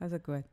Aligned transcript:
Also 0.00 0.18
gut. 0.18 0.44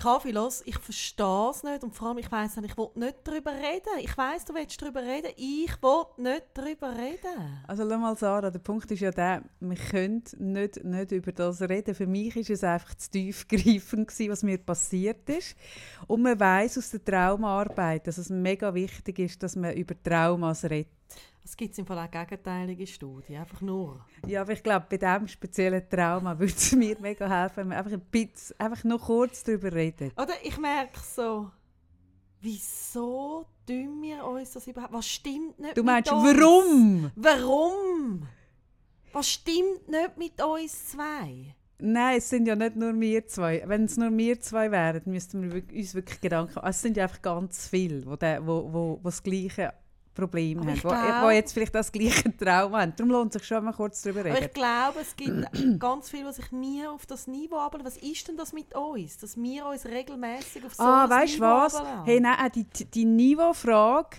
Kaffee, 0.00 0.30
los, 0.30 0.62
ich 0.64 0.78
verstehe 0.78 1.50
es 1.50 1.62
nicht 1.62 1.84
und 1.84 1.94
vor 1.94 2.08
allem, 2.08 2.18
ich 2.18 2.30
nicht, 2.30 2.56
ich 2.64 2.78
will 2.78 2.88
nicht 2.94 3.16
darüber 3.22 3.52
reden. 3.52 3.98
Ich 4.00 4.16
weiss, 4.16 4.46
du 4.46 4.54
willst 4.54 4.80
darüber 4.80 5.02
reden, 5.02 5.30
ich 5.36 5.70
will 5.82 6.04
nicht 6.16 6.44
darüber 6.54 6.96
reden. 6.96 7.62
Also 7.66 7.86
schau 7.86 7.98
mal, 7.98 8.16
Sarah, 8.16 8.50
der 8.50 8.60
Punkt 8.60 8.90
ist 8.90 9.00
ja 9.00 9.10
der, 9.10 9.42
wir 9.60 9.76
können 9.76 10.24
nicht, 10.38 10.82
nicht 10.82 11.12
über 11.12 11.32
das 11.32 11.60
reden. 11.60 11.94
Für 11.94 12.06
mich 12.06 12.34
ist 12.34 12.48
es 12.48 12.64
einfach 12.64 12.94
zu 12.94 13.10
tiefgreifend 13.10 14.08
gewesen, 14.08 14.30
was 14.30 14.42
mir 14.42 14.56
passiert 14.56 15.28
ist. 15.28 15.54
Und 16.06 16.22
man 16.22 16.40
weiß 16.40 16.78
aus 16.78 16.92
der 16.92 17.04
Traumaarbeit, 17.04 18.06
dass 18.06 18.16
es 18.16 18.30
mega 18.30 18.72
wichtig 18.72 19.18
ist, 19.18 19.42
dass 19.42 19.54
man 19.54 19.74
über 19.74 20.02
Traumas 20.02 20.64
redet. 20.64 20.99
Es 21.44 21.56
gibt 21.56 21.76
im 21.78 21.86
Fall 21.86 21.98
auch 21.98 22.10
gegenteilige 22.10 22.86
Studien, 22.86 23.40
einfach 23.40 23.60
nur. 23.60 24.04
Ja, 24.26 24.42
aber 24.42 24.52
ich 24.52 24.62
glaube, 24.62 24.86
bei 24.88 24.98
diesem 24.98 25.26
speziellen 25.26 25.88
Trauma 25.88 26.38
würde 26.38 26.52
es 26.52 26.72
mir 26.72 26.96
mega 27.00 27.28
helfen, 27.28 27.56
wenn 27.56 27.68
wir 27.70 27.78
einfach 27.78 27.92
ein 27.92 28.00
bisschen, 28.00 28.58
einfach 28.60 28.84
noch 28.84 29.06
kurz 29.06 29.42
darüber 29.42 29.72
reden. 29.72 30.12
Oder 30.16 30.34
ich 30.42 30.58
merke 30.58 31.00
so, 31.00 31.50
wieso 32.40 33.46
tun 33.66 34.02
wir 34.02 34.24
uns 34.24 34.52
das 34.52 34.66
überhaupt? 34.66 34.92
Was 34.92 35.08
stimmt 35.08 35.58
nicht 35.58 35.76
Du 35.76 35.82
meinst, 35.82 36.12
mit 36.12 36.20
uns? 36.20 36.38
warum? 36.38 37.10
Warum? 37.16 38.28
Was 39.12 39.28
stimmt 39.28 39.88
nicht 39.88 40.16
mit 40.16 40.42
uns 40.42 40.90
zwei? 40.90 41.54
Nein, 41.82 42.18
es 42.18 42.28
sind 42.28 42.46
ja 42.46 42.54
nicht 42.54 42.76
nur 42.76 42.98
wir 43.00 43.26
zwei. 43.26 43.62
Wenn 43.66 43.84
es 43.84 43.96
nur 43.96 44.16
wir 44.16 44.40
zwei 44.40 44.70
wären, 44.70 45.02
müssten 45.06 45.42
wir 45.42 45.62
uns 45.76 45.94
wirklich 45.94 46.20
Gedanken 46.20 46.54
machen. 46.54 46.68
Es 46.68 46.82
sind 46.82 46.96
ja 46.96 47.04
einfach 47.04 47.22
ganz 47.22 47.68
viele, 47.68 48.00
die 48.02 48.06
wo, 48.06 48.72
wo, 48.72 48.98
wo 49.02 49.08
das 49.08 49.22
gleiche 49.22 49.72
Problem 50.14 50.58
Aber 50.58 50.68
haben, 50.68 50.76
ich 50.76 50.84
wo, 50.84 50.88
glaub- 50.88 51.22
wo 51.24 51.30
jetzt 51.30 51.52
vielleicht 51.52 51.74
das 51.74 51.90
gleiche 51.92 52.36
Trauma 52.36 52.80
haben. 52.82 52.92
Darum 52.96 53.10
lohnt 53.12 53.34
es 53.34 53.40
sich 53.40 53.48
schon 53.48 53.64
mal 53.64 53.72
kurz 53.72 54.02
darüber 54.02 54.20
Aber 54.20 54.30
reden. 54.34 54.44
ich 54.46 54.52
glaube, 54.52 55.00
es 55.00 55.16
gibt 55.16 55.46
ganz 55.80 56.10
viele, 56.10 56.28
die 56.28 56.34
sich 56.34 56.52
nie 56.52 56.86
auf 56.86 57.06
das 57.06 57.26
Niveau 57.26 57.56
abladen. 57.58 57.86
Was 57.86 57.96
ist 57.96 58.26
denn 58.28 58.36
das 58.36 58.52
mit 58.52 58.74
uns? 58.74 59.18
Dass 59.18 59.36
wir 59.36 59.66
uns 59.66 59.86
regelmäßig 59.86 60.64
auf 60.66 60.74
so 60.74 60.82
ah, 60.82 61.04
ein 61.04 61.10
weißt 61.10 61.34
Niveau 61.34 61.44
was? 61.46 61.82
Hey, 62.04 62.20
nein, 62.20 62.50
die, 62.54 62.64
die- 62.64 62.84
die 62.86 63.04
Niveaufrage, 63.04 64.18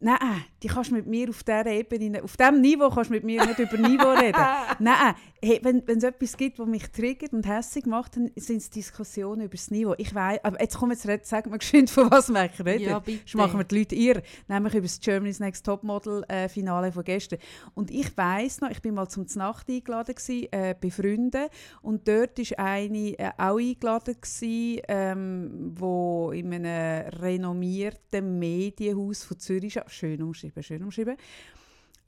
nein, 0.00 0.18
die 0.62 0.68
kannst 0.68 0.90
du 0.90 0.94
mit 0.94 1.06
mir 1.06 1.28
auf 1.28 1.42
dieser 1.42 1.66
Ebene, 1.66 2.22
auf 2.22 2.36
diesem 2.36 2.60
Niveau 2.60 2.90
kannst 2.90 3.10
du 3.10 3.14
mit 3.14 3.24
mir 3.24 3.44
nicht 3.46 3.58
über 3.58 3.76
Niveau 3.76 4.10
reden. 4.10 4.36
Nein, 4.78 5.14
hey, 5.42 5.60
wenn 5.62 5.82
es 5.86 6.02
etwas 6.04 6.36
gibt, 6.36 6.58
was 6.58 6.66
mich 6.66 6.90
triggert 6.90 7.32
und 7.32 7.46
hässlich 7.46 7.86
macht, 7.86 8.16
dann 8.16 8.30
sind 8.36 8.58
es 8.58 8.70
Diskussionen 8.70 9.42
über 9.42 9.52
das 9.56 9.70
Niveau. 9.70 9.94
Ich 9.98 10.14
weiß, 10.14 10.40
aber 10.42 10.60
jetzt 10.60 10.76
komm 10.78 10.90
jetzt, 10.90 11.06
red- 11.06 11.26
sag 11.26 11.48
mir 11.50 11.58
geschwind, 11.58 11.90
von 11.90 12.10
was 12.10 12.28
wir 12.28 12.50
reden. 12.64 12.84
Ja, 12.90 12.98
bitte. 12.98 13.18
Sonst 13.26 13.34
machen 13.36 13.58
wir 13.58 13.64
die 13.64 13.78
Leute 13.78 13.94
irre. 13.94 14.22
Nämlich 14.48 14.74
über 14.74 14.82
das 14.82 15.00
Germany's 15.00 15.40
Next 15.40 15.64
Topmodel 15.64 16.24
äh, 16.28 16.48
Finale 16.48 16.92
von 16.92 17.04
gestern. 17.04 17.38
Und 17.74 17.90
ich 17.90 18.16
weiß 18.16 18.60
noch, 18.62 18.70
ich 18.70 18.80
bin 18.82 18.94
mal 18.94 19.08
zum 19.08 19.26
Znacht 19.26 19.68
eingeladen 19.68 20.14
gewesen, 20.14 20.48
äh, 20.52 20.74
bei 20.80 20.90
Freunden 20.90 21.46
und 21.82 22.06
dort 22.08 22.38
war 22.38 22.58
eine 22.66 23.18
äh, 23.18 23.30
auch 23.38 23.58
eingeladen 23.58 24.16
gewesen, 24.20 24.82
ähm, 24.88 25.72
wo 25.74 26.30
in 26.32 26.52
einem 26.54 27.08
renommierten 27.20 28.38
Medienhaus 28.38 29.24
von 29.24 29.38
Zürich. 29.38 29.78
Schön 29.90 30.22
umschrieben, 30.22 30.62
schön 30.62 30.82
umschrieben. 30.82 31.16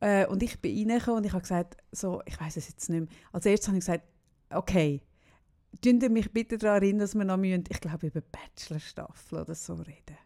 Äh, 0.00 0.27
und 0.27 0.42
ich 0.42 0.61
bin 0.61 0.91
reingekommen 0.91 1.19
und 1.19 1.27
ich 1.27 1.33
habe 1.33 1.42
gesagt, 1.42 1.77
so, 1.92 2.22
ich 2.27 2.41
weiß 2.41 2.56
es 2.56 2.69
jetzt 2.69 2.89
nicht 2.89 3.00
mehr. 3.00 3.08
Als 3.33 3.47
erstes 3.47 3.69
habe 3.69 3.78
ich 3.78 3.84
gesagt, 3.84 4.05
okay, 4.50 5.02
Sie 5.83 6.08
mich 6.08 6.33
bitte 6.33 6.58
daran 6.58 6.83
erinnern, 6.83 7.00
dass 7.00 7.14
wir 7.14 7.24
noch 7.24 7.36
müssen, 7.36 7.64
ich 7.69 7.80
glaube, 7.80 8.06
über 8.06 8.20
Bachelor-Staffel 8.20 9.41
oder 9.41 9.55
so 9.55 9.74
reden. 9.74 10.19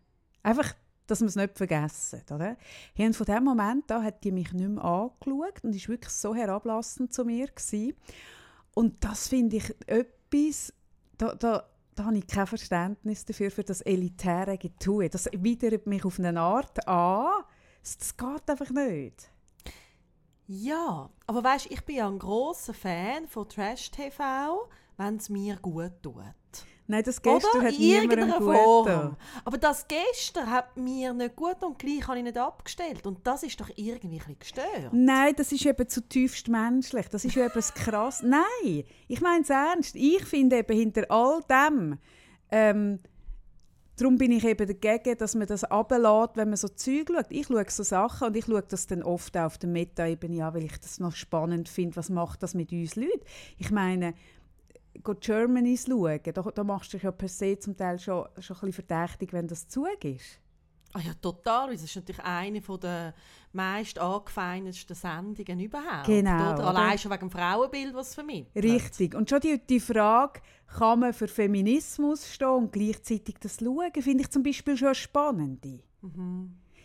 Einfach, 0.42 0.74
dass 1.06 1.20
wir 1.20 1.28
es 1.28 1.36
nicht 1.36 1.56
vergessen. 1.56 2.22
Oder? 2.30 2.56
Und 2.98 3.16
von 3.16 3.26
dem 3.26 3.44
Moment 3.44 3.90
an 3.92 4.02
hat 4.02 4.24
die 4.24 4.32
mich 4.32 4.52
nicht 4.52 4.68
mehr 4.68 4.84
angeschaut 4.84 5.62
und 5.62 5.74
ist 5.74 5.88
wirklich 5.88 6.12
so 6.12 6.34
herablassend 6.34 7.12
zu 7.12 7.24
mir. 7.24 7.46
Gewesen. 7.46 7.94
Und 8.74 9.02
das 9.04 9.28
finde 9.28 9.56
ich 9.56 9.74
etwas, 9.86 10.72
da, 11.16 11.34
da, 11.34 11.68
da 11.96 12.04
habe 12.04 12.18
ich 12.18 12.26
kein 12.26 12.46
Verständnis 12.46 13.24
dafür, 13.24 13.50
für 13.50 13.64
das 13.64 13.80
elitäre 13.80 14.58
Getue. 14.58 15.08
Das 15.08 15.28
widert 15.32 15.86
mich 15.86 16.04
auf 16.04 16.18
eine 16.18 16.38
Art 16.38 16.86
an. 16.86 17.44
Das, 17.82 18.16
geht 18.16 18.50
einfach 18.50 18.70
nicht. 18.70 19.30
Ja, 20.46 21.10
aber 21.26 21.42
weißt, 21.42 21.70
ich 21.70 21.84
bin 21.84 21.96
ja 21.96 22.06
ein 22.06 22.18
großer 22.18 22.74
Fan 22.74 23.26
von 23.26 23.48
Trash 23.48 23.90
TV, 23.90 24.68
wenn 24.96 25.16
es 25.16 25.28
mir 25.28 25.56
gut 25.56 26.02
tut. 26.02 26.22
Nein, 26.88 27.02
das 27.02 27.20
gestern 27.20 27.60
Oder? 27.60 27.68
hat 27.68 27.78
niemandem 27.78 28.30
gut. 28.38 29.16
Aber 29.44 29.58
das 29.58 29.86
gestern 29.88 30.50
hat 30.50 30.76
mir 30.76 31.12
nicht 31.12 31.34
gut 31.34 31.62
und 31.62 31.78
gleich 31.78 32.06
habe 32.06 32.18
ich 32.18 32.24
nicht 32.24 32.38
abgestellt. 32.38 33.06
Und 33.06 33.26
das 33.26 33.42
ist 33.42 33.60
doch 33.60 33.70
irgendwie 33.74 34.20
ein 34.26 34.36
gestört. 34.38 34.92
Nein, 34.92 35.34
das 35.36 35.50
ist 35.52 35.66
eben 35.66 35.88
zutiefst 35.88 36.48
menschlich. 36.48 37.08
Das 37.08 37.24
ist 37.24 37.36
etwas 37.36 37.74
krass. 37.74 38.22
Nein, 38.22 38.84
ich 39.08 39.20
meine 39.20 39.42
es 39.42 39.50
ernst. 39.50 39.96
Ich 39.96 40.24
finde 40.24 40.58
eben 40.58 40.76
hinter 40.76 41.10
all 41.10 41.40
dem, 41.50 41.98
ähm, 42.50 43.00
darum 43.96 44.16
bin 44.18 44.30
ich 44.32 44.44
eben 44.44 44.66
dagegen, 44.66 45.18
dass 45.18 45.34
man 45.34 45.46
das 45.46 45.64
ablässt, 45.64 46.36
wenn 46.36 46.48
man 46.48 46.56
so 46.56 46.68
Zeug 46.68 47.08
schaut. 47.08 47.26
Ich 47.30 47.46
schaue 47.46 47.64
so 47.68 47.82
Sachen 47.82 48.28
und 48.28 48.36
ich 48.36 48.44
schaue 48.44 48.62
das 48.62 48.86
dann 48.86 49.02
oft 49.02 49.36
auch 49.36 49.46
auf 49.46 49.58
der 49.58 49.70
Meta-Ebene 49.70 50.44
an, 50.44 50.54
weil 50.54 50.64
ich 50.64 50.78
das 50.78 51.00
noch 51.00 51.14
spannend 51.14 51.68
finde. 51.68 51.96
Was 51.96 52.10
macht 52.10 52.42
das 52.42 52.54
mit 52.54 52.72
uns 52.72 52.96
Leuten? 52.96 53.24
Ich 53.58 53.70
meine, 53.70 54.14
go 55.02 55.14
Germany 55.14 55.76
schauen, 55.76 56.20
da, 56.22 56.42
da 56.42 56.64
machst 56.64 56.92
du 56.92 56.96
dich 56.96 57.04
ja 57.04 57.12
per 57.12 57.28
se 57.28 57.58
zum 57.58 57.76
Teil 57.76 57.98
schon, 57.98 58.26
schon 58.38 58.56
ein 58.56 58.70
bisschen 58.70 58.72
verdächtig, 58.72 59.32
wenn 59.32 59.48
das 59.48 59.68
Zug 59.68 60.04
ist. 60.04 60.40
Ah 60.92 61.00
ja, 61.00 61.12
total. 61.20 61.72
Das 61.72 61.82
ist 61.82 61.94
natürlich 61.94 62.24
eine 62.24 62.60
der 62.60 63.14
meist 63.52 63.98
angefeindetsten 63.98 64.96
Sendungen 64.96 65.60
überhaupt. 65.60 66.06
Genau, 66.06 66.54
Oder? 66.54 66.68
Allein 66.68 66.98
schon 66.98 67.10
wegen 67.10 67.28
dem 67.28 67.30
Frauenbild, 67.30 67.94
was 67.94 68.08
es 68.08 68.14
vermittelt. 68.14 68.64
Richtig. 68.64 69.14
Und 69.14 69.28
schon 69.28 69.40
die, 69.40 69.60
die 69.66 69.80
Frage, 69.80 70.40
kann 70.66 71.00
man 71.00 71.12
für 71.12 71.28
Feminismus 71.28 72.32
stehen 72.32 72.48
und 72.48 72.72
gleichzeitig 72.72 73.36
das 73.40 73.58
schauen, 73.58 73.92
finde 74.00 74.22
ich 74.22 74.30
zum 74.30 74.42
Beispiel 74.42 74.76
schon 74.76 74.88
eine 74.88 74.94
spannende. 74.94 75.80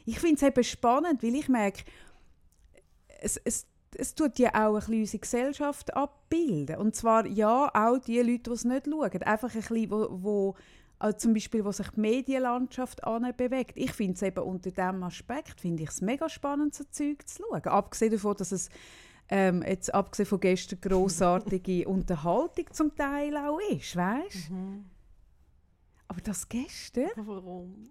Ich 0.05 0.19
finde 0.19 0.35
es 0.35 0.43
eben 0.43 0.63
spannend, 0.63 1.23
weil 1.23 1.35
ich 1.35 1.47
merke, 1.47 1.83
es, 3.21 3.37
es, 3.37 3.67
es 3.97 4.15
tut 4.15 4.39
ja 4.39 4.49
auch 4.49 4.75
ein 4.75 4.79
bisschen 4.79 4.99
unsere 4.99 5.19
Gesellschaft 5.19 5.93
abbilden. 5.93 6.77
Und 6.77 6.95
zwar 6.95 7.25
ja 7.25 7.69
auch 7.73 7.97
die 7.97 8.19
Leute, 8.19 8.43
die 8.43 8.51
es 8.51 8.65
nicht 8.65 8.85
schauen. 8.85 9.23
Einfach 9.23 9.53
ein 9.53 9.61
bisschen, 9.61 9.91
wo, 9.91 10.07
wo 10.11 10.55
also 10.99 11.17
zum 11.17 11.33
Beispiel, 11.33 11.65
wo 11.65 11.71
sich 11.71 11.89
die 11.89 11.99
Medienlandschaft 11.99 13.01
bewegt. 13.01 13.71
Ich 13.75 13.91
finde 13.91 14.13
es 14.13 14.21
eben 14.21 14.43
unter 14.43 14.69
diesem 14.69 15.03
Aspekt 15.03 15.59
finde 15.59 15.83
ich 15.83 15.89
es 15.89 16.01
mega 16.01 16.29
spannend, 16.29 16.75
so 16.75 16.83
Zeug 16.91 17.27
zu 17.27 17.43
schauen. 17.43 17.63
Abgesehen 17.63 18.11
davon, 18.11 18.35
dass 18.37 18.51
es 18.51 18.69
ähm, 19.29 19.63
jetzt 19.63 19.91
abgesehen 19.93 20.27
von 20.27 20.39
gestern 20.39 20.79
grossartige 20.79 21.87
Unterhaltung 21.87 22.65
zum 22.71 22.95
Teil 22.95 23.35
auch 23.35 23.59
ist, 23.71 23.95
weißt? 23.95 24.51
Aber 26.07 26.21
das 26.21 26.47
gestern, 26.47 27.09
Warum? 27.15 27.89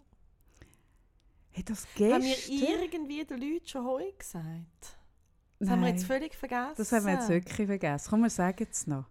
hey, 1.51 1.65
das 1.65 1.87
Haben 1.99 2.23
wir 2.23 2.35
gestern, 2.35 2.83
irgendwie 2.83 3.25
den 3.25 3.41
Leuten 3.41 3.67
schon 3.67 3.85
Heu 3.85 4.13
gesagt? 4.17 5.00
Das 5.61 5.69
haben 5.69 5.81
wir 5.81 5.89
Nein. 5.89 5.95
jetzt 5.97 6.07
völlig 6.07 6.35
vergessen. 6.35 6.73
das 6.79 6.91
haben 6.93 7.05
wir 7.05 7.13
jetzt 7.13 7.29
wirklich 7.29 7.67
vergessen. 7.67 8.07
Komm, 8.09 8.23
wir 8.23 8.31
sagen 8.31 8.67
es 8.71 8.87
noch. 8.87 9.05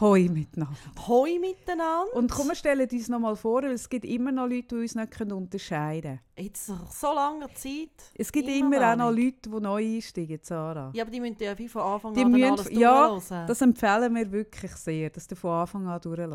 Hoi 0.00 0.28
miteinander. 0.28 0.76
Heu 1.06 1.38
miteinander. 1.40 2.14
Und 2.14 2.30
komm, 2.30 2.48
wir 2.48 2.54
stellen 2.56 2.88
uns 2.90 3.08
noch 3.08 3.18
mal 3.20 3.36
vor, 3.36 3.62
weil 3.62 3.72
es 3.72 3.88
gibt 3.88 4.04
immer 4.04 4.30
noch 4.32 4.46
Leute, 4.48 4.68
die 4.68 4.74
uns 4.76 4.94
nicht 4.96 5.20
unterscheiden 5.20 6.20
können. 6.36 6.46
Jetzt 6.46 6.68
nach 6.68 6.90
so 6.92 7.12
langer 7.14 7.52
Zeit. 7.54 7.90
Es 8.14 8.30
gibt 8.32 8.48
Immer 8.48 8.76
immer, 8.76 8.92
auch 8.92 8.96
noch. 8.96 9.10
Leute, 9.10 9.48
die 9.50 9.60
neu 9.60 9.84
einsteigen, 9.96 10.38
Sarah. 10.42 10.90
Ja, 10.94 11.02
aber 11.04 11.10
die 11.12 11.20
müssen 11.20 11.36
ja 11.40 11.56
wie 11.58 11.68
von 11.68 11.82
Anfang 11.82 12.14
Die 12.14 12.22
an 12.24 12.30
müssen- 12.32 12.44
alles 12.84 13.28
ja. 13.30 13.46
Das 13.46 13.60
empfehlen 13.60 14.14
wir 14.14 14.32
wirklich 14.32 14.72
sehr, 14.72 15.10
dass 15.10 15.28
ihr 15.30 15.36
von 15.36 15.50
Anfang 15.50 15.86
an 15.88 16.00
durchhört. 16.00 16.30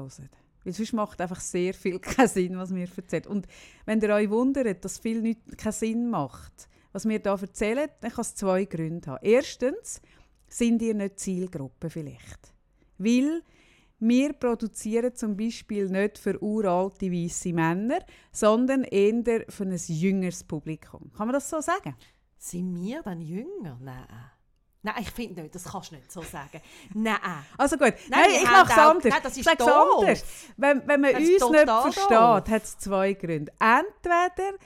Weil 0.66 0.74
sonst 0.74 0.94
macht 0.94 1.20
einfach 1.20 1.40
sehr 1.42 1.74
viel 1.74 2.00
keinen 2.00 2.28
Sinn, 2.30 2.58
was 2.58 2.74
wir 2.74 2.88
erzählen. 2.98 3.28
Und 3.28 3.48
wenn 3.86 4.00
ihr 4.02 4.10
euch 4.10 4.30
wundert, 4.30 4.84
dass 4.86 5.00
viel 5.00 5.22
nicht 5.22 5.58
keinen 5.58 5.72
Sinn 5.74 6.10
macht, 6.10 6.70
was 6.94 7.08
wir 7.08 7.20
hier 7.20 7.31
erzählen, 7.31 7.90
dann 8.00 8.12
kann 8.12 8.22
es 8.22 8.36
zwei 8.36 8.66
Gründe 8.66 9.12
haben. 9.12 9.20
Erstens 9.24 10.02
sind 10.48 10.81
ihr 10.81 10.94
nicht 10.94 11.20
Zielgruppe 11.20 11.90
vielleicht. 11.90 12.54
Weil 12.98 13.42
wir 14.00 14.34
produzieren 14.34 15.16
zum 15.16 15.36
Beispiel 15.36 15.90
nicht 15.90 16.18
für 16.18 16.42
uralte 16.42 17.12
weiße 17.12 17.54
Männer, 17.54 18.00
sondern 18.31 18.84
eher 18.84 19.45
für 19.50 19.63
ein 19.63 19.75
jüngeres 19.75 20.44
Publikum. 20.44 21.12
Kann 21.13 21.28
man 21.28 21.34
das 21.34 21.50
so 21.50 21.62
sagen? 21.62 21.95
Sind 22.38 22.75
wir 22.75 23.01
dann 23.01 23.22
jünger? 23.22 23.78
Nein. 23.81 24.06
Nein, 24.86 24.95
ich 25.00 25.12
finde 25.12 25.44
nicht, 25.44 25.56
das 25.56 25.63
kannst 25.63 25.92
du 25.92 25.95
nicht 25.95 26.12
so 26.12 26.22
sagen. 26.22 26.60
Nein. 26.94 27.16
Also 27.57 27.78
gut, 27.78 27.94
Nein, 28.10 28.19
nein, 28.19 28.30
ich 28.36 28.44
mache 28.44 28.72
es 28.72 28.78
anders. 28.78 29.13
Nein, 29.13 29.24
das 29.24 29.38
ist 29.38 29.48
anders. 29.48 30.25
Wenn, 30.57 30.88
wenn 30.88 31.01
man 31.01 31.13
Das 31.13 31.22
uns 31.22 31.51
nicht 31.51 31.66
versteht, 31.66 32.50
hat 32.50 32.63
es 32.63 32.78
zwei 32.78 33.13
Gründe. 33.13 33.54
Entweder 33.60 34.57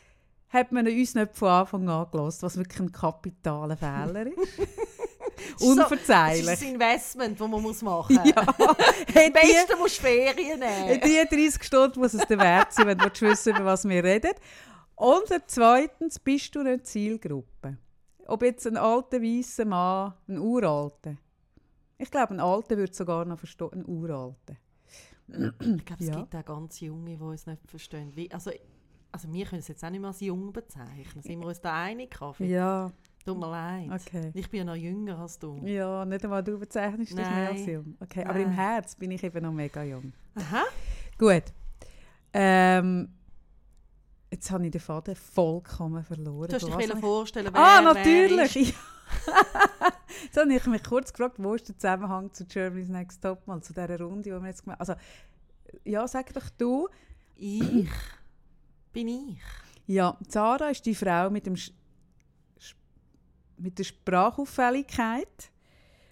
hat 0.49 0.71
man 0.71 0.87
uns 0.87 1.13
nicht 1.15 1.35
von 1.35 1.49
Anfang 1.49 1.87
an 1.89 2.07
gelassen, 2.11 2.41
was 2.43 2.57
wirklich 2.57 2.79
ein 2.79 2.91
kapitaler 2.91 3.75
Fehler 3.77 4.27
ist. 4.27 4.37
Ist 4.37 4.69
so- 5.59 5.71
Unverzeihlich. 5.71 6.45
Das 6.45 6.61
ist 6.61 6.67
ein 6.67 6.73
Investment, 6.75 7.39
das 7.39 7.47
man 7.47 7.61
muss 7.61 7.81
machen 7.81 8.15
muss. 8.15 8.25
ja. 8.35 8.41
Am 8.41 9.33
besten 9.33 9.77
musst 9.77 9.97
du 9.99 10.01
Ferien 10.03 10.59
nehmen. 10.59 11.01
die, 11.03 11.27
die 11.29 11.35
30 11.49 11.63
Stunden 11.63 11.99
muss 11.99 12.13
es 12.13 12.25
dir 12.25 12.37
wert 12.37 12.71
sein, 12.73 12.87
wenn 12.87 12.97
du 12.97 13.09
wissen 13.21 13.55
über 13.55 13.65
was 13.65 13.87
wir 13.87 14.03
reden. 14.03 14.31
Und 14.95 15.25
zweitens 15.47 16.17
bist 16.19 16.55
du 16.55 16.63
nicht 16.63 16.87
Zielgruppe. 16.87 17.77
Ob 18.25 18.41
jetzt 18.43 18.65
ein 18.67 18.77
alter 18.77 19.21
weißer 19.21 19.65
Mann, 19.65 20.13
ein 20.27 20.39
Uralter. 20.39 21.17
Ich 21.97 22.09
glaube, 22.11 22.33
ein 22.33 22.39
Alter 22.39 22.77
würde 22.77 22.93
sogar 22.93 23.25
noch 23.25 23.37
verstehen, 23.39 23.69
ein 23.73 23.85
Uralter. 23.85 24.55
Ich 25.27 25.85
glaube, 25.85 26.03
es 26.03 26.07
Ja. 26.07 26.15
gibt 26.15 26.35
auch 26.35 26.45
ganz 26.45 26.79
Junge, 26.79 27.17
die 27.17 27.33
es 27.33 27.45
nicht 27.45 27.61
verstehen. 27.67 28.11
Wie, 28.15 28.31
also, 28.31 28.51
also 29.17 29.33
wir 29.33 29.45
können 29.45 29.61
es 29.61 29.67
jetzt 29.67 29.83
auch 29.83 29.89
nicht 29.89 29.99
mehr 29.99 30.09
als 30.09 30.19
jung 30.19 30.53
bezeichnen. 30.53 31.23
Sind 31.23 31.39
wir 31.39 31.47
uns 31.47 31.59
da 31.59 31.73
einig, 31.73 32.11
Kaffee? 32.11 32.45
Ja, 32.45 32.91
Tut 33.25 33.39
mir 33.39 33.49
leid. 33.49 33.89
okay. 33.89 34.29
Ich 34.35 34.47
bin 34.47 34.59
ja 34.59 34.63
noch 34.63 34.75
jünger 34.75 35.17
als 35.17 35.39
du. 35.39 35.59
Ja, 35.65 36.05
nicht 36.05 36.23
einmal 36.23 36.43
du 36.43 36.59
bezeichnest 36.59 37.11
dich 37.11 37.17
mehr 37.17 37.49
als 37.49 37.65
jung. 37.65 37.97
Okay, 37.99 38.23
aber 38.23 38.39
im. 38.39 38.51
Herz 38.51 38.95
bin 38.95 39.09
ich 39.09 39.23
eben 39.23 39.43
noch 39.43 39.51
mega 39.51 39.81
jung. 39.81 40.13
Aha. 40.35 40.65
Gut. 41.17 41.45
Ähm, 42.31 43.09
jetzt 44.29 44.51
habe 44.51 44.65
ich 44.65 44.71
den 44.71 44.81
Faden 44.81 45.15
vollkommen 45.15 46.03
verloren. 46.03 46.49
Du 46.49 46.55
hast 46.55 46.67
dich 46.67 46.99
vorstellen, 46.99 47.47
ich... 47.47 47.53
wer 47.53 47.59
Ah, 47.59 47.81
natürlich! 47.81 48.53
jetzt 50.23 50.37
habe 50.37 50.53
ich 50.53 50.65
mich 50.67 50.83
kurz 50.83 51.11
gefragt, 51.11 51.37
wo 51.39 51.55
ist 51.55 51.67
der 51.67 51.75
Zusammenhang 51.75 52.31
zu 52.33 52.45
Germany's 52.45 52.89
Next 52.89 53.23
Topmodel, 53.23 53.63
zu 53.63 53.73
dieser 53.73 53.99
Runde, 53.99 54.21
die 54.21 54.29
wir 54.29 54.45
jetzt 54.45 54.63
gemacht 54.63 54.79
haben. 54.79 54.89
Also, 54.89 55.81
ja, 55.85 56.07
sag 56.07 56.31
doch 56.33 56.49
du. 56.55 56.87
Ich 57.35 57.89
bin 58.93 59.07
ich. 59.07 59.39
Ja, 59.85 60.17
Zara 60.27 60.69
ist 60.69 60.85
die 60.85 60.95
Frau 60.95 61.29
mit, 61.29 61.45
dem 61.45 61.55
Sch 61.55 61.71
Sch- 62.59 62.75
mit 63.57 63.77
der 63.79 63.83
Sprachauffälligkeit 63.85 65.51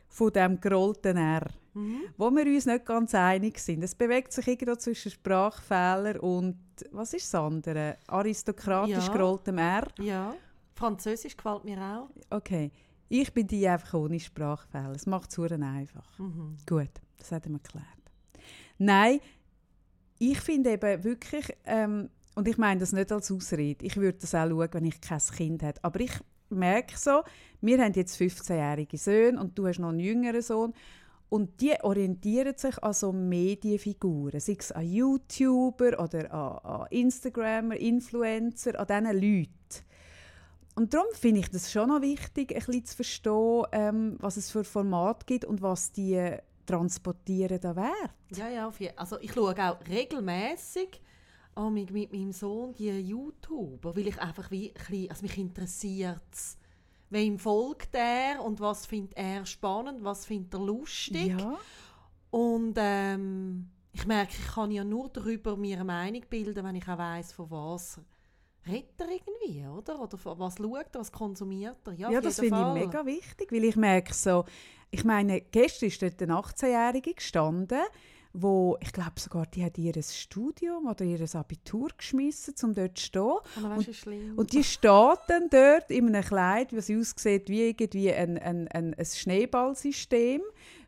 von 0.07 0.31
dem 0.31 0.59
gerollten 0.59 1.17
R. 1.17 1.47
Mhm. 1.73 2.03
wo 2.15 2.31
wir 2.31 2.45
uns 2.45 2.65
nicht 2.65 2.85
ganz 2.85 3.13
einig 3.13 3.59
sind. 3.59 3.83
Es 3.83 3.93
bewegt 3.93 4.31
sich 4.31 4.47
irgendwo 4.47 4.75
zwischen 4.77 5.11
Sprachfehler 5.11 6.23
und 6.23 6.57
was 6.91 7.13
ist 7.13 7.25
das 7.33 7.41
andere? 7.41 7.97
Aristokratisch 8.07 9.07
Ja. 9.07 9.11
gerolltem 9.13 9.57
R. 9.57 9.85
Ja. 9.99 10.33
Französisch 10.73 11.35
gefällt 11.35 11.65
mir 11.65 11.77
auch. 11.81 12.09
Okay. 12.29 12.71
Ich 13.09 13.33
bin 13.33 13.45
die 13.45 13.67
einfach 13.67 13.93
ohne 13.95 14.21
Sprachfehler. 14.21 14.91
Es 14.91 15.05
macht 15.05 15.31
es 15.37 15.37
einfach. 15.51 16.17
Mhm. 16.17 16.55
Gut, 16.65 16.89
das 17.17 17.33
hat 17.33 17.45
er 17.45 17.51
mir 17.51 17.57
erklärt. 17.57 17.85
Nein, 18.77 19.19
ich 20.17 20.39
finde 20.39 20.71
eben 20.71 21.03
wirklich, 21.03 21.45
ähm, 21.65 22.09
und 22.35 22.47
ich 22.47 22.57
meine 22.57 22.79
das 22.79 22.91
nicht 22.91 23.11
als 23.11 23.31
Ausrede, 23.31 23.85
ich 23.85 23.97
würde 23.97 24.19
das 24.19 24.35
auch 24.35 24.47
schauen, 24.47 24.69
wenn 24.71 24.85
ich 24.85 25.01
kein 25.01 25.19
Kind 25.19 25.63
hätte, 25.63 25.83
aber 25.83 25.99
ich 26.01 26.11
merke 26.49 26.97
so, 26.97 27.23
wir 27.61 27.81
haben 27.81 27.93
jetzt 27.93 28.19
15-jährige 28.19 28.97
Söhne 28.97 29.39
und 29.39 29.57
du 29.57 29.67
hast 29.67 29.79
noch 29.79 29.89
einen 29.89 29.99
jüngeren 29.99 30.41
Sohn 30.41 30.73
und 31.29 31.59
die 31.59 31.73
orientieren 31.81 32.55
sich 32.57 32.81
an 32.83 32.93
so 32.93 33.11
Medienfiguren, 33.11 34.39
sei 34.39 34.57
es 34.59 34.71
an 34.71 34.85
YouTuber 34.85 35.99
oder 35.99 36.31
an, 36.31 36.57
an 36.81 36.87
Instagramer, 36.91 37.75
Influencer, 37.77 38.79
an 38.79 38.87
diesen 38.87 39.21
Leuten. 39.21 39.51
Und 40.75 40.93
darum 40.93 41.07
finde 41.13 41.39
ich 41.39 41.49
das 41.49 41.71
schon 41.71 41.87
noch 41.87 42.01
wichtig, 42.01 42.51
ein 42.51 42.57
bisschen 42.57 42.85
zu 42.85 42.95
verstehen, 42.97 43.63
ähm, 43.71 44.17
was 44.19 44.37
es 44.37 44.51
für 44.51 44.63
Format 44.63 45.25
gibt 45.25 45.45
und 45.45 45.61
was 45.61 45.91
die 45.91 46.37
transportieren 46.65 47.59
da 47.61 47.75
wert. 47.75 48.13
Ja, 48.35 48.49
ja, 48.49 48.71
also 48.95 49.19
ich 49.19 49.33
schaue 49.33 49.55
auch 49.57 49.77
regelmäßig 49.87 51.01
mit, 51.71 51.91
mit 51.91 52.11
meinem 52.11 52.31
Sohn 52.31 52.73
die 52.73 52.89
YouTuber, 52.89 53.95
weil 53.95 54.07
ich 54.07 54.19
einfach 54.21 54.51
wie, 54.51 54.73
ein 54.89 55.09
also 55.09 55.23
mich 55.23 55.37
interessiert 55.37 56.21
Wem 57.09 57.37
folgt 57.37 57.93
er 57.93 58.43
und 58.43 58.59
was 58.59 58.85
findet 58.85 59.15
er 59.15 59.45
spannend, 59.45 60.03
was 60.03 60.25
findet 60.25 60.53
er 60.55 60.59
lustig. 60.59 61.27
Ja. 61.39 61.57
Und 62.31 62.73
ähm, 62.77 63.69
ich 63.93 64.05
merke, 64.05 64.33
ich 64.37 64.47
kann 64.47 64.71
ja 64.71 64.83
nur 64.83 65.09
darüber 65.09 65.55
mir 65.55 65.77
eine 65.77 65.85
Meinung 65.85 66.23
bilden, 66.29 66.65
wenn 66.65 66.75
ich 66.75 66.87
auch 66.87 66.97
weiss, 66.97 67.31
von 67.31 67.49
was 67.51 68.01
redet 68.67 68.99
er 68.99 69.07
irgendwie, 69.09 69.65
oder? 69.67 70.01
Oder 70.01 70.17
von 70.17 70.39
was 70.39 70.57
schaut 70.57 70.93
er, 70.93 70.99
was 70.99 71.11
konsumiert 71.11 71.77
er. 71.85 71.93
Ja, 71.93 72.09
Ja, 72.09 72.21
das 72.21 72.39
finde 72.39 72.59
ich 72.59 72.85
mega 72.85 73.05
wichtig, 73.05 73.51
weil 73.51 73.63
ich 73.63 73.75
merke 73.75 74.13
so, 74.13 74.43
ich 74.89 75.03
meine, 75.03 75.41
gestern 75.41 75.89
ist 75.89 76.01
dort 76.01 76.21
ein 76.21 76.31
18-Jährige 76.31 77.13
gestanden, 77.13 77.83
wo, 78.37 78.77
ich 78.81 78.91
glaube 78.91 79.19
sogar, 79.19 79.45
die 79.45 79.63
hat 79.63 79.77
ihr 79.77 79.93
Studium 80.01 80.87
oder 80.87 81.05
ihr 81.05 81.25
Abitur 81.33 81.89
geschmissen, 81.97 82.53
um 82.63 82.73
dort 82.73 82.97
zu 82.97 83.05
stehen. 83.05 83.37
Und 83.63 83.87
ist 83.87 83.99
schlimm. 83.99 84.33
Und 84.37 84.53
die 84.53 84.63
steht 84.63 85.19
dann 85.27 85.49
dort 85.49 85.89
in 85.89 86.07
einem 86.07 86.23
Kleid, 86.23 86.69
sie 86.77 86.97
aussieht 86.97 87.49
wie 87.49 87.69
irgendwie 87.69 88.11
ein, 88.11 88.37
ein, 88.37 88.67
ein, 88.67 88.93
ein 88.93 89.05
Schneeballsystem. 89.05 90.41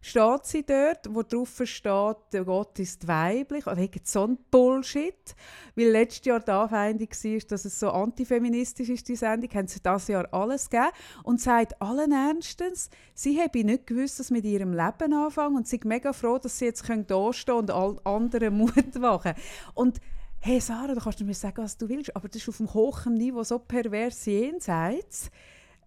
Steht 0.07 0.45
sie 0.45 0.65
dort, 0.65 1.13
wo 1.13 1.21
drauf 1.21 1.61
steht, 1.65 2.45
Gott 2.45 2.79
ist 2.79 3.05
weiblich. 3.09 3.67
Irgend 3.67 4.07
so 4.07 4.25
ein 4.25 4.37
Bullshit. 4.49 5.35
Weil 5.75 5.89
letztes 5.89 6.25
Jahr 6.25 6.39
die 6.39 6.49
Anfeindung 6.49 7.09
war, 7.09 7.39
dass 7.49 7.65
es 7.65 7.77
so 7.77 7.89
antifeministisch 7.89 8.87
ist, 8.87 9.09
die 9.09 9.17
Sendung, 9.17 9.49
haben 9.53 9.67
sie 9.67 9.81
dieses 9.81 10.07
Jahr 10.07 10.33
alles 10.33 10.69
gegeben. 10.69 10.91
Und 11.23 11.41
sagt 11.41 11.81
allen 11.81 12.13
Ernstens, 12.13 12.89
sie 13.13 13.37
habe 13.37 13.65
nicht 13.65 13.85
gewusst, 13.85 14.21
dass 14.21 14.31
mit 14.31 14.45
ihrem 14.45 14.71
Leben 14.71 15.11
anfangen 15.11 15.57
und 15.57 15.67
sind 15.67 15.83
mega 15.83 16.13
froh, 16.13 16.37
dass 16.37 16.57
sie 16.57 16.65
jetzt 16.67 16.89
da 17.07 17.33
stehen 17.33 17.55
und 17.55 17.71
all 17.71 17.99
anderen 18.05 18.57
Mut 18.57 18.95
machen 18.97 19.33
Und 19.73 19.99
hey 20.39 20.61
Sarah, 20.61 20.93
du 20.93 21.01
kannst 21.01 21.19
mir 21.19 21.33
sagen, 21.33 21.61
was 21.61 21.77
du 21.77 21.89
willst, 21.89 22.15
aber 22.15 22.29
das 22.29 22.41
ist 22.43 22.47
auf 22.47 22.61
einem 22.61 22.73
hohen 22.73 23.15
Niveau 23.15 23.43
so 23.43 23.59
pervers 23.59 24.25
jenseits. 24.25 25.29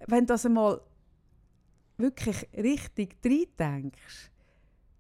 Wenn 0.06 0.26
du 0.26 0.34
das 0.34 0.44
einmal 0.44 0.82
wirklich 2.00 2.49
richtig 2.56 3.17
reindenkst, 3.25 4.31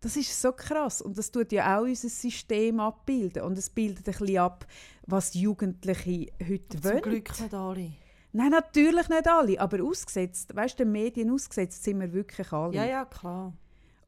das 0.00 0.16
ist 0.16 0.40
so 0.40 0.52
krass 0.52 1.02
und 1.02 1.18
das 1.18 1.30
tut 1.30 1.52
ja 1.52 1.78
auch 1.78 1.82
unser 1.82 2.08
System 2.08 2.80
abbilden 2.80 3.42
und 3.42 3.58
es 3.58 3.68
bildet 3.68 4.08
ein 4.08 4.18
bisschen 4.18 4.38
ab, 4.38 4.66
was 5.06 5.34
Jugendliche 5.34 6.32
heute 6.42 6.80
Zum 6.80 6.84
wollen. 6.84 7.02
Glück 7.02 7.40
nicht 7.40 7.54
alle. 7.54 7.92
Nein, 8.32 8.50
natürlich 8.50 9.08
nicht 9.08 9.28
alle, 9.28 9.60
aber 9.60 9.82
ausgesetzt, 9.82 10.54
weißt 10.54 10.78
du, 10.78 10.84
den 10.84 10.92
Medien 10.92 11.30
ausgesetzt 11.30 11.82
sind 11.82 12.00
wir 12.00 12.12
wirklich 12.12 12.52
alle. 12.52 12.74
Ja, 12.74 12.84
ja, 12.84 13.04
klar. 13.04 13.52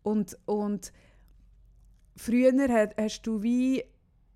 Und, 0.02 0.38
und 0.46 0.92
früher 2.16 2.52
hast 2.96 3.22
du 3.22 3.42
wie 3.42 3.84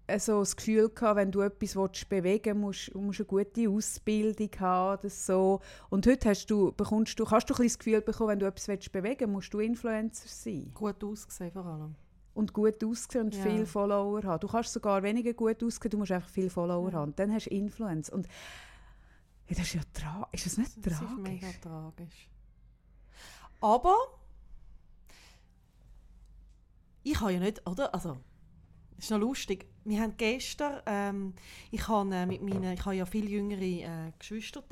äh, 0.06 0.18
so 0.18 0.40
das 0.40 0.56
Gefühl 0.56 0.88
gehabt, 0.88 1.16
wenn 1.16 1.30
du 1.32 1.40
etwas 1.40 1.74
willst, 1.76 2.08
bewegen 2.08 2.62
willst, 2.64 2.94
musst 2.94 3.18
du 3.20 3.22
eine 3.22 3.44
gute 3.44 3.68
Ausbildung 3.70 4.50
haben 4.60 4.98
oder 4.98 5.10
so. 5.10 5.60
Und 5.90 6.06
heute 6.06 6.28
hast 6.30 6.46
du, 6.50 6.72
bekommst 6.72 7.18
du, 7.18 7.24
kannst 7.24 7.50
du 7.50 7.54
ein 7.54 7.62
das 7.64 7.78
Gefühl 7.78 8.00
bekommen, 8.00 8.30
wenn 8.30 8.38
du 8.38 8.46
etwas 8.46 8.68
willst, 8.68 8.92
bewegen 8.92 9.32
musst 9.32 9.52
du 9.52 9.58
Influencer 9.60 10.28
sein. 10.28 10.70
Gut 10.74 11.02
ausgesehen 11.02 11.50
vor 11.52 11.64
allem. 11.66 11.94
Und 12.34 12.52
gut 12.52 12.84
aussehen 12.84 13.24
und 13.26 13.34
Ja. 13.34 13.42
viele 13.42 13.66
Follower 13.66 14.22
haben. 14.24 14.40
Du 14.40 14.48
kannst 14.48 14.72
sogar 14.72 15.02
weniger 15.02 15.32
gut 15.32 15.62
aussehen, 15.64 15.90
du 15.90 15.98
musst 15.98 16.12
einfach 16.12 16.28
viele 16.28 16.50
Follower 16.50 16.90
Ja. 16.92 16.98
haben. 16.98 17.16
Dann 17.16 17.32
hast 17.32 17.46
du 17.46 17.50
Influence. 17.50 18.10
Und 18.10 18.26
ja, 19.48 19.56
das 19.56 19.60
ist 19.68 19.74
ja 19.74 19.80
tragisch. 19.94 20.44
Ist 20.44 20.46
das 20.46 20.58
nicht 20.58 20.86
Das 20.86 20.92
ist 20.94 20.98
tragisch? 21.00 21.18
mega 21.18 21.46
tragisch. 21.62 22.28
Aber 23.60 23.94
ich 27.02 27.18
habe 27.20 27.32
ja 27.32 27.40
nicht, 27.40 27.66
oder? 27.66 27.94
Also, 27.94 28.18
es 28.98 29.04
ist 29.04 29.10
noch 29.10 29.18
lustig. 29.18 29.66
Wir 29.86 30.00
haben 30.00 30.14
gestern, 30.16 30.80
ähm, 30.84 31.34
ich 31.70 31.86
habe 31.86 32.12
äh, 32.12 32.26
mit 32.26 32.42
meinen, 32.42 32.72
ich 32.72 32.84
habe 32.84 32.96
ja 32.96 33.06
viel 33.06 33.30
jüngere 33.30 33.62
äh, 33.62 34.12
Geschwister, 34.18 34.62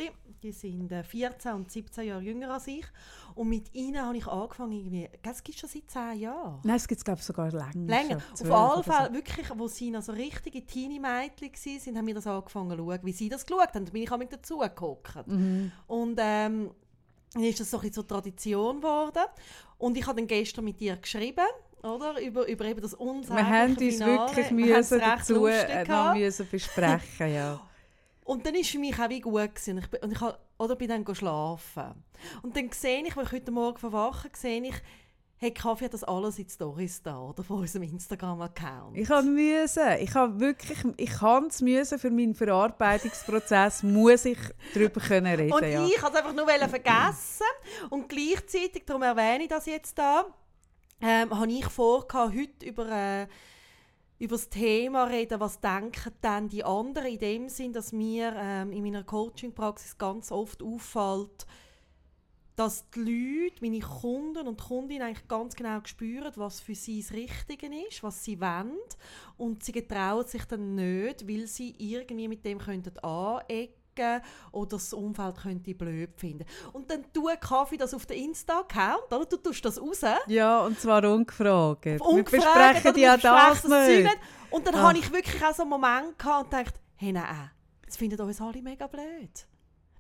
die 0.42 0.50
sind 0.50 0.90
äh, 0.90 1.04
14 1.04 1.52
und 1.52 1.70
17 1.70 2.08
Jahre 2.08 2.20
jünger 2.20 2.52
als 2.52 2.66
ich. 2.66 2.84
Und 3.36 3.48
mit 3.48 3.72
ihnen 3.74 4.02
habe 4.02 4.16
ich 4.16 4.26
angefangen, 4.26 4.72
irgendwie, 4.72 5.08
das 5.22 5.44
gibt 5.44 5.56
es 5.56 5.60
schon 5.60 5.70
seit 5.70 5.88
10 5.88 6.20
Jahren. 6.20 6.60
Nein, 6.64 6.76
es 6.76 6.88
gibt 6.88 6.98
es 6.98 7.04
glaube 7.04 7.20
ich 7.20 7.26
sogar 7.26 7.52
länger. 7.52 7.86
Länger. 7.86 8.16
Auf 8.16 8.50
alle 8.50 8.82
so. 8.82 8.90
Fälle, 8.90 9.12
wirklich, 9.12 9.46
wo 9.56 9.68
sie 9.68 9.92
noch 9.92 10.02
so 10.02 10.12
richtige 10.12 10.66
Teenie-Mädchen 10.66 11.52
waren, 11.52 11.96
haben 11.96 12.06
wir 12.08 12.14
das 12.14 12.26
angefangen 12.26 12.70
zu 12.70 12.76
schauen, 12.76 13.00
wie 13.04 13.12
sie 13.12 13.28
das 13.28 13.46
geschaut 13.46 13.72
haben. 13.72 13.84
Da 13.84 13.92
bin 13.92 14.02
ich 14.02 14.10
auch 14.10 14.18
mit 14.18 14.32
dazu 14.32 14.58
geguckt. 14.58 15.26
Mhm. 15.26 15.70
Und 15.86 16.18
ähm, 16.20 16.70
dann 17.34 17.44
ist 17.44 17.60
das 17.60 17.70
so 17.70 17.78
ein 17.78 17.80
bisschen 17.82 17.94
zur 17.94 18.06
Tradition 18.08 18.76
geworden. 18.76 19.24
Und 19.78 19.96
ich 19.96 20.06
habe 20.06 20.20
dann 20.20 20.26
gestern 20.26 20.64
mit 20.64 20.80
dir 20.80 20.96
geschrieben, 20.96 21.46
oder? 21.84 22.20
Über, 22.20 22.46
über 22.48 22.64
eben 22.64 22.80
das 22.80 22.94
unsägliche 22.94 23.36
Wir 23.36 23.46
haben 23.48 23.70
uns 23.70 23.78
Finale. 23.78 24.12
wirklich 24.12 24.56
Wir 24.56 24.76
es 24.78 24.90
müssen 24.90 25.00
dazu 25.00 25.46
äh, 25.46 25.84
noch 25.84 26.14
müssen 26.14 26.48
besprechen, 26.50 27.34
ja. 27.34 27.60
Und 28.24 28.46
dann 28.46 28.54
war 28.54 28.64
für 28.64 28.78
mich 28.78 28.98
auch 28.98 29.08
wie 29.10 29.20
gut. 29.20 29.54
Gewesen. 29.54 29.78
Ich, 29.78 29.90
bin- 29.90 30.00
und 30.00 30.12
ich 30.12 30.20
hab, 30.20 30.40
oder 30.58 30.76
bin 30.76 30.88
dann 30.88 31.14
schlafen. 31.14 32.04
Und 32.42 32.56
dann 32.56 32.70
sehe 32.72 33.02
ich, 33.06 33.16
als 33.16 33.26
ich 33.28 33.32
heute 33.34 33.50
Morgen 33.50 33.76
verwache, 33.76 34.30
sehe 34.34 34.62
ich, 34.62 34.74
hey, 35.36 35.52
Kaffee 35.52 35.84
hat 35.84 35.92
das 35.92 36.04
alles 36.04 36.38
in 36.38 36.48
Stories 36.48 37.02
da, 37.02 37.20
oder? 37.20 37.42
Von 37.42 37.60
unserem 37.60 37.82
Instagram-Account. 37.82 38.96
Ich 38.96 39.10
habe 39.10 39.26
müssen, 39.26 39.98
ich 40.00 40.14
habe 40.14 40.40
wirklich, 40.40 40.78
ich 40.96 41.10
kann 41.10 41.48
es 41.48 41.60
müssen 41.60 41.98
für 41.98 42.10
meinen 42.10 42.34
Verarbeitungsprozess, 42.34 43.82
muss 43.82 44.24
ich 44.24 44.38
darüber 44.72 45.00
können 45.00 45.34
reden, 45.34 45.52
Und 45.52 45.62
ja. 45.62 45.84
ich 45.84 46.02
wollte 46.02 46.16
es 46.16 46.24
einfach 46.24 46.32
nur 46.32 46.46
vergessen. 46.46 47.46
Und 47.90 48.08
gleichzeitig, 48.08 48.84
darum 48.86 49.02
erwähne 49.02 49.44
ich 49.44 49.50
das 49.50 49.66
jetzt 49.66 49.98
da, 49.98 50.24
ähm, 51.00 51.38
habe 51.38 51.52
ich 51.52 51.66
vor, 51.66 52.06
heute 52.12 52.66
über, 52.66 52.88
äh, 52.88 53.26
über 54.18 54.36
das 54.36 54.48
Thema 54.48 55.04
reden, 55.04 55.40
was 55.40 55.60
denken 55.60 56.12
dann 56.20 56.48
die 56.48 56.64
anderen, 56.64 57.08
in 57.08 57.18
dem 57.18 57.48
Sinn, 57.48 57.72
dass 57.72 57.92
mir 57.92 58.32
ähm, 58.36 58.72
in 58.72 58.82
meiner 58.82 59.04
Coaching-Praxis 59.04 59.98
ganz 59.98 60.30
oft 60.32 60.62
auffällt, 60.62 61.46
dass 62.56 62.88
die 62.90 63.00
Leute, 63.00 63.56
meine 63.60 63.80
Kunden 63.80 64.46
und 64.46 64.60
Kundinnen 64.60 65.08
eigentlich 65.08 65.26
ganz 65.26 65.56
genau 65.56 65.80
spüren, 65.84 66.32
was 66.36 66.60
für 66.60 66.74
sie 66.74 67.00
das 67.00 67.12
Richtige 67.12 67.66
ist, 67.88 68.02
was 68.02 68.22
sie 68.24 68.40
wollen. 68.40 68.78
Und 69.36 69.64
sie 69.64 69.72
getrauen 69.72 70.26
sich 70.26 70.44
dann 70.44 70.76
nicht, 70.76 71.28
weil 71.28 71.46
sie 71.48 71.74
irgendwie 71.78 72.28
mit 72.28 72.44
dem 72.44 72.58
könnten 72.58 72.96
anecken 73.00 73.83
merken 73.94 74.22
oder 74.52 74.76
das 74.76 74.92
Umfeld 74.92 75.36
könnte 75.36 75.74
blöd 75.74 76.10
finden. 76.16 76.44
Und 76.72 76.90
dann 76.90 77.04
tue 77.12 77.36
Kaffee 77.36 77.76
das 77.76 77.94
auf 77.94 78.06
den 78.06 78.24
Insta-Account, 78.24 79.12
oder? 79.12 79.26
Du 79.26 79.36
tust 79.36 79.64
das 79.64 79.80
raus. 79.80 80.02
Ja, 80.26 80.60
und 80.60 80.78
zwar 80.78 81.04
ungefragt. 81.04 82.00
Ungefragt, 82.00 82.32
wir 82.32 82.40
besprechen 82.40 82.98
ja 82.98 83.16
das 83.16 83.64
nicht. 83.64 84.04
nicht. 84.04 84.18
Und 84.50 84.66
dann 84.66 84.74
ah. 84.76 84.88
habe 84.88 84.98
ich 84.98 85.10
wirklich 85.12 85.42
auch 85.44 85.54
so 85.54 85.62
einen 85.62 85.70
Moment 85.70 86.18
gehabt 86.18 86.44
und 86.44 86.50
gedacht, 86.50 86.74
hey, 86.96 87.12
nein, 87.12 87.50
jetzt 87.84 87.96
finden 87.96 88.20
uns 88.20 88.40
alle 88.40 88.62
mega 88.62 88.86
blöd. 88.86 89.46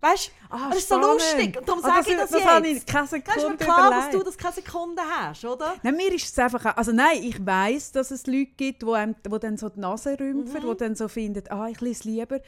Weißt 0.04 0.28
du, 0.28 0.54
ah, 0.54 0.68
das 0.68 0.80
ist 0.80 0.88
so 0.90 0.98
lustig. 0.98 1.56
Und 1.56 1.66
darum 1.66 1.82
ah, 1.82 1.88
sage 1.88 2.10
ich 2.10 2.16
das, 2.16 2.30
das 2.30 2.40
jetzt. 2.40 2.50
Habe 2.50 2.68
ich 2.68 2.84
keine 2.84 3.06
Sekunde 3.06 3.34
das 3.34 3.42
ist 3.44 3.48
mir 3.48 3.56
klar, 3.56 3.90
dass 3.90 4.10
du 4.10 4.22
das 4.22 4.36
keine 4.36 4.52
Sekunde 4.52 5.02
hast, 5.02 5.44
oder? 5.46 5.76
Nein, 5.82 5.96
mir 5.96 6.12
ist 6.12 6.30
es 6.30 6.38
einfach... 6.38 6.76
Also 6.76 6.92
nein, 6.92 7.22
ich 7.22 7.44
weiss, 7.44 7.90
dass 7.90 8.10
es 8.10 8.26
Leute 8.26 8.52
gibt, 8.56 8.82
die, 8.82 8.92
einem, 8.92 9.16
die 9.24 9.38
dann 9.38 9.56
so 9.56 9.70
die 9.70 9.80
Nase 9.80 10.20
rümpfen, 10.20 10.62
mhm. 10.62 10.70
die 10.70 10.76
dann 10.76 10.94
so 10.94 11.08
finden, 11.08 11.42
ah, 11.48 11.68
ich 11.68 11.80
lese 11.80 12.08
lieber... 12.08 12.40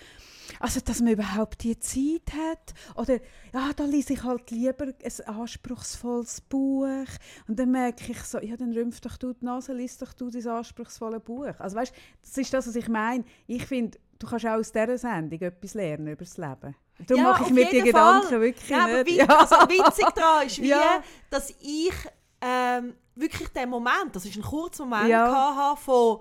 Also, 0.61 0.79
dass 0.81 1.01
man 1.01 1.15
überhaupt 1.15 1.65
die 1.65 1.77
Zeit 1.81 2.33
hat. 2.33 2.75
Oder, 2.95 3.15
ja, 3.53 3.73
da 3.75 3.85
lese 3.85 4.13
ich 4.13 4.23
halt 4.23 4.49
lieber 4.53 4.87
ein 4.87 5.27
anspruchsvolles 5.27 6.43
Buch. 6.43 7.09
Und 7.49 7.59
dann 7.59 7.73
merke 7.73 8.13
ich 8.13 8.23
so, 8.23 8.39
ja, 8.39 8.57
dann 8.57 8.73
rümpf 8.73 9.01
doch 9.01 9.17
du 9.17 9.33
die 9.33 9.45
Nase, 9.45 9.73
liest 9.73 10.03
doch 10.03 10.13
du 10.13 10.31
das 10.31 10.47
anspruchsvolle 10.47 11.19
Buch. 11.19 11.55
Also, 11.59 11.77
weißt 11.77 11.93
das 12.23 12.39
ist 12.39 12.55
das, 12.55 12.69
was 12.69 12.77
ich 12.77 12.89
meine. 12.89 13.25
Ich 13.49 13.67
finde, 13.67 13.99
du 14.21 14.27
kannst 14.29 14.47
auch 14.47 14.51
aus 14.51 14.71
dieser 14.71 14.99
Sendung 14.99 15.41
etwas 15.41 15.75
lernen 15.75 16.09
über 16.09 16.25
das 16.25 16.37
Leben. 16.37 16.77
Darum 16.99 17.25
ja, 17.25 17.31
mache 17.31 17.45
ich 17.45 17.51
mir 17.51 17.69
die 17.69 17.83
Gedanken 17.83 18.29
Fall. 18.29 18.41
wirklich 18.41 18.69
ja, 18.69 18.87
nicht. 18.87 19.07
Witz, 19.07 19.17
ja. 19.17 19.27
also 19.27 19.57
witzig 19.69 20.07
daran 20.15 20.47
ist, 20.47 20.63
wie, 20.63 20.69
ja. 20.69 21.03
dass 21.31 21.51
ich 21.51 21.93
ähm, 22.41 22.95
wirklich 23.15 23.49
den 23.49 23.69
Moment, 23.69 24.15
das 24.15 24.25
ist 24.25 24.37
ein 24.37 24.43
kurzer 24.43 24.85
Moment, 24.85 25.09
ja. 25.09 25.77
von 25.77 26.21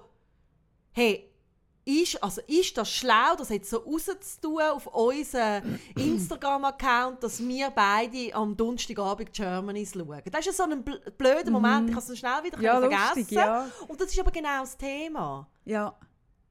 «Hey, 0.91 1.32
ist, 1.86 2.22
also 2.24 2.41
ist 2.48 2.75
das 2.77 2.89
schlau, 2.89 3.36
das 3.38 3.50
jetzt 3.50 3.70
so 3.70 3.77
rauszutun 3.77 4.62
auf 4.62 4.88
unseren 4.88 5.79
Instagram-Account, 5.96 7.24
dass 7.24 7.39
wir 7.39 7.70
beide 7.70 8.34
am 8.34 8.58
Donnerstagabend 8.58 9.32
Germany 9.32 9.86
schauen. 9.86 10.22
Das 10.32 10.48
ist 10.48 10.58
so 10.58 10.63
ein 10.63 10.84
blöder 10.84 11.51
Moment, 11.51 11.84
mhm. 11.84 11.88
ich 11.89 11.94
kann 11.94 12.03
es 12.12 12.20
schnell 12.20 12.44
wieder 12.44 12.60
ja, 12.60 12.79
vergessen. 12.79 13.17
Lustig, 13.17 13.32
ja. 13.32 13.70
Und 13.88 14.01
das 14.01 14.12
ist 14.12 14.20
aber 14.20 14.32
genau 14.32 14.62
das 14.62 14.75
Thema. 14.75 15.48
Ja. 15.63 15.96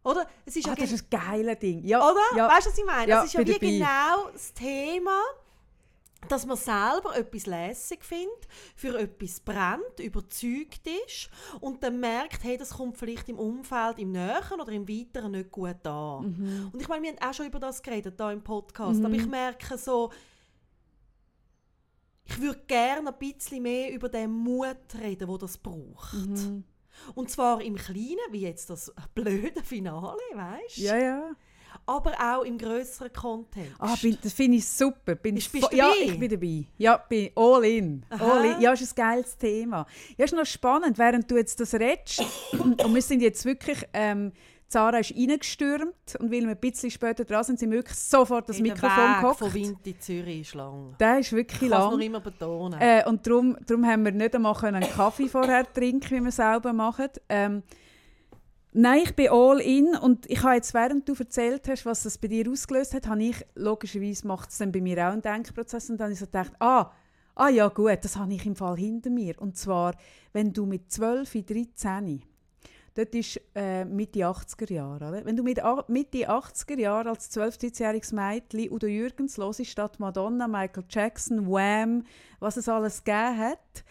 Oder? 0.05 0.27
Es 0.45 0.55
ist 0.55 0.69
ah, 0.69 0.75
das 0.75 0.93
ist 0.93 1.07
ein 1.11 1.19
geiles 1.19 1.59
Ding. 1.59 1.83
Ja, 1.85 1.99
Oder? 1.99 2.21
Ja. 2.37 2.49
Weißt 2.49 2.67
du, 2.67 2.71
was 2.71 2.79
ich 2.79 2.85
meine? 2.85 3.11
Ja, 3.11 3.21
es 3.21 3.27
ist 3.27 3.33
ja 3.33 3.41
wie 3.41 3.53
dabei. 3.53 3.59
genau 3.59 4.31
das 4.33 4.53
Thema, 4.53 5.23
dass 6.29 6.47
man 6.47 6.57
selber 6.57 7.17
etwas 7.17 7.47
lässig 7.47 8.05
findet, 8.05 8.47
für 8.77 8.99
etwas 8.99 9.41
brennt, 9.41 10.01
überzeugt 10.01 10.87
ist 11.07 11.31
und 11.61 11.83
dann 11.83 12.01
merkt, 12.01 12.45
hey, 12.45 12.57
das 12.57 12.71
kommt 12.71 12.99
vielleicht 12.99 13.29
im 13.29 13.39
Umfeld, 13.39 13.99
im 13.99 14.13
Näheren 14.13 14.61
oder 14.61 14.73
im 14.73 14.89
Weiteren 14.89 15.33
nicht 15.33 15.51
gut 15.51 15.87
an. 15.87 16.37
Mhm. 16.37 16.71
Und 16.73 16.81
ich 16.81 16.89
meine, 16.89 17.03
wir 17.03 17.11
haben 17.11 17.31
auch 17.31 17.35
schon 17.35 17.47
über 17.47 17.59
das 17.59 17.83
geredet, 17.83 18.15
hier 18.19 18.31
im 18.31 18.43
Podcast, 18.43 19.01
mhm. 19.01 19.07
aber 19.07 19.15
ich 19.15 19.27
merke 19.27 19.79
so, 19.79 20.11
ich 22.27 22.41
würde 22.41 22.61
gerne 22.67 23.09
ein 23.09 23.19
bisschen 23.19 23.63
mehr 23.63 23.93
über 23.93 24.09
den 24.09 24.31
Mut 24.31 24.77
reden, 24.99 25.29
wo 25.29 25.37
das 25.37 25.59
braucht. 25.59 26.15
Mhm. 26.15 26.65
Und 27.15 27.31
zwar 27.31 27.61
im 27.61 27.77
Kleinen, 27.77 28.19
wie 28.31 28.41
jetzt 28.41 28.71
das 28.71 28.93
blöde 29.15 29.63
Finale, 29.63 30.19
weißt 30.35 30.79
du? 30.79 30.83
Ja, 30.83 30.97
ja. 30.97 31.31
Aber 31.87 32.13
auch 32.13 32.45
im 32.45 32.57
größeren 32.57 33.13
Kontext. 33.13 33.73
Ah, 33.79 33.95
bin, 34.01 34.17
das 34.23 34.33
finde 34.33 34.59
ich 34.59 34.67
super. 34.67 35.17
Bin 35.17 35.37
ich 35.37 35.51
bist 35.51 35.71
ja, 35.73 35.93
ich 36.01 36.19
bin 36.19 36.31
dabei. 36.31 36.65
Ja, 36.79 36.97
bin 36.97 37.31
all 37.35 37.65
in. 37.65 38.07
all 38.09 38.45
in. 38.45 38.61
Ja, 38.61 38.73
ist 38.73 38.93
ein 38.93 38.95
geiles 38.95 39.37
Thema. 39.37 39.87
Ja, 40.17 40.25
ist 40.25 40.33
noch 40.33 40.47
spannend, 40.47 40.97
während 40.97 41.31
du 41.31 41.37
jetzt 41.37 41.61
das 41.61 41.75
redest. 41.75 42.23
und 42.59 42.95
wir 42.95 43.03
sind 43.03 43.21
jetzt 43.21 43.45
wirklich 43.45 43.79
ähm, 43.93 44.33
Sarah 44.69 44.99
ist 44.99 45.15
reingestürmt 45.15 46.17
und 46.19 46.33
weil 46.33 46.43
wir 46.43 46.51
ein 46.51 46.57
bisschen 46.59 46.91
später 46.91 47.25
dran 47.25 47.45
sind, 47.45 47.59
sind 47.59 47.71
wir 47.71 47.79
wirklich 47.79 47.99
sofort 47.99 48.49
das 48.49 48.59
Mikrofon 48.61 49.21
gehockt. 49.21 49.39
von 49.39 49.55
Wind 49.55 49.87
in 49.87 50.01
Zürich 50.01 50.41
ist 50.41 50.55
lang. 50.55 50.97
Der 50.99 51.19
ist 51.19 51.33
wirklich 51.33 51.63
ich 51.63 51.69
lang. 51.69 51.93
Ich 51.93 51.99
noch 51.99 52.05
immer 52.05 52.21
betonen. 52.21 52.81
Äh, 52.81 53.05
und 53.07 53.27
darum, 53.27 53.57
darum 53.67 53.87
haben 53.87 54.05
wir 54.05 54.13
nicht 54.13 54.35
einmal 54.35 54.57
einen 54.65 54.83
Kaffee 54.83 55.29
vorher 55.29 55.71
trinken, 55.73 56.11
wie 56.11 56.25
wir 56.25 56.33
selber 56.33 56.73
machen. 56.73 57.09
Ähm, 57.29 57.63
Nein, 58.77 59.03
ich 59.05 59.15
bin 59.15 59.29
all 59.31 59.61
in 59.61 59.95
und 59.95 60.29
ich 60.29 60.43
habe 60.43 60.57
jetzt, 60.57 60.75
während 60.75 61.09
du 61.09 61.15
erzählt 61.15 61.69
hast, 61.69 61.87
was 61.87 62.03
das 62.03 62.19
bei 62.19 62.27
dir 62.27 62.51
ausgelöst 62.51 62.93
hat, 62.93 63.07
habe 63.07 63.23
ich, 63.23 63.37
logischerweise 63.55 64.27
macht 64.27 64.51
es 64.51 64.59
dann 64.59 64.73
bei 64.73 64.81
mir 64.81 64.99
auch 64.99 65.13
einen 65.13 65.23
Denkprozess 65.23 65.91
und 65.91 65.99
dann 65.99 66.07
habe 66.07 66.15
ich 66.15 66.19
so 66.19 66.27
gedacht, 66.27 66.51
ah, 66.59 66.91
ah 67.37 67.49
ja 67.49 67.69
gut, 67.69 67.99
das 68.03 68.17
habe 68.17 68.35
ich 68.35 68.45
im 68.45 68.57
Fall 68.57 68.77
hinter 68.77 69.11
mir. 69.11 69.41
Und 69.41 69.57
zwar, 69.57 69.95
wenn 70.33 70.53
du 70.53 70.67
mit 70.67 70.91
12, 70.91 71.45
13 71.47 72.25
Dort 72.95 73.13
ist 73.15 73.41
äh, 73.57 73.85
Mitte 73.85 74.21
80er 74.21 74.73
Jahre. 74.73 75.09
Oder? 75.09 75.25
Wenn 75.25 75.37
du 75.37 75.43
mit 75.43 75.61
Mitte 75.89 76.31
80er 76.31 76.79
Jahre 76.79 77.09
als 77.11 77.31
12-, 77.37 77.61
13-jähriges 77.61 78.15
Mädchen 78.15 78.73
Udo 78.73 78.87
Jürgens 78.87 79.37
hörst, 79.37 79.67
statt 79.67 79.99
Madonna, 79.99 80.47
Michael 80.47 80.85
Jackson, 80.89 81.49
Wham, 81.51 82.05
was 82.39 82.57
es 82.57 82.69
alles 82.69 83.03
gegeben 83.03 83.39
hat, 83.39 83.85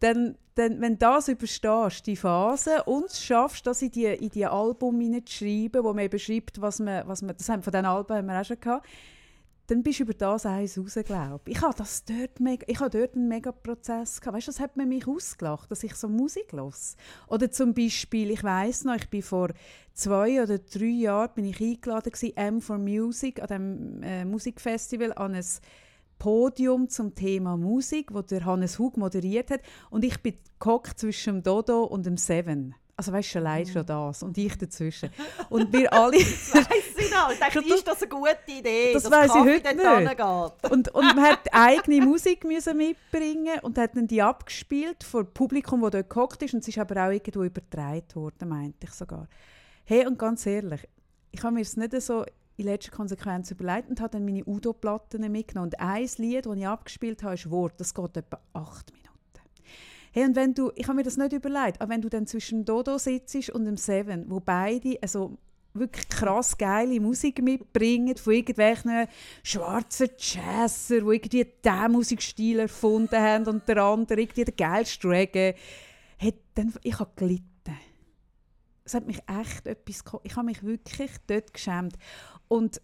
dann, 0.00 0.36
dann, 0.56 0.80
wenn 0.80 0.94
du 0.94 0.98
das 0.98 1.28
überstehst, 1.28 2.06
die 2.06 2.16
Phase, 2.16 2.82
und 2.84 3.06
es 3.06 3.22
schaffst, 3.22 3.64
das 3.64 3.80
in 3.82 3.92
die, 3.92 4.06
in 4.06 4.30
die 4.30 4.46
Album 4.46 5.00
hineinzuschreiben, 5.00 5.84
wo 5.84 5.92
man 5.94 6.10
beschreibt, 6.10 6.60
was 6.60 6.80
man, 6.80 7.06
was 7.06 7.22
man, 7.22 7.36
das 7.36 7.48
haben 7.48 7.62
von 7.62 7.72
diesen 7.72 7.86
Alben 7.86 8.16
haben 8.16 8.26
wir 8.26 8.40
auch 8.40 8.44
schon 8.44 8.58
gehabt, 8.58 8.88
dann 9.66 9.82
bist 9.82 10.00
du 10.00 10.04
über 10.04 10.14
das 10.14 10.44
eins 10.44 10.78
raus, 10.78 10.98
glaube 11.04 11.50
ich. 11.50 11.60
Habe 11.60 11.74
das 11.76 12.04
dort 12.04 12.40
mega, 12.40 12.64
ich 12.68 12.80
habe 12.80 12.90
dort 12.90 13.14
einen 13.14 13.28
mega 13.28 13.52
Prozess 13.52 14.20
gehabt. 14.20 14.36
Weißt, 14.36 14.48
das 14.48 14.60
hat 14.60 14.76
man 14.76 14.88
mich 14.88 15.06
ausgelacht, 15.06 15.70
dass 15.70 15.84
ich 15.84 15.94
so 15.94 16.08
Musik 16.08 16.52
los. 16.52 16.96
Oder 17.28 17.50
zum 17.50 17.72
Beispiel, 17.72 18.30
ich 18.30 18.42
weiß 18.42 18.84
noch, 18.84 18.96
ich 18.96 19.08
bin 19.08 19.22
vor 19.22 19.50
zwei 19.94 20.42
oder 20.42 20.58
drei 20.58 20.86
Jahren 20.86 21.34
bin 21.34 21.44
ich 21.44 21.60
eingeladen 21.60 22.12
gewesen, 22.12 22.36
M 22.36 22.60
for 22.60 22.78
Music 22.78 23.40
an 23.40 23.48
dem 23.48 24.02
äh, 24.02 24.24
Musikfestival 24.24 25.12
an 25.14 25.34
ein 25.34 25.44
Podium 26.18 26.88
zum 26.88 27.14
Thema 27.14 27.56
Musik, 27.56 28.14
wo 28.14 28.22
der 28.22 28.44
Hannes 28.44 28.78
Hug 28.78 28.96
moderiert 28.96 29.50
hat, 29.50 29.60
und 29.90 30.04
ich 30.04 30.22
bin 30.22 30.34
zwischen 30.94 31.34
dem 31.34 31.42
Dodo 31.42 31.82
und 31.82 32.06
dem 32.06 32.16
Seven. 32.16 32.76
Also 32.96 33.12
weißt 33.12 33.34
du, 33.34 33.38
allein 33.38 33.66
schon 33.66 33.86
das 33.86 34.22
und 34.22 34.36
ich 34.36 34.56
dazwischen. 34.56 35.10
Und 35.48 35.72
wir 35.72 35.92
alle... 35.92 36.18
das 36.18 36.54
weiss 36.54 36.96
ich 36.96 37.10
noch. 37.10 37.32
Ich 37.32 37.38
dachte, 37.38 37.58
ist 37.60 37.88
das 37.88 38.02
eine 38.02 38.08
gute 38.10 38.36
Idee, 38.46 38.92
das 38.92 39.10
weiß 39.10 39.30
ich 39.30 39.40
heute 39.40 39.74
nicht. 39.74 40.70
Und, 40.70 40.88
und 40.94 41.16
man 41.16 41.22
hat 41.22 41.40
eigene 41.52 42.04
Musik 42.04 42.44
müssen 42.44 42.76
mitbringen 42.76 43.58
und 43.62 43.78
hat 43.78 43.96
dann 43.96 44.06
die 44.06 44.22
abgespielt 44.22 45.02
vor 45.02 45.24
dem 45.24 45.32
Publikum, 45.32 45.80
das 45.82 45.90
dort 45.92 46.10
gehockt 46.10 46.42
ist. 46.42 46.54
Und 46.54 46.60
es 46.60 46.68
ist 46.68 46.78
aber 46.78 47.06
auch 47.06 47.10
irgendwo 47.10 47.42
übertragen 47.42 48.14
worden, 48.14 48.48
meinte 48.48 48.86
ich 48.86 48.92
sogar. 48.92 49.26
Hey, 49.84 50.06
und 50.06 50.18
ganz 50.18 50.46
ehrlich, 50.46 50.86
ich 51.30 51.42
habe 51.42 51.54
mir 51.54 51.62
es 51.62 51.76
nicht 51.76 52.00
so 52.02 52.24
in 52.56 52.66
letzter 52.66 52.92
Konsequenz 52.92 53.50
überlegt 53.50 53.88
und 53.88 54.00
habe 54.00 54.10
dann 54.10 54.24
meine 54.24 54.44
Udo-Platten 54.44 55.30
mitgenommen. 55.32 55.70
Und 55.72 55.80
ein 55.80 56.08
Lied, 56.18 56.46
das 56.46 56.56
ich 56.56 56.66
abgespielt 56.66 57.22
habe, 57.22 57.34
ist 57.34 57.50
Wort. 57.50 57.74
Das 57.78 57.94
geht 57.94 58.16
etwa 58.16 58.38
acht 58.52 58.92
Minuten. 58.92 59.01
Hey, 60.12 60.24
und 60.24 60.36
wenn 60.36 60.54
du, 60.54 60.70
ich 60.74 60.86
habe 60.88 60.96
mir 60.96 61.02
das 61.02 61.16
nicht 61.16 61.32
überlegt, 61.32 61.80
aber 61.80 61.90
wenn 61.90 62.02
du 62.02 62.08
dann 62.08 62.26
zwischen 62.26 62.64
Dodo 62.64 62.98
sitzt 62.98 63.50
und 63.50 63.64
dem 63.64 63.76
Seven, 63.76 64.26
wo 64.28 64.40
beide 64.40 64.98
also 65.00 65.38
wirklich 65.74 66.08
krass 66.08 66.58
geile 66.58 67.00
Musik 67.00 67.42
mitbringen 67.42 68.16
von 68.16 68.34
irgendwelchen 68.34 69.06
schwarzen 69.42 70.10
Jazzer, 70.18 71.00
die 71.00 71.14
irgendwie 71.14 71.46
diesen 71.64 71.92
Musikstil 71.92 72.58
erfunden 72.58 73.18
haben 73.18 73.46
und 73.46 73.66
der 73.68 73.78
andere 73.78 74.20
irgendwie 74.20 74.44
den 74.44 74.56
geilsten 74.56 75.10
Reggae. 75.10 75.54
Hey, 76.18 76.34
dann, 76.54 76.74
ich 76.82 76.98
habe 76.98 77.10
gelitten. 77.16 77.48
Es 78.84 78.94
hat 78.94 79.06
mich 79.06 79.20
echt 79.26 79.66
etwas 79.66 80.04
Ich 80.24 80.36
habe 80.36 80.46
mich 80.46 80.62
wirklich 80.62 81.12
dort 81.26 81.54
geschämt. 81.54 81.96
Und 82.48 82.82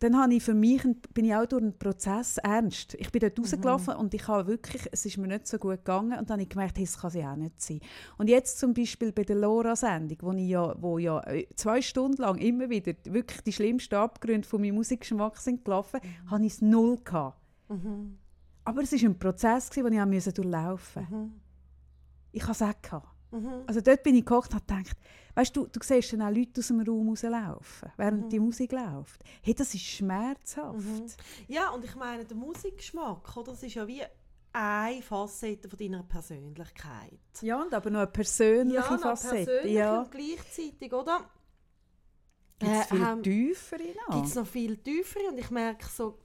dann 0.00 0.18
habe 0.18 0.34
ich 0.34 0.42
für 0.42 0.54
mich, 0.54 0.82
bin 1.12 1.24
ich 1.24 1.34
auch 1.34 1.46
durch 1.46 1.62
einen 1.62 1.78
Prozess 1.78 2.38
ernst. 2.38 2.94
Ich 2.94 3.10
bin 3.12 3.20
dort 3.20 3.38
mhm. 3.38 3.44
rausgelaufen 3.44 3.94
und 3.94 4.12
ich 4.14 4.26
habe 4.28 4.46
wirklich, 4.46 4.86
es 4.92 5.06
ist 5.06 5.18
mir 5.18 5.28
nicht 5.28 5.46
so 5.46 5.58
gut 5.58 5.78
gegangen 5.78 6.18
und 6.18 6.28
dann 6.28 6.34
habe 6.34 6.42
ich 6.42 6.48
gemerkt, 6.48 6.78
hey, 6.78 6.84
das 6.84 6.98
kann 6.98 7.10
sie 7.10 7.24
auch 7.24 7.36
nicht 7.36 7.60
sein. 7.60 7.80
Und 8.18 8.28
jetzt 8.28 8.58
zum 8.58 8.74
Beispiel 8.74 9.12
bei 9.12 9.22
der 9.24 9.36
Lora-Sendung, 9.36 10.18
wo, 10.20 10.32
ja, 10.32 10.74
wo 10.80 10.98
ja 10.98 11.20
äh, 11.26 11.46
zwei 11.54 11.80
Stunden 11.80 12.20
lang 12.20 12.38
immer 12.38 12.68
wieder 12.68 12.92
wirklich 13.04 13.40
die 13.42 13.52
schlimmsten 13.52 13.94
Abgründe 13.94 14.46
von 14.46 14.60
meinem 14.60 14.74
Musikgeschmack 14.74 15.38
sind 15.38 15.64
gelaufen, 15.64 16.00
mhm. 16.02 16.30
habe 16.30 16.46
ich 16.46 16.54
es 16.54 16.60
null 16.60 16.98
gehabt. 17.04 17.40
Mhm. 17.68 18.18
Aber 18.64 18.82
es 18.82 18.92
war 18.92 19.08
ein 19.08 19.18
Prozess, 19.18 19.70
den 19.70 20.12
ich 20.12 20.24
durchlaufen 20.24 21.02
musste. 21.02 21.14
Mhm. 21.14 21.32
Ich 22.32 22.42
habe 22.42 22.52
es 22.52 22.62
auch 22.62 22.82
gehabt. 22.82 23.13
Mhm. 23.34 23.64
Also 23.66 23.80
dort 23.80 24.02
bin 24.02 24.14
ich 24.14 24.24
gekocht 24.24 24.50
und 24.52 24.56
habe 24.56 24.82
gedacht, 24.82 24.96
weißt 25.34 25.56
du, 25.56 25.66
du 25.66 25.80
siehst 25.82 26.12
dann 26.12 26.22
auch 26.22 26.30
Leute 26.30 26.60
aus 26.60 26.68
dem 26.68 26.80
Raum 26.80 27.08
rauslaufen, 27.08 27.90
während 27.96 28.24
mhm. 28.24 28.28
die 28.30 28.40
Musik 28.40 28.72
läuft. 28.72 29.22
Hey, 29.42 29.54
das 29.54 29.74
ist 29.74 29.82
schmerzhaft. 29.82 30.78
Mhm. 30.78 31.06
Ja, 31.48 31.70
und 31.70 31.84
ich 31.84 31.94
meine, 31.96 32.24
der 32.24 32.36
Musikgeschmack, 32.36 33.36
oder, 33.36 33.52
das 33.52 33.62
ist 33.64 33.74
ja 33.74 33.86
wie 33.86 34.02
eine 34.52 35.02
Facette 35.02 35.68
von 35.68 35.78
deiner 35.78 36.04
Persönlichkeit. 36.04 37.18
Ja, 37.40 37.60
und 37.60 37.74
aber 37.74 37.90
noch 37.90 38.00
eine 38.00 38.06
persönliche 38.06 38.76
ja, 38.76 38.98
Facette. 38.98 39.44
Persönlich 39.44 39.74
ja, 39.74 40.00
und 40.00 40.10
gleichzeitig, 40.12 40.92
oder? 40.92 41.28
Gibt 42.60 42.72
es 42.72 42.80
äh, 42.80 42.84
viel 42.84 43.02
ähm, 43.02 43.22
tiefere 43.22 43.94
noch? 44.06 44.14
Gibt 44.14 44.26
es 44.28 44.34
noch 44.36 44.46
viel 44.46 44.76
tiefere 44.76 45.28
und 45.28 45.38
ich 45.38 45.50
merke 45.50 45.86
so, 45.86 46.18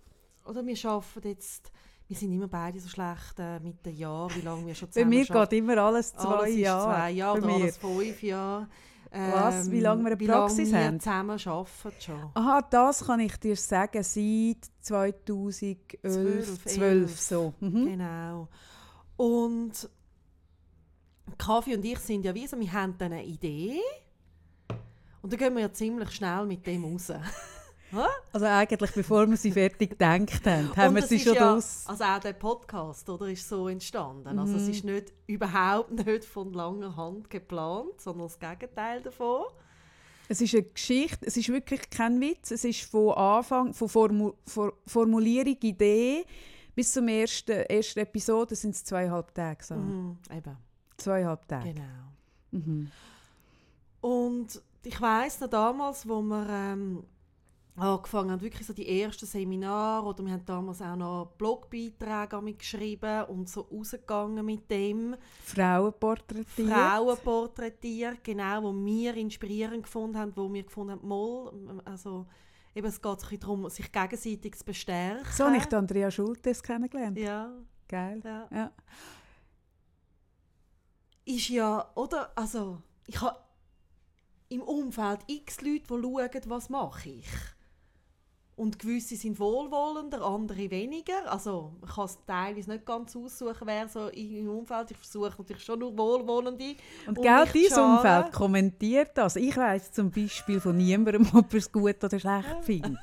oder 0.46 0.64
wir 0.64 0.86
arbeiten 0.86 1.28
jetzt 1.28 1.72
wir 2.10 2.18
sind 2.18 2.34
immer 2.34 2.48
beide 2.48 2.80
so 2.80 2.90
schlecht 2.90 3.38
äh, 3.38 3.60
mit 3.60 3.86
den 3.86 3.96
Jahren, 3.96 4.36
wie 4.36 4.42
lange 4.42 4.66
wir 4.66 4.74
schon 4.74 4.92
zusammen 4.92 5.12
Bei 5.12 5.18
mir 5.18 5.26
geht 5.26 5.54
immer 5.54 5.78
alles 5.78 6.12
zwei 6.16 6.36
alles 6.38 6.56
Jahre. 6.58 6.96
zwei 6.96 7.12
Jahre 7.12 7.38
oder 7.38 7.54
alles 7.54 7.78
fünf 7.78 8.24
Jahre. 8.24 8.68
Was? 9.12 9.72
Wie 9.72 9.80
lange 9.80 10.04
wir 10.04 10.12
eine 10.12 10.20
wie 10.20 10.26
lange 10.26 10.40
Praxis 10.40 10.72
wir 10.72 10.86
haben? 10.86 11.00
zusammen 11.00 11.40
arbeiten 11.40 12.02
schon. 12.02 12.30
Aha, 12.34 12.62
das 12.70 13.06
kann 13.06 13.20
ich 13.20 13.38
dir 13.38 13.56
sagen, 13.56 14.04
seit 14.04 14.70
2011, 14.82 15.78
12, 16.02 16.66
12, 16.66 16.82
11. 16.82 17.20
so. 17.20 17.54
Mhm. 17.60 17.86
Genau. 17.86 18.48
Und 19.18 19.90
Kaffee 21.38 21.76
und 21.76 21.86
ich 21.86 22.00
sind 22.00 22.26
ja 22.26 22.34
wie 22.34 22.48
so, 22.48 22.60
wir 22.60 22.72
haben 22.74 22.96
dann 22.98 23.14
eine 23.14 23.24
Idee 23.24 23.80
und 25.22 25.32
dann 25.32 25.40
gehen 25.40 25.54
wir 25.54 25.62
ja 25.62 25.72
ziemlich 25.74 26.10
schnell 26.12 26.46
mit 26.48 26.66
dem 26.66 26.86
raus. 26.86 27.12
Also 28.32 28.46
eigentlich, 28.46 28.92
bevor 28.92 29.28
wir 29.30 29.38
sie 29.38 29.52
fertig 29.52 29.92
gedacht 29.92 30.46
haben, 30.46 30.76
haben 30.76 30.96
wir 30.96 31.02
sie 31.02 31.20
schon 31.20 31.34
ja, 31.34 31.54
draus. 31.54 31.86
Also 31.88 32.04
auch 32.04 32.20
der 32.20 32.34
Podcast, 32.34 33.10
oder, 33.10 33.28
ist 33.30 33.48
so 33.50 33.68
entstanden. 33.68 34.38
Also 34.38 34.56
es 34.58 34.64
Mhm. 34.64 34.70
ist 34.70 34.84
nicht, 34.84 35.14
überhaupt 35.28 35.92
nicht 35.92 36.26
von 36.26 36.54
langer 36.54 36.96
Hand 36.96 37.30
geplant, 37.30 38.00
sondern 38.00 38.28
das 38.28 38.38
Gegenteil 38.40 39.02
davon. 39.02 39.46
Es 40.28 40.40
ist 40.42 40.54
eine 40.54 40.64
Geschichte, 40.64 41.26
es 41.26 41.38
ist 41.38 41.50
wirklich 41.50 41.90
kein 41.90 42.22
Witz. 42.22 42.52
Es 42.52 42.64
ist 42.64 42.82
von 42.84 43.14
Anfang, 43.14 43.74
von 43.74 43.90
Formu 43.90 44.34
For 44.46 44.74
Formulierung, 44.86 45.58
Idee 45.62 46.24
bis 46.76 46.94
zum 46.94 47.08
ersten, 47.08 47.52
ersten 47.52 48.00
Episode 48.00 48.56
sind 48.56 48.76
es 48.76 48.84
zweieinhalb 48.86 49.34
Tage. 49.34 49.64
So. 49.64 49.74
Mhm, 49.76 50.18
eben, 50.32 50.56
Zweieinhalb 50.98 51.48
Tage. 51.48 51.74
genau. 51.74 51.84
Mhm. 52.52 52.92
Und 54.02 54.62
ich 54.84 55.02
weiss 55.02 55.40
noch 55.42 55.50
damals, 55.50 56.08
wo 56.08 56.22
wir 56.22 56.48
ähm, 56.50 57.04
angefangen 57.76 58.32
haben, 58.32 58.42
wirklich 58.42 58.68
so 58.68 58.74
die 58.74 59.02
ersten 59.02 59.26
Seminare, 59.26 60.06
oder 60.06 60.26
wir 60.26 60.34
haben 60.34 60.46
damals 60.46 60.82
auch 60.82 60.96
noch 60.96 61.32
Blogbeiträge 61.38 62.54
geschrieben 62.54 63.24
und 63.26 63.50
so 63.50 63.62
rausgegangen 63.62 64.46
mit 64.46 64.70
dem. 64.70 65.16
Frauen 65.44 65.94
porträtiert. 65.98 66.70
Frauen 66.70 67.18
porträtiert, 67.24 68.24
genau, 68.24 68.64
wo 68.64 68.74
wir 68.74 69.16
inspirierend 69.16 69.84
gefunden 69.84 70.18
haben, 70.18 70.34
wo 70.36 70.52
wir 70.52 70.64
gefunden 70.64 70.94
haben, 70.94 71.08
Moll, 71.08 71.82
also 71.86 72.26
eben, 72.76 72.88
es 72.88 73.02
geht 73.02 73.20
sich 73.22 73.40
darum, 73.40 73.70
sich 73.70 73.92
gegenseitig 73.92 74.58
zu 74.58 74.66
bestärken. 74.66 75.26
So 75.32 75.46
habe 75.46 75.58
ich 75.58 75.74
Andrea 75.74 76.12
Schultes 76.12 76.62
kennengelernt. 76.62 77.18
Ja, 77.18 77.52
Geil. 77.88 78.22
ja. 78.24 78.48
Ja. 78.52 78.72
Ist 81.26 81.50
ja, 81.50 81.92
oder, 81.96 82.32
also, 82.36 82.82
ich 83.06 83.22
habe 83.22 83.40
im 84.50 84.62
Umfeld 84.62 85.20
x 85.28 85.62
Leute, 85.62 85.82
die 85.82 85.88
schauen, 85.88 86.42
was 86.46 86.70
mache 86.70 87.10
ich. 87.10 87.28
Und 88.60 88.78
gewisse 88.78 89.16
sind 89.16 89.40
wohlwollender, 89.40 90.22
andere 90.22 90.70
weniger. 90.70 91.32
Also 91.32 91.72
man 91.80 91.90
kann 91.90 92.04
es 92.04 92.20
teilweise 92.28 92.72
nicht 92.72 92.86
ganz 92.86 93.16
aussuchen, 93.16 93.66
wer 93.66 93.88
so 93.88 94.10
im 94.10 94.50
Umfeld. 94.50 94.92
Ich 94.92 94.98
versuche 94.98 95.34
natürlich 95.38 95.64
schon 95.64 95.80
nur 95.80 95.98
Wohlwollende. 95.98 96.76
Und 97.08 97.16
genau 97.16 97.46
scharen. 97.46 97.96
Umfeld 97.96 98.34
kommentiert 98.34 99.12
das. 99.14 99.38
Ich 99.38 99.56
weiss 99.56 99.94
zum 99.94 100.12
Beispiel 100.12 100.60
von 100.60 100.76
niemandem, 100.76 101.26
ob 101.34 101.54
er 101.54 101.58
es 101.58 101.72
gut 101.72 102.04
oder 102.04 102.20
schlecht 102.20 102.64
findet. 102.64 103.00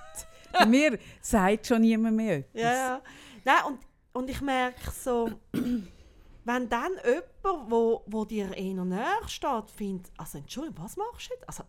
Bei 0.53 0.67
mir 0.67 0.99
sagt 1.23 1.67
schon 1.67 1.81
niemand 1.81 2.17
mehr 2.17 2.37
etwas. 2.41 2.63
Ja, 2.63 2.75
ja. 2.75 3.03
Nein, 3.43 3.65
und, 3.67 3.79
und 4.13 4.29
ich 4.29 4.43
merke 4.43 4.91
so, 4.91 5.31
wenn 5.53 6.69
dann 6.69 6.93
jemand, 7.03 7.71
wo, 7.71 8.03
wo 8.07 8.27
dir 8.27 8.55
eher 8.55 8.85
näher 8.85 9.27
steht, 9.27 9.71
findet, 9.75 10.13
also 10.19 10.37
Entschuldigung, 10.37 10.85
was 10.85 10.99
machst 10.99 11.31
du 11.31 11.35
jetzt? 11.35 11.49
Also, 11.49 11.63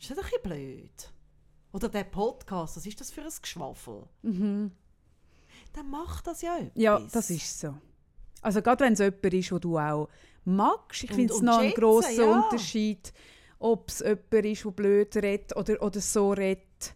ist 0.00 0.10
das 0.10 0.18
ein 0.18 0.24
bisschen 0.24 0.42
blöd? 0.42 1.14
Oder 1.74 1.88
der 1.88 2.04
Podcast, 2.04 2.76
was 2.76 2.86
ist 2.86 3.00
das 3.00 3.10
für 3.10 3.22
ein 3.22 3.32
Geschwafel? 3.42 4.04
Mhm. 4.22 4.70
Dann 5.72 5.90
macht 5.90 6.24
das 6.28 6.40
ja 6.40 6.56
etwas. 6.56 6.70
Ja, 6.76 7.00
das 7.00 7.30
ist 7.30 7.58
so. 7.58 7.74
Also 8.42 8.62
gerade 8.62 8.84
wenn 8.84 8.92
es 8.92 9.00
jemand 9.00 9.24
ist, 9.34 9.50
den 9.50 9.60
du 9.60 9.76
auch 9.76 10.08
magst. 10.44 11.02
Ich 11.02 11.12
finde 11.12 11.34
es 11.34 11.40
noch 11.40 11.58
einen 11.58 11.72
grossen 11.72 12.16
ja. 12.16 12.42
Unterschied, 12.42 13.12
ob 13.58 13.88
es 13.88 13.98
jemand 13.98 14.46
ist, 14.46 14.64
der 14.64 14.70
blöd 14.70 15.16
redet 15.16 15.56
oder, 15.56 15.82
oder 15.82 16.00
so 16.00 16.30
redet, 16.30 16.94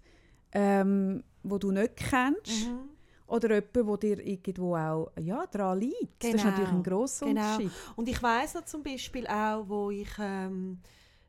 ähm, 0.52 1.25
wo 1.42 1.58
du 1.58 1.73
nicht 1.73 1.97
kennst. 1.97 2.68
Mhm. 2.68 2.88
Oder 3.26 3.56
jemand, 3.56 4.02
der 4.04 4.14
dir 4.16 4.25
irgendwo 4.25 4.76
auch 4.76 5.11
ja, 5.18 5.44
daran 5.47 5.80
liegt. 5.80 6.23
Das 6.23 6.30
ist 6.30 6.37
Genau, 6.37 6.50
natürlich 6.50 6.70
ein 6.70 6.82
grosser 6.85 7.26
genau. 7.26 7.40
Unterschied. 7.40 7.73
Und 7.97 8.08
ich 8.08 8.23
weiss 8.23 8.54
noch 8.54 8.64
zum 8.64 8.85
Beispiel 8.85 9.26
auch, 9.26 9.68
wo 9.68 9.90
ich 9.90 10.08
ähm, 10.20 10.78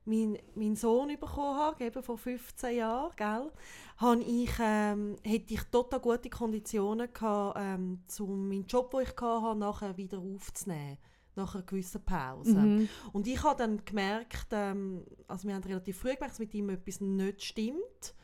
meinen 0.10 0.38
mein 0.56 0.76
Sohn 0.76 1.10
bekommen 1.10 1.58
habe, 1.58 1.84
eben 1.84 2.04
vor 2.04 2.18
15 2.18 2.78
Jahren, 2.78 3.12
gell, 3.16 3.52
habe 3.98 4.22
ich, 4.22 4.52
ähm, 4.60 5.16
hätte 5.24 5.54
ich 5.54 5.64
total 5.66 6.00
gute 6.00 6.30
Konditionen 6.30 7.14
gehabt, 7.14 7.58
ähm, 7.60 8.00
um 8.20 8.48
meinen 8.48 8.66
Job, 8.66 8.92
den 8.92 9.02
ich 9.02 9.10
hatte, 9.10 9.60
nachher 9.60 9.98
wieder 9.98 10.20
aufzunehmen. 10.20 10.98
Nach 11.36 11.56
einer 11.56 11.64
gewissen 11.64 12.04
Pause. 12.04 12.58
Mhm. 12.58 12.90
Und 13.14 13.28
ich 13.28 13.42
habe 13.44 13.58
dann 13.58 13.86
gemerkt, 13.86 14.48
ähm, 14.52 15.06
also 15.28 15.48
wir 15.48 15.56
haben 15.56 15.64
relativ 15.64 16.00
früh 16.00 16.14
gemerkt, 16.16 16.32
dass 16.32 16.40
mit 16.40 16.54
ihm 16.54 16.70
etwas 16.70 17.00
nicht 17.00 17.44
stimmt. 17.44 18.16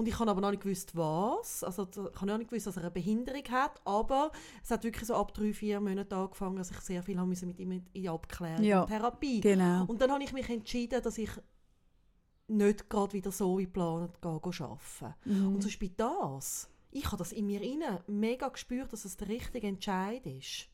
Und 0.00 0.08
ich 0.08 0.18
habe 0.18 0.30
aber 0.30 0.40
noch 0.40 0.50
nicht 0.50 0.62
gewusst, 0.62 0.96
was. 0.96 1.62
Also 1.62 1.86
ich 1.92 1.98
habe 1.98 2.26
noch 2.26 2.38
nicht 2.38 2.48
gewusst, 2.48 2.66
dass 2.66 2.78
er 2.78 2.84
eine 2.84 2.90
Behinderung 2.90 3.44
hat. 3.50 3.82
Aber 3.84 4.32
es 4.64 4.70
hat 4.70 4.82
wirklich 4.82 5.06
so 5.06 5.14
ab 5.14 5.34
drei, 5.34 5.52
vier 5.52 5.78
Monaten 5.78 6.14
angefangen, 6.14 6.56
dass 6.56 6.70
ich 6.70 6.78
sehr 6.78 7.02
viel 7.02 7.18
haben 7.18 7.28
mit 7.28 7.58
ihm 7.60 7.82
in 7.92 8.08
Abklärung 8.08 8.64
Ja, 8.64 8.80
und 8.80 8.86
Therapie. 8.86 9.42
Genau. 9.42 9.84
Und 9.84 10.00
dann 10.00 10.10
habe 10.10 10.24
ich 10.24 10.32
mich 10.32 10.48
entschieden, 10.48 11.02
dass 11.02 11.18
ich 11.18 11.28
nicht 12.48 12.88
gerade 12.88 13.12
wieder 13.12 13.30
so 13.30 13.58
wie 13.58 13.64
geplant 13.64 14.22
gehe, 14.22 14.40
gehe 14.40 14.66
arbeiten. 14.66 15.14
Mhm. 15.26 15.54
Und 15.54 15.62
so 15.62 15.68
bei 15.78 15.90
das. 15.94 16.70
Ich 16.90 17.04
habe 17.04 17.18
das 17.18 17.32
in 17.32 17.46
mir 17.46 17.60
inne 17.60 18.02
mega 18.06 18.48
gespürt, 18.48 18.94
dass 18.94 19.04
es 19.04 19.18
der 19.18 19.28
richtige 19.28 19.66
Entscheid 19.66 20.24
ist. 20.24 20.70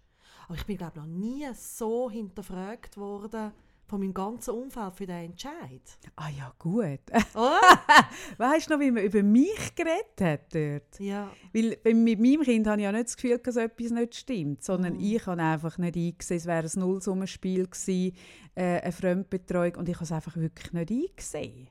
Aber 0.46 0.54
ich 0.54 0.66
bin 0.66 0.76
glaube 0.76 1.00
noch 1.00 1.06
nie 1.06 1.48
so 1.52 2.08
hinterfragt 2.08 2.96
worden 2.96 3.50
von 3.86 4.00
meinem 4.00 4.12
ganzen 4.14 4.50
Umfeld 4.50 4.94
für 4.94 5.06
diesen 5.06 5.20
Entscheid. 5.26 5.80
Ah 6.16 6.28
ja, 6.36 6.52
gut. 6.58 7.00
Oder? 7.34 7.60
weißt 8.38 8.68
du 8.68 8.74
noch, 8.74 8.80
wie 8.80 8.90
man 8.90 9.04
über 9.04 9.22
mich 9.22 9.74
geredet 9.74 10.20
hat 10.20 10.54
dort? 10.54 10.98
ja. 11.00 11.30
Weil 11.54 11.78
mit 11.94 12.18
meinem 12.20 12.42
Kind 12.42 12.66
habe 12.66 12.78
ich 12.80 12.84
ja 12.84 12.92
nicht 12.92 13.06
das 13.06 13.16
Gefühl, 13.16 13.38
dass 13.38 13.56
etwas 13.56 13.90
nicht 13.92 14.14
stimmt, 14.16 14.64
sondern 14.64 14.94
Mhm. 14.94 15.00
ich 15.00 15.24
habe 15.26 15.40
einfach 15.42 15.78
nicht 15.78 15.96
eingesehen, 15.96 16.38
es 16.38 16.46
wäre 16.46 16.66
ein 16.66 16.80
Nullsummenspiel 16.80 17.66
gewesen, 17.68 18.16
äh, 18.56 18.80
eine 18.80 18.92
Fremdbetreuung 18.92 19.76
und 19.76 19.88
ich 19.88 19.94
habe 19.94 20.04
es 20.04 20.12
einfach 20.12 20.36
wirklich 20.36 20.72
nicht 20.72 20.90
eingesehen. 20.90 21.68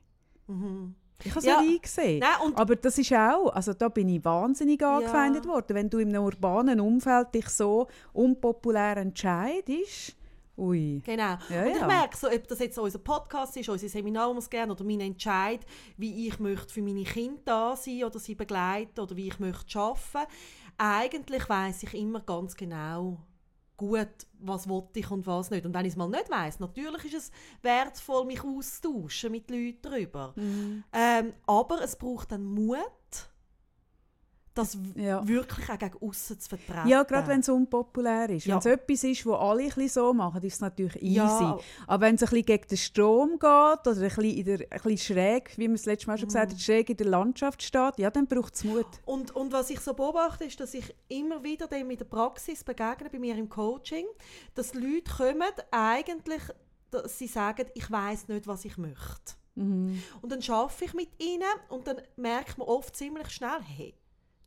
Mhm. 0.48 0.96
Ich 1.24 1.32
habe 1.32 1.40
es 1.40 1.46
Ja. 1.46 1.62
nicht 1.62 1.76
eingesehen. 1.76 2.20
Nein, 2.20 2.54
Aber 2.56 2.76
das 2.76 2.98
ist 2.98 3.14
auch, 3.14 3.48
also 3.54 3.74
da 3.74 3.88
bin 3.90 4.10
ich 4.10 4.24
wahnsinnig 4.26 4.84
angefeindet 4.84 5.46
worden. 5.48 5.74
Wenn 5.76 5.90
du 5.90 5.98
einem 6.00 6.22
urbanen 6.24 6.80
Umfeld 6.80 7.34
dich 7.34 7.48
so 7.50 7.88
unpopulär 8.14 8.98
entscheidest, 8.98 10.16
ui. 10.58 11.02
Genau. 11.06 11.38
Ja, 11.50 11.64
und 11.64 11.72
ich 11.72 11.80
ja. 11.80 11.88
merke, 11.88 12.18
so, 12.18 12.28
ob 12.28 12.48
das 12.48 12.60
jetzt 12.60 12.78
unser 12.78 13.00
Podcast 13.00 13.58
ist, 13.58 13.70
unser 13.70 13.90
Seminar, 13.90 14.34
das 14.34 14.50
gerne 14.50 14.72
oder 14.72 14.84
mein 14.84 15.02
Entscheid, 15.02 15.66
wie 15.98 16.28
ich 16.28 16.40
möchte 16.40 16.74
für 16.74 16.82
meine 16.82 17.04
Kinder 17.04 17.42
da 17.46 17.76
sein 17.76 18.04
oder 18.04 18.20
sie 18.20 18.36
begleiten 18.36 19.00
oder 19.00 19.16
wie 19.16 19.28
ich 19.28 19.40
möchte 19.40 19.80
arbeiten. 19.80 20.32
Eigentlich 20.78 21.48
weiß 21.48 21.84
ich 21.84 21.94
immer 21.94 22.20
ganz 22.20 22.56
genau 22.56 23.18
gut, 23.78 24.08
was 24.40 24.68
will 24.70 24.84
ich 24.94 25.10
und 25.12 25.26
was 25.28 25.50
nicht. 25.50 25.66
Und 25.66 25.74
wenn 25.74 25.86
ich 25.86 25.92
es 25.92 25.98
mal 25.98 26.10
nicht 26.10 26.30
weiß, 26.30 26.60
natürlich 26.60 27.06
ist 27.06 27.14
es 27.14 27.32
wertvoll, 27.62 28.26
mich 28.26 28.44
auszutauschen 28.44 29.32
mit 29.32 29.50
Leuten 29.50 29.80
darüber. 29.82 30.34
Mhm. 30.36 30.84
Ähm, 30.94 31.34
aber 31.46 31.82
es 31.82 31.96
braucht 31.96 32.32
dann 32.32 32.44
Mut, 32.44 32.80
das 34.56 34.78
Ja. 34.96 35.28
wirklich 35.28 35.70
auch 35.70 35.78
gegen 35.78 35.98
aussen 36.02 36.40
zu 36.40 36.50
vertreten. 36.50 36.88
Ja, 36.88 37.04
gerade 37.04 37.28
wenn 37.28 37.42
es 37.42 37.50
unpopulär 37.50 38.30
ist. 38.30 38.46
Ja. 38.46 38.54
Wenn 38.56 38.60
es 38.60 38.66
etwas 38.66 39.04
ist, 39.04 39.26
wo 39.26 39.34
alle 39.34 39.64
ein 39.64 39.68
bisschen 39.68 39.90
so 39.90 40.14
machen, 40.14 40.42
ist 40.44 40.54
es 40.56 40.60
natürlich 40.62 40.96
easy. 41.04 41.16
Ja. 41.18 41.60
Aber 41.88 42.06
wenn 42.06 42.16
es 42.16 42.24
ein 42.24 42.30
bisschen 42.30 42.46
gegen 42.46 42.68
den 42.68 42.78
Strom 42.78 43.30
geht 43.32 43.42
oder 43.42 43.92
ein 43.92 44.00
bisschen, 44.00 44.24
in 44.24 44.46
der, 44.46 44.60
ein 44.62 44.82
bisschen 44.82 44.98
schräg, 44.98 45.52
wie 45.58 45.68
wir 45.68 45.76
es 45.76 45.86
letztes 45.86 46.08
Mal 46.08 46.18
schon 46.18 46.30
gesagt 46.30 46.50
Mhm. 46.52 46.54
haben, 46.56 46.60
schräg 46.60 46.90
in 46.90 46.98
der 46.98 47.08
Landschaft 47.08 47.62
steht, 47.62 47.98
ja, 47.98 48.10
dann 48.10 48.28
braucht 48.28 48.56
es 48.56 48.64
Mut. 48.64 48.86
Und, 49.06 49.36
und 49.36 49.52
was 49.52 49.70
ich 49.70 49.80
so 49.82 49.94
beobachte, 49.94 50.46
ist, 50.46 50.60
dass 50.60 50.74
ich 50.74 50.96
immer 51.10 51.44
wieder 51.44 51.68
dem 51.68 51.92
in 51.92 51.98
der 51.98 52.06
Praxis 52.06 52.64
begegne, 52.64 53.10
bei 53.12 53.20
mir 53.20 53.36
im 53.38 53.50
Coaching, 53.50 54.06
dass 54.54 54.74
Leute 54.74 55.12
kommen, 55.18 55.44
eigentlich, 55.72 56.42
dass 56.92 57.20
sie 57.20 57.28
sagen, 57.28 57.66
ich 57.74 57.92
weiß 57.92 58.30
nicht, 58.30 58.48
was 58.48 58.64
ich 58.64 58.78
möchte. 58.78 59.34
Mhm. 59.56 60.02
Und 60.22 60.32
dann 60.32 60.42
arbeite 60.50 60.86
ich 60.86 60.94
mit 60.94 61.10
ihnen 61.22 61.44
und 61.70 61.88
dann 61.88 61.98
merkt 62.16 62.58
man 62.58 62.68
oft 62.68 62.96
ziemlich 62.96 63.30
schnell, 63.30 63.60
hey, 63.62 63.94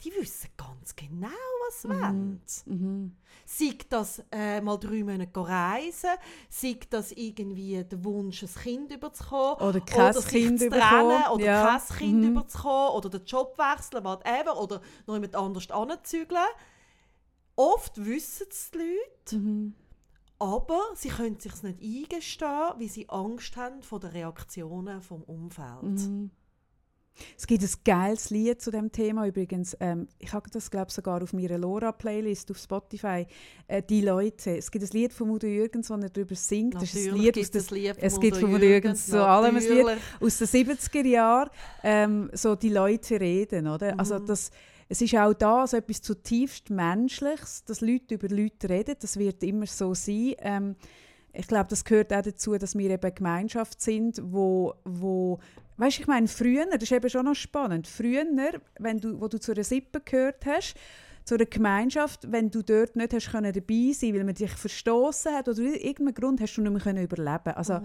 die 0.05 0.13
wissen 0.15 0.51
ganz 0.57 0.95
genau, 0.95 1.29
was 1.67 1.83
sie 1.83 1.89
wollen. 1.89 2.41
Mhm. 2.67 3.17
Sei 3.45 3.77
das 3.89 4.23
äh, 4.31 4.61
mal 4.61 4.77
drei 4.79 5.03
Monate 5.03 5.41
reisen, 5.41 6.11
sei 6.49 6.79
das 6.89 7.13
irgendwie 7.13 7.83
der 7.85 8.05
Wunsch, 8.05 8.43
ein 8.43 8.49
Kind 8.63 8.93
überzukommen, 8.93 9.57
Oder 9.69 9.81
kein 9.81 10.13
sich 10.13 10.27
Kind 10.29 10.61
trennen, 10.61 11.25
oder 11.33 11.45
Ja. 11.45 11.79
kein 11.81 11.97
Kind 11.99 12.23
Mhm. 12.23 12.29
überzukommen, 12.31 12.91
oder 12.97 13.09
den 13.11 13.25
Job 13.25 13.59
wechseln, 13.59 14.05
whatever, 14.05 14.61
oder 14.61 14.81
noch 15.07 15.15
jemand 15.15 15.35
anders 15.35 15.71
anzügeln. 15.71 16.47
Oft 17.57 18.05
wissen 18.05 18.47
es 18.51 18.71
die 18.71 18.79
Leute, 18.79 19.37
Mhm. 19.37 19.75
aber 20.39 20.81
sie 20.95 21.09
können 21.09 21.37
es 21.39 21.43
sich 21.43 21.63
nicht 21.65 21.83
eingestehen, 22.13 22.73
weil 22.79 22.89
sie 22.89 23.09
Angst 23.09 23.57
haben 23.57 23.83
vor 23.83 23.99
den 23.99 24.11
Reaktionen 24.11 25.01
vom 25.03 25.23
Umfeld. 25.25 25.83
Mhm. 25.83 26.31
Es 27.37 27.47
gibt 27.47 27.63
ein 27.63 27.71
geiles 27.85 28.31
Lied 28.31 28.61
zu 28.61 28.71
dem 28.71 28.93
Thema 28.93 29.27
übrigens. 29.27 29.77
Ähm, 29.81 30.09
ich 30.19 30.33
habe 30.33 30.49
das 30.51 30.71
glaube 30.71 30.91
sogar 30.91 31.23
auf 31.23 31.33
meiner 31.33 31.59
Lora-Playlist 31.59 32.51
auf 32.51 32.59
Spotify. 32.59 33.27
Äh, 33.67 33.83
die 33.83 34.01
Leute. 34.01 34.57
Es 34.57 34.71
gibt 34.71 34.85
ein 34.85 34.91
Lied 34.93 35.13
von 35.13 35.31
Udo 35.31 35.47
Jürgens, 35.47 35.91
wo 35.91 35.95
er 35.95 36.09
darüber 36.11 36.35
singt. 36.35 36.75
Natürlich 36.75 36.93
das 36.93 37.03
ist 37.03 37.13
ein 37.13 37.21
Lied 37.21 37.39
aus 37.39 37.51
das 37.51 37.71
Lied 37.71 37.97
von 37.97 38.05
es 38.05 38.21
gibt 38.21 38.37
von 38.37 38.55
Udo 38.55 38.65
Jürgens 38.65 39.07
so 39.07 39.23
allem 39.23 39.57
ein 39.57 39.63
Lied 39.63 39.87
aus 40.21 40.39
den 40.39 40.47
70er 40.47 41.07
Jahren. 41.07 41.51
Ähm, 41.83 42.31
so 42.33 42.55
die 42.55 42.71
Leute 42.71 43.21
reden, 43.21 43.69
oder? 43.69 43.95
Mhm. 43.95 44.01
Also 44.01 44.19
das, 44.19 44.51
es 44.89 45.03
ist 45.03 45.15
auch 45.15 45.35
da 45.35 45.67
so 45.67 45.77
etwas 45.77 46.03
zutiefst 46.03 46.71
Menschliches, 46.71 47.65
dass 47.65 47.81
Leute 47.81 48.15
über 48.15 48.29
Leute 48.29 48.69
reden. 48.69 48.97
Das 49.01 49.19
wird 49.19 49.43
immer 49.43 49.67
so 49.67 49.95
sein. 49.95 50.35
Ähm, 50.39 50.77
ich 51.39 51.47
glaube, 51.47 51.69
das 51.69 51.85
gehört 51.85 52.13
auch 52.13 52.23
dazu, 52.23 52.59
dass 52.59 52.77
wir 52.77 52.91
eben 52.91 53.01
eine 53.01 53.13
Gemeinschaft 53.13 53.81
sind, 53.81 54.21
wo, 54.25 54.75
wo 54.85 55.39
weißt, 55.77 56.01
ich 56.01 56.09
meine, 56.09 56.27
früher, 56.27 56.67
das 56.67 56.83
ist 56.83 56.93
eben 56.93 57.09
schon 57.09 57.27
noch 57.27 57.37
spannend, 57.37 57.87
früher, 57.87 58.25
wenn 58.81 58.99
du, 58.99 59.21
wo 59.21 59.29
du 59.29 59.39
zu 59.39 59.53
einer 59.53 59.63
Sippe 59.63 60.01
gehört 60.01 60.45
hast, 60.45 60.75
zu 61.29 61.35
einer 61.35 61.45
Gemeinschaft, 61.45 62.33
wenn 62.33 62.51
du 62.51 62.63
dort 62.63 62.97
nicht 62.97 63.13
hast 63.13 63.31
können 63.31 63.53
dabei 63.53 63.93
sein, 63.93 64.15
weil 64.15 64.25
man 64.25 64.35
dich 64.35 64.51
verstoßen 64.51 65.35
hat 65.35 65.47
oder 65.47 65.61
aus 65.63 65.75
irgendeinem 65.75 66.15
Grund 66.15 66.41
hast 66.41 66.55
du 66.57 66.63
nicht 66.63 66.73
mehr 66.73 66.81
können 66.81 67.05
überleben. 67.05 67.55
Also 67.55 67.81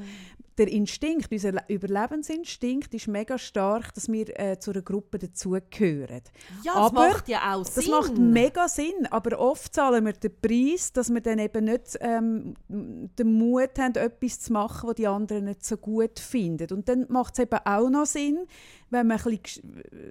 der 0.57 0.69
Instinkt, 0.69 1.29
unser 1.29 1.51
Le- 1.51 1.63
Überlebensinstinkt 1.67 2.93
ist 2.93 3.09
mega 3.09 3.37
stark, 3.37 3.93
dass 3.95 4.07
wir 4.09 4.39
äh, 4.39 4.59
zu 4.59 4.71
einer 4.71 4.81
Gruppe 4.81 5.19
dazugehören. 5.19 6.21
Ja, 6.63 6.73
das 6.73 6.75
Aber 6.75 7.09
macht 7.09 7.27
ja 7.27 7.53
auch 7.53 7.65
Sinn. 7.65 7.73
Das 7.75 7.87
macht 7.87 8.17
mega 8.17 8.67
Sinn, 8.69 9.07
aber 9.11 9.37
oft 9.37 9.75
zahlen 9.75 10.05
wir 10.05 10.13
den 10.13 10.39
Preis, 10.39 10.93
dass 10.93 11.13
wir 11.13 11.19
dann 11.19 11.39
eben 11.39 11.65
nicht 11.65 11.97
ähm, 11.99 12.53
den 12.69 13.33
Mut 13.33 13.77
haben, 13.77 13.95
etwas 13.95 14.39
zu 14.39 14.53
machen, 14.53 14.87
was 14.87 14.95
die 14.95 15.07
anderen 15.07 15.43
nicht 15.45 15.65
so 15.65 15.75
gut 15.75 16.17
finden. 16.17 16.71
Und 16.71 16.87
dann 16.87 17.07
macht 17.09 17.33
es 17.33 17.39
eben 17.39 17.59
auch 17.65 17.89
noch 17.89 18.05
Sinn, 18.05 18.45
wenn 18.89 19.07
man 19.07 19.19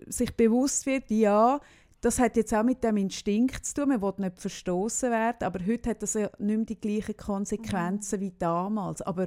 sich 0.09 0.37
bewusst 0.37 0.85
wird, 0.85 1.11
ja, 1.11 1.61
das 2.03 2.19
hat 2.19 2.37
jetzt 2.37 2.53
auch 2.53 2.65
mit 2.65 2.83
dem 2.83 2.97
Instinkt 2.97 3.65
zu 3.65 3.75
tun, 3.75 3.88
man 3.88 4.03
will 4.03 4.12
nicht 4.19 4.41
verstoßen 4.41 5.11
werden, 5.11 5.45
aber 5.45 5.65
heute 5.65 5.91
hat 5.91 6.03
das 6.03 6.15
ja 6.15 6.29
nicht 6.38 6.57
mehr 6.57 6.67
die 6.67 6.81
gleichen 6.81 7.17
Konsequenzen 7.17 8.21
wie 8.21 8.33
damals. 8.37 9.03
Aber 9.03 9.27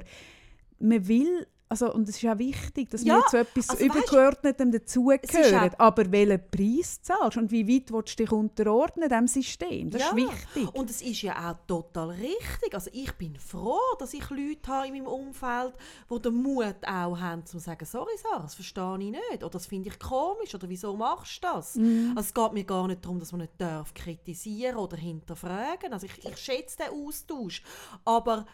man 0.78 1.08
will, 1.08 1.46
also, 1.68 1.92
und 1.92 2.08
es 2.08 2.22
ist 2.22 2.28
auch 2.28 2.38
wichtig, 2.38 2.90
dass 2.90 3.02
Ja, 3.04 3.16
wir 3.16 3.26
zu 3.26 3.38
etwas 3.38 3.70
also 3.70 3.84
Übergeordnetem 3.84 4.70
dazugehören. 4.70 5.70
Aber 5.78 6.10
welchen 6.12 6.40
Preis 6.50 7.02
zahlst 7.02 7.36
und 7.38 7.50
wie 7.50 7.66
weit 7.66 7.92
willst 7.92 8.18
du 8.18 8.22
dich 8.24 8.32
unterordnen 8.32 9.08
diesem 9.08 9.26
System? 9.26 9.90
Das 9.90 10.00
Ja. 10.02 10.08
ist 10.10 10.16
wichtig. 10.16 10.74
Und 10.74 10.90
es 10.90 11.02
ist 11.02 11.22
ja 11.22 11.50
auch 11.50 11.56
total 11.66 12.10
richtig. 12.10 12.72
Also 12.72 12.90
ich 12.92 13.12
bin 13.14 13.36
froh, 13.38 13.80
dass 13.98 14.14
ich 14.14 14.28
Leute 14.30 14.68
habe 14.70 14.86
in 14.86 14.92
meinem 14.94 15.06
Umfeld, 15.06 15.74
die 16.10 16.20
den 16.22 16.34
Mut 16.34 16.76
auch 16.86 17.18
haben, 17.18 17.44
zu 17.44 17.58
sagen, 17.58 17.84
sorry 17.84 18.12
Sarah, 18.22 18.42
das 18.42 18.54
verstehe 18.54 18.98
ich 19.00 19.10
nicht. 19.10 19.42
Oder 19.42 19.50
das 19.50 19.66
finde 19.66 19.88
ich 19.88 19.98
komisch. 19.98 20.54
Oder 20.54 20.68
wieso 20.68 20.96
machst 20.96 21.42
du 21.42 21.48
das? 21.48 21.74
Mhm. 21.74 22.12
Also 22.16 22.28
es 22.28 22.34
geht 22.34 22.52
mir 22.52 22.64
gar 22.64 22.86
nicht 22.86 23.04
darum, 23.04 23.18
dass 23.18 23.32
man 23.32 23.40
nicht 23.42 23.54
darf 23.58 23.92
kritisieren 23.92 24.76
oder 24.76 24.96
hinterfragen. 24.96 25.92
Also 25.92 26.06
ich, 26.06 26.24
ich 26.24 26.36
schätze 26.38 26.76
den 26.78 27.06
Austausch. 27.06 27.62
Aber 28.04 28.46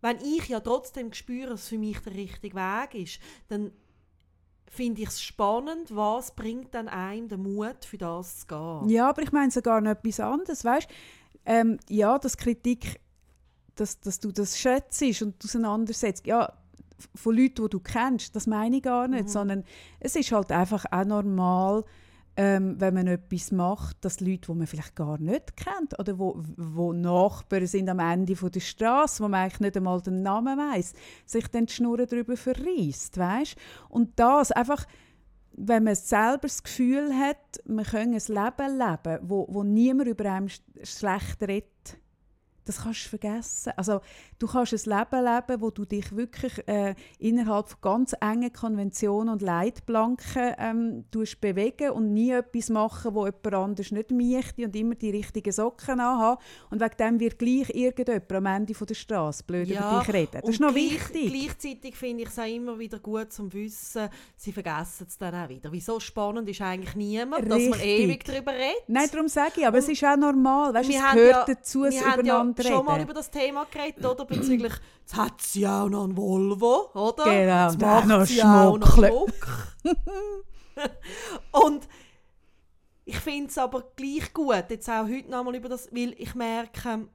wenn 0.00 0.18
ich 0.18 0.48
ja 0.48 0.60
trotzdem 0.60 1.12
spüre, 1.12 1.50
dass 1.50 1.62
es 1.62 1.68
für 1.68 1.78
mich 1.78 1.98
der 2.00 2.14
richtige 2.14 2.56
Weg 2.56 2.94
ist, 2.94 3.20
dann 3.48 3.72
finde 4.68 5.02
ich 5.02 5.08
es 5.08 5.22
spannend, 5.22 5.94
was 5.94 6.34
bringt 6.34 6.74
dann 6.74 6.88
einem 6.88 7.28
den 7.28 7.42
Mut, 7.42 7.84
für 7.84 7.98
das 7.98 8.40
zu 8.40 8.46
gehen. 8.46 8.88
Ja, 8.90 9.08
aber 9.08 9.22
ich 9.22 9.32
meine 9.32 9.50
sogar 9.50 9.80
noch 9.80 9.92
etwas 9.92 10.20
anderes. 10.20 10.64
Weißt? 10.64 10.88
Ähm, 11.44 11.78
ja, 11.88 12.18
dass 12.18 12.36
Kritik, 12.36 13.00
dass, 13.74 14.00
dass 14.00 14.20
du 14.20 14.32
das 14.32 14.58
schätzt 14.58 15.02
und 15.22 15.42
auseinandersetzt, 15.42 16.26
ja, 16.26 16.52
von 17.14 17.36
Leuten, 17.36 17.62
die 17.64 17.70
du 17.70 17.80
kennst, 17.80 18.34
das 18.34 18.46
meine 18.46 18.78
ich 18.78 18.82
gar 18.82 19.06
nicht, 19.06 19.28
sondern 19.28 19.64
es 20.00 20.16
ist 20.16 20.32
halt 20.32 20.50
einfach 20.50 20.84
auch 20.90 21.04
normal, 21.04 21.84
ähm, 22.36 22.76
wenn 22.78 22.94
man 22.94 23.06
etwas 23.06 23.50
macht, 23.50 24.04
dass 24.04 24.20
Leute, 24.20 24.52
die 24.52 24.58
man 24.58 24.66
vielleicht 24.66 24.94
gar 24.94 25.18
nicht 25.18 25.56
kennt 25.56 25.98
oder 25.98 26.18
wo, 26.18 26.42
wo 26.56 26.92
Nachbarn 26.92 27.66
sind 27.66 27.88
am 27.88 27.98
Ende 27.98 28.34
der 28.34 28.60
Straße, 28.60 29.22
wo 29.22 29.28
man 29.28 29.42
eigentlich 29.42 29.60
nicht 29.60 29.76
einmal 29.76 30.00
den 30.02 30.22
Namen 30.22 30.58
weiß, 30.58 30.92
sich 31.24 31.48
dann 31.48 31.66
die 31.66 31.72
Schnurren 31.72 32.06
darüber 32.06 32.36
verreist, 32.36 33.16
weißt? 33.16 33.56
Und 33.88 34.18
das 34.18 34.52
einfach 34.52 34.86
wenn 35.58 35.84
man 35.84 35.94
selber 35.94 36.42
das 36.42 36.62
Gefühl 36.62 37.14
hat, 37.14 37.62
man 37.64 37.86
könne 37.86 38.16
ein 38.16 38.22
Leben 38.28 38.78
leben, 38.78 39.18
wo, 39.22 39.46
wo 39.48 39.62
niemand 39.62 40.08
über 40.10 40.30
einem 40.30 40.48
sch- 40.48 40.60
schlecht 40.82 41.42
redet, 41.42 41.70
das 42.66 42.82
kannst 42.82 43.04
du 43.06 43.08
vergessen. 43.10 43.72
Also, 43.76 44.00
du 44.38 44.46
kannst 44.46 44.72
ein 44.72 44.98
Leben 44.98 45.24
leben, 45.24 45.60
wo 45.60 45.70
du 45.70 45.84
dich 45.84 46.14
wirklich 46.14 46.66
äh, 46.68 46.94
innerhalb 47.18 47.68
von 47.68 47.80
ganz 47.80 48.14
engen 48.20 48.52
Konventionen 48.52 49.32
und 49.32 49.40
Leitplanken 49.40 50.54
ähm, 50.58 51.04
bewegen 51.40 51.90
und 51.90 52.12
nie 52.12 52.32
etwas 52.32 52.68
machen, 52.68 53.14
wo 53.14 53.24
jemand 53.24 53.54
anders 53.54 53.90
nicht 53.92 54.10
möchte 54.10 54.64
und 54.64 54.74
immer 54.74 54.96
die 54.96 55.10
richtigen 55.10 55.52
Socken 55.52 56.00
anhaben. 56.00 56.42
Und 56.70 56.80
wegen 56.80 56.96
dem 56.98 57.20
wird 57.20 57.38
gleich 57.38 57.70
irgendjemand 57.70 58.32
am 58.32 58.46
Ende 58.46 58.74
von 58.74 58.86
der 58.86 58.94
Straße 58.94 59.44
blöd 59.44 59.70
über 59.70 60.02
dich 60.04 60.14
reden. 60.14 60.30
Das 60.32 60.42
und 60.42 60.50
ist 60.50 60.60
noch 60.60 60.72
gleich, 60.72 60.92
wichtig. 60.92 61.32
Gleichzeitig 61.32 61.96
finde 61.96 62.24
ich 62.24 62.28
es 62.28 62.38
auch 62.38 62.44
immer 62.44 62.78
wieder 62.78 62.98
gut 62.98 63.32
zum 63.32 63.52
Wissen, 63.52 64.08
sie 64.36 64.52
vergessen 64.52 65.06
es 65.08 65.16
dann 65.16 65.34
auch 65.34 65.48
wieder. 65.48 65.70
Wieso 65.70 66.00
spannend 66.00 66.48
ist 66.48 66.60
eigentlich 66.60 66.96
niemand, 66.96 67.44
dass 67.48 67.62
man 67.62 67.72
Richtig. 67.74 68.00
ewig 68.00 68.24
darüber 68.24 68.52
redet. 68.52 68.88
Nein, 68.88 69.08
darum 69.12 69.28
sage 69.28 69.52
ich, 69.60 69.66
aber 69.66 69.78
es 69.78 69.88
ist 69.88 70.04
auch 70.04 70.16
normal. 70.16 70.74
Weißt, 70.74 70.90
es 70.90 70.96
gehört 70.96 71.48
ja, 71.48 71.54
dazu, 71.54 71.84
es 71.84 71.94
wir 71.94 72.34
ja 72.58 72.64
übereinander 72.64 72.76
schon 72.76 72.84
mal 72.84 72.92
reden. 72.92 73.04
über 73.04 73.14
das 73.14 73.30
Thema 73.30 73.66
geredet, 73.70 74.04
oder? 74.04 74.24
Bezüglich, 74.24 74.72
jetzt 75.00 75.16
hat 75.16 75.40
sie 75.40 75.60
ja 75.60 75.84
auch 75.84 75.88
noch 75.88 76.04
einen 76.04 76.16
Volvo, 76.16 76.90
oder? 76.94 77.24
Genau, 77.24 77.66
Jetzt 77.66 77.80
macht 77.80 78.06
noch 78.06 78.24
sie 78.24 78.42
auch 78.42 78.78
noch 78.78 78.96
und 81.64 81.88
ich 83.04 83.18
finde 83.18 83.48
es 83.48 83.58
aber 83.58 83.84
gleich 83.94 84.32
gut, 84.34 84.64
jetzt 84.68 84.90
auch 84.90 85.06
heute 85.06 85.30
noch 85.30 85.44
mal 85.44 85.54
über 85.54 85.68
das, 85.68 85.88
weil 85.92 86.14
ich 86.18 86.34
merke, 86.34 87.08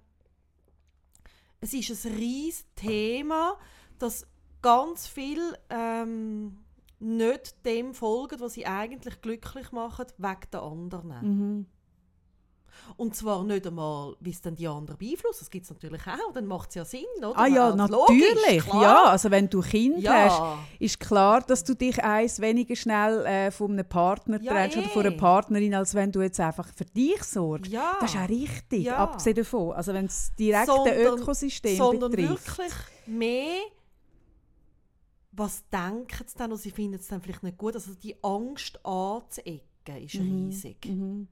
es 1.59 1.73
ist 1.73 2.05
ein 2.05 2.13
riesiges 2.13 2.65
Thema, 2.75 3.57
dass 3.99 4.25
ganz 4.61 5.07
viel 5.07 5.41
ähm, 5.69 6.59
nicht 6.99 7.65
dem 7.65 7.93
folgen, 7.93 8.39
was 8.39 8.53
sie 8.53 8.65
eigentlich 8.65 9.21
glücklich 9.21 9.71
machen, 9.71 10.05
wegen 10.17 10.51
der 10.51 10.61
anderen. 10.61 11.09
Mhm. 11.21 11.65
Und 12.97 13.15
zwar 13.15 13.43
nicht 13.43 13.65
einmal, 13.67 14.15
wie 14.19 14.29
es 14.31 14.41
dann 14.41 14.55
die 14.55 14.67
anderen 14.67 14.97
beeinflusst. 14.97 15.41
Das 15.41 15.49
gibt 15.49 15.65
es 15.65 15.69
natürlich 15.71 16.01
auch, 16.07 16.33
dann 16.33 16.45
macht 16.45 16.69
es 16.69 16.75
ja 16.75 16.85
Sinn, 16.85 17.05
oder? 17.19 17.33
Ah 17.37 17.47
ja, 17.47 17.65
Also 17.65 17.77
natürlich. 17.77 18.65
logisch, 18.65 18.81
ja, 18.81 19.03
also 19.05 19.31
wenn 19.31 19.49
du 19.49 19.61
Kind 19.61 19.99
Ja. 19.99 20.13
hast, 20.59 20.79
ist 20.79 20.99
klar, 20.99 21.41
dass 21.41 21.63
du 21.63 21.75
dich 21.75 22.03
eins 22.03 22.39
weniger 22.41 22.75
schnell 22.75 23.25
äh, 23.25 23.51
von 23.51 23.71
einem 23.71 23.85
Partner 23.87 24.41
Ja, 24.41 24.53
trennst 24.53 24.77
oder 24.77 24.89
von 24.89 25.03
eh. 25.03 25.07
einer 25.07 25.17
Partnerin, 25.17 25.75
als 25.75 25.93
wenn 25.95 26.11
du 26.11 26.21
jetzt 26.21 26.39
einfach 26.39 26.67
für 26.73 26.85
dich 26.85 27.23
sorgst. 27.23 27.71
Ja. 27.71 27.97
Das 27.99 28.13
ist 28.13 28.19
auch 28.19 28.29
richtig, 28.29 28.83
Ja. 28.85 28.97
abgesehen 28.97 29.35
davon. 29.35 29.71
Also 29.73 29.93
wenn 29.93 30.05
es 30.05 30.33
direkt 30.35 30.67
Sondern- 30.67 30.97
Ökosystem 30.97 31.77
sondern 31.77 32.11
betrifft. 32.11 32.57
wirklich 32.57 32.73
mehr, 33.07 33.59
was 35.33 35.63
denken 35.69 36.25
sie 36.27 36.37
dann 36.37 36.51
und 36.51 36.57
sie 36.59 36.71
finden 36.71 36.95
es 36.95 37.07
dann 37.07 37.21
vielleicht 37.21 37.43
nicht 37.43 37.57
gut. 37.57 37.75
Also 37.75 37.93
die 37.95 38.15
Angst 38.23 38.79
anzuecken 38.85 39.97
ist 39.97 40.15
riesig. 40.15 40.85
Mhm. 40.85 41.27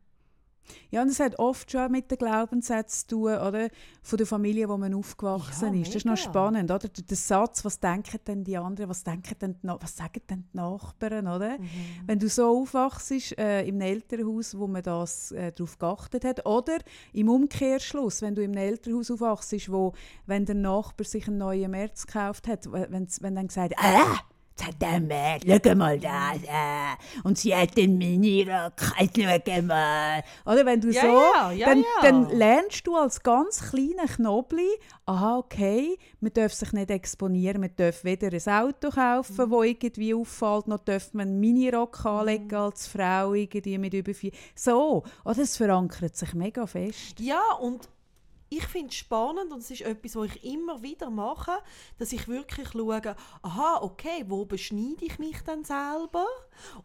Ja, 0.92 1.02
und 1.02 1.10
es 1.10 1.20
hat 1.20 1.38
oft 1.40 1.72
schon 1.72 1.92
mit 1.92 2.10
den 2.10 2.18
Glaubenssätzen 2.18 3.08
zu 3.08 3.16
tun, 3.16 3.34
oder? 3.34 3.70
Von 4.02 4.18
der 4.18 4.28
Familie, 4.28 4.68
wo 4.70 4.78
man 4.78 4.94
aufgewachsen 4.94 5.74
Ja, 5.74 5.82
ist. 5.82 5.90
Das 5.90 5.96
ist 5.98 6.06
noch 6.06 6.18
spannend, 6.18 6.72
oder? 6.72 6.88
Der 6.88 7.18
Satz, 7.18 7.64
was 7.64 7.80
denken 7.80 8.20
denn 8.26 8.44
die 8.44 8.58
anderen, 8.58 8.90
was, 8.90 9.04
denken 9.04 9.36
denn 9.40 9.56
die, 9.62 9.68
was 9.68 9.96
sagen 9.96 10.22
denn 10.30 10.46
die 10.52 10.58
Nachbarn, 10.58 11.28
oder? 11.28 11.60
Mhm. 11.60 11.70
Wenn 12.06 12.20
du 12.20 12.28
so 12.28 12.62
aufwachst 12.62 13.38
äh, 13.38 13.68
im 13.68 13.82
Elternhaus, 13.82 14.58
wo 14.58 14.68
man 14.68 14.84
das 14.84 15.32
äh, 15.32 15.52
darauf 15.52 15.78
geachtet 15.78 16.26
hat, 16.26 16.46
oder 16.46 16.78
im 17.14 17.30
Umkehrschluss, 17.30 18.22
wenn 18.22 18.36
du 18.36 18.44
im 18.44 18.54
Elternhaus 18.54 19.12
aufwachst, 19.12 19.72
wo, 19.72 19.94
wenn 20.26 20.46
der 20.46 20.56
Nachbar 20.56 21.06
sich 21.06 21.28
einen 21.28 21.38
neuen 21.38 21.72
März 21.72 22.08
gekauft 22.08 22.48
hat, 22.48 22.72
wenn, 22.72 23.08
wenn 23.22 23.36
dann 23.36 23.48
gesagt 23.48 23.74
ah, 23.78 24.20
März, 25.08 25.44
schau 25.46 25.76
mal 25.76 26.00
das, 26.00 26.44
äh, 26.44 27.24
und 27.24 27.38
sie 27.38 27.56
hat 27.56 27.76
den 27.78 27.98
Minirock, 27.98 28.74
jetzt 29.00 29.18
schau 29.18 29.62
mal. 29.62 30.24
Oder 30.46 30.66
wenn 30.66 30.82
du 30.82 30.90
Ja, 30.92 31.02
so, 31.02 31.08
ja, 31.08 31.52
ja, 31.52 31.68
dann, 31.68 31.86
dann 32.02 32.30
lernst 32.30 32.86
du 32.86 32.96
als 32.96 33.22
ganz 33.22 33.70
kleiner 33.70 34.08
Knobli, 34.08 34.68
aha, 35.06 35.38
okay, 35.38 35.98
man 36.20 36.34
darf 36.34 36.54
sich 36.54 36.72
nicht 36.74 36.92
exponieren, 36.92 37.62
man 37.62 37.72
darf 37.76 38.04
weder 38.04 38.30
ein 38.32 38.64
Auto 38.64 38.90
kaufen, 38.90 39.36
das 39.38 39.66
irgendwie 39.66 40.14
auffällt, 40.14 40.68
noch 40.68 40.80
darf 40.80 41.14
man 41.14 41.30
einen 41.30 41.40
Minirock 41.40 42.06
anlegen 42.06 42.54
als 42.56 42.88
Frau 42.88 43.34
irgendwie 43.34 43.78
mit 43.78 43.94
über 43.94 44.14
vier. 44.14 44.32
So, 44.56 45.04
oder 45.26 45.36
das 45.36 45.58
verankert 45.58 46.16
sich 46.16 46.34
mega 46.34 46.68
fest. 46.68 47.20
Ja, 47.20 47.42
und 47.60 47.90
ich 48.50 48.66
finde 48.66 48.90
es 48.90 48.96
spannend 48.96 49.52
und 49.52 49.60
es 49.60 49.72
ist 49.72 49.82
etwas, 49.82 50.16
was 50.16 50.36
ich 50.36 50.44
immer 50.44 50.82
wieder 50.82 51.10
mache, 51.10 51.54
dass 51.98 52.14
ich 52.14 52.28
wirklich 52.28 52.70
schaue, 52.70 53.16
aha, 53.42 53.80
okay, 53.82 54.26
wo 54.28 54.46
beschneide 54.46 55.06
ich 55.06 55.20
mich 55.20 55.42
dann 55.44 55.64
selber? 55.64 56.26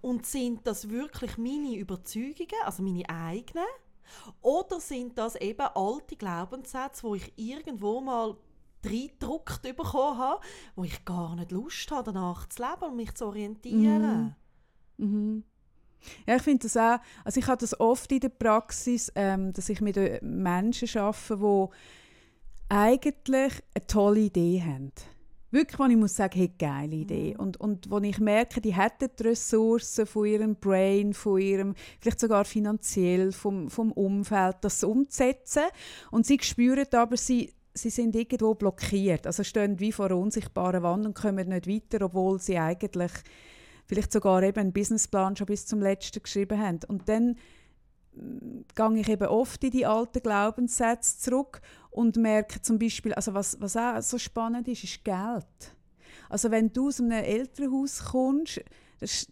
Und 0.00 0.26
sind 0.26 0.66
das 0.66 0.90
wirklich 0.90 1.38
meine 1.38 1.76
Überzeugungen, 1.76 2.62
also 2.64 2.82
meine 2.82 3.08
eigenen? 3.08 3.64
Oder 4.42 4.80
sind 4.80 5.18
das 5.18 5.36
eben 5.36 5.66
alte 5.74 6.16
Glaubenssätze, 6.16 7.02
wo 7.02 7.14
ich 7.14 7.32
irgendwo 7.36 8.00
mal 8.00 8.36
reingedruckt 8.84 9.62
bekommen 9.62 10.18
habe, 10.18 10.44
wo 10.76 10.84
ich 10.84 11.04
gar 11.04 11.36
nicht 11.36 11.50
Lust 11.50 11.90
habe, 11.90 12.12
danach 12.12 12.46
zu 12.48 12.62
leben 12.62 12.90
und 12.90 12.96
mich 12.96 13.14
zu 13.14 13.26
orientieren? 13.26 14.36
Mhm. 14.98 15.44
Ja, 16.26 16.36
ich 16.36 16.42
finde 16.42 16.64
das 16.64 16.76
auch, 16.76 16.98
also 17.24 17.40
ich 17.40 17.46
habe 17.46 17.60
das 17.60 17.78
oft 17.78 18.10
in 18.12 18.20
der 18.20 18.28
Praxis, 18.28 19.12
ähm, 19.14 19.52
dass 19.52 19.68
ich 19.68 19.80
mit 19.80 19.96
Menschen 20.22 20.98
arbeite, 20.98 21.36
die 21.36 21.66
eigentlich 22.68 23.52
eine 23.74 23.86
tolle 23.86 24.20
Idee 24.20 24.62
haben. 24.64 24.92
Wirklich, 25.54 25.78
wo 25.78 25.84
ich 25.84 25.96
muss 25.96 26.16
sagen, 26.16 26.36
hey, 26.36 26.50
geile 26.58 26.96
Idee. 26.96 27.34
Mhm. 27.34 27.40
Und, 27.40 27.60
und 27.60 27.88
wo 27.88 27.98
ich 28.00 28.18
merke, 28.18 28.60
die 28.60 28.74
hätten 28.74 29.08
die 29.16 29.22
Ressourcen 29.22 30.04
von 30.04 30.26
ihrem 30.26 30.56
Brain, 30.56 31.14
von 31.14 31.40
ihrem, 31.40 31.76
vielleicht 32.00 32.18
sogar 32.18 32.44
finanziell, 32.44 33.30
vom, 33.30 33.70
vom 33.70 33.92
Umfeld, 33.92 34.56
das 34.62 34.82
umzusetzen. 34.82 35.62
Und 36.10 36.26
sie 36.26 36.40
spüren 36.42 36.88
aber, 36.92 37.16
sie, 37.16 37.52
sie 37.72 37.90
sind 37.90 38.16
irgendwo 38.16 38.54
blockiert. 38.54 39.28
Also 39.28 39.44
stehen 39.44 39.78
wie 39.78 39.92
vor 39.92 40.06
einer 40.06 40.18
unsichtbaren 40.18 40.82
Wand 40.82 41.06
und 41.06 41.14
kommen 41.14 41.48
nicht 41.48 41.68
weiter, 41.68 42.04
obwohl 42.04 42.40
sie 42.40 42.58
eigentlich 42.58 43.12
vielleicht 43.94 44.12
sogar 44.12 44.42
eben 44.42 44.58
einen 44.58 44.72
Businessplan 44.72 45.36
schon 45.36 45.46
bis 45.46 45.66
zum 45.66 45.80
letzten 45.80 46.22
geschrieben 46.22 46.58
haben. 46.58 46.80
Und 46.88 47.08
dann 47.08 47.36
mm, 48.14 48.64
gehe 48.74 49.00
ich 49.00 49.08
eben 49.08 49.28
oft 49.28 49.62
in 49.62 49.70
die 49.70 49.86
alten 49.86 50.20
Glaubenssätze 50.20 51.18
zurück 51.18 51.60
und 51.90 52.16
merke 52.16 52.60
zum 52.60 52.78
Beispiel, 52.78 53.14
also 53.14 53.34
was, 53.34 53.60
was 53.60 53.76
auch 53.76 54.00
so 54.02 54.18
spannend 54.18 54.66
ist, 54.66 54.82
ist 54.82 55.04
Geld. 55.04 55.46
Also 56.28 56.50
wenn 56.50 56.72
du 56.72 56.88
aus 56.88 57.00
einem 57.00 57.12
Elternhaus 57.12 58.04
kommst, 58.04 58.60
das, 58.98 59.28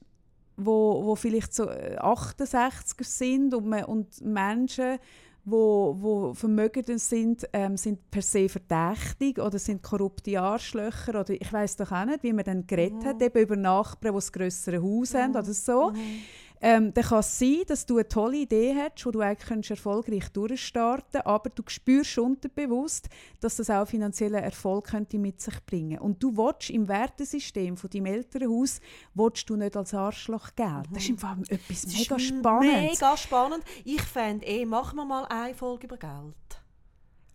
wo, 0.57 1.05
wo 1.05 1.17
vielleicht 1.17 1.55
so 1.55 1.69
68er 1.69 3.01
äh, 3.01 3.05
sind 3.05 3.55
und, 3.55 3.67
man, 3.67 3.85
und 3.85 4.21
Menschen, 4.21 4.99
wo, 5.45 5.97
wo 5.99 6.35
vermögend 6.35 7.01
sind, 7.01 7.49
ähm, 7.53 7.77
sind 7.77 8.11
per 8.11 8.23
se 8.23 8.49
verdächtig 8.49 9.39
oder 9.41 9.59
sind 9.59 9.83
korrupte 9.83 10.41
Arschlöcher 10.41 11.21
oder 11.21 11.31
ich 11.31 11.53
weiß 11.53 11.77
doch 11.77 11.91
auch 11.91 12.05
nicht, 12.05 12.23
wie 12.23 12.33
man 12.33 12.45
dann 12.45 12.67
geredet 12.67 13.03
mhm. 13.03 13.07
hat, 13.07 13.23
eben 13.23 13.43
über 13.43 13.57
Nachbarn, 13.57 14.15
die 14.15 14.19
das 14.19 14.33
größere 14.33 14.83
Haus 14.83 15.13
mhm. 15.13 15.19
haben 15.19 15.31
oder 15.33 15.55
so. 15.55 15.91
Mhm 15.91 16.23
ähm, 16.63 16.95
dann 16.95 17.05
kann 17.05 17.19
es 17.19 17.39
sein, 17.39 17.63
dass 17.67 17.85
du 17.85 17.97
eine 17.97 18.07
tolle 18.07 18.39
Idee 18.39 18.75
hast, 18.77 19.05
wo 19.05 19.11
du 19.11 19.21
eigentlich 19.21 19.71
erfolgreich 19.71 20.29
durchstarten 20.29 21.03
könntest, 21.13 21.27
aber 21.27 21.51
du 21.51 21.63
spürst 21.67 22.17
unterbewusst, 22.19 23.09
dass 23.41 23.57
das 23.57 23.69
auch 23.69 23.87
finanziellen 23.87 24.43
Erfolg 24.43 24.87
könnte 24.87 25.19
mit 25.19 25.41
sich 25.41 25.55
bringen 25.67 25.99
Und 25.99 26.23
du 26.23 26.37
willst 26.37 26.71
im 26.71 26.87
Wertesystem 26.87 27.77
von 27.77 27.91
deinem 27.91 28.07
Elternhaus 28.07 28.81
willst 29.15 29.51
du 29.51 29.57
nicht 29.57 29.77
als 29.77 29.93
Arschloch 29.93 30.55
Geld. 30.55 30.87
Das 30.93 31.03
ist 31.03 31.11
im 31.11 31.19
Fall 31.19 31.39
etwas 31.49 31.87
mega 31.87 32.19
spannendes. 32.19 33.01
Mega 33.01 33.17
spannend. 33.17 33.65
Ich 33.85 34.03
fände 34.03 34.47
eh, 34.47 34.65
machen 34.65 34.97
wir 34.97 35.05
mal 35.05 35.25
eine 35.27 35.55
Folge 35.55 35.87
über 35.87 35.97
Geld. 35.97 36.62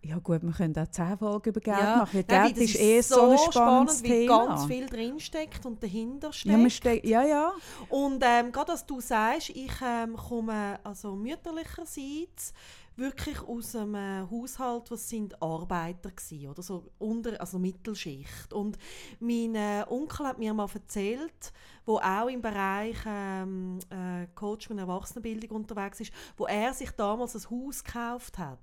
Ja 0.01 0.19
gut, 0.19 0.43
wir 0.43 0.51
können 0.51 0.77
auch 0.77 0.87
zehn 0.87 1.17
Folgen 1.17 1.49
über 1.49 1.59
Geld 1.59 1.79
ja. 1.79 1.97
machen. 1.97 2.23
Nein, 2.27 2.53
Geld 2.53 2.69
ist 2.69 2.79
eh 2.79 3.01
so, 3.01 3.29
ein 3.29 3.37
spannendes 3.37 3.99
spannend, 3.99 4.03
Thema. 4.03 4.43
wie 4.43 4.47
ganz 4.47 4.65
viel 4.65 4.85
drinsteckt 4.85 5.65
und 5.65 5.81
dahinter 5.81 6.31
steckt. 6.31 7.05
Ja, 7.05 7.23
ja, 7.23 7.27
ja. 7.27 7.53
Und 7.89 8.23
ähm, 8.25 8.51
gerade 8.51 8.71
als 8.73 8.85
du 8.85 9.01
sagst, 9.01 9.49
ich 9.49 9.71
ähm, 9.83 10.15
komme 10.15 10.79
also 10.83 11.15
mütterlicherseits 11.15 12.53
wirklich 12.95 13.39
aus 13.41 13.75
einem 13.75 14.29
Haushalt, 14.29 14.89
was 14.89 15.07
sind 15.07 15.41
Arbeiter 15.41 16.09
waren, 16.09 16.47
oder 16.47 16.63
so 16.63 16.83
unter, 16.97 17.39
also 17.39 17.59
Mittelschicht. 17.59 18.53
Und 18.53 18.77
mein 19.19 19.55
äh, 19.55 19.83
Onkel 19.87 20.25
hat 20.25 20.39
mir 20.39 20.53
mal 20.53 20.67
erzählt, 20.73 21.53
wo 21.85 21.97
auch 21.97 22.27
im 22.27 22.41
Bereich 22.41 22.97
ähm, 23.05 23.79
äh, 23.89 24.27
Coach 24.33 24.69
und 24.69 24.79
Erwachsenenbildung 24.79 25.57
unterwegs 25.57 25.99
ist, 25.99 26.11
wo 26.37 26.45
er 26.45 26.73
sich 26.73 26.91
damals 26.91 27.35
ein 27.35 27.49
Haus 27.51 27.83
gekauft 27.83 28.37
hat 28.37 28.59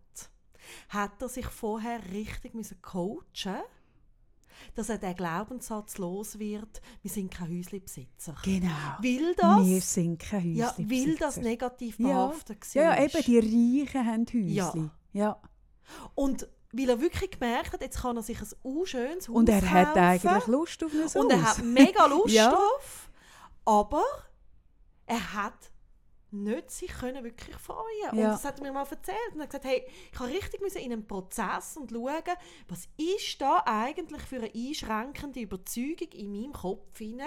hat 0.89 1.21
er 1.21 1.29
sich 1.29 1.47
vorher 1.47 2.01
richtig 2.13 2.55
müssen 2.55 2.81
coachen 2.83 3.63
dass 4.75 4.89
er 4.89 4.99
den 4.99 5.15
Glaubenssatz 5.15 5.99
los 5.99 6.39
wird, 6.39 6.81
wir 7.03 7.11
sind 7.11 7.33
kein 7.33 7.59
Häuslebesitzer. 7.59 8.37
Genau. 8.45 8.71
Will 9.01 9.35
das? 9.37 9.67
Wir 9.67 9.81
sind 9.81 10.19
kein 10.19 10.41
Häuslebesitzer. 10.41 10.83
Ja, 10.83 10.89
will 10.89 11.17
das 11.17 11.37
negativ 11.37 11.99
behaftet 11.99 12.59
ja. 12.73 12.95
ja, 12.95 13.05
eben, 13.05 13.23
die 13.25 13.39
Reichen 13.39 14.07
haben 14.07 14.27
Häusli. 14.27 14.55
Ja. 14.55 14.91
ja. 15.13 15.43
Und 16.15 16.49
weil 16.73 16.89
er 16.91 17.01
wirklich 17.01 17.31
gemerkt 17.31 17.73
hat, 17.73 17.83
jetzt 17.83 18.01
kann 18.01 18.17
er 18.17 18.23
sich 18.23 18.41
ein 18.41 18.49
unschönes 18.63 19.29
Haus 19.29 19.35
Und 19.35 19.49
er 19.49 19.61
kaufen. 19.61 19.71
hat 19.73 19.97
eigentlich 19.97 20.47
Lust 20.49 20.83
auf 20.83 20.93
ein 20.93 21.05
Haus. 21.05 21.17
Und 21.17 21.31
er 21.31 21.43
hat 21.43 21.63
mega 21.63 22.07
Lust 22.11 22.35
ja. 22.35 22.51
drauf. 22.51 23.11
Aber 23.65 24.05
er 25.07 25.35
hat 25.35 25.71
nicht 26.35 26.71
sich 26.71 26.93
können 26.93 27.25
wirklich 27.25 27.57
freuen 27.57 28.11
Und 28.13 28.19
das 28.33 28.45
hat 28.45 28.59
er 28.59 28.65
mir 28.65 28.73
mal 28.73 28.87
erzählt. 28.89 29.19
Und 29.33 29.41
er 29.41 29.45
hat 29.45 29.51
gesagt, 29.51 29.65
hey, 29.65 29.87
ich 30.13 30.19
habe 30.19 30.31
richtig 30.31 30.61
in 30.77 30.93
einen 30.93 31.07
Prozess 31.07 31.77
und 31.77 31.91
schauen, 31.91 32.37
was 32.69 32.89
ist 32.97 33.41
da 33.41 33.63
eigentlich 33.65 34.23
für 34.23 34.37
eine 34.37 34.53
einschränkende 34.55 35.41
Überzeugung 35.41 36.13
in 36.13 36.33
meinem 36.33 36.53
Kopf 36.53 36.99
hinein, 36.99 37.27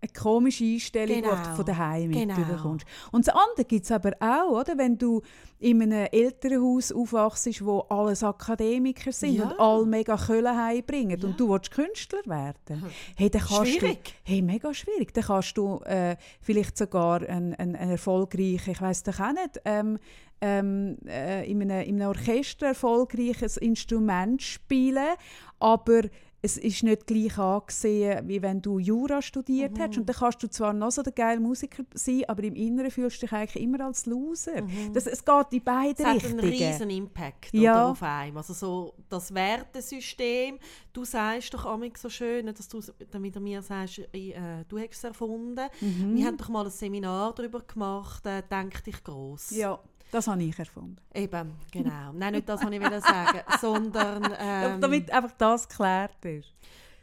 eine 0.00 0.12
komische 0.12 0.64
Einstellung, 0.64 1.22
genau. 1.22 1.34
die 1.34 1.48
du 1.48 1.56
von 1.56 1.64
daheim 1.64 2.12
genau. 2.12 2.36
mitbekommst. 2.36 2.86
Und 3.10 3.26
das 3.26 3.34
andere 3.34 3.64
gibt 3.66 3.84
es 3.84 3.90
aber 3.90 4.12
auch, 4.20 4.60
oder? 4.60 4.78
wenn 4.78 4.96
du 4.96 5.22
in 5.58 5.82
einem 5.82 6.06
Elternhaus 6.12 6.92
aufwachst, 6.92 7.64
wo 7.64 7.80
alles 7.88 8.22
Akademiker 8.22 9.10
sind 9.10 9.34
ja. 9.34 9.44
und 9.44 9.58
alle 9.58 9.86
mega 9.86 10.16
Köln 10.16 10.56
heimbringen 10.56 11.18
ja. 11.18 11.26
und 11.26 11.38
du 11.38 11.48
willst 11.48 11.72
Künstler 11.72 12.20
werden. 12.26 12.84
Hey, 13.16 13.28
dann 13.28 13.42
kannst 13.42 13.72
schwierig. 13.72 14.04
Du, 14.04 14.10
hey, 14.32 14.42
mega 14.42 14.72
schwierig. 14.72 15.12
Dann 15.14 15.24
kannst 15.24 15.58
du 15.58 15.78
äh, 15.80 16.16
vielleicht 16.40 16.78
sogar 16.78 17.22
ein, 17.22 17.54
ein, 17.54 17.74
ein 17.74 17.90
erfolgreicher, 17.90 18.70
ich 18.70 18.80
weiß 18.80 19.02
doch 19.02 19.18
auch 19.18 19.32
nicht, 19.32 19.60
ähm, 19.64 19.98
ähm, 20.40 20.96
äh, 21.06 21.50
in, 21.50 21.62
einem, 21.62 21.88
in 21.88 22.00
einem 22.00 22.10
Orchester 22.10 22.68
erfolgreiches 22.68 23.56
Instrument 23.56 24.40
spielen, 24.40 25.16
aber 25.58 26.02
es 26.40 26.56
ist 26.56 26.84
nicht 26.84 27.06
gleich 27.06 27.36
angesehen, 27.36 28.28
wie 28.28 28.40
wenn 28.40 28.62
du 28.62 28.78
Jura 28.78 29.20
studiert 29.20 29.76
mhm. 29.76 29.80
hättest. 29.80 29.98
Und 29.98 30.08
dann 30.08 30.16
kannst 30.16 30.42
du 30.42 30.48
zwar 30.48 30.72
noch 30.72 30.92
so 30.92 31.02
der 31.02 31.12
geile 31.12 31.40
Musiker 31.40 31.82
sein, 31.94 32.22
aber 32.28 32.44
im 32.44 32.54
Inneren 32.54 32.90
fühlst 32.90 33.20
du 33.20 33.26
dich 33.26 33.32
eigentlich 33.32 33.62
immer 33.62 33.84
als 33.84 34.06
Loser. 34.06 34.62
Mhm. 34.62 34.92
Das, 34.92 35.06
es 35.06 35.24
geht 35.24 35.46
in 35.50 35.64
beide 35.64 36.04
Richtungen. 36.04 36.16
Es 36.16 36.24
hat 36.24 36.30
einen 36.30 36.40
riesen 36.40 36.90
Impact 36.90 37.52
ja. 37.52 37.90
auf 37.90 38.02
einen. 38.02 38.36
Also 38.36 38.52
so 38.52 38.94
das 39.08 39.34
Wertesystem, 39.34 40.58
du 40.92 41.04
sagst 41.04 41.52
doch 41.54 41.66
amig 41.66 41.98
so 41.98 42.08
schön, 42.08 42.46
dass 42.46 42.68
du 42.68 42.80
damit 43.10 43.38
mir 43.40 43.60
sagst, 43.60 43.98
äh, 44.12 44.64
du 44.68 44.78
hast 44.78 44.92
es 44.92 45.04
erfunden. 45.04 45.68
Mhm. 45.80 46.16
Wir 46.16 46.26
haben 46.26 46.36
doch 46.36 46.48
mal 46.50 46.64
ein 46.64 46.70
Seminar 46.70 47.34
darüber 47.34 47.60
gemacht, 47.62 48.24
äh, 48.26 48.42
denk 48.48 48.84
dich 48.84 49.02
gross. 49.02 49.50
Ja. 49.50 49.80
Das 50.10 50.26
habe 50.26 50.42
ich 50.42 50.58
erfunden. 50.58 50.96
Eben, 51.14 51.54
genau. 51.70 52.12
Nein, 52.12 52.34
nicht 52.34 52.48
das 52.48 52.62
wollte 52.62 52.76
ich 52.76 53.04
sagen, 53.04 53.40
sondern... 53.60 54.34
Ähm, 54.38 54.80
Damit 54.80 55.10
einfach 55.10 55.32
das 55.32 55.68
geklärt 55.68 56.24
ist. 56.24 56.54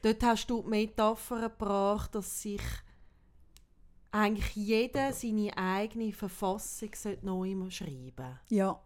Dort 0.02 0.24
hast 0.24 0.48
du 0.48 0.62
die 0.62 0.70
Metapher 0.70 1.50
gebracht, 1.50 2.16
dass 2.16 2.42
sich 2.42 2.62
eigentlich 4.12 4.56
jeder 4.56 5.12
seine 5.12 5.56
eigene 5.58 6.14
Verfassung 6.14 6.90
neu 7.22 7.70
schreiben 7.70 8.40
Ja. 8.50 8.80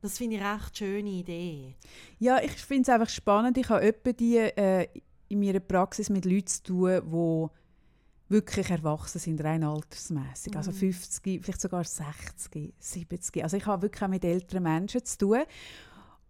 Das 0.00 0.18
finde 0.18 0.36
ich 0.36 0.42
eine 0.42 0.54
recht 0.54 0.78
schöne 0.78 1.10
Idee. 1.10 1.74
Ja, 2.18 2.40
ich 2.40 2.52
finde 2.52 2.82
es 2.82 2.88
einfach 2.88 3.08
spannend. 3.08 3.58
Ich 3.58 3.68
habe 3.68 3.82
etwa 3.82 4.12
die 4.12 4.36
äh, 4.36 4.86
in 5.28 5.40
meiner 5.40 5.60
Praxis 5.60 6.08
mit 6.10 6.24
Leuten 6.24 6.46
zu 6.46 6.62
tun, 6.62 7.00
die 7.04 7.50
wirklich 8.28 8.70
erwachsen 8.70 9.18
sind, 9.18 9.42
rein 9.42 9.62
altersmäßig. 9.62 10.56
Also 10.56 10.72
50, 10.72 11.26
mhm. 11.26 11.42
vielleicht 11.42 11.60
sogar 11.60 11.84
60, 11.84 12.74
70. 12.78 13.42
Also 13.42 13.56
ich 13.56 13.66
habe 13.66 13.82
wirklich 13.82 14.02
auch 14.02 14.08
mit 14.08 14.24
älteren 14.24 14.62
Menschen 14.62 15.04
zu 15.04 15.18
tun. 15.18 15.42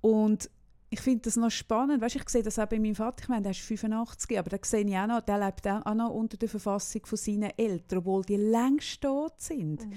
Und 0.01 0.51
ich 0.91 1.01
finde 1.01 1.23
das 1.23 1.37
noch 1.37 1.51
spannend. 1.51 2.01
Weißt, 2.01 2.17
ich 2.17 2.29
sehe 2.29 2.43
das 2.43 2.59
auch 2.59 2.67
bei 2.67 2.79
meinem 2.79 2.95
Vater. 2.95 3.23
Ich 3.23 3.29
meine, 3.29 3.43
der 3.43 3.51
ist 3.51 3.61
85, 3.61 4.39
aber 4.39 4.51
da 4.51 4.59
sehe 4.63 4.85
ich 4.85 4.97
auch 4.97 5.07
noch, 5.07 5.21
der 5.21 5.39
lebt 5.39 5.67
auch 5.67 5.95
noch 5.95 6.11
unter 6.11 6.37
der 6.37 6.49
Verfassung 6.49 7.05
von 7.05 7.19
seinen 7.19 7.51
Eltern, 7.57 7.99
obwohl 7.99 8.23
die 8.23 8.37
längst 8.37 9.01
tot 9.01 9.35
sind. 9.39 9.85
Mhm. 9.85 9.93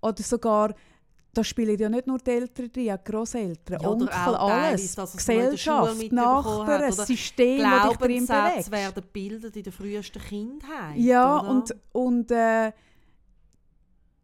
Oder 0.00 0.22
sogar 0.22 0.74
da 1.32 1.44
spielen 1.44 1.78
ja 1.78 1.88
nicht 1.88 2.06
nur 2.06 2.18
die 2.18 2.30
Eltern 2.30 2.70
drin, 2.72 2.90
auch 2.90 2.96
die 2.96 3.10
Grosseltern, 3.12 3.80
ja, 3.80 3.88
Onkel, 3.88 4.08
alles. 4.08 4.94
Teilweise, 4.94 5.16
Gesellschaft, 5.16 6.12
Nachbarn, 6.12 6.82
ein 6.82 6.92
System, 6.92 7.62
das 7.62 7.88
dich 7.88 7.98
drin 7.98 8.26
bewegt. 8.26 8.70
werden 8.70 8.94
gebildet 8.94 9.56
in 9.56 9.62
der 9.62 9.72
frühesten 9.72 10.20
Kindheit. 10.20 10.96
Ja, 10.96 11.40
oder? 11.40 11.50
und, 11.50 11.76
und 11.92 12.30
äh, 12.32 12.72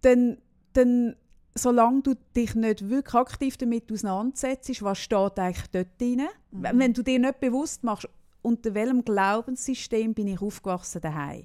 dann, 0.01 0.39
dann, 0.73 1.17
solange 1.55 2.03
du 2.03 2.15
dich 2.35 2.55
nicht 2.55 2.89
wirklich 2.89 3.15
aktiv 3.15 3.57
damit 3.57 3.91
auseinandersetzt, 3.93 4.83
was 4.83 4.99
steht 4.99 5.39
eigentlich 5.39 5.67
dort 5.71 6.01
drin, 6.01 6.23
mhm. 6.51 6.69
wenn 6.75 6.93
du 6.93 7.03
dir 7.03 7.19
nicht 7.19 7.41
bewusst 7.41 7.85
machst, 7.85 8.09
unter 8.47 8.75
welchem 8.75 9.05
Glaubenssystem 9.05 10.15
bin 10.15 10.29
ich 10.29 10.41
aufgewachsen 10.41 11.01
daheim. 11.01 11.45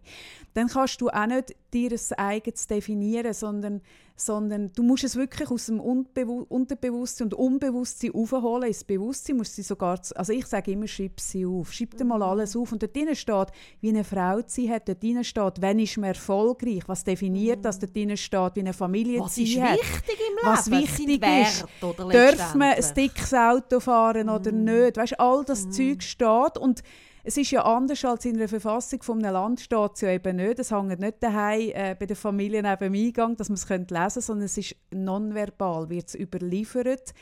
Dann 0.54 0.67
kannst 0.67 1.02
du 1.02 1.10
auch 1.10 1.26
nicht 1.26 1.56
dir 1.74 1.91
ein 1.91 2.17
eigenes 2.19 2.67
definieren, 2.67 3.34
sondern, 3.34 3.82
sondern 4.15 4.71
du 4.74 4.84
musst 4.84 5.04
es 5.04 5.15
wirklich 5.15 5.50
aus 5.50 5.65
dem 5.67 5.80
Unbewu 5.80 6.45
Unterbewusstsein 6.47 7.28
und 7.28 7.34
Unbewusstsein 7.34 8.13
aufholen 8.13 8.67
ins 8.67 8.84
Bewusstsein. 8.84 9.38
Musst 9.38 9.56
sie 9.56 9.63
sogar, 9.63 10.00
also 10.15 10.34
ich 10.34 10.45
sage 10.45 10.71
immer, 10.71 10.88
schreib 10.88 11.19
sie 11.19 11.45
auf. 11.45 11.74
Schreib 11.74 11.97
dir 11.97 12.06
mal 12.06 12.17
mhm. 12.17 12.24
alles 12.24 12.56
auf. 12.56 12.71
Und 12.71 12.84
dort 12.84 12.95
drinnen 12.95 13.15
steht, 13.15 13.47
wie 13.80 13.89
eine 13.89 14.04
Frau 14.04 14.41
sie 14.45 14.71
hat. 14.71 14.88
Dort 14.88 15.02
drinnen 15.02 15.24
steht, 15.24 15.54
wann 15.60 15.80
ist 15.80 15.97
man 15.97 16.10
erfolgreich. 16.10 16.84
Was 16.88 17.04
definiert 17.04 17.60
mhm. 17.60 17.63
das? 17.63 17.80
Dort 17.80 17.95
drinnen 17.95 18.17
steht, 18.17 18.56
wie 18.56 18.60
eine 18.62 18.74
Familie 18.74 19.21
was 19.21 19.36
sie 19.36 19.62
hat. 19.62 19.80
Was 19.80 19.82
ist 19.82 19.91
wichtig 19.91 20.19
im 20.19 20.36
Leben? 20.36 20.45
Was 20.45 20.71
wichtig 20.71 21.26
ist. 21.26 22.39
Darf 22.39 22.56
man 22.56 22.74
ein 22.74 22.93
dickes 22.95 23.34
Auto 23.34 23.80
fahren 23.80 24.30
oder 24.30 24.52
mhm. 24.52 24.63
nicht? 24.63 24.97
Weißt, 24.97 25.19
all 25.19 25.43
das 25.43 25.65
mhm. 25.65 25.71
Zeug 25.71 26.04
steht 26.04 26.58
und 26.58 26.84
es 27.23 27.38
ist 27.38 27.51
ja 27.51 27.63
anders 27.63 28.03
als 28.03 28.25
in 28.25 28.38
der 28.38 28.49
Verfassung 28.49 29.03
von 29.03 29.23
einem 29.23 29.34
Land 29.34 29.62
steht 29.62 29.91
es 29.93 30.01
ja 30.01 30.10
eben 30.10 30.38
nicht. 30.38 30.60
Es 30.60 30.71
hängt 30.71 30.99
nicht 30.99 31.21
daheim 31.21 31.71
äh, 31.73 31.95
bei 31.97 32.05
der 32.05 32.15
Familie 32.15 32.63
neben 32.63 32.93
dem 32.93 32.93
Eingang, 32.93 33.36
dass 33.38 33.49
man 33.49 33.55
es 33.55 33.69
lesen 33.69 33.88
könnte, 33.88 34.21
sondern 34.21 34.45
es 34.45 34.57
ist 34.57 34.75
nonverbal, 34.91 35.89
wird 35.89 36.07
es 36.07 36.15
überliefert 36.15 37.13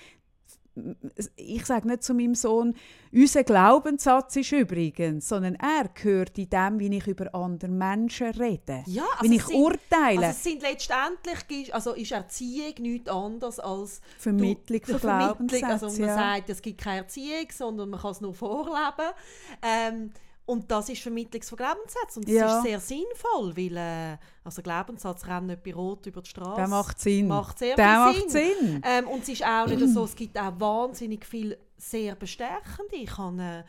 ich 1.36 1.66
sage 1.66 1.88
nicht 1.88 2.04
zu 2.04 2.14
meinem 2.14 2.36
Sohn, 2.36 2.76
unser 3.12 3.44
Glaubenssatz 3.44 4.36
ist 4.36 4.52
übrigens, 4.52 5.28
sondern 5.28 5.56
er 5.56 5.90
gehört 5.94 6.38
in 6.38 6.50
dem, 6.50 6.80
wie 6.80 6.98
ich 6.98 7.08
über 7.08 7.34
andere 7.34 7.72
Menschen 7.72 8.28
rede, 8.32 8.84
ja, 8.86 9.04
also 9.18 9.32
wie 9.32 9.36
ich 9.36 9.44
sind, 9.46 9.56
urteile. 9.56 10.28
Also 10.28 10.30
es 10.30 10.44
sind 10.44 10.62
letztendlich, 10.62 11.74
also 11.74 11.94
ist 11.94 12.12
Erziehung 12.12 12.74
nichts 12.80 13.10
anderes 13.10 13.60
als 13.60 14.02
Vermittlung 14.18 14.82
von 14.84 15.00
Glaubenssätzen. 15.00 15.70
Also 15.70 15.88
man 15.88 16.00
ja. 16.00 16.16
sagt, 16.16 16.50
es 16.50 16.62
gibt 16.62 16.82
keine 16.82 17.00
Erziehung, 17.00 17.48
sondern 17.52 17.90
man 17.90 18.00
kann 18.00 18.12
es 18.12 18.22
nur 18.22 18.34
vorleben. 18.34 19.14
Ähm, 19.62 20.12
und 20.50 20.70
das 20.72 20.90
ist 20.90 21.02
Vermittlung 21.02 21.42
von 21.44 21.58
Glaubenssätzen. 21.58 22.20
Und 22.22 22.28
das 22.28 22.34
Ja. 22.36 22.58
ist 22.58 22.64
sehr 22.64 22.80
sinnvoll, 22.80 23.56
weil 23.56 23.78
äh, 23.78 24.18
also 24.44 24.62
Glaubenssatz 24.62 25.26
rennt 25.28 25.48
nicht 25.48 25.64
bei 25.64 25.74
Rot 25.74 26.06
über 26.08 26.22
die 26.22 26.30
Straße. 26.30 26.56
Der 26.56 26.68
macht 26.68 27.00
Sinn. 27.00 27.28
Macht 27.28 27.60
sehr 27.60 27.76
Der 27.76 27.86
viel 28.12 28.22
macht 28.22 28.30
Sinn. 28.32 28.56
Sinn. 28.60 28.82
Ähm, 28.84 29.08
und 29.08 29.24
es 29.24 29.30
ist 29.30 29.46
auch 29.46 29.68
nicht 29.68 29.88
so, 29.90 30.04
es 30.06 30.16
gibt 30.16 30.38
auch 30.38 30.60
wahnsinnig 30.60 31.26
viel 31.26 31.58
sehr 31.78 32.16
bestärkende. 32.16 32.96
Ich 32.96 33.18
habe 33.18 33.38
äh, 33.42 33.64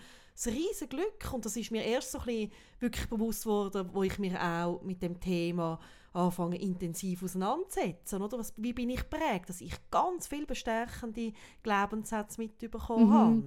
ein 0.47 0.53
riesen 0.55 0.89
Glück 0.89 1.33
und 1.33 1.45
das 1.45 1.55
ist 1.57 1.71
mir 1.71 1.85
erst 1.85 2.13
so 2.13 2.19
ein 2.21 2.25
bisschen 2.25 2.53
wirklich 2.81 3.09
bewusst 3.11 3.45
worden, 3.47 3.91
wo 3.93 4.03
ich 4.03 4.19
mir 4.19 4.41
auch 4.43 4.81
mit 4.83 5.03
dem 5.03 5.21
Thema 5.21 5.79
anfange 6.13 6.57
intensiv 6.61 7.23
auseinanderzusetzen. 7.23 8.21
Oder? 8.23 8.39
Was, 8.39 8.53
wie 8.57 8.73
bin 8.73 8.91
ich 8.91 9.09
prägt, 9.09 9.49
dass 9.51 9.61
ich 9.61 9.75
ganz 9.91 10.27
viel 10.27 10.45
bestärkende 10.47 11.33
Glaubenssätze 11.63 12.41
mitbekommen 12.41 13.07
Mhm. 13.09 13.13
habe. 13.15 13.43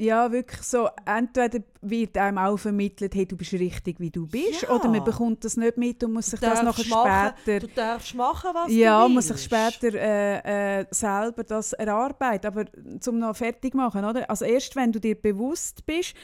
Ja, 0.00 0.32
wirklich 0.32 0.62
so. 0.62 0.88
Entweder 1.04 1.58
wird 1.82 2.16
einem 2.16 2.38
auch 2.38 2.56
vermittelt, 2.56 3.14
hey, 3.14 3.26
du 3.26 3.36
bist 3.36 3.52
richtig, 3.52 4.00
wie 4.00 4.10
du 4.10 4.26
bist, 4.26 4.62
Ja. 4.62 4.70
oder 4.70 4.88
man 4.88 5.04
bekommt 5.04 5.44
das 5.44 5.56
nicht 5.58 5.76
mit 5.76 6.02
und 6.02 6.14
muss 6.14 6.26
sich 6.26 6.40
das 6.40 6.62
nachher 6.62 6.88
machen, 6.88 7.34
später... 7.44 7.66
Du 7.66 7.72
darfst 7.74 8.14
machen, 8.14 8.50
was 8.54 8.72
Ja, 8.72 9.02
du 9.02 9.08
muss 9.10 9.28
willst. 9.28 9.50
sich 9.50 9.58
später 9.78 9.94
äh, 9.98 10.80
äh, 10.80 10.86
selber 10.90 11.44
das 11.44 11.74
erarbeiten. 11.74 12.46
Aber 12.46 12.64
zum 13.00 13.18
noch 13.18 13.36
fertig 13.36 13.74
machen, 13.74 14.02
oder? 14.04 14.28
Also 14.30 14.46
erst 14.46 14.74
wenn 14.74 14.90
du 14.90 14.98
dir 15.00 15.14
bewusst 15.20 15.84
bist, 15.84 16.14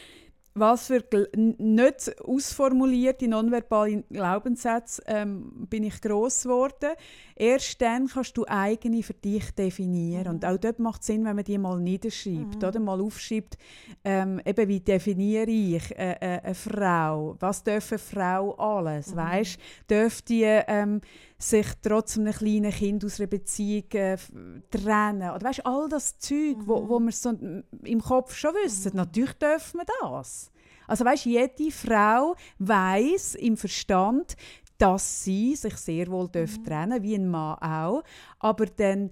was 0.59 0.87
für 0.87 1.05
nicht 1.35 2.21
ausformulierte 2.23 3.29
nonverbale 3.29 4.05
Glaubenssätze 4.11 5.03
ähm, 5.07 5.67
bin 5.69 5.85
ich 5.85 6.01
gross 6.01 6.45
geworden. 6.45 6.93
Erst 7.37 7.81
dann 7.83 8.07
kannst 8.09 8.37
du 8.39 8.47
eigene 8.49 9.03
für 9.03 9.13
dich 9.13 9.51
definieren. 9.51 10.29
Und 10.29 10.45
auch 10.45 10.57
dort 10.57 10.79
macht 10.79 11.03
es 11.03 11.09
Sinn, 11.09 11.25
wenn 11.25 11.37
man 11.37 11.45
die 11.45 11.59
mal 11.59 11.79
niederschreibt, 11.79 12.65
oder 12.65 12.81
mal 12.81 13.01
aufschreibt, 13.01 13.59
ähm, 14.05 14.41
eben 14.45 14.69
wie 14.69 14.81
definiere 14.81 15.51
ich 15.51 15.91
äh, 15.97 16.13
äh, 16.13 16.41
eine 16.43 16.55
Frau? 16.55 17.37
Was 17.39 17.63
darf 17.63 17.93
eine 17.93 17.99
Frau 17.99 18.55
alles? 18.55 19.13
Mhm. 19.13 19.17
Weißt, 19.17 19.59
darf 19.89 20.23
die 20.23 20.45
ähm, 20.45 21.03
sich 21.39 21.67
trotz 21.83 22.17
einem 22.17 22.33
kleinen 22.33 22.71
Kind 22.73 23.05
aus 23.05 23.21
einer 23.21 23.27
Beziehung 23.29 23.85
äh, 23.93 24.17
trennen? 24.71 25.31
Oder 25.31 25.43
weißt, 25.49 25.67
all 25.67 25.89
das 25.89 26.19
Zeug, 26.19 26.57
wo, 26.65 26.81
Mhm. 26.83 26.89
wo 26.89 26.99
wir 27.01 27.13
so 27.13 27.31
im 27.85 28.01
Kopf 28.01 28.35
schon 28.35 28.55
wissen, 28.65 28.93
natürlich 28.97 29.35
dürfen 29.35 29.81
wir 29.81 29.87
das. 30.01 30.51
Also 30.87 31.05
weißt, 31.05 31.27
jede 31.27 31.71
Frau 31.71 32.37
weiß 32.59 33.35
im 33.37 33.57
Verstand, 33.57 34.37
dass 34.79 35.25
sie 35.25 35.57
sich 35.57 35.77
sehr 35.77 36.07
wohl 36.09 36.29
Mhm. 36.35 36.65
trennen 36.65 37.03
wie 37.03 37.15
ein 37.15 37.29
Mann 37.29 37.59
auch, 37.59 38.03
aber 38.39 38.67
dann 38.67 39.11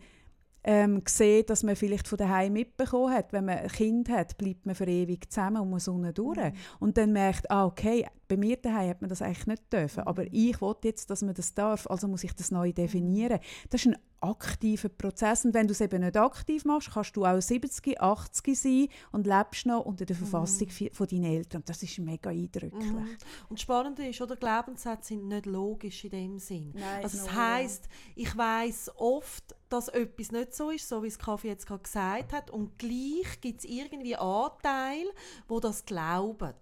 ähm, 0.65 1.03
sehen, 1.07 1.45
dass 1.47 1.63
man 1.63 1.77
vielleicht 1.77 2.09
von 2.09 2.19
daheim 2.19 2.55
mitbekommen 2.55 3.13
hat, 3.13 3.33
wenn 3.33 3.45
man 3.45 3.59
ein 3.59 3.69
Kind 3.69 4.09
hat, 4.09 4.37
bleibt 4.39 4.67
man 4.67 4.75
für 4.75 4.87
ewig 4.87 5.31
zusammen 5.31 5.63
und 5.63 5.71
muss 5.71 5.89
unten 5.89 6.13
durch. 6.15 6.39
Mhm. 6.39 6.53
Und 6.81 6.97
dann 6.97 7.13
merkt, 7.13 7.51
ah, 7.51 7.67
okay, 7.67 8.07
bei 8.29 8.37
mir 8.37 8.57
daheim 8.57 8.89
hat 8.89 9.01
man 9.03 9.11
das 9.11 9.23
eigentlich 9.23 9.47
nicht 9.47 9.73
dürfen, 9.73 10.05
aber 10.05 10.25
ich 10.33 10.61
will 10.61 10.75
jetzt, 10.83 11.11
dass 11.11 11.23
man 11.23 11.35
das 11.35 11.55
darf, 11.55 11.87
also 11.89 12.09
muss 12.09 12.25
ich 12.25 12.35
das 12.35 12.51
neu 12.51 12.73
definieren. 12.73 13.39
Das 13.69 13.85
ist 13.85 13.93
ein 13.93 13.97
aktiver 14.25 14.89
Prozess 14.89 15.45
und 15.45 15.55
wenn 15.55 15.67
du 15.67 15.73
es 15.73 15.81
eben 15.81 16.03
nicht 16.03 16.17
aktiv 16.17 16.65
machst, 16.65 16.91
kannst 16.93 17.17
du 17.17 17.25
auch 17.25 17.41
70, 17.41 18.01
80 18.01 18.59
sein 18.59 18.89
und 19.13 19.27
lebst 19.27 19.67
noch 19.67 19.85
unter 19.85 20.05
der 20.05 20.17
Verfassung 20.17 20.69
fi- 20.69 20.91
von 20.93 21.07
deinen 21.07 21.25
Eltern. 21.25 21.61
Und 21.63 21.69
das 21.69 21.83
ist 21.83 21.99
mega 21.99 22.31
eindrücklich. 22.31 22.73
Mhm. 22.91 23.17
Und 23.49 23.59
das 23.59 23.61
Spannende 23.61 24.07
ist, 24.07 24.21
oder 24.21 24.37
Glaubenssätze 24.37 25.09
sind 25.09 25.29
nicht 25.29 25.47
logisch 25.47 26.05
in 26.05 26.11
dem 26.11 26.39
Sinn. 26.39 26.73
Nein, 26.75 27.03
also 27.05 27.19
das 27.19 27.33
heisst, 27.35 27.89
ich 28.15 28.37
weiß 28.37 28.93
oft, 28.97 29.55
dass 29.69 29.89
etwas 29.89 30.31
nicht 30.33 30.55
so 30.55 30.71
ist, 30.71 30.89
so 30.89 31.03
wie 31.03 31.09
es 31.09 31.19
Kaffee 31.19 31.49
jetzt 31.49 31.67
gerade 31.67 31.83
gesagt 31.83 32.33
hat, 32.33 32.51
und 32.51 32.79
gleich 32.79 33.41
gibt 33.41 33.61
es 33.61 33.65
irgendwie 33.65 34.17
Anteile, 34.17 35.11
wo 35.49 35.61
das 35.61 35.85
glauben. 35.85 36.55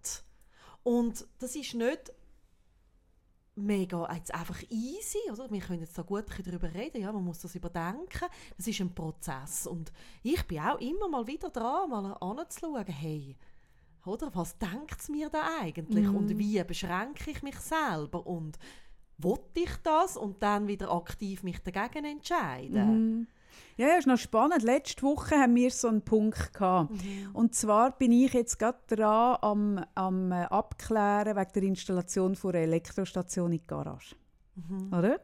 Und 0.82 1.26
das 1.38 1.54
ist 1.54 1.74
nicht 1.74 2.12
mega 3.54 4.12
jetzt 4.14 4.34
einfach 4.34 4.62
easy, 4.70 5.18
oder? 5.30 5.50
Wir 5.50 5.60
können 5.60 5.80
jetzt 5.80 5.96
da 5.96 6.02
gut 6.02 6.24
darüber 6.44 6.72
reden, 6.72 7.02
ja, 7.02 7.12
man 7.12 7.24
muss 7.24 7.40
das 7.40 7.54
überdenken. 7.54 8.28
Das 8.56 8.66
ist 8.66 8.80
ein 8.80 8.94
Prozess 8.94 9.66
und 9.66 9.92
ich 10.22 10.42
bin 10.46 10.60
auch 10.60 10.80
immer 10.80 11.08
mal 11.08 11.26
wieder 11.26 11.50
dran, 11.50 11.90
mal 11.90 12.14
anzuschauen, 12.14 12.86
hey, 12.86 13.36
oder, 14.04 14.34
was 14.34 14.58
denkt 14.58 14.98
es 14.98 15.08
mir 15.08 15.28
da 15.28 15.58
eigentlich 15.60 16.08
Mhm. 16.08 16.16
und 16.16 16.38
wie 16.38 16.62
beschränke 16.64 17.30
ich 17.30 17.42
mich 17.42 17.56
selber 17.60 18.26
und 18.26 18.58
wollte 19.18 19.60
ich 19.60 19.76
das 19.84 20.16
und 20.16 20.42
dann 20.42 20.66
wieder 20.66 20.90
aktiv 20.90 21.42
mich 21.42 21.60
dagegen 21.60 22.04
entscheiden. 22.04 23.18
Mhm. 23.18 23.26
Ja, 23.82 23.88
ja, 23.88 23.96
ist 23.96 24.06
noch 24.06 24.16
spannend. 24.16 24.62
Letzte 24.62 25.02
Woche 25.02 25.34
haben 25.34 25.56
wir 25.56 25.68
so 25.72 25.88
einen 25.88 26.02
Punkt 26.02 26.54
gehabt. 26.54 26.92
Mhm. 26.92 27.30
Und 27.32 27.56
zwar 27.56 27.90
bin 27.90 28.12
ich 28.12 28.32
jetzt 28.32 28.56
gerade 28.56 28.78
dran 28.86 29.38
am, 29.40 29.84
am 29.96 30.30
äh, 30.30 30.44
abklären 30.44 31.36
wegen 31.36 31.52
der 31.52 31.62
Installation 31.64 32.36
von 32.36 32.52
einer 32.52 32.62
Elektrostation 32.62 33.50
in 33.50 33.58
die 33.58 33.66
Garage. 33.66 34.14
Mhm. 34.54 34.96
Oder? 34.96 35.18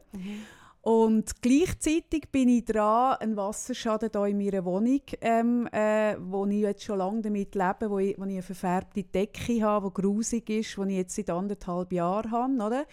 Und 0.81 1.41
gleichzeitig 1.41 2.31
bin 2.33 2.49
ich 2.49 2.65
dran, 2.65 3.15
einen 3.21 3.37
Wasserschaden 3.37 4.09
hier 4.11 4.25
in 4.25 4.37
meiner 4.37 4.65
Wohnung, 4.65 5.01
ähm, 5.21 5.69
äh, 5.71 6.17
wo 6.19 6.45
ich 6.45 6.59
jetzt 6.59 6.83
schon 6.83 6.97
lange 6.97 7.21
damit 7.21 7.55
lebe, 7.55 7.89
wo 7.89 7.99
ich, 7.99 8.17
wo 8.17 8.25
ich 8.25 8.31
eine 8.31 8.41
verfärbte 8.41 9.03
Decke 9.03 9.63
habe, 9.63 9.87
die 9.87 10.01
grusig 10.01 10.49
ist, 10.49 10.75
die 10.75 10.81
ich 10.81 10.97
jetzt 10.97 11.15
seit 11.15 11.29
anderthalb 11.29 11.93
Jahren 11.93 12.31
habe. 12.31 12.53
Oder? 12.55 12.85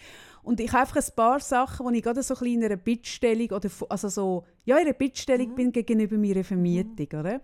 Und 0.46 0.60
ich 0.60 0.72
habe 0.72 0.82
einfach 0.82 0.96
ein 0.96 1.14
paar 1.16 1.40
Sachen, 1.40 1.84
wo 1.84 1.90
ich 1.90 2.02
gerade 2.04 2.22
so 2.22 2.36
ein 2.36 2.46
in 2.46 2.64
einer 2.64 2.76
Bittstellung 2.76 3.48
oder 3.50 3.68
also 3.88 4.08
so, 4.08 4.44
ja, 4.64 4.76
in 4.76 4.82
einer 4.86 4.92
Bittstellung 4.92 5.52
bin 5.56 5.72
gegenüber 5.72 6.16
meiner 6.16 6.44
Vermietung. 6.44 7.18
Oder? 7.18 7.40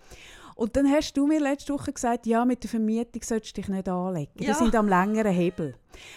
Und 0.55 0.77
dann 0.77 0.89
hast 0.89 1.17
du 1.17 1.27
mir 1.27 1.41
letzte 1.41 1.75
Woche 1.75 1.93
gesagt, 1.93 2.27
ja, 2.27 2.45
mit 2.45 2.63
der 2.63 2.71
Vermietung 2.71 3.21
solltest 3.25 3.57
du 3.57 3.61
dich 3.61 3.69
nicht 3.69 3.89
anlegen. 3.89 4.31
Die 4.39 4.45
Ja. 4.45 4.55
sind 4.55 4.77
am 4.77 4.87
längeren 4.89 5.33
Hebel. 5.33 5.75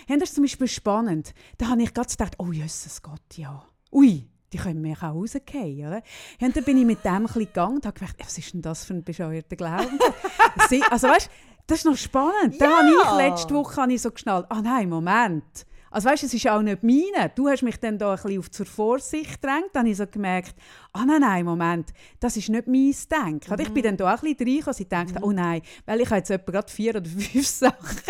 Ja, 0.08 0.16
das 0.18 0.30
ist 0.30 0.36
zum 0.36 0.44
Beispiel 0.44 0.68
spannend. 0.68 1.34
Da 1.58 1.70
habe 1.70 1.82
ich 1.82 1.92
gerade 1.92 2.08
gedacht, 2.10 2.36
oh 2.38 2.52
Jesus 2.52 3.02
Gott, 3.02 3.36
ja. 3.36 3.66
Ui, 3.92 4.28
die 4.54 4.58
können 4.60 4.82
mich 4.82 4.98
auch 5.00 5.16
rausgehen, 5.16 5.88
oder? 5.88 6.04
Ja, 6.40 6.48
und 6.48 6.56
dann 6.56 6.64
bin 6.64 6.78
ich 6.78 6.86
mit 6.86 7.04
dem 7.04 7.26
ein 7.26 7.28
gegangen 7.28 7.78
und 7.78 7.86
habe 7.88 8.00
gedacht, 8.00 8.18
was 8.20 8.38
ist 8.38 8.54
denn 8.54 8.62
das 8.62 8.86
für 8.86 8.94
ein 8.94 9.04
bescheuerter 9.04 9.56
Glauben? 9.56 9.98
Also 10.92 11.08
weißt, 11.08 11.30
das 11.68 11.80
ist 11.80 11.86
noch 11.86 11.98
spannend. 11.98 12.60
Da 12.62 12.70
habe 12.78 12.88
ich 12.90 13.18
letzte 13.18 13.54
Woche 13.56 13.82
habe 13.82 13.92
ich 13.94 14.02
so 14.02 14.12
geschnallt, 14.12 14.46
ah 14.50 14.62
nein, 14.62 14.88
Moment. 14.88 15.66
Also 15.96 16.10
weißt, 16.10 16.24
es 16.24 16.34
ist 16.34 16.46
auch 16.50 16.62
nicht 16.62 16.84
meine. 16.84 17.32
Du 17.36 17.48
hast 17.48 17.64
mich 17.64 17.80
dann 17.80 17.98
da 17.98 18.10
ein 18.10 18.16
bisschen 18.18 18.40
auf 18.40 18.52
zur 18.52 18.66
Vorsicht 18.66 19.42
gedrängt. 19.42 19.70
Dann 19.72 19.84
habe 19.84 19.92
ich 19.92 19.96
so 19.96 20.06
gemerkt, 20.06 20.54
ah 20.92 21.06
nein, 21.06 21.22
nein, 21.22 21.46
Moment, 21.46 21.94
das 22.20 22.36
ist 22.36 22.50
nicht 22.50 22.68
mein 22.68 22.94
Denken. 23.10 23.50
Also 23.50 23.64
Ich 23.64 23.72
bin 23.72 23.82
dann 23.82 23.96
da 23.96 24.14
auch 24.14 24.22
ein 24.22 24.36
bisschen 24.36 24.46
reingekommen, 24.46 24.78
ich 24.78 24.88
dachte, 24.90 25.20
oh 25.22 25.32
nein, 25.32 25.62
weil 25.86 26.02
ich 26.02 26.08
habe 26.08 26.18
jetzt 26.18 26.32
etwa 26.32 26.52
gerade 26.52 26.70
vier 26.70 26.98
oder 26.98 27.10
fünf 27.10 27.48
Sachen, 27.48 28.02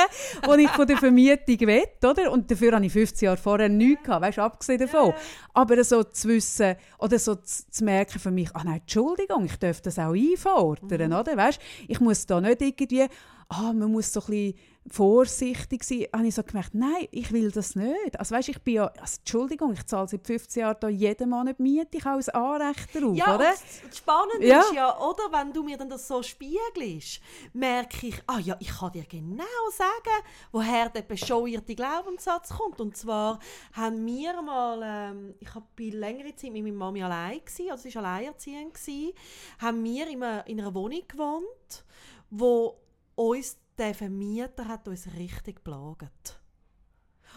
die 0.57 0.63
ich 0.63 0.69
von 0.71 0.87
der 0.87 0.97
Vermietung 0.97 1.59
will, 1.59 1.83
oder? 2.03 2.31
Und 2.31 2.49
dafür 2.49 2.71
habe 2.73 2.87
ich 2.87 2.91
15 2.91 3.27
Jahre 3.27 3.37
vorher 3.37 3.69
nichts 3.69 4.03
gehabt, 4.03 4.25
weißt, 4.25 4.39
abgesehen 4.39 4.79
davon. 4.79 5.13
Aber 5.53 5.83
so 5.83 6.03
zu 6.05 6.29
wissen, 6.29 6.77
oder 6.97 7.19
so 7.19 7.35
zu, 7.35 7.69
zu 7.69 7.83
merken 7.83 8.17
für 8.17 8.31
mich, 8.31 8.49
ah 8.55 8.63
nein, 8.63 8.79
Entschuldigung, 8.79 9.45
ich 9.45 9.57
darf 9.57 9.81
das 9.81 9.99
auch 9.99 10.15
einfordern, 10.15 11.13
oder? 11.13 11.37
Weißt, 11.37 11.61
ich 11.87 11.99
muss 11.99 12.25
da 12.25 12.41
nicht 12.41 12.63
irgendwie, 12.63 13.05
ah, 13.49 13.73
man 13.73 13.91
muss 13.91 14.11
so 14.11 14.21
ein 14.21 14.25
bisschen 14.25 14.55
vorsichtig 14.87 15.83
sein, 15.83 16.05
habe 16.13 16.27
ich 16.27 16.35
so 16.35 16.43
gemerkt, 16.43 16.75
nein, 16.75 17.07
ich 17.11 17.31
will 17.31 17.49
das 17.51 17.75
nicht. 17.75 18.19
Also 18.19 18.35
weißt, 18.35 18.49
ich 18.49 18.61
bin 18.61 18.75
ja, 18.75 18.85
also, 18.85 19.17
Entschuldigung, 19.19 19.73
ich 19.73 19.85
zahle 19.85 20.07
seit 20.07 20.25
15 20.25 20.61
Jahren 20.61 20.77
da 20.79 20.87
jeden 20.89 21.29
Monat 21.29 21.59
Miete, 21.59 21.97
ich 21.97 22.05
habe 22.05 22.19
ein 22.19 22.29
Anrecht 22.29 22.93
darauf, 22.95 23.15
Ja, 23.15 23.35
oder? 23.35 23.45
das 23.89 23.97
Spannende 23.97 24.45
Ja. 24.47 24.59
ist 24.59 24.73
ja, 24.73 24.99
oder, 24.99 25.23
wenn 25.31 25.51
du 25.53 25.63
mir 25.63 25.77
dann 25.77 25.89
das 25.89 26.07
so 26.07 26.21
spiegelst, 26.21 27.19
merke 27.53 28.07
ich, 28.07 28.21
ah 28.27 28.37
ja, 28.39 28.55
ich 28.59 28.67
kann 28.69 28.91
dir 28.91 29.05
genau 29.05 29.43
sagen, 29.75 30.23
woher 30.51 30.89
der 30.89 31.01
bescheuerte 31.01 31.73
Glaubenssatz 31.75 32.49
kommt. 32.49 32.79
Und 32.79 32.95
zwar 32.95 33.39
haben 33.73 34.05
wir 34.05 34.39
mal, 34.43 34.81
ähm, 34.83 35.35
ich 35.39 35.53
habe 35.55 35.65
bei 35.75 35.85
längerer 35.89 36.35
Zeit 36.35 36.51
mit 36.51 36.63
meiner 36.63 36.75
Mami 36.77 37.01
allein 37.03 37.39
gewesen, 37.43 37.71
also 37.71 37.89
sie 37.89 37.95
war 37.95 38.03
alleinerziehend 38.03 38.73
gewesen, 38.75 39.13
haben 39.59 39.83
wir 39.83 40.07
in 40.07 40.21
einer, 40.23 40.45
in 40.47 40.59
einer 40.61 40.73
Wohnung 40.75 41.01
gewohnt, 41.07 41.85
wo 42.29 42.77
uns 43.15 43.57
der 43.77 43.93
Vermieter 43.93 44.67
hat 44.67 44.87
uns 44.87 45.07
richtig 45.17 45.63
plagt. 45.63 46.39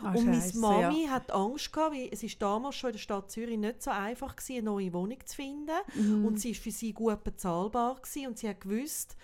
Ah, 0.03 0.13
Und 0.13 0.27
meine 0.27 0.53
Mami 0.55 1.07
hat 1.11 1.33
Angst 1.33 1.73
gehabt, 1.73 1.93
weil 1.95 2.09
es 2.13 2.23
ist 2.23 2.41
damals 2.41 2.77
schon 2.77 2.91
in 2.91 2.93
der 2.93 3.01
Stadt 3.01 3.31
Zürich 3.33 3.59
nicht 3.59 3.83
so 3.83 3.91
einfach 3.91 4.37
gewesen, 4.37 4.53
eine 4.59 4.63
neue 4.63 4.93
Wohnung 4.93 5.19
zu 5.25 5.35
finden. 5.35 5.73
Mhm. 5.95 6.25
Und 6.25 6.39
sie 6.41 6.51
ist 6.53 6.63
für 6.63 6.71
sie 6.71 6.93
gut 6.93 7.25
bezahlbar 7.25 7.97
gewesen 7.97 8.29
und 8.29 8.39
sie 8.39 8.49
hat 8.49 8.61
gewusst, 8.61 9.17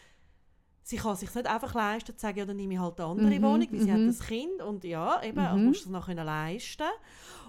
sie 0.82 0.96
kann 0.96 1.14
sich 1.16 1.32
nicht 1.32 1.46
einfach 1.46 1.74
leisten, 1.74 2.16
zu 2.16 2.20
sagen, 2.20 2.38
ja, 2.40 2.44
dann 2.44 2.56
nehme 2.56 2.74
ich 2.74 2.80
halt 2.80 2.98
eine 2.98 3.08
andere 3.08 3.38
Mhm, 3.38 3.42
Wohnung, 3.42 3.68
weil 3.70 3.80
sie 3.80 3.92
hat 3.92 4.00
mhm. 4.00 4.08
ein 4.08 4.18
Kind 4.18 4.62
und 4.62 4.82
ja, 4.84 5.22
eben, 5.22 5.40
Mhm. 5.60 5.66
musst 5.66 5.84
du 5.84 5.88
es 5.88 5.92
noch 5.92 6.06
können 6.06 6.26
leisten 6.26 6.82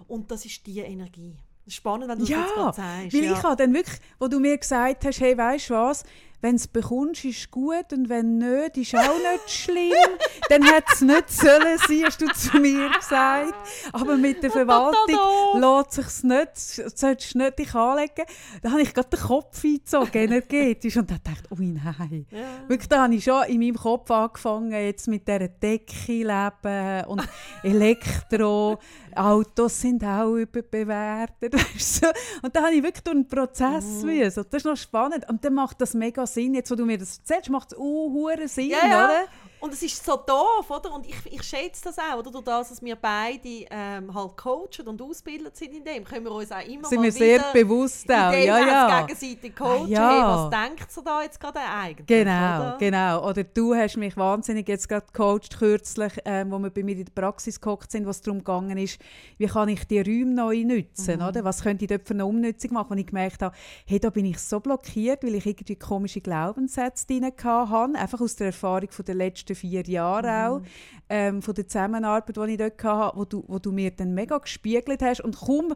Und 0.07 0.30
das 0.30 0.45
ist 0.45 0.66
die 0.68 0.80
Energie. 0.82 1.36
Das 1.66 1.74
ist 1.74 1.78
spannend, 1.78 2.07
wenn 2.07 2.20
du 2.20 2.26
Ja, 2.26 2.38
das 2.38 2.45
jetzt 2.47 2.55
gerade 2.55 2.76
sagst. 2.76 3.13
Weil 3.16 3.24
ja. 3.24 3.34
ich 3.34 3.43
habe 3.43 3.55
dann 3.55 3.74
wirklich, 3.74 3.99
wo 4.20 4.28
du 4.28 4.39
mir 4.39 4.55
gesagt 4.55 5.03
hast, 5.03 5.20
hey, 5.20 5.36
weißt 5.36 5.72
du 5.72 5.74
was, 5.74 6.03
wenn 6.45 6.57
es 6.57 6.67
bekommst, 6.67 7.25
ist 7.25 7.49
gut 7.49 7.91
und 7.91 8.07
wenn 8.07 8.37
nicht, 8.37 8.77
ist 8.77 8.95
auch 8.95 9.17
nicht 9.17 9.49
schlimm. 9.49 9.91
dann 10.49 10.61
hätte 10.61 10.85
es 10.93 11.01
nicht 11.01 11.31
sollen 11.31 11.79
sein, 11.87 12.03
hast 12.05 12.21
du 12.21 12.27
zu 12.27 12.59
mir 12.59 12.87
gesagt. 12.89 13.55
Aber 13.91 14.15
mit 14.15 14.43
der 14.43 14.51
Verwaltung 14.51 15.17
lässt 15.55 15.93
sich 15.93 16.23
nicht, 16.23 16.55
solltest 16.97 17.33
du 17.33 17.39
nicht 17.39 17.57
dich 17.57 17.73
anlegen. 17.73 18.25
Da 18.61 18.69
habe 18.69 18.83
ich 18.83 18.93
gerade 18.93 19.09
den 19.09 19.19
Kopf 19.21 19.63
eingezogen, 19.63 20.21
energetisch, 20.21 20.97
und 20.97 21.09
dann 21.09 21.19
dachte 21.23 21.47
ich, 21.51 21.57
ui 21.59 21.65
nein. 21.65 22.27
Ja. 22.29 22.39
Wirklich, 22.67 22.89
da 22.89 23.03
habe 23.03 23.15
ich 23.15 23.23
schon 23.23 23.43
in 23.45 23.59
meinem 23.59 23.75
Kopf 23.77 24.11
angefangen, 24.11 24.71
jetzt 24.71 25.07
mit 25.07 25.27
dieser 25.27 25.47
Decke 25.47 26.11
leben 26.11 27.05
und 27.07 27.27
Elektro. 27.63 28.77
Autos 29.15 29.79
sind 29.79 30.03
auch 30.03 30.35
überbewertet. 30.35 31.53
Weißt 31.75 32.03
du? 32.03 32.07
Und 32.43 32.55
da 32.55 32.63
habe 32.65 32.73
ich 32.75 32.83
wirklich 32.83 33.03
durch 33.03 33.15
einen 33.15 33.27
Prozess 33.27 33.85
Mhm. 34.03 34.05
müssen. 34.05 34.39
Und 34.39 34.53
das 34.53 34.57
ist 34.59 34.65
noch 34.65 34.75
spannend. 34.77 35.27
Und 35.29 35.43
dann 35.43 35.53
macht 35.53 35.79
das 35.79 35.93
mega 35.93 36.27
Sinn. 36.36 36.53
Jetzt, 36.53 36.69
wo 36.69 36.75
du 36.75 36.86
mir 36.86 36.97
das 36.99 37.17
erzählst, 37.17 37.49
macht 37.49 37.71
es 37.71 37.77
uh, 37.77 38.29
Sinn, 38.47 38.69
Ja, 38.69 38.86
ja. 38.88 39.05
oder? 39.05 39.25
Und 39.66 39.74
es 39.74 39.82
ist 39.82 40.05
so 40.05 40.16
doof, 40.16 40.70
oder? 40.70 40.93
Und 40.93 41.07
ich, 41.07 41.16
ich 41.26 41.41
schätze 41.41 41.86
das 41.86 41.97
auch, 41.97 42.20
oder? 42.20 42.30
Durch 42.30 42.43
das, 42.43 42.70
dass 42.70 42.84
wir 42.84 42.95
beide 42.95 43.66
ähm, 43.72 44.13
halt 44.13 44.38
coachen 44.38 44.88
und 44.88 45.01
ausgebildet 45.01 45.57
sind 45.57 45.74
in 45.74 45.84
dem, 45.84 46.03
können 46.03 46.24
wir 46.24 46.32
uns 46.34 46.51
auch 46.51 46.59
immer 46.68 46.88
Sind 46.88 46.99
mal 46.99 47.05
wir 47.05 47.11
sehr 47.11 47.39
wieder 47.39 47.51
bewusst 47.51 48.07
auch. 48.11 48.32
in 48.32 48.41
dem 48.41 48.45
Ja, 48.47 48.59
ja. 48.59 49.01
gegenseitig 49.01 49.55
coachen. 49.55 49.88
ja. 49.88 50.09
Hey, 50.09 50.22
was 50.22 50.68
denkt 50.70 50.88
ihr 50.95 51.03
da 51.03 51.22
jetzt 51.24 51.39
gerade 51.39 51.59
eigentlich? 51.61 52.05
Genau, 52.05 52.30
oder? 52.59 52.76
genau. 52.80 53.28
Oder 53.28 53.43
du 53.43 53.74
hast 53.74 53.97
mich 53.97 54.16
wahnsinnig 54.16 54.68
jetzt 54.68 54.88
gerade 54.88 55.07
gecoacht, 55.07 55.57
kürzlich, 55.57 56.13
ähm, 56.26 56.51
wo 56.51 56.59
wir 56.59 56.70
bei 56.70 56.84
mir 56.84 56.95
in 56.97 57.05
der 57.05 57.11
Praxis 57.20 57.59
gehockt 57.59 57.91
sind, 57.91 58.05
was 58.05 58.22
darum 58.22 58.38
gegangen 58.39 58.78
ist, 58.78 58.99
wie 59.39 59.47
kann 59.47 59.68
ich 59.70 59.84
die 59.88 59.99
Räume 59.99 60.32
neu 60.36 60.63
nutzen, 60.63 61.20
Mhm. 61.20 61.26
oder? 61.26 61.43
Was 61.43 61.63
könnte 61.63 61.86
ich 61.86 61.89
dort 61.89 62.07
für 62.07 62.13
eine 62.13 62.28
Umnutzung 62.28 62.74
machen? 62.74 62.91
Und 62.91 62.97
ich 62.99 63.07
gemerkt 63.07 63.41
habe, 63.41 63.55
hey, 63.88 63.99
da 63.99 64.11
bin 64.11 64.26
ich 64.26 64.38
so 64.38 64.59
blockiert, 64.59 65.24
weil 65.24 65.34
ich 65.34 65.47
irgendwie 65.47 65.76
komische 65.76 66.22
Glaubenssätze 66.22 67.07
drin 67.07 67.26
hatte, 67.26 67.97
einfach 67.97 68.22
aus 68.22 68.36
der 68.36 68.47
Erfahrung 68.47 68.91
von 68.91 69.05
den 69.05 69.18
letzten 69.18 69.54
vier 69.55 69.81
Jahren 69.83 70.25
Mhm. 70.25 70.63
auch, 70.65 70.69
ähm, 71.09 71.41
von 71.41 71.53
der 71.53 71.67
Zusammenarbeit, 71.67 72.35
die 72.37 72.51
ich 72.51 72.57
dort 72.57 72.83
hatte, 72.83 73.17
wo 73.17 73.25
du, 73.25 73.43
wo 73.47 73.59
du 73.59 73.71
mir 73.71 73.91
dann 73.91 74.13
mega 74.13 74.37
gespiegelt 74.37 75.01
hast 75.01 75.21
und 75.21 75.37
kaum, 75.37 75.73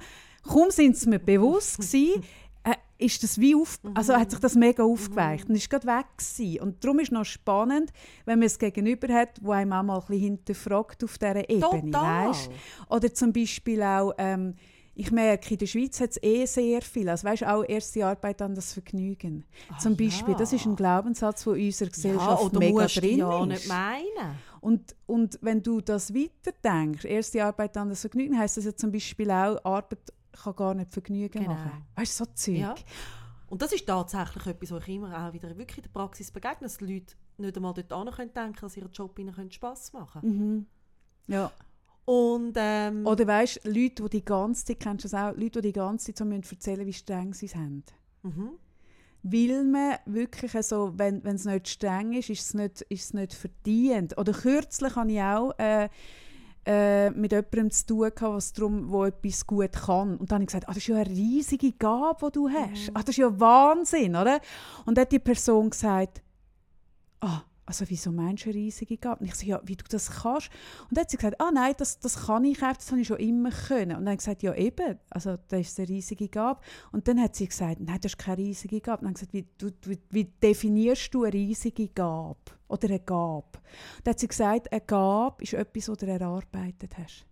kaum 0.47 0.69
sind 0.71 0.95
es 0.95 1.05
mir 1.05 1.19
bewusst 1.19 1.77
gewesen, 1.77 2.23
äh, 2.63 2.73
ist 2.97 3.23
das 3.23 3.39
wie 3.39 3.55
auf, 3.55 3.80
also 3.93 4.13
hat 4.15 4.32
sich 4.32 4.39
das 4.41 4.55
mega 4.55 4.84
aufgeweicht 4.84 5.47
und 5.49 5.55
ist 5.55 5.69
gerade 5.69 5.88
weg 5.88 6.05
gewesen. 6.17 6.59
Und 6.61 6.84
darum 6.84 6.99
ist 6.99 7.07
es 7.07 7.11
noch 7.11 7.23
spannend, 7.25 7.91
wenn 8.25 8.39
man 8.39 8.45
es 8.47 8.59
gegenüber 8.59 9.13
hat, 9.13 9.39
wo 9.41 9.51
einem 9.51 9.71
auch 9.73 9.84
mal 9.84 9.95
ein 9.99 10.05
bisschen 10.07 10.21
hinterfragt 10.21 11.03
auf 11.03 11.17
dieser 11.17 11.49
Ebene, 11.49 11.91
Total. 11.91 12.27
weisst? 12.30 12.51
Oder 12.89 13.13
zum 13.13 13.32
Beispiel 13.32 13.82
auch, 13.82 14.13
ähm, 14.17 14.55
ich 15.02 15.12
merke, 15.12 15.54
in 15.54 15.58
der 15.60 15.66
Schweiz 15.66 16.02
hat 16.02 16.10
es 16.12 16.22
eh 16.22 16.45
sehr 16.45 16.82
viel, 16.82 17.08
also 17.08 17.26
weißt, 17.26 17.45
auch 17.45 17.64
erste 17.64 18.06
Arbeit 18.06 18.41
an 18.41 18.54
das 18.54 18.74
Vergnügen. 18.74 19.45
zum 19.80 19.95
Beispiel, 19.95 20.36
das 20.36 20.52
ist 20.52 20.66
ein 20.66 20.76
Glaubenssatz, 20.76 21.45
der 21.45 21.54
in 21.54 21.66
unserer 21.68 21.88
Ja, 21.88 21.93
Gesellschaft 21.93 22.43
oder 22.43 22.60
mega 22.60 22.82
musst 22.84 23.02
drin 23.02 23.18
ja 23.18 23.39
ist. 23.41 23.47
nicht 23.47 23.68
meinen. 23.70 24.36
Und, 24.60 24.95
und 25.06 25.39
wenn 25.41 25.64
du 25.64 25.80
das 25.80 26.14
weiterdenkst, 26.14 27.06
erste 27.06 27.45
Arbeit 27.45 27.78
an 27.78 27.88
das 27.89 28.02
Vergnügen, 28.02 28.38
heisst 28.38 28.58
das 28.58 28.66
ja 28.66 28.76
zum 28.76 28.91
Beispiel 28.91 29.32
auch, 29.32 29.64
Arbeit 29.64 30.12
kann 30.43 30.56
gar 30.56 30.74
nicht 30.74 30.91
Vergnügen 30.91 31.30
Genau. 31.43 31.54
machen. 31.54 31.86
Weißt 31.95 32.20
du, 32.20 32.26
so 32.26 32.32
Zeug. 32.34 32.58
Ja. 32.58 32.76
Und 33.47 33.62
das 33.62 33.72
ist 33.72 33.88
tatsächlich 33.88 34.45
etwas, 34.47 34.72
was 34.72 34.84
ich 34.88 34.95
immer 34.95 35.28
auch 35.28 35.34
wieder 35.34 35.58
wirklich 35.58 35.78
in 35.78 35.84
der 35.84 35.89
Praxis 35.91 36.30
begegne, 36.30 36.58
dass 36.64 36.78
die 36.78 36.93
Leute 36.93 37.16
nicht 37.38 37.56
einmal 37.56 37.74
dort 37.74 38.16
können 38.16 38.34
denken, 38.34 38.58
dass 38.62 38.76
ihr 38.78 38.86
Job 38.91 39.18
ihnen 39.18 39.52
Spass 39.52 39.93
machen 39.93 40.22
Mhm. 40.24 40.66
Ja. 41.28 41.52
Und 42.06 42.54
ähm, 42.56 43.06
Oder 43.06 43.28
weißt 43.28 43.62
du, 43.64 43.70
Leute, 43.70 44.04
die 44.04 44.10
die 44.10 44.26
ganze 44.26 44.66
Zeit, 44.66 44.80
kennst 44.80 45.06
du 45.06 45.10
das 45.10 45.14
auch, 45.14 45.36
Leute, 45.36 45.62
die 45.62 45.70
die 45.70 45.74
ganze 45.74 46.08
Zeit 46.08 46.18
so 46.18 46.26
müssen 46.26 46.43
erzählen 46.50 46.86
wie 46.86 46.93
streng 46.93 47.34
sie 47.34 47.47
sind. 47.47 47.84
mhm. 48.24 48.52
Weil 49.22 49.66
man 49.66 49.97
wirklich 50.06 50.54
so, 50.66 50.93
wenn 50.95 51.26
es 51.26 51.43
nicht 51.43 51.68
streng 51.68 52.14
ist, 52.14 52.30
ist 52.30 52.41
es 52.41 52.54
nicht, 52.54 52.82
ist 52.84 53.14
nicht 53.14 53.34
verdient. 53.34 54.18
Oder 54.18 54.32
kürzlich 54.32 54.95
habe 54.95 55.12
ich 55.12 55.22
auch 55.22 55.52
äh, 55.60 55.89
äh, 56.66 57.10
mit 57.12 57.32
jemandem 57.32 57.72
zu 57.72 57.86
tun 57.86 58.12
gehabt, 58.16 58.22
was 58.22 58.54
darum, 58.54 58.89
wo 58.89 59.06
etwas 59.06 59.45
gut 59.45 59.74
kann. 59.74 60.18
Und 60.18 60.32
dann 60.32 60.36
habe 60.36 60.43
ich 60.43 60.47
gesagt, 60.47 60.70
ah, 60.70 60.74
das 60.74 60.78
ist 60.78 60.88
ja 60.88 60.95
eine 60.97 61.10
riesige 61.10 61.72
Gabe, 61.74 62.28
die 62.28 62.32
du 62.32 62.50
hast. 62.50 62.91
Ah, 62.93 63.00
das 63.00 63.10
ist 63.10 63.18
ja 63.18 63.39
Wahnsinn, 63.39 64.16
oder? 64.16 64.39
Und 64.86 64.97
dann 64.97 65.04
hat 65.04 65.12
die 65.12 65.20
Person 65.20 65.70
gesagt, 65.70 66.22
ah, 67.22 67.41
also 67.70 67.86
wieso 67.88 68.11
meinst 68.11 68.47
du 68.47 68.49
riesige 68.49 68.97
Gabe? 68.97 69.20
Und 69.20 69.28
ich 69.28 69.36
sage, 69.36 69.49
ja, 69.49 69.61
wie 69.63 69.76
du 69.76 69.86
das 69.88 70.09
kannst. 70.09 70.49
Und 70.89 70.97
dann 70.97 71.03
hat 71.03 71.11
sie 71.11 71.17
gesagt, 71.17 71.39
ah 71.39 71.51
nein, 71.51 71.76
das, 71.78 71.99
das 71.99 72.26
kann 72.26 72.43
ich 72.43 72.63
auch, 72.63 72.74
das 72.74 72.89
habe 72.89 72.99
ich 72.99 73.07
schon 73.07 73.20
immer 73.20 73.51
können. 73.51 73.95
Und 73.95 74.05
dann 74.05 74.07
habe 74.07 74.13
ich 74.13 74.17
gesagt, 74.17 74.41
ja 74.41 74.55
eben, 74.55 74.97
also 75.11 75.38
das 75.49 75.59
ist 75.59 75.78
eine 75.80 75.88
riesige 75.88 76.30
Gabe. 76.30 76.59
Und 76.91 77.07
dann 77.07 77.22
hat 77.22 77.36
sie 77.36 77.47
gesagt, 77.47 77.80
nein, 77.80 77.99
das 78.01 78.13
ist 78.13 78.17
keine 78.17 78.39
riesige 78.39 78.82
Gabe. 78.82 79.05
Und 79.05 79.13
dann 79.13 79.22
habe 79.22 79.38
ich 79.38 79.53
gesagt, 79.59 79.72
wie, 79.84 79.95
du, 79.95 79.99
wie 80.09 80.26
definierst 80.26 81.13
du 81.13 81.26
eine 81.26 81.34
riesige 81.34 81.89
Gabe? 81.89 82.39
Oder 82.67 82.88
eine 82.88 82.99
Gabe? 83.01 83.59
Und 83.97 84.07
dann 84.07 84.13
hat 84.13 84.20
sie 84.20 84.28
gesagt, 84.28 84.72
eine 84.72 84.82
Gabe 84.82 85.43
ist 85.43 85.53
etwas, 85.53 85.86
das 85.86 85.97
du 85.99 86.07
erarbeitet 86.07 86.97
hast. 86.97 87.28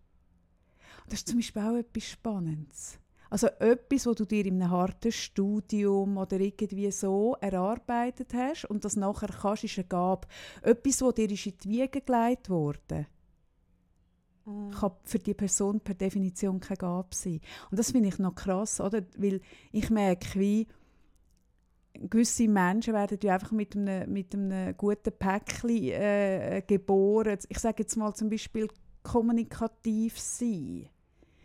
Und 1.03 1.13
das 1.13 1.19
ist 1.21 1.29
zum 1.29 1.37
Beispiel 1.39 1.61
auch 1.63 1.77
etwas 1.77 2.03
Spannendes. 2.03 2.99
Also 3.29 3.47
etwas, 3.59 4.05
wo 4.05 4.13
du 4.13 4.25
dir 4.25 4.45
in 4.45 4.61
einem 4.61 4.71
harten 4.71 5.11
Studium 5.11 6.17
oder 6.17 6.39
irgendwie 6.39 6.91
so 6.91 7.35
erarbeitet 7.41 8.33
hast 8.33 8.65
und 8.65 8.85
das 8.85 8.95
nachher 8.95 9.29
kannst, 9.29 9.63
ist 9.65 9.77
eine 9.77 9.87
Gabe. 9.87 10.27
Etwas, 10.61 11.01
wo 11.01 11.11
dir 11.11 11.29
ist 11.29 11.45
in 11.45 11.57
die 11.63 11.69
Wiege 11.69 12.01
gelegt 12.01 12.49
wurde, 12.49 13.07
Mhm. 14.47 14.71
kann 14.71 14.91
für 15.03 15.19
die 15.19 15.33
Person 15.33 15.81
per 15.81 15.93
Definition 15.93 16.59
keine 16.59 16.77
Gabe 16.77 17.13
sein. 17.13 17.41
Und 17.69 17.77
das 17.77 17.91
finde 17.91 18.07
ich 18.09 18.17
noch 18.17 18.33
krass, 18.33 18.79
oder? 18.79 19.01
Weil 19.17 19.41
ich 19.73 19.89
merke, 19.89 20.39
wie 20.39 20.67
gewisse 21.93 22.47
Menschen 22.47 22.93
werden 22.93 23.19
ja 23.21 23.33
einfach 23.33 23.51
mit 23.51 23.75
einem, 23.75 24.11
mit 24.11 24.33
einem 24.33 24.75
guten 24.77 25.11
Päckchen 25.11 25.69
äh, 25.69 26.63
geboren. 26.65 27.39
Ich 27.49 27.59
sage 27.59 27.83
jetzt 27.83 27.97
mal 27.97 28.13
zum 28.13 28.29
Beispiel 28.29 28.67
kommunikativ 29.03 30.17
sein. 30.19 30.87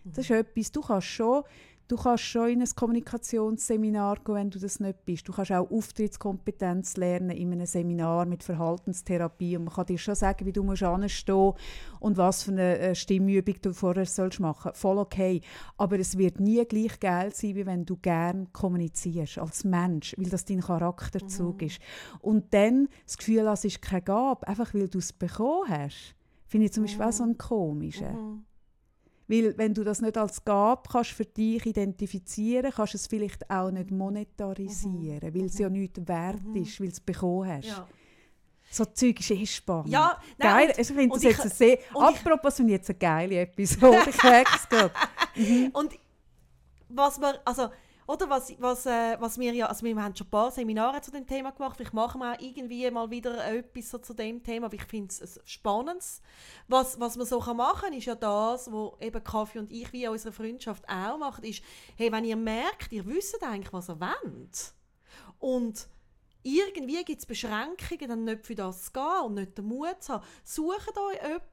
Das 0.04 0.18
ist 0.24 0.30
etwas, 0.30 0.72
du 0.72 0.80
kannst 0.80 1.06
schon, 1.06 1.44
du 1.88 1.96
kannst 1.96 2.24
schon 2.24 2.48
in 2.48 2.62
ein 2.62 2.68
Kommunikationsseminar 2.74 4.16
gehen, 4.24 4.34
wenn 4.34 4.50
du 4.50 4.58
das 4.58 4.80
nicht 4.80 5.04
bist. 5.04 5.28
Du 5.28 5.32
kannst 5.32 5.52
auch 5.52 5.70
Auftrittskompetenz 5.70 6.96
lernen 6.96 7.30
in 7.30 7.52
einem 7.52 7.66
Seminar 7.66 8.26
mit 8.26 8.42
Verhaltenstherapie 8.42 9.56
und 9.56 9.64
man 9.64 9.74
kann 9.74 9.86
dir 9.86 9.98
schon 9.98 10.14
sagen, 10.14 10.46
wie 10.46 10.52
du 10.52 10.62
musst 10.62 10.82
anstehen 10.82 11.52
und 12.00 12.16
was 12.16 12.42
für 12.42 12.52
eine 12.52 12.78
äh, 12.78 12.94
Stimmübung 12.94 13.56
du 13.60 13.72
vorher 13.72 14.06
sollst 14.06 14.40
machen. 14.40 14.72
Voll 14.74 14.98
okay. 14.98 15.40
Aber 15.76 15.98
es 15.98 16.16
wird 16.16 16.40
nie 16.40 16.64
gleich 16.64 16.98
geil 17.00 17.32
sein, 17.34 17.54
wie 17.54 17.66
wenn 17.66 17.84
du 17.84 17.96
gern 17.96 18.52
kommunizierst 18.52 19.38
als 19.38 19.64
Mensch, 19.64 20.14
weil 20.18 20.30
das 20.30 20.44
dein 20.44 20.60
Charakterzug 20.60 21.62
ist. 21.62 21.80
Und 22.20 22.52
dann 22.54 22.88
das 23.04 23.18
Gefühl, 23.18 23.46
es 23.48 23.64
ist 23.64 23.82
keine 23.82 24.02
Gabe, 24.02 24.46
einfach 24.46 24.72
weil 24.74 24.88
du 24.88 24.98
es 24.98 25.12
bekommen 25.12 25.68
hast. 25.68 26.14
Finde 26.46 26.66
ich 26.66 26.72
zum 26.72 26.84
Beispiel 26.84 27.04
auch 27.04 27.12
so 27.12 27.24
ein 27.24 27.38
komischer. 27.38 28.12
Mhm. 28.12 28.44
Weil 29.32 29.56
wenn 29.56 29.72
du 29.72 29.82
das 29.82 30.02
nicht 30.02 30.18
als 30.18 30.44
Gabe 30.44 30.82
kannst 30.90 31.12
für 31.12 31.24
dich 31.24 31.64
identifizieren, 31.64 32.70
kannst 32.70 32.92
du 32.92 32.98
es 32.98 33.06
vielleicht 33.06 33.48
auch 33.50 33.70
nicht 33.70 33.90
monetarisieren, 33.90 35.34
weil 35.34 35.44
es 35.46 35.58
ja 35.58 35.68
nichts 35.70 36.00
wert 36.06 36.40
ist, 36.54 36.80
weil 36.80 36.88
du 36.88 36.92
es 36.92 37.00
bekommen 37.00 37.48
hast. 37.48 37.68
Ja. 37.68 37.88
So 38.70 38.84
Zeug 38.86 39.20
ist 39.20 39.30
eh 39.30 39.46
spannend. 39.46 39.88
Ja, 39.88 40.18
nein, 40.38 40.50
Geil, 40.50 40.68
und- 40.68 40.78
also 40.78 40.92
ich 40.94 40.98
finde 40.98 41.14
das 41.14 41.22
ich- 41.22 41.30
jetzt 41.30 41.40
eine 41.40 41.50
sehr... 41.50 41.78
ich- 41.78 41.94
Apropos, 41.94 42.58
ich 42.58 42.68
jetzt 42.68 42.90
eine 42.90 42.98
geile 42.98 43.40
Episode. 43.40 43.98
ich 44.08 44.22
merke 44.22 44.50
es 44.56 44.68
gerade. 44.68 44.92
Und 45.72 45.92
was 46.88 47.18
wir, 47.20 47.40
also, 47.44 47.68
oder 48.06 48.28
was, 48.28 48.52
was, 48.60 48.86
äh, 48.86 49.16
was 49.20 49.38
wir 49.38 49.52
ja, 49.52 49.66
also 49.66 49.84
wir 49.84 49.96
haben 49.96 50.14
schon 50.16 50.26
ein 50.26 50.30
paar 50.30 50.50
Seminare 50.50 51.00
zu 51.00 51.10
dem 51.10 51.26
Thema 51.26 51.50
gemacht, 51.52 51.76
vielleicht 51.76 51.94
machen 51.94 52.20
wir 52.20 52.32
auch 52.32 52.40
irgendwie 52.40 52.90
mal 52.90 53.10
wieder 53.10 53.44
etwas 53.46 53.90
so 53.90 53.98
zu 53.98 54.14
dem 54.14 54.42
Thema, 54.42 54.66
aber 54.66 54.74
ich 54.74 54.84
finde 54.84 55.14
es 55.14 55.40
spannend. 55.44 56.02
Was, 56.68 56.98
was 56.98 57.16
man 57.16 57.26
so 57.26 57.40
machen 57.54 57.82
kann, 57.82 57.92
ist 57.92 58.06
ja 58.06 58.14
das, 58.14 58.72
was 58.72 59.00
eben 59.00 59.22
Kaffee 59.22 59.58
und 59.58 59.70
ich 59.70 59.92
wie 59.92 60.04
in 60.04 60.10
unserer 60.10 60.32
Freundschaft 60.32 60.88
auch 60.88 61.18
machen, 61.18 61.44
ist, 61.44 61.62
hey, 61.96 62.10
wenn 62.10 62.24
ihr 62.24 62.36
merkt, 62.36 62.92
ihr 62.92 63.06
wisst 63.06 63.42
eigentlich, 63.42 63.72
was 63.72 63.88
ihr 63.88 64.00
wollt 64.00 64.74
und 65.38 65.88
irgendwie 66.42 67.04
gibt 67.04 67.20
es 67.20 67.26
Beschränkungen, 67.26 68.08
dann 68.08 68.24
nicht 68.24 68.46
für 68.46 68.54
das 68.54 68.86
zu 68.86 68.92
gehen 68.92 69.24
und 69.26 69.34
nicht 69.34 69.58
den 69.58 69.66
Mut 69.66 70.02
zu 70.02 70.14
haben, 70.14 70.24
sucht 70.44 70.98
euch 70.98 71.22
jemanden 71.22 71.52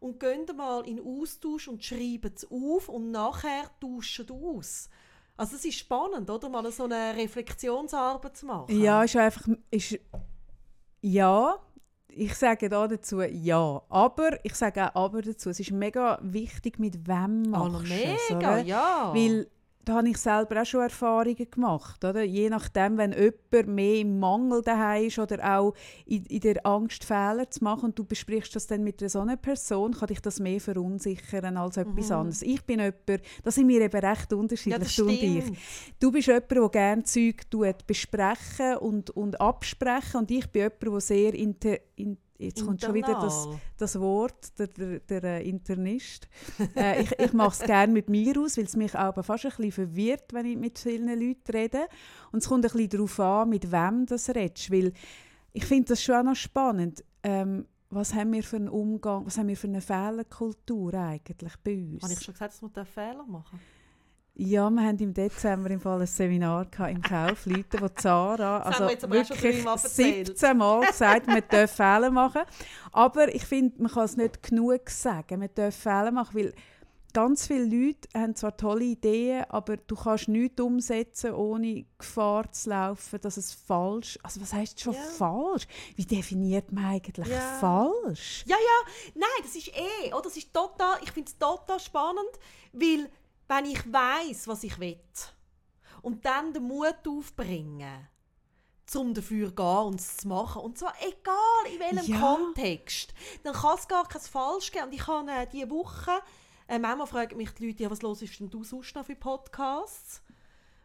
und 0.00 0.20
geht 0.20 0.56
mal 0.56 0.86
in 0.86 1.00
Austausch 1.00 1.68
und 1.68 1.84
schreibt 1.84 2.38
es 2.38 2.50
auf 2.50 2.88
und 2.88 3.10
nachher 3.10 3.70
tauscht 3.80 4.30
aus. 4.30 4.88
Also 5.36 5.56
es 5.56 5.64
ist 5.64 5.78
spannend, 5.78 6.30
oder? 6.30 6.48
Mal 6.48 6.70
so 6.72 6.84
eine 6.84 7.14
Reflexionsarbeit 7.16 8.36
zu 8.36 8.46
machen. 8.46 8.80
Ja, 8.80 9.02
ist 9.02 9.16
einfach... 9.16 9.46
Ist, 9.70 9.98
ja, 11.02 11.56
ich 12.08 12.34
sage 12.34 12.68
da 12.68 12.88
dazu 12.88 13.20
ja. 13.20 13.82
Aber, 13.88 14.44
ich 14.44 14.54
sage 14.54 14.94
auch 14.94 15.04
aber 15.04 15.22
dazu, 15.22 15.50
es 15.50 15.60
ist 15.60 15.70
mega 15.70 16.18
wichtig, 16.22 16.78
mit 16.78 17.06
wem 17.06 17.54
Ah, 17.54 17.68
machst 17.68 17.92
es, 17.92 18.30
mega, 18.30 18.52
oder? 18.54 18.58
ja. 18.62 19.12
Weil 19.14 19.46
da 19.86 19.94
habe 19.94 20.08
ich 20.08 20.18
selber 20.18 20.60
auch 20.60 20.66
schon 20.66 20.80
Erfahrungen 20.80 21.48
gemacht. 21.48 22.04
Oder? 22.04 22.24
Je 22.24 22.50
nachdem, 22.50 22.98
wenn 22.98 23.12
jemand 23.12 23.68
mehr 23.68 24.00
im 24.00 24.18
Mangel 24.18 24.60
daheim 24.60 25.06
ist 25.06 25.18
oder 25.20 25.58
auch 25.58 25.74
in, 26.04 26.24
in, 26.26 26.40
der 26.40 26.66
Angst, 26.66 27.04
Fehler 27.04 27.48
zu 27.48 27.62
machen 27.62 27.86
und 27.86 27.98
du 27.98 28.04
besprichst 28.04 28.56
das 28.56 28.66
dann 28.66 28.82
mit 28.82 29.08
so 29.08 29.20
einer 29.20 29.36
Person, 29.36 29.94
kann 29.94 30.08
dich 30.08 30.20
das 30.20 30.40
mehr 30.40 30.60
verunsichern 30.60 31.56
als 31.56 31.76
etwas 31.76 32.08
mhm. 32.08 32.16
anderes. 32.16 32.42
Ich 32.42 32.64
bin 32.64 32.80
jemand, 32.80 33.22
da 33.44 33.50
sind 33.52 33.68
wir 33.68 33.80
eben 33.80 34.04
recht 34.04 34.32
unterschiedlich, 34.32 34.96
ja, 34.96 35.04
du 35.04 35.08
und 35.08 35.22
ich. 35.22 35.44
Du 36.00 36.10
bist 36.10 36.26
jemand, 36.26 36.50
der 36.50 36.68
gerne 36.68 37.04
Zeug 37.04 37.46
besprechen 37.86 38.78
und, 38.80 39.10
und 39.10 39.40
absprechen 39.40 40.18
und 40.18 40.30
ich 40.32 40.50
bin 40.50 40.62
jemand, 40.62 40.82
der 40.82 41.00
sehr 41.00 41.32
inter, 41.32 41.78
in, 41.94 42.18
Jetzt 42.38 42.64
kommt 42.64 42.82
schon 42.82 42.94
wieder 42.94 43.14
das, 43.14 43.48
das 43.78 43.98
Wort, 43.98 44.58
der, 44.58 44.66
der, 44.68 45.00
der 45.00 45.24
äh, 45.24 45.48
Internist. 45.48 46.28
äh, 46.76 47.02
ich 47.02 47.12
ich 47.18 47.32
mache 47.32 47.52
es 47.52 47.66
gerne 47.66 47.92
mit 47.92 48.08
mir 48.08 48.38
aus, 48.40 48.56
weil 48.56 48.64
es 48.64 48.76
mich 48.76 48.94
auch 48.94 49.14
fast 49.24 49.46
ein 49.46 49.52
bisschen 49.56 49.72
verwirrt, 49.72 50.32
wenn 50.32 50.46
ich 50.46 50.56
mit 50.56 50.78
vielen 50.78 51.08
Leuten 51.08 51.50
rede. 51.52 51.86
Und 52.32 52.42
es 52.42 52.48
kommt 52.48 52.64
ein 52.64 52.70
bisschen 52.70 52.90
darauf 52.90 53.20
an, 53.20 53.48
mit 53.48 53.70
wem 53.70 54.06
du 54.06 54.14
redest. 54.14 54.70
Weil 54.70 54.92
ich 55.52 55.64
finde 55.64 55.88
das 55.88 56.02
schon 56.02 56.16
auch 56.16 56.24
noch 56.24 56.36
spannend. 56.36 57.04
Ähm, 57.22 57.66
was 57.88 58.14
haben 58.14 58.32
wir 58.32 58.42
für 58.42 58.56
einen 58.56 58.68
Umgang, 58.68 59.24
was 59.26 59.38
haben 59.38 59.48
wir 59.48 59.56
für 59.56 59.68
eine 59.68 59.80
Fehlerkultur 59.80 60.92
eigentlich 60.94 61.54
bei 61.62 61.76
uns? 61.76 62.02
Habe 62.02 62.12
ich 62.12 62.22
schon 62.22 62.34
gesagt, 62.34 62.52
dass 62.52 62.62
wir 62.62 62.84
Fehler 62.84 63.24
machen 63.26 63.60
ja, 64.38 64.68
wir 64.68 64.82
haben 64.82 64.98
im 64.98 65.14
Dezember 65.14 65.70
im 65.70 65.80
Fall 65.80 66.02
ein 66.02 66.06
Seminar 66.06 66.66
im 66.88 67.00
Kaufleuten, 67.00 67.80
wo 67.80 67.88
Zara 67.88 68.58
also 68.58 68.84
wirklich 68.84 69.64
17 69.64 70.56
Mal 70.58 70.86
gesagt 70.86 71.26
man 71.26 71.42
darf 71.50 71.70
Fehler 71.70 72.10
machen. 72.10 72.42
Aber 72.92 73.34
ich 73.34 73.46
finde, 73.46 73.82
man 73.82 73.90
kann 73.90 74.04
es 74.04 74.16
nicht 74.18 74.42
genug 74.42 74.90
sagen, 74.90 75.38
man 75.38 75.48
darf 75.54 75.74
Fehler 75.74 76.10
machen, 76.10 76.38
weil 76.38 76.54
ganz 77.14 77.46
viele 77.46 77.64
Leute 77.64 78.08
haben 78.14 78.36
zwar 78.36 78.54
tolle 78.58 78.84
Ideen, 78.84 79.44
aber 79.48 79.78
du 79.78 79.96
kannst 79.96 80.28
nichts 80.28 80.60
umsetzen, 80.60 81.32
ohne 81.32 81.86
Gefahr 81.96 82.52
zu 82.52 82.68
laufen, 82.68 83.18
dass 83.22 83.38
es 83.38 83.54
falsch 83.54 84.18
Also 84.22 84.42
was 84.42 84.52
heißt 84.52 84.78
schon 84.78 84.92
ja. 84.92 85.00
falsch? 85.00 85.66
Wie 85.94 86.04
definiert 86.04 86.72
man 86.72 86.84
eigentlich 86.84 87.28
ja. 87.28 87.56
falsch? 87.58 88.44
Ja, 88.46 88.56
ja, 88.56 88.92
nein, 89.14 89.30
das 89.40 89.56
ist 89.56 89.68
eh, 89.68 90.12
oh, 90.12 90.20
das 90.22 90.36
ist 90.36 90.52
total, 90.52 90.98
ich 91.02 91.10
finde 91.10 91.30
es 91.30 91.38
total 91.38 91.80
spannend, 91.80 92.32
weil 92.74 93.08
wenn 93.48 93.64
ich 93.66 93.92
weiß, 93.92 94.48
was 94.48 94.64
ich 94.64 94.78
will 94.78 95.00
und 96.02 96.24
dann 96.24 96.52
den 96.52 96.62
Mut 96.62 96.96
aufbringen, 97.08 98.08
um 98.94 99.12
dafür 99.14 99.48
zu 99.48 99.54
gehen 99.54 99.86
und 99.86 100.00
es 100.00 100.18
zu 100.18 100.28
machen. 100.28 100.62
Und 100.62 100.78
zwar 100.78 100.94
egal 101.00 101.72
in 101.72 101.80
welchem 101.80 102.14
ja. 102.14 102.20
Kontext. 102.20 103.12
Dann 103.42 103.54
kann 103.54 103.76
es 103.76 103.88
gar 103.88 104.06
kein 104.06 104.22
Falsch 104.22 104.70
geben. 104.70 104.86
Und 104.86 104.94
ich 104.94 105.06
habe 105.06 105.30
äh, 105.30 105.46
diese 105.52 105.68
Woche, 105.70 106.12
äh, 106.68 106.78
manchmal 106.78 107.08
fragen 107.08 107.36
mich 107.36 107.50
die 107.54 107.66
Leute, 107.66 107.82
ja, 107.82 107.90
was 107.90 108.02
los 108.02 108.22
ist 108.22 108.38
denn 108.38 108.48
du 108.48 108.62
sonst 108.62 108.94
noch 108.94 109.04
für 109.04 109.16
Podcasts? 109.16 110.22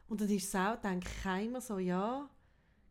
Und 0.07 0.21
dann 0.21 0.29
ist 0.29 0.47
es 0.47 0.55
auch, 0.55 0.75
denke 0.77 1.07
ich 1.07 1.45
immer 1.45 1.61
so, 1.61 1.77
ja, 1.77 2.27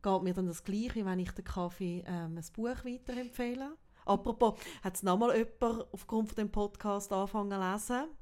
geht 0.02 0.22
mir 0.22 0.32
dann 0.32 0.46
das 0.46 0.64
Gleiche, 0.64 0.94
wie 0.94 1.04
wenn 1.04 1.18
ich 1.18 1.32
den 1.32 1.44
Kaffee 1.44 2.04
ähm, 2.06 2.38
ein 2.38 2.46
Buch 2.54 2.84
weiterempfehle. 2.84 3.76
Apropos, 4.06 4.58
hat 4.82 4.94
es 4.94 5.02
nochmal 5.02 5.36
jemand 5.36 5.92
aufgrund 5.92 6.28
von 6.28 6.36
dem 6.36 6.50
Podcast 6.50 7.12
angefangen 7.12 7.50
zu 7.50 7.58
lesen? 7.58 8.19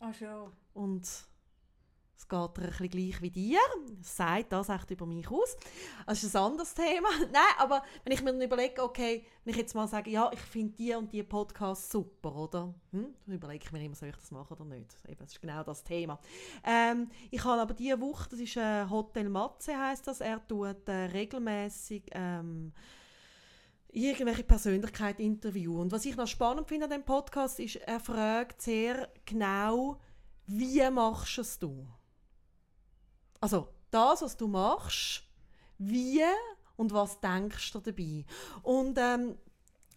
Ach 0.00 0.14
schon. 0.14 0.50
Und 0.72 1.06
es 2.20 2.28
geht 2.28 2.38
ein 2.38 2.52
bisschen 2.52 2.88
gleich 2.88 3.22
wie 3.22 3.30
dir. 3.30 3.58
Es 4.00 4.16
sagt 4.16 4.52
das 4.52 4.68
echt 4.68 4.90
über 4.90 5.06
mich 5.06 5.30
aus. 5.30 5.56
Das 6.06 6.24
ist 6.24 6.34
ein 6.34 6.42
anderes 6.42 6.74
Thema. 6.74 7.08
Nein, 7.32 7.42
aber 7.58 7.82
wenn 8.04 8.12
ich 8.14 8.22
mir 8.22 8.32
dann 8.32 8.40
überlege, 8.40 8.82
okay, 8.82 9.26
wenn 9.44 9.52
ich 9.52 9.60
jetzt 9.60 9.74
mal 9.74 9.86
sage, 9.88 10.10
ja, 10.10 10.30
ich 10.32 10.40
finde 10.40 10.74
die 10.74 10.94
und 10.94 11.12
die 11.12 11.22
Podcasts 11.22 11.90
super, 11.90 12.34
oder? 12.34 12.74
Hm? 12.92 13.14
Dann 13.26 13.34
überlege 13.34 13.64
ich 13.64 13.72
mir 13.72 13.84
immer, 13.84 13.94
soll 13.94 14.08
ich 14.08 14.16
das 14.16 14.30
machen 14.30 14.54
oder 14.54 14.64
nicht? 14.64 14.94
Eben, 15.06 15.18
das 15.18 15.32
ist 15.32 15.40
genau 15.40 15.62
das 15.62 15.84
Thema. 15.84 16.18
Ähm, 16.64 17.10
ich 17.30 17.44
habe 17.44 17.60
aber 17.60 17.74
diese 17.74 18.00
Woche, 18.00 18.28
das 18.30 18.40
ist 18.40 18.56
äh, 18.56 18.86
Hotel 18.88 19.28
Matze, 19.28 19.78
heißt 19.78 20.06
das, 20.06 20.20
er 20.20 20.46
tut 20.46 20.88
äh, 20.88 20.92
regelmäßig 20.92 22.04
ähm, 22.12 22.72
irgendwelche 23.92 24.44
Persönlichkeiten 24.44 25.22
interviewen. 25.22 25.80
Und 25.80 25.92
was 25.92 26.04
ich 26.04 26.16
noch 26.16 26.26
spannend 26.26 26.68
finde 26.68 26.84
an 26.84 26.90
dem 26.90 27.04
Podcast 27.04 27.58
ist, 27.60 27.76
er 27.76 28.00
fragt 28.00 28.62
sehr 28.62 29.08
genau, 29.24 30.00
wie 30.46 30.88
machst 30.90 31.38
es 31.38 31.58
du? 31.58 31.86
Also 33.40 33.68
das, 33.90 34.22
was 34.22 34.36
du 34.36 34.46
machst, 34.46 35.22
wie 35.78 36.22
und 36.76 36.92
was 36.92 37.20
denkst 37.20 37.72
du 37.72 37.80
dabei? 37.80 38.24
Und 38.62 38.98
ähm, 38.98 39.36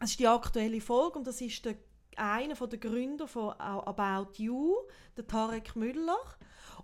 ist 0.02 0.20
die 0.20 0.28
aktuelle 0.28 0.82
Folge 0.82 1.20
und 1.20 1.28
das 1.28 1.41
ist 1.41 1.64
der, 1.66 1.76
einer 2.16 2.56
der 2.56 2.80
Gründer 2.80 3.28
von 3.28 3.54
About 3.54 4.34
You, 4.38 4.76
der 5.18 5.28
Tarek 5.28 5.76
Müller. 5.76 6.18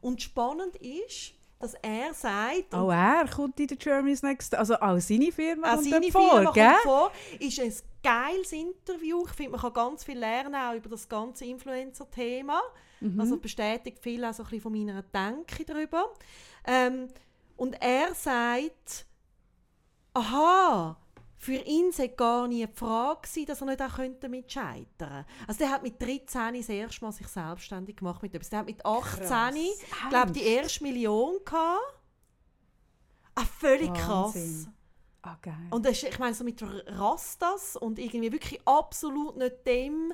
Und 0.01 0.21
spannend 0.21 0.75
ist, 0.77 1.33
dass 1.59 1.73
er 1.81 2.13
sagt... 2.13 2.73
Auch 2.73 2.89
er 2.89 3.27
kommt 3.27 3.59
in 3.59 3.67
der 3.67 3.77
Germany's 3.77 4.23
Next... 4.23 4.55
Also 4.55 4.75
auch 4.75 4.99
seine 4.99 5.31
Firma 5.31 5.75
auch 5.75 5.81
seine 5.81 6.09
vor, 6.11 6.29
Firma 6.29 6.51
gell? 6.51 6.71
kommt 6.71 6.81
vor. 6.83 7.11
Ist 7.39 7.59
ein 7.59 7.73
geiles 8.01 8.51
Interview. 8.53 9.25
Ich 9.25 9.33
finde, 9.33 9.51
man 9.51 9.61
kann 9.61 9.73
ganz 9.73 10.05
viel 10.05 10.17
lernen, 10.17 10.55
auch 10.55 10.73
über 10.73 10.89
das 10.89 11.07
ganze 11.07 11.45
Influencer-Thema. 11.45 12.61
Mhm. 13.01 13.19
Also 13.19 13.37
bestätigt 13.37 13.99
viel 13.99 14.23
auch 14.23 14.33
so 14.33 14.43
ein 14.43 14.49
bisschen 14.49 14.61
von 14.61 14.71
meiner 14.71 15.01
Denke 15.01 15.65
darüber. 15.65 16.13
Ähm, 16.65 17.09
und 17.57 17.75
er 17.81 18.13
sagt, 18.15 19.05
aha, 20.13 20.95
für 21.41 21.53
ihn 21.53 21.93
sei 21.93 22.07
gar 22.07 22.49
nie 22.49 22.65
die 22.65 22.73
Frage 22.73 23.21
gewesen, 23.21 23.45
dass 23.45 23.61
er 23.61 23.67
nicht 23.67 23.81
auch 23.81 23.97
damit 24.19 24.51
scheitern 24.51 24.85
könnte. 24.97 25.25
Also 25.47 25.59
der 25.59 25.71
hat 25.71 25.83
mit 25.83 26.01
13 26.01 26.55
das 26.55 26.67
erste 26.67 27.05
Mal 27.05 27.13
sich 27.13 27.27
selbstständig 27.27 27.95
gemacht 27.95 28.21
mit 28.21 28.35
etwas. 28.35 28.49
Der 28.49 28.59
hat 28.59 28.65
mit 28.65 28.85
18, 28.85 29.55
glaube 30.09 30.31
die 30.33 30.43
erste 30.43 30.83
Million 30.83 31.37
gehabt. 31.45 31.79
Ah, 33.35 33.45
völlig 33.45 33.89
Wahnsinn. 33.89 34.65
krass. 34.65 34.67
Ah. 35.21 35.37
Und 35.71 35.85
das, 35.85 36.03
ich 36.03 36.19
meine, 36.19 36.33
so 36.33 36.43
mit 36.43 36.61
Rastas 36.61 37.77
und 37.77 37.99
irgendwie 37.99 38.33
wirklich 38.33 38.59
absolut 38.67 39.37
nicht 39.37 39.65
dem, 39.65 40.13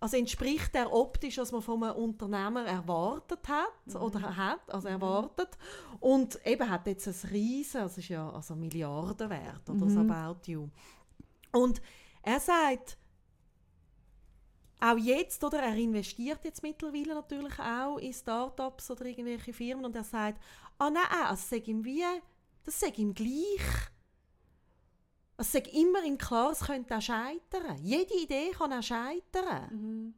also 0.00 0.16
entspricht 0.16 0.74
der 0.74 0.92
optisch, 0.92 1.36
was 1.36 1.52
man 1.52 1.60
vom 1.60 1.82
Unternehmer 1.82 2.64
erwartet 2.64 3.46
hat 3.46 3.86
mhm. 3.86 3.96
oder 3.96 4.36
hat, 4.36 4.72
also 4.72 4.88
mhm. 4.88 4.94
erwartet. 4.94 5.58
Und 6.00 6.44
eben 6.46 6.68
hat 6.68 6.86
jetzt 6.86 7.06
ein 7.06 7.30
riesen, 7.30 7.82
das 7.82 7.98
ist 7.98 8.08
ja 8.08 8.28
also 8.30 8.56
Milliarden 8.56 9.28
wert 9.28 9.68
oder 9.68 9.84
mhm. 9.84 9.90
so 9.90 10.00
About 10.00 10.50
You. 10.50 10.68
Und 11.52 11.82
er 12.22 12.40
sagt, 12.40 12.96
auch 14.80 14.96
jetzt, 14.96 15.44
oder 15.44 15.58
er 15.62 15.76
investiert 15.76 16.42
jetzt 16.44 16.62
mittlerweile 16.62 17.14
natürlich 17.14 17.58
auch 17.58 17.98
in 17.98 18.14
Startups 18.14 18.90
oder 18.90 19.04
irgendwelche 19.04 19.52
Firmen 19.52 19.84
und 19.84 19.94
er 19.94 20.04
sagt, 20.04 20.42
ah 20.78 20.88
nein, 20.88 21.04
also 21.26 21.42
sag 21.50 21.68
ihm 21.68 21.84
wie, 21.84 22.04
das 22.64 22.80
sag 22.80 22.98
ihm 22.98 23.12
gleich 23.12 23.90
es 25.40 25.52
sagt 25.52 25.68
immer 25.68 26.04
im 26.04 26.18
Klar, 26.18 26.52
es 26.52 26.60
könnte 26.60 26.96
auch 26.96 27.00
scheitern. 27.00 27.78
Jede 27.82 28.14
Idee 28.22 28.50
kann 28.56 28.72
auch 28.72 28.82
scheitern. 28.82 29.70
Mhm. 29.70 30.14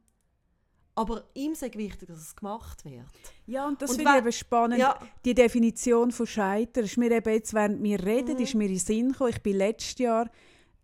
Aber 0.95 1.23
ihm 1.33 1.53
ist 1.53 1.61
wichtig, 1.61 2.07
dass 2.07 2.19
es 2.19 2.35
gemacht 2.35 2.85
wird. 2.85 3.05
Ja, 3.47 3.67
und 3.67 3.81
das 3.81 3.95
finde 3.95 4.11
ich 4.11 4.17
eben 4.17 4.31
spannend. 4.31 4.79
Ja. 4.79 4.99
Die 5.25 5.33
Definition 5.33 6.11
von 6.11 6.27
Scheitern 6.27 6.83
ist 6.83 6.97
mir 6.97 7.09
eben 7.11 7.33
jetzt, 7.33 7.53
während 7.53 7.81
wir 7.81 8.03
reden, 8.03 8.35
mhm. 8.35 8.43
ist 8.43 8.53
mir 8.53 8.65
in 8.65 8.73
den 8.73 8.79
Sinn 8.79 9.11
gekommen. 9.11 9.31
Ich 9.31 9.41
bin 9.41 9.57
letztes 9.57 9.97
Jahr 9.97 10.29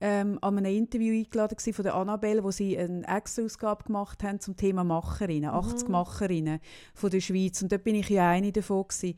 ähm, 0.02 0.40
an 0.42 0.58
einem 0.58 0.76
Interview 0.76 1.14
eingeladen 1.14 1.58
von 1.60 1.84
der 1.84 1.94
Annabelle, 1.94 2.44
wo 2.44 2.50
sie 2.50 2.76
eine 2.78 3.06
Excel-Ausgabe 3.08 3.84
gemacht 3.84 4.24
haben 4.24 4.40
zum 4.40 4.56
Thema 4.56 4.84
Macherinnen, 4.84 5.52
mhm. 5.52 5.58
80 5.58 5.90
Macherinnen 5.90 6.60
von 6.96 7.12
der 7.12 7.20
Schweiz. 7.20 7.62
Und 7.62 7.72
dort 7.72 7.84
bin 7.84 7.96
ich 7.96 8.10
ja 8.10 8.30
eine 8.30 8.52
davon 8.52 8.88
gewesen. 8.88 9.16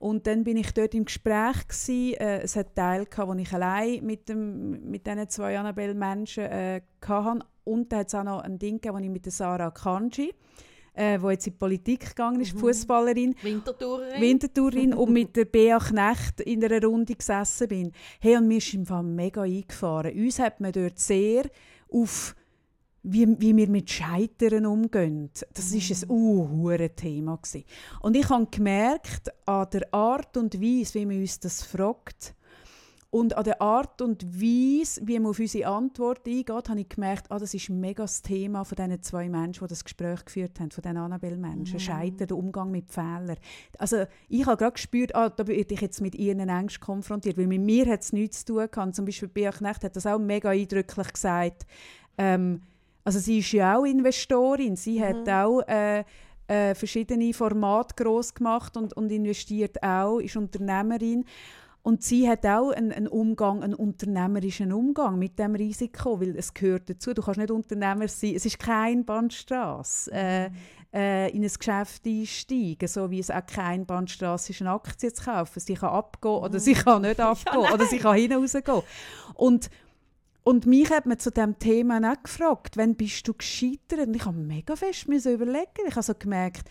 Und 0.00 0.26
dann 0.26 0.44
bin 0.44 0.56
ich 0.56 0.72
dort 0.72 0.94
im 0.94 1.04
Gespräch 1.04 1.68
gewesen. 1.68 2.14
Äh, 2.14 2.40
es 2.40 2.56
hat 2.56 2.74
Teil 2.74 3.04
gehabt, 3.04 3.28
wo 3.28 3.34
ich 3.34 3.52
allein 3.52 4.04
mit 4.04 4.28
dem 4.28 4.90
mit 4.90 5.06
diesen 5.06 5.28
zwei 5.28 5.58
Annabelle 5.58 5.94
Menschen 5.94 6.44
äh, 6.44 6.80
hatte. 7.06 7.44
Und 7.64 7.92
da 7.92 7.98
hat 7.98 8.08
es 8.08 8.14
auch 8.14 8.24
noch 8.24 8.40
ein 8.40 8.58
Ding 8.58 8.80
gegeben, 8.80 8.96
wo 8.96 9.04
ich 9.04 9.10
mit 9.10 9.26
der 9.26 9.32
Sarah 9.32 9.70
Kanji 9.70 10.32
äh, 10.94 11.20
wo 11.20 11.30
jetzt 11.30 11.46
in 11.46 11.52
die 11.52 11.58
Politik 11.58 12.08
gegangen 12.08 12.40
ist, 12.40 12.54
mhm. 12.54 12.58
Fußballerin, 12.58 13.34
Wintertourerin, 13.42 14.20
Wintertourerin 14.20 14.94
und 14.94 15.12
mit 15.12 15.36
der 15.36 15.44
Bea 15.44 15.78
Knecht 15.78 16.40
in 16.40 16.64
einer 16.64 16.82
Runde 16.84 17.14
gesessen 17.14 17.68
bin. 17.68 17.92
Hey, 18.20 18.36
und 18.36 18.48
mir 18.48 18.58
ist 18.58 18.74
im 18.74 18.86
Fall 18.86 19.02
mega 19.02 19.42
eingefahren. 19.42 20.12
Uns 20.14 20.38
hat 20.38 20.60
man 20.60 20.72
dort 20.72 20.98
sehr 20.98 21.44
auf 21.88 22.34
wie, 23.02 23.40
wie 23.40 23.56
wir 23.56 23.68
mit 23.68 23.90
Scheitern 23.90 24.66
umgehen. 24.66 25.30
Das 25.54 25.72
war 25.72 25.80
ein 25.80 26.10
uh, 26.10 26.88
Thema. 26.94 27.36
Gewesen. 27.36 27.64
Und 28.00 28.16
ich 28.16 28.28
habe 28.28 28.46
gemerkt, 28.50 29.30
an 29.46 29.68
der 29.72 29.92
Art 29.92 30.36
und 30.36 30.60
Weise, 30.60 30.94
wie 30.94 31.06
man 31.06 31.20
uns 31.20 31.40
das 31.40 31.62
fragt, 31.62 32.34
und 33.12 33.36
an 33.36 33.42
der 33.42 33.60
Art 33.60 34.00
und 34.02 34.24
Weise, 34.40 35.00
wie 35.04 35.18
man 35.18 35.30
auf 35.30 35.40
unsere 35.40 35.68
Antwort 35.68 36.24
eingeht, 36.28 36.68
habe 36.68 36.80
ich 36.80 36.88
gemerkt, 36.88 37.26
ah, 37.30 37.40
das 37.40 37.54
ist 37.54 37.68
mega 37.68 38.04
das 38.04 38.22
Thema 38.22 38.62
von 38.62 38.76
diesen 38.76 39.02
zwei 39.02 39.28
Menschen, 39.28 39.64
die 39.64 39.68
das 39.68 39.82
Gespräch 39.82 40.24
geführt 40.24 40.60
haben, 40.60 40.70
von 40.70 40.82
diesen 40.82 40.96
Annabelle-Menschen. 40.96 41.74
Mhm. 41.74 41.80
Scheitern, 41.80 42.28
der 42.28 42.36
Umgang 42.36 42.70
mit 42.70 42.92
Fehlern. 42.92 43.36
Also 43.78 44.04
ich 44.28 44.46
habe 44.46 44.56
gerade 44.56 44.74
gespürt, 44.74 45.16
ah, 45.16 45.28
da 45.28 45.44
werde 45.48 45.74
ich 45.74 45.80
jetzt 45.80 46.00
mit 46.00 46.14
ihren 46.14 46.48
Ängsten 46.48 46.80
konfrontiert, 46.80 47.36
weil 47.36 47.48
mit 47.48 47.62
mir 47.62 47.86
hat 47.86 48.02
es 48.02 48.12
nichts 48.12 48.44
zu 48.44 48.54
tun 48.54 48.68
gehabt. 48.70 48.94
Zum 48.94 49.06
Beispiel 49.06 49.28
Bea 49.28 49.50
Knecht 49.50 49.82
hat 49.82 49.96
das 49.96 50.06
auch 50.06 50.20
mega 50.20 50.50
eindrücklich 50.50 51.12
gesagt. 51.12 51.66
Ähm, 52.16 52.62
also 53.04 53.18
sie 53.18 53.38
ist 53.38 53.52
ja 53.52 53.76
auch 53.76 53.84
Investorin. 53.84 54.76
Sie 54.76 54.98
mhm. 54.98 55.04
hat 55.04 55.28
auch 55.28 55.60
äh, 55.62 56.04
äh, 56.46 56.74
verschiedene 56.74 57.32
Formate 57.32 57.94
groß 58.02 58.34
gemacht 58.34 58.76
und, 58.76 58.92
und 58.94 59.10
investiert 59.10 59.82
auch, 59.82 60.18
ist 60.18 60.36
Unternehmerin. 60.36 61.24
Und 61.82 62.02
sie 62.02 62.28
hat 62.28 62.44
auch 62.44 62.72
einen, 62.72 62.92
einen, 62.92 63.08
Umgang, 63.08 63.62
einen 63.62 63.74
unternehmerischen 63.74 64.70
Umgang 64.70 65.18
mit 65.18 65.38
dem 65.38 65.54
Risiko, 65.54 66.20
weil 66.20 66.36
es 66.36 66.52
gehört 66.52 66.90
dazu. 66.90 67.14
Du 67.14 67.22
kannst 67.22 67.38
nicht 67.38 67.50
Unternehmer 67.50 68.06
sein. 68.06 68.34
Es 68.34 68.44
ist 68.44 68.58
keine 68.58 69.02
Bahnstraße. 69.02 70.12
Äh, 70.12 70.50
äh, 70.92 71.30
in 71.30 71.44
ein 71.44 71.50
Geschäft 71.56 72.04
einsteigen, 72.04 72.88
so 72.88 73.10
wie 73.10 73.20
es 73.20 73.30
auch 73.30 73.46
keine 73.46 73.84
Bahnstraße 73.84 74.50
ist, 74.52 74.60
eine 74.60 74.72
Aktie 74.72 75.12
zu 75.12 75.24
kaufen. 75.24 75.60
Sie 75.60 75.74
kann 75.74 75.90
abgehen 75.90 76.32
oder 76.32 76.58
sie 76.58 76.74
kann 76.74 77.02
nicht 77.02 77.20
abgehen 77.20 77.62
ja, 77.62 77.72
oder 77.72 77.86
sie 77.86 77.98
kann 77.98 78.16
hinausgehen. 78.16 78.82
Und 79.34 79.70
und 80.42 80.66
mich 80.66 80.90
hat 80.90 81.06
man 81.06 81.18
zu 81.18 81.30
diesem 81.30 81.58
Thema 81.58 81.98
auch 81.98 82.22
gefragt, 82.22 82.76
wann 82.76 82.94
bist 82.94 83.26
du 83.28 83.34
gescheitert? 83.34 84.08
Und 84.08 84.14
ich 84.14 84.24
habe 84.24 84.38
mega 84.38 84.74
fest 84.76 85.06
überlegen. 85.06 85.86
Ich 85.86 85.94
habe 85.94 86.02
so 86.02 86.14
gemerkt, 86.14 86.68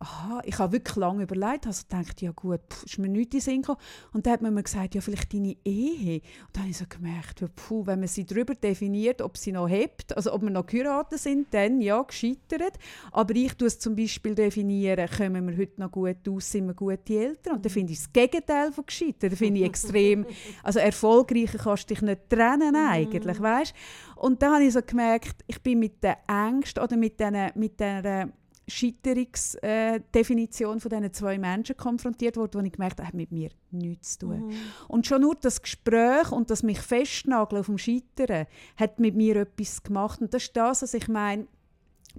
aha, 0.00 0.40
ich 0.44 0.58
habe 0.58 0.72
wirklich 0.72 0.96
lange 0.96 1.24
überlegt, 1.24 1.66
also 1.66 1.82
gedacht, 1.82 2.22
ja 2.22 2.30
gut, 2.30 2.60
pff, 2.70 2.84
ist 2.84 2.98
mir 2.98 3.08
nichts 3.08 3.34
in 3.34 3.40
Sinn 3.40 3.62
gekommen. 3.62 3.80
Und 4.12 4.26
dann 4.26 4.34
hat 4.34 4.42
man 4.42 4.54
mir 4.54 4.62
gesagt, 4.62 4.94
ja 4.94 5.00
vielleicht 5.00 5.32
deine 5.32 5.56
Ehe. 5.64 6.20
Und 6.46 6.48
dann 6.52 6.62
habe 6.62 6.70
ich 6.70 6.78
so 6.78 6.84
gemerkt, 6.88 7.40
ja, 7.40 7.48
puh, 7.54 7.84
wenn 7.86 7.98
man 7.98 8.08
sie 8.08 8.24
darüber 8.24 8.54
definiert, 8.54 9.20
ob 9.20 9.36
sie 9.36 9.50
noch 9.50 9.68
hebt, 9.68 10.16
also 10.16 10.32
ob 10.32 10.42
wir 10.42 10.50
noch 10.50 10.66
geheiratet 10.66 11.18
sind, 11.18 11.52
dann 11.52 11.80
ja, 11.80 12.00
gescheitert. 12.02 12.78
Aber 13.10 13.34
ich 13.34 13.54
tue 13.54 13.66
es 13.66 13.78
zum 13.78 13.96
Beispiel 13.96 14.34
definieren, 14.34 15.08
kommen 15.08 15.48
wir 15.48 15.56
heute 15.56 15.80
noch 15.80 15.90
gut 15.90 16.28
aus, 16.28 16.50
sind 16.50 16.66
wir 16.66 16.74
gute 16.74 17.14
Eltern. 17.14 17.56
Und 17.56 17.64
dann 17.64 17.72
finde 17.72 17.92
ich 17.92 17.98
das 17.98 18.12
Gegenteil 18.12 18.70
von 18.70 18.86
gescheitert. 18.86 19.34
Finde 19.34 19.60
ich 19.60 19.66
extrem, 19.66 20.26
also 20.62 20.78
erfolgreicher 20.78 21.58
kannst 21.58 21.90
du 21.90 21.94
dich 21.94 22.02
nicht 22.02 22.30
trennen 22.30 22.76
eigentlich, 22.76 23.40
weißt? 23.40 23.74
Und 24.14 24.42
dann 24.42 24.54
habe 24.54 24.64
ich 24.64 24.72
so 24.72 24.80
gemerkt, 24.82 25.44
ich 25.46 25.60
bin 25.60 25.80
mit 25.80 26.02
der 26.02 26.18
Angst 26.28 26.78
oder 26.78 26.96
mit 26.96 27.18
dieser 27.18 27.52
mit 27.54 27.78
der 27.80 28.32
Scheiterungsdefinition 28.68 30.80
von 30.80 30.90
diesen 30.90 31.12
zwei 31.12 31.38
Menschen 31.38 31.76
konfrontiert 31.76 32.36
wurde, 32.36 32.58
wo 32.58 32.62
ich 32.62 32.72
gemerkt 32.72 32.98
habe, 32.98 33.06
hat 33.08 33.14
mit 33.14 33.32
mir 33.32 33.50
nichts 33.70 34.18
zu 34.18 34.26
tun. 34.26 34.48
Mhm. 34.48 34.54
Und 34.88 35.06
schon 35.06 35.22
nur 35.22 35.34
das 35.34 35.62
Gespräch 35.62 36.30
und 36.30 36.50
das 36.50 36.62
mich 36.62 36.80
festnageln 36.80 37.60
auf 37.60 37.66
dem 37.66 37.78
Scheitern 37.78 38.46
hat 38.76 39.00
mit 39.00 39.16
mir 39.16 39.36
etwas 39.36 39.82
gemacht. 39.82 40.20
Und 40.20 40.34
das 40.34 40.42
ist 40.44 40.56
das, 40.56 40.82
was 40.82 40.94
ich 40.94 41.08
meine, 41.08 41.48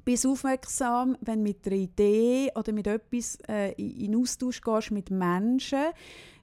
bist 0.05 0.25
aufmerksam, 0.25 1.17
wenn 1.21 1.43
mit 1.43 1.65
einer 1.65 1.75
Idee 1.75 2.51
oder 2.55 2.71
mit 2.71 2.87
etwas 2.87 3.37
äh, 3.47 3.73
in 3.73 4.15
Austausch 4.15 4.61
gehst 4.61 4.91
mit 4.91 5.11
Menschen, 5.11 5.85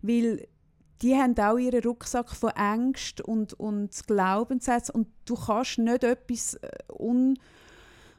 weil 0.03 0.47
die 1.03 1.15
haben 1.15 1.39
auch 1.39 1.59
ihren 1.59 1.83
Rucksack 1.83 2.31
von 2.31 2.51
Ängsten 2.51 3.25
und, 3.25 3.55
und 3.55 3.91
Glaubenssätzen 4.07 4.95
und 4.95 5.09
du 5.25 5.35
kannst 5.35 5.79
nicht 5.79 6.05
etwas 6.05 6.55
äh, 6.55 6.71
un 6.91 7.39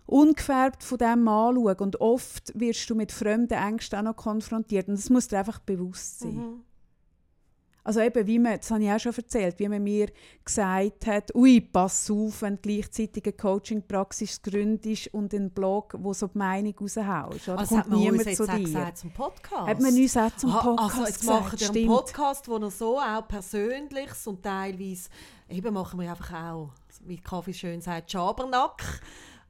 ungefärbt 0.08 0.84
von 0.84 0.98
dem 0.98 1.28
anschauen. 1.28 1.78
Und 1.80 2.02
oft 2.02 2.52
wirst 2.60 2.90
du 2.90 2.96
mit 2.96 3.12
fremden 3.12 3.54
Ängsten 3.54 4.00
auch 4.00 4.04
noch 4.04 4.16
konfrontiert. 4.16 4.88
Und 4.88 4.98
das 4.98 5.10
muss 5.10 5.28
dir 5.28 5.40
einfach 5.40 5.60
bewusst 5.60 6.20
sein. 6.20 6.36
Mhm. 6.36 6.64
Also 7.88 8.02
eben, 8.02 8.28
wie 8.28 8.38
man, 8.38 8.58
das 8.58 8.70
habe 8.70 8.84
ich 8.84 8.92
auch 8.92 9.00
schon 9.00 9.16
erzählt, 9.16 9.58
wie 9.60 9.70
man 9.70 9.82
mir 9.82 10.08
gesagt 10.44 11.08
hat, 11.08 11.34
ui, 11.34 11.62
pass 11.62 12.12
auf, 12.12 12.42
wenn 12.42 12.56
du 12.56 12.62
gleichzeitig 12.64 13.24
eine 13.24 13.32
Coaching-Praxis 13.32 14.42
gründest 14.42 15.14
und 15.14 15.34
einen 15.34 15.52
Blog, 15.52 15.96
wo 15.98 16.12
so 16.12 16.28
die 16.28 16.38
Meinung 16.38 16.76
raushaust. 16.78 17.48
Oder? 17.48 17.60
Also 17.60 17.76
kommt 17.76 17.86
hat 17.86 17.90
man 17.90 18.00
niemand 18.00 18.28
uns 18.28 18.36
zu 18.36 18.46
dir. 18.46 18.60
gesagt 18.60 18.98
zum 18.98 19.12
Podcast? 19.12 19.68
Hat 19.70 19.80
man 19.80 19.96
uns 19.96 20.18
auch 20.18 20.36
zum 20.36 20.52
Podcast 20.52 20.80
Aha, 20.80 20.84
also 20.84 21.06
jetzt 21.06 21.20
gesagt, 21.22 21.44
machen 21.44 21.60
wir 21.62 21.70
einen 21.70 21.88
Podcast, 21.88 22.48
wo 22.50 22.58
er 22.58 22.72
so 22.72 23.00
auch 23.00 23.26
Persönliches 23.26 24.28
und 24.28 24.44
teilweise, 24.44 25.10
eben 25.48 25.74
machen 25.74 25.98
wir 26.02 26.10
einfach 26.10 26.34
auch, 26.34 26.70
wie 27.06 27.22
Kaffee 27.22 27.54
schön 27.54 27.80
sagt, 27.80 28.12
Schabernack 28.12 28.84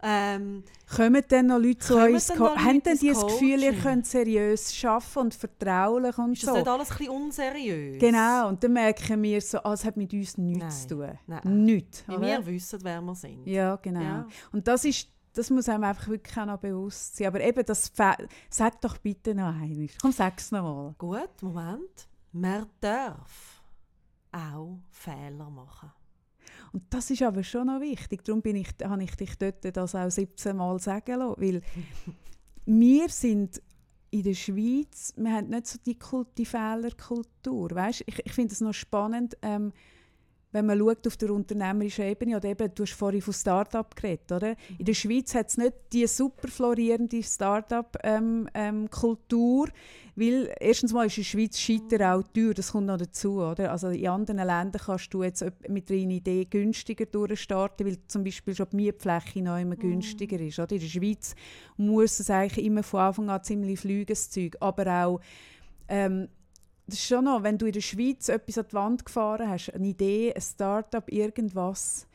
ähm, 0.03 0.63
Kommen 0.95 1.23
dann 1.27 1.47
noch 1.47 1.57
Leute 1.57 1.79
zu 1.79 1.97
uns? 1.97 2.29
Haben 2.29 2.83
denn 2.83 2.97
die 2.97 3.09
das 3.09 3.25
Gefühl, 3.25 3.61
ihr 3.63 3.73
könnt 3.73 4.05
seriös 4.05 4.73
arbeiten 4.85 5.19
und 5.19 5.33
vertraulich 5.33 6.17
und 6.17 6.33
ist 6.33 6.41
so? 6.41 6.47
Ist 6.47 6.47
das 6.47 6.55
nicht 6.57 6.67
alles 6.67 6.91
ein 6.91 6.97
bisschen 6.97 7.13
unseriös? 7.13 7.99
Genau, 7.99 8.47
und 8.49 8.63
dann 8.63 8.73
merken 8.73 9.21
wir 9.23 9.41
so, 9.41 9.59
ah, 9.59 9.73
es 9.73 9.83
hat 9.83 9.97
mit 9.97 10.13
uns 10.13 10.37
nichts 10.37 10.59
Nein. 10.59 10.71
zu 10.71 10.87
tun. 10.87 11.19
Nein. 11.27 11.65
Nichts. 11.65 12.03
Wie 12.07 12.21
wir 12.21 12.45
wissen, 12.45 12.79
wer 12.83 13.01
wir 13.01 13.15
sind. 13.15 13.47
Ja, 13.47 13.75
genau. 13.75 14.01
Ja. 14.01 14.27
Und 14.51 14.67
das 14.67 14.85
ist 14.85 15.07
das 15.33 15.51
muss 15.51 15.69
einem 15.69 15.83
einfach 15.83 16.07
wirklich 16.07 16.35
auch 16.35 16.47
noch 16.47 16.57
bewusst 16.57 17.15
sein. 17.15 17.27
Aber 17.27 17.41
eben, 17.41 17.63
das 17.63 17.91
sag 18.49 18.81
doch 18.81 18.97
bitte 18.97 19.35
noch 19.35 19.53
einmal. 19.53 19.87
Komm, 20.01 20.11
sag 20.11 20.39
es 20.39 20.51
noch 20.51 20.63
mal. 20.63 20.95
Gut, 20.97 21.43
Moment. 21.43 22.07
Man 22.31 22.65
darf 22.79 23.61
auch 24.31 24.79
Fehler 24.89 25.49
machen. 25.49 25.91
Und 26.73 26.83
das 26.89 27.09
ist 27.09 27.21
aber 27.21 27.43
schon 27.43 27.67
noch 27.67 27.81
wichtig. 27.81 28.23
Darum 28.23 28.41
bin 28.41 28.55
ich, 28.55 28.69
habe 28.83 29.03
ich 29.03 29.15
dich 29.15 29.37
dort 29.37 29.63
das 29.75 29.95
auch 29.95 30.09
17 30.09 30.55
Mal 30.55 30.79
sagen 30.79 31.19
lassen. 31.19 31.41
Weil 31.41 31.61
wir 32.65 33.09
sind 33.09 33.61
in 34.09 34.23
der 34.23 34.33
Schweiz, 34.33 35.13
wir 35.17 35.33
haben 35.33 35.49
nicht 35.49 35.67
so 35.67 35.79
die, 35.85 35.97
die 36.37 36.45
Fehlerkultur. 36.45 37.69
Weißt? 37.71 38.03
Ich, 38.05 38.25
ich 38.25 38.33
finde 38.33 38.53
es 38.53 38.61
noch 38.61 38.73
spannend, 38.73 39.37
ähm, 39.41 39.73
wenn 40.57 40.65
man 40.65 40.79
schaut 40.79 41.05
auf 41.05 41.17
der 41.17 41.29
unternehmerischen 41.29 42.05
Ebene, 42.05 42.37
oder 42.37 42.49
eben, 42.49 42.71
du 42.73 42.83
hast 42.83 42.93
vorhin 42.93 43.21
von 43.21 43.33
Start-up 43.33 43.95
geredet, 43.95 44.31
oder? 44.31 44.55
In 44.79 44.85
der 44.85 44.95
Schweiz 44.95 45.35
hat 45.35 45.49
es 45.49 45.57
nicht 45.57 45.73
die 45.93 46.07
super 46.07 46.47
florierende 46.47 47.21
Start-up-Kultur, 47.21 48.01
ähm, 48.03 48.49
ähm, 48.53 48.89
weil 50.15 50.51
erstens 50.59 50.93
mal 50.93 51.05
ist 51.05 51.17
in 51.17 51.23
der 51.23 51.29
Schweiz 51.29 51.59
Scheiter 51.59 52.15
auch 52.15 52.23
teuer, 52.33 52.55
das 52.55 52.71
kommt 52.71 52.87
noch 52.87 52.97
dazu, 52.97 53.39
oder? 53.39 53.71
Also 53.71 53.89
in 53.89 54.07
anderen 54.07 54.37
Ländern 54.37 54.81
kannst 54.83 55.13
du 55.13 55.21
jetzt 55.21 55.45
mit 55.67 55.91
einer 55.91 56.01
Idee 56.01 56.45
günstiger 56.45 57.05
durchstarten, 57.05 57.85
weil 57.85 57.99
zum 58.07 58.23
Beispiel 58.23 58.55
schon 58.55 58.65
die 58.71 58.77
Mietfläche 58.77 59.43
noch 59.43 59.59
immer 59.59 59.75
mm. 59.75 59.79
günstiger 59.79 60.39
ist, 60.39 60.57
oder? 60.57 60.71
In 60.71 60.81
der 60.81 60.87
Schweiz 60.87 61.35
muss 61.77 62.19
es 62.19 62.31
eigentlich 62.31 62.65
immer 62.65 62.81
von 62.81 63.01
Anfang 63.01 63.29
an 63.29 63.43
ziemlich 63.43 63.79
fliegen, 63.79 64.15
aber 64.59 65.05
auch 65.05 65.21
ähm, 65.87 66.29
das 66.87 66.99
ist 66.99 67.07
schon 67.07 67.25
noch, 67.25 67.43
wenn 67.43 67.57
du 67.57 67.65
in 67.65 67.73
der 67.73 67.81
Schweiz 67.81 68.29
etwas 68.29 68.57
an 68.57 68.65
die 68.69 68.73
Wand 68.73 69.05
gefahren 69.05 69.49
hast, 69.49 69.73
eine 69.73 69.87
Idee, 69.87 70.33
ein 70.33 70.41
Start-up, 70.41 71.11
irgendwas, 71.11 72.07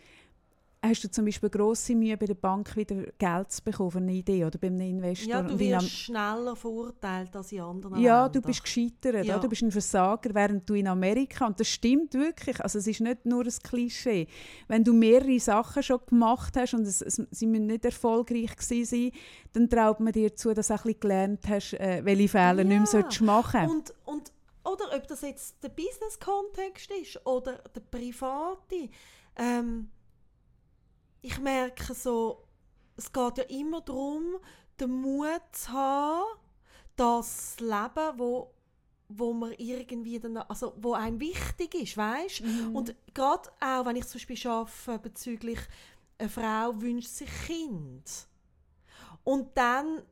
hast 0.85 1.05
du 1.05 1.11
zum 1.11 1.25
Beispiel 1.25 1.49
grosse 1.49 1.95
Mühe 1.95 2.17
bei 2.17 2.27
der 2.27 2.35
Bank 2.35 2.75
wieder 2.77 2.97
Geld 3.19 3.53
zu 3.53 3.63
bekommen 3.63 3.91
für 3.93 3.99
eine 3.99 4.13
Idee 4.13 4.45
oder 4.45 4.59
bei 4.59 4.67
einem 4.67 4.81
Investor. 4.81 5.31
Ja, 5.31 5.43
du 5.43 5.59
wirst 5.59 5.91
schneller 5.91 6.57
verurteilt 6.57 7.35
als 7.37 7.53
in 7.53 7.61
anderen 7.61 8.01
Ja, 8.01 8.25
Ländern. 8.25 8.33
du 8.33 8.47
bist 8.49 8.65
gescheitert, 8.65 9.25
ja. 9.25 9.39
du 9.39 9.49
bist 9.49 9.63
ein 9.63 9.71
Versager, 9.71 10.35
während 10.35 10.69
du 10.69 10.75
in 10.75 10.89
Amerika, 10.89 11.47
und 11.47 11.61
das 11.61 11.69
stimmt 11.69 12.15
wirklich, 12.15 12.61
also 12.61 12.79
es 12.79 12.87
ist 12.87 13.01
nicht 13.01 13.25
nur 13.25 13.45
ein 13.45 13.55
Klischee, 13.63 14.27
wenn 14.67 14.83
du 14.83 14.93
mehrere 14.93 15.39
Sachen 15.39 15.83
schon 15.85 16.01
gemacht 16.07 16.57
hast 16.57 16.75
und 16.75 16.83
es, 16.83 17.01
es, 17.01 17.23
sie 17.31 17.47
müssen 17.47 17.67
nicht 17.67 17.85
erfolgreich 17.85 18.51
sein, 18.59 19.13
dann 19.53 19.71
traut 19.71 20.01
man 20.01 20.13
dir 20.13 20.35
zu, 20.35 20.53
dass 20.53 20.69
du 20.69 20.75
auch 20.75 20.79
ein 20.79 20.83
bisschen 20.85 21.01
gelernt 21.01 21.49
hast, 21.49 21.75
äh, 21.75 22.01
welche 22.05 22.29
Fehler 22.29 22.65
ja. 22.65 22.81
nicht 22.81 22.93
mehr 22.93 23.07
machen 23.21 23.71
und, 23.71 23.95
und 24.05 24.33
oder 24.65 24.95
ob 24.95 25.07
das 25.09 25.23
jetzt 25.23 25.63
der 25.63 25.71
Business-Kontext 25.71 26.91
ist 26.91 27.27
oder 27.27 27.59
der 27.59 27.81
private. 27.81 28.89
Ähm, 29.37 29.91
ich 31.21 31.39
merke 31.39 31.95
so, 31.95 32.45
es 32.97 33.13
geht 33.13 33.39
ja 33.39 33.45
immer 33.45 33.81
darum, 33.81 34.37
den 34.81 34.91
Mut 34.91 35.43
zu 35.53 35.73
haben, 35.73 36.39
das 36.97 37.59
Leben, 37.61 38.19
wo 38.19 38.55
wo 39.15 39.33
man 39.33 39.53
irgendwie 39.59 40.19
dann, 40.19 40.39
also 40.39 40.73
wo 40.79 40.95
einem 40.95 41.21
wichtig 41.21 41.75
ist, 41.75 41.97
weißt? 41.97 42.43
Mhm. 42.43 42.75
Und 42.75 42.95
gerade 43.15 43.51
auch, 43.61 43.85
wenn 43.85 43.97
ich 43.97 44.07
zum 44.07 44.21
Beispiel 44.21 44.51
arbeite 44.51 44.99
bezüglich 45.01 45.59
eine 46.19 46.29
Frau 46.29 46.81
wünscht 46.81 47.11
sich 47.11 47.29
Kind 47.47 48.29
und 49.25 49.57
dann 49.57 50.03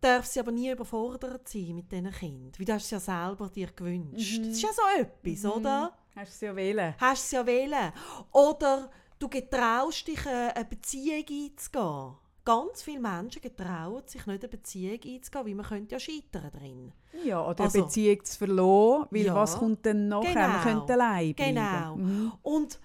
darf 0.00 0.26
sie 0.26 0.40
aber 0.40 0.52
nie 0.52 0.70
überfordert 0.70 1.48
sein 1.48 1.74
mit 1.74 1.90
diesen 1.90 2.10
Kindern. 2.10 2.52
Wie 2.56 2.64
du 2.64 2.72
hast 2.72 2.84
es 2.84 2.90
ja 2.90 3.00
selber 3.00 3.48
dir 3.48 3.68
gewünscht. 3.68 4.38
Mhm. 4.38 4.48
Das 4.48 4.52
ist 4.56 4.62
ja 4.62 4.68
so 4.72 4.82
etwas, 5.00 5.42
mhm. 5.42 5.50
oder? 5.50 5.92
Hast 6.14 6.30
du 6.30 6.34
es 6.34 6.40
ja 6.40 6.56
wählen. 6.56 6.94
Hast 6.98 7.22
du 7.22 7.26
es 7.26 7.30
ja 7.32 7.46
wählen. 7.46 7.92
Oder 8.32 8.90
du 9.18 9.28
getraust 9.28 10.06
dich, 10.06 10.24
äh, 10.26 10.52
eine 10.54 10.64
Beziehung 10.64 11.24
einzugehen. 11.28 12.14
Ganz 12.44 12.82
viele 12.82 13.00
Menschen 13.00 13.42
getrauen 13.42 14.02
sich 14.06 14.24
nicht, 14.26 14.42
eine 14.42 14.48
Beziehung 14.48 15.00
einzugehen, 15.04 15.46
weil 15.46 15.54
man 15.54 15.66
könnte 15.66 15.94
ja 15.94 16.00
scheitern 16.00 16.50
drin. 16.50 16.92
Ja, 17.24 17.46
oder 17.46 17.64
also, 17.64 17.78
eine 17.78 17.86
Beziehung 17.86 18.24
zu 18.24 18.38
verlieren, 18.38 19.06
weil 19.10 19.26
ja, 19.26 19.34
was 19.34 19.56
kommt 19.58 19.84
denn 19.84 20.08
nachher? 20.08 20.32
Genau, 20.32 20.48
man 20.48 20.62
könnte 20.62 20.92
allein 20.94 21.34
bleiben. 21.34 21.54
Genau. 21.54 21.96
Mhm. 21.96 22.32
Und 22.42 22.80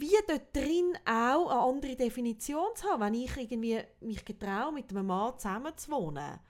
wie 0.00 0.16
dort 0.26 0.54
drin 0.54 0.96
auch 1.04 1.50
eine 1.50 1.60
andere 1.60 1.96
Definition 1.96 2.74
zu 2.74 2.88
haben, 2.88 3.02
wenn 3.02 3.14
ich 3.14 3.36
irgendwie 3.36 3.80
mich 4.00 4.24
getraue, 4.24 4.72
mit 4.72 4.90
einem 4.90 5.06
Mann 5.06 5.38
zusammen 5.38 5.76
zu 5.76 5.90
wohnen. 5.90 6.40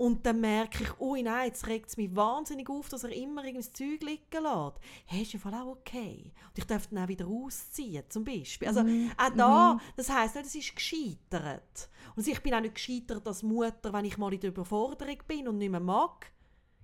Und 0.00 0.24
dann 0.24 0.40
merke 0.40 0.82
ich, 0.82 0.98
oh 0.98 1.14
nein, 1.14 1.48
jetzt 1.48 1.66
regt 1.66 1.90
es 1.90 1.98
mich 1.98 2.16
wahnsinnig 2.16 2.70
auf, 2.70 2.88
dass 2.88 3.04
er 3.04 3.12
immer 3.12 3.44
irgendwas 3.44 3.70
Zeug 3.74 4.02
liegen 4.02 4.42
lässt. 4.42 4.80
Hey, 5.04 5.22
ist 5.22 5.34
ja 5.34 5.38
voll 5.38 5.52
auch 5.52 5.66
okay. 5.66 6.32
Und 6.48 6.58
ich 6.58 6.64
darf 6.64 6.86
dann 6.86 7.04
auch 7.04 7.08
wieder 7.08 7.26
ausziehen, 7.26 8.02
zum 8.08 8.24
Beispiel. 8.24 8.66
Also 8.66 8.82
mhm. 8.82 9.10
auch 9.18 9.36
da, 9.36 9.74
mhm. 9.74 9.80
das 9.96 10.08
heisst 10.08 10.36
nicht, 10.36 10.46
es 10.46 10.54
ist 10.54 10.74
gescheitert. 10.74 11.90
Und 12.16 12.26
ich 12.26 12.42
bin 12.42 12.54
auch 12.54 12.62
nicht 12.62 12.76
gescheitert 12.76 13.26
als 13.26 13.42
Mutter, 13.42 13.92
wenn 13.92 14.06
ich 14.06 14.16
mal 14.16 14.32
in 14.32 14.40
der 14.40 14.48
Überforderung 14.48 15.18
bin 15.28 15.48
und 15.48 15.58
nicht 15.58 15.70
mehr 15.70 15.80
mag. 15.80 16.32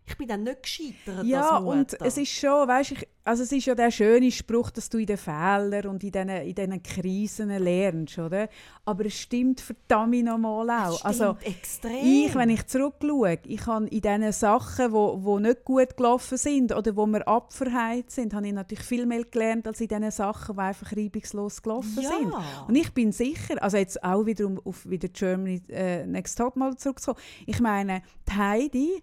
Ich 0.05 0.19
bin 0.19 0.29
dann 0.29 0.45
nicht 0.45 0.62
gescheitert 0.62 1.25
ja, 1.25 1.41
als 1.41 1.62
Mutter. 1.62 1.97
Ja, 1.99 2.01
und 2.01 2.07
es 2.07 2.19
ist 2.19 2.33
schon, 2.33 2.69
weißt, 2.69 2.93
ich, 2.93 3.06
also 3.27 3.43
es 3.43 3.51
ist 3.51 3.66
ja 3.66 3.74
der 3.74 3.91
schöne 3.91 4.31
Spruch, 4.31 4.70
dass 4.70 4.89
du 4.89 4.99
in 4.99 5.07
den 5.07 5.16
Fehlern 5.16 5.87
und 5.87 6.05
in 6.05 6.12
diesen, 6.12 6.29
in 6.29 6.55
diesen 6.55 6.83
Krisen 6.83 7.49
lernst, 7.49 8.18
oder? 8.18 8.49
Aber 8.85 9.05
es 9.05 9.18
stimmt 9.18 9.61
verdammt 9.61 10.24
nochmal 10.24 10.70
auch. 10.70 11.05
Also 11.05 11.37
extrem. 11.43 12.05
ich, 12.05 12.35
wenn 12.37 12.51
ich 12.51 12.66
zurückschaue, 12.66 13.39
ich 13.45 13.66
habe 13.66 13.89
in 13.89 14.01
diesen 14.01 14.33
Sachen, 14.33 14.93
wo, 14.93 15.18
wo 15.22 15.41
nicht 15.41 15.64
gut 15.64 15.97
gelaufen 15.97 16.39
sind 16.39 16.72
oder 16.72 16.97
wo 16.97 17.07
wir 17.07 17.27
abverheizt 17.27 18.12
sind, 18.12 18.33
habe 18.33 18.47
ich 18.47 18.53
natürlich 18.53 18.85
viel 18.85 19.07
mehr 19.07 19.24
gelernt 19.24 19.66
als 19.66 19.81
in 19.81 19.89
diesen 19.89 20.11
Sachen, 20.12 20.55
die 20.55 20.62
einfach 20.62 20.93
reibungslos 20.97 21.62
gelaufen 21.62 22.01
ja. 22.01 22.11
sind. 22.11 22.33
Und 22.68 22.77
ich 22.77 22.95
bin 22.95 23.11
sicher, 23.11 23.61
also 23.61 23.77
jetzt 23.77 24.05
auch 24.05 24.24
wieder 24.24 24.47
um 24.47 24.61
auf 24.64 24.89
wieder 24.89 25.09
Germany 25.09 25.62
äh, 25.68 26.07
Next 26.07 26.39
Top 26.39 26.55
mal 26.55 26.77
zurückzukommen, 26.77 27.20
ich 27.45 27.59
meine, 27.59 28.03
die 28.29 28.33
Heidi 28.33 29.03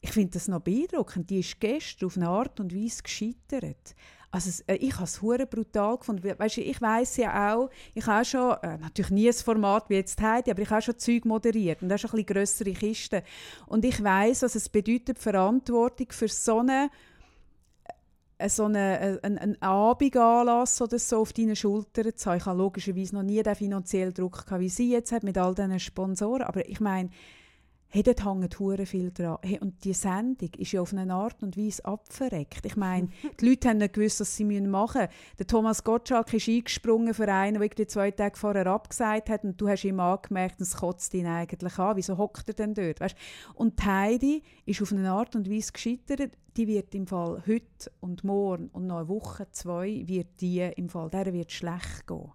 ich 0.00 0.10
finde 0.10 0.32
das 0.32 0.48
noch 0.48 0.60
beeindruckend. 0.60 1.28
Die 1.30 1.40
ist 1.40 1.60
gestern 1.60 2.06
auf 2.06 2.16
eine 2.16 2.28
Art 2.28 2.58
und 2.58 2.74
Weise 2.74 3.02
gescheitert. 3.02 3.94
Also 4.30 4.62
äh, 4.66 4.76
ich 4.76 4.94
habe 4.94 5.04
es 5.04 5.20
hure 5.20 5.46
brutal 5.46 5.98
gefunden. 5.98 6.34
Weißt 6.38 6.58
ich 6.58 6.80
weiß 6.80 7.16
ja 7.18 7.54
auch, 7.54 7.70
ich 7.94 8.06
habe 8.06 8.24
schon, 8.24 8.52
äh, 8.62 8.78
natürlich 8.78 9.10
nie 9.10 9.28
ein 9.28 9.34
Format 9.34 9.90
wie 9.90 9.94
jetzt 9.94 10.20
Heidi, 10.20 10.50
aber 10.50 10.62
ich 10.62 10.70
habe 10.70 10.82
schon 10.82 10.98
Zeug 10.98 11.24
moderiert 11.24 11.82
und 11.82 11.88
das 11.88 12.04
ist 12.04 12.10
ein 12.10 12.16
bisschen 12.16 12.34
grössere 12.34 12.72
Kisten. 12.72 13.22
Und 13.66 13.84
ich 13.84 14.02
weiß, 14.02 14.42
was 14.42 14.54
es 14.54 14.68
bedeutet, 14.68 15.18
Verantwortung 15.18 16.06
für 16.10 16.28
so 16.28 16.60
eine 16.60 16.90
äh, 18.38 18.48
so 18.48 18.66
einen, 18.66 18.76
äh, 18.76 19.18
einen, 19.22 19.38
einen 19.38 19.62
Abendanlass 19.62 20.80
oder 20.80 20.98
so 20.98 21.18
auf 21.18 21.32
deinen 21.32 21.56
Schultern 21.56 22.16
zu 22.16 22.30
haben. 22.30 22.38
Ich 22.38 22.46
habe 22.46 22.58
logischerweise 22.58 23.16
noch 23.16 23.22
nie 23.24 23.42
den 23.42 23.56
finanziellen 23.56 24.14
Druck 24.14 24.46
gehabt, 24.46 24.60
wie 24.60 24.68
sie 24.68 24.92
jetzt 24.92 25.12
hat 25.12 25.24
mit 25.24 25.36
all 25.36 25.54
diesen 25.54 25.80
Sponsoren. 25.80 26.42
Aber 26.42 26.66
ich 26.68 26.80
meine, 26.80 27.10
Hey, 27.92 28.04
dort 28.04 28.24
hängt 28.24 28.60
hure 28.60 28.86
viel 28.86 29.10
dran. 29.10 29.38
Hey, 29.42 29.58
und 29.58 29.82
die 29.82 29.94
Sendung 29.94 30.50
ist 30.58 30.70
ja 30.70 30.80
auf 30.80 30.94
eine 30.94 31.12
Art 31.12 31.42
und 31.42 31.56
Weise 31.56 31.84
abverreckt. 31.84 32.64
Ich 32.64 32.76
meine, 32.76 33.08
die 33.40 33.48
Leute 33.48 33.68
haben 33.68 33.78
nicht 33.78 33.94
gewusst, 33.94 34.20
was 34.20 34.36
sie 34.36 34.44
machen 34.44 35.00
müssen. 35.00 35.12
Der 35.40 35.46
Thomas 35.48 35.82
Gottschalk 35.82 36.32
ist 36.32 36.48
eingesprungen 36.48 37.14
für 37.14 37.26
einen, 37.26 37.54
der 37.54 37.64
irgendwie 37.64 37.88
zwei 37.88 38.12
Tage 38.12 38.38
vorher 38.38 38.68
abgesagt 38.68 39.28
hat 39.28 39.42
und 39.42 39.60
du 39.60 39.68
hast 39.68 39.82
ihm 39.82 39.98
angemerkt, 39.98 40.60
es 40.60 40.76
kotzt 40.76 41.12
ihn 41.14 41.26
eigentlich 41.26 41.76
an. 41.80 41.96
Wieso 41.96 42.16
hockt 42.16 42.46
er 42.46 42.54
denn 42.54 42.74
dort? 42.74 43.00
Weißt? 43.00 43.16
Und 43.56 43.84
Heidi 43.84 44.44
ist 44.66 44.80
auf 44.80 44.92
eine 44.92 45.10
Art 45.10 45.34
und 45.34 45.50
Weise 45.50 45.72
gescheitert. 45.72 46.38
Die 46.56 46.68
wird 46.68 46.94
im 46.94 47.08
Fall 47.08 47.42
heute 47.44 47.90
und 47.98 48.22
morgen 48.22 48.68
und 48.68 48.86
noch 48.86 48.98
eine 48.98 49.08
Woche, 49.08 49.48
zwei, 49.50 50.04
wird 50.06 50.40
die 50.40 50.60
im 50.60 50.90
Fall, 50.90 51.10
der 51.10 51.32
wird 51.32 51.50
schlecht 51.50 52.06
gehen. 52.06 52.30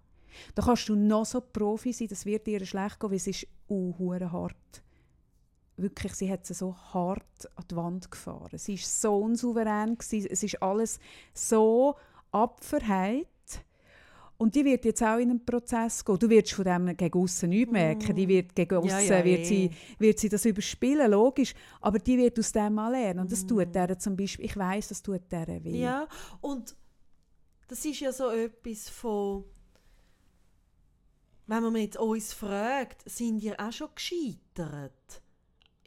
Da 0.54 0.60
kannst 0.60 0.86
du 0.90 0.96
noch 0.96 1.24
so 1.24 1.40
Profi 1.40 1.94
sein, 1.94 2.08
das 2.08 2.26
wird 2.26 2.46
dir 2.46 2.66
schlecht 2.66 3.00
gehen, 3.00 3.08
weil 3.08 3.16
es 3.16 3.26
ist 3.26 3.46
uh, 3.70 3.94
hart 4.30 4.82
wirklich, 5.76 6.14
sie 6.14 6.30
hat 6.30 6.46
sie 6.46 6.54
so 6.54 6.74
hart 6.92 7.50
an 7.54 7.64
die 7.70 7.76
Wand 7.76 8.10
gefahren. 8.10 8.58
Sie 8.58 8.74
ist 8.74 9.00
so 9.00 9.16
unsouverän 9.18 9.96
gewesen. 9.96 10.28
es 10.30 10.42
ist 10.42 10.62
alles 10.62 10.98
so 11.34 11.96
abverheilt. 12.32 13.26
Und 14.38 14.54
die 14.54 14.64
wird 14.66 14.84
jetzt 14.84 15.02
auch 15.02 15.16
in 15.16 15.30
einen 15.30 15.44
Prozess 15.44 16.04
gehen. 16.04 16.18
Du 16.18 16.28
wirst 16.28 16.52
von 16.52 16.64
dem 16.64 16.96
gegen 16.96 17.18
aussen 17.18 17.48
nichts 17.48 17.72
merken. 17.72 18.14
Die 18.14 18.28
wird 18.28 18.54
gegen 18.54 18.76
aussen, 18.76 18.88
ja, 18.88 19.18
ja, 19.18 19.24
wird, 19.24 19.46
sie, 19.46 19.70
wird 19.98 20.18
sie 20.18 20.28
das 20.28 20.44
überspielen, 20.44 21.10
logisch. 21.10 21.54
Aber 21.80 21.98
die 21.98 22.18
wird 22.18 22.38
aus 22.38 22.52
dem 22.52 22.74
mal 22.74 22.90
lernen. 22.90 23.20
Und 23.20 23.32
das 23.32 23.44
mm. 23.44 23.48
tut 23.48 23.74
der 23.74 23.98
zum 23.98 24.14
Beispiel, 24.14 24.44
ich 24.44 24.56
weiß, 24.56 24.88
das 24.88 25.02
tut 25.02 25.22
der 25.30 25.46
weh. 25.64 25.80
Ja, 25.80 26.06
und 26.42 26.76
das 27.68 27.84
ist 27.84 28.00
ja 28.00 28.12
so 28.12 28.30
etwas 28.30 28.90
von, 28.90 29.44
wenn 31.46 31.62
man 31.62 31.76
jetzt 31.76 31.96
uns 31.96 32.34
fragt, 32.34 33.08
sind 33.08 33.42
ihr 33.42 33.58
auch 33.58 33.72
schon 33.72 33.88
gescheitert? 33.94 35.22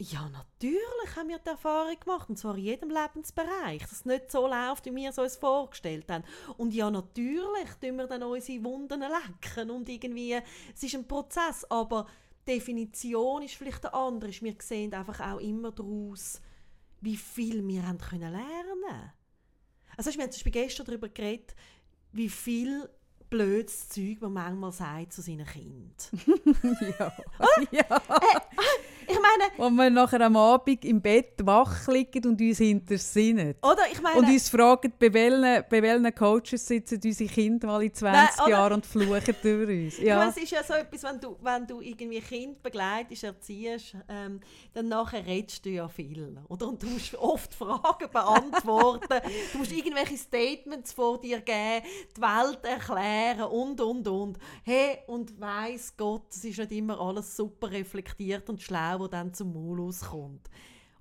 Ja, 0.01 0.29
natürlich 0.29 1.15
haben 1.17 1.27
wir 1.27 1.39
die 1.39 1.49
Erfahrung 1.49 1.99
gemacht, 1.99 2.29
und 2.29 2.39
zwar 2.39 2.55
in 2.55 2.63
jedem 2.63 2.89
Lebensbereich, 2.89 3.81
dass 3.81 3.91
es 3.91 4.05
nicht 4.05 4.31
so 4.31 4.47
läuft, 4.47 4.85
wie 4.85 4.95
wir 4.95 5.09
es 5.09 5.17
uns 5.17 5.35
vorgestellt 5.35 6.09
haben. 6.09 6.23
Und 6.55 6.73
ja, 6.73 6.89
natürlich 6.89 7.69
tun 7.81 7.97
wir 7.97 8.07
dann 8.07 8.23
unsere 8.23 8.63
Wunden 8.63 9.01
lecken 9.01 9.69
und 9.69 9.89
irgendwie, 9.89 10.39
es 10.73 10.83
ist 10.83 10.95
ein 10.95 11.05
Prozess, 11.05 11.65
aber 11.69 12.07
die 12.47 12.53
Definition 12.53 13.41
ist 13.41 13.55
vielleicht 13.55 13.85
eine 13.85 13.93
andere. 13.93 14.31
Wir 14.31 14.55
sehen 14.61 14.93
einfach 14.93 15.19
auch 15.19 15.39
immer 15.39 15.71
daraus, 15.71 16.41
wie 17.01 17.17
viel 17.17 17.67
wir 17.67 17.85
haben 17.85 17.97
können 17.97 18.31
lernen 18.31 19.11
Also 19.97 20.13
wir 20.13 20.23
haben 20.23 20.31
zum 20.31 20.37
Beispiel 20.37 20.51
gestern 20.53 20.85
darüber 20.85 21.09
geredet, 21.09 21.53
wie 22.13 22.29
viel 22.29 22.89
blödes 23.29 23.89
Zeug 23.89 24.21
man 24.21 24.33
manchmal 24.33 24.71
sagt 24.71 25.13
zu 25.13 25.21
seinen 25.21 25.45
Kindern. 25.45 25.93
ja. 26.99 27.13
ja. 27.71 27.97
Äh, 27.97 28.39
ich 28.51 28.88
meine... 29.21 29.51
Wo 29.57 29.69
wir 29.69 29.89
nachher 29.89 30.21
am 30.21 30.35
Abend 30.37 30.85
im 30.85 31.01
Bett 31.01 31.33
wach 31.43 31.87
liegen 31.87 32.29
und 32.29 32.39
uns 32.39 32.57
hintersinnen. 32.57 33.55
Oder 33.61 33.83
ich 33.91 34.01
meine... 34.01 34.17
Und 34.17 34.27
uns 34.27 34.49
fragen, 34.49 34.91
bei 34.97 35.13
welchen, 35.13 35.63
bei 35.69 35.81
welchen 35.81 36.15
Coaches 36.15 36.65
sitzen 36.65 36.99
unsere 37.03 37.29
Kinder 37.29 37.67
mal 37.67 37.83
in 37.83 37.93
20 37.93 38.47
Jahren 38.47 38.73
und 38.73 38.85
fluchen 38.85 39.35
über 39.43 39.71
uns. 39.71 39.97
Ja. 39.99 40.17
Meine, 40.17 40.31
es 40.31 40.37
ist 40.37 40.51
ja 40.51 40.63
so 40.63 40.73
etwas, 40.73 41.03
wenn 41.03 41.19
du, 41.19 41.37
wenn 41.41 41.67
du 41.67 41.81
irgendwie 41.81 42.21
Kind 42.21 42.61
begleitest, 42.61 43.23
erziehst, 43.23 43.95
ähm, 44.07 44.39
dann 44.73 44.87
nachher 44.87 45.25
redest 45.25 45.65
du 45.65 45.69
ja 45.69 45.87
viel. 45.87 46.37
Oder? 46.47 46.69
Und 46.69 46.81
du 46.81 46.87
musst 46.87 47.15
oft 47.15 47.53
Fragen 47.53 48.09
beantworten. 48.11 49.21
du 49.51 49.57
musst 49.57 49.71
irgendwelche 49.71 50.17
Statements 50.17 50.93
vor 50.93 51.19
dir 51.19 51.41
geben, 51.41 51.85
die 52.15 52.21
Welt 52.21 52.63
erklären 52.63 53.49
und, 53.49 53.81
und, 53.81 54.07
und. 54.07 54.39
Hey, 54.63 54.99
und 55.07 55.39
weiss 55.39 55.95
Gott, 55.95 56.23
es 56.31 56.43
ist 56.43 56.57
nicht 56.57 56.71
immer 56.71 56.99
alles 56.99 57.35
super 57.35 57.71
reflektiert 57.71 58.49
und 58.49 58.61
schlau 58.61 59.07
dann 59.09 59.33
zum 59.33 59.53
Maul 59.53 59.81
auskommt. 59.81 60.49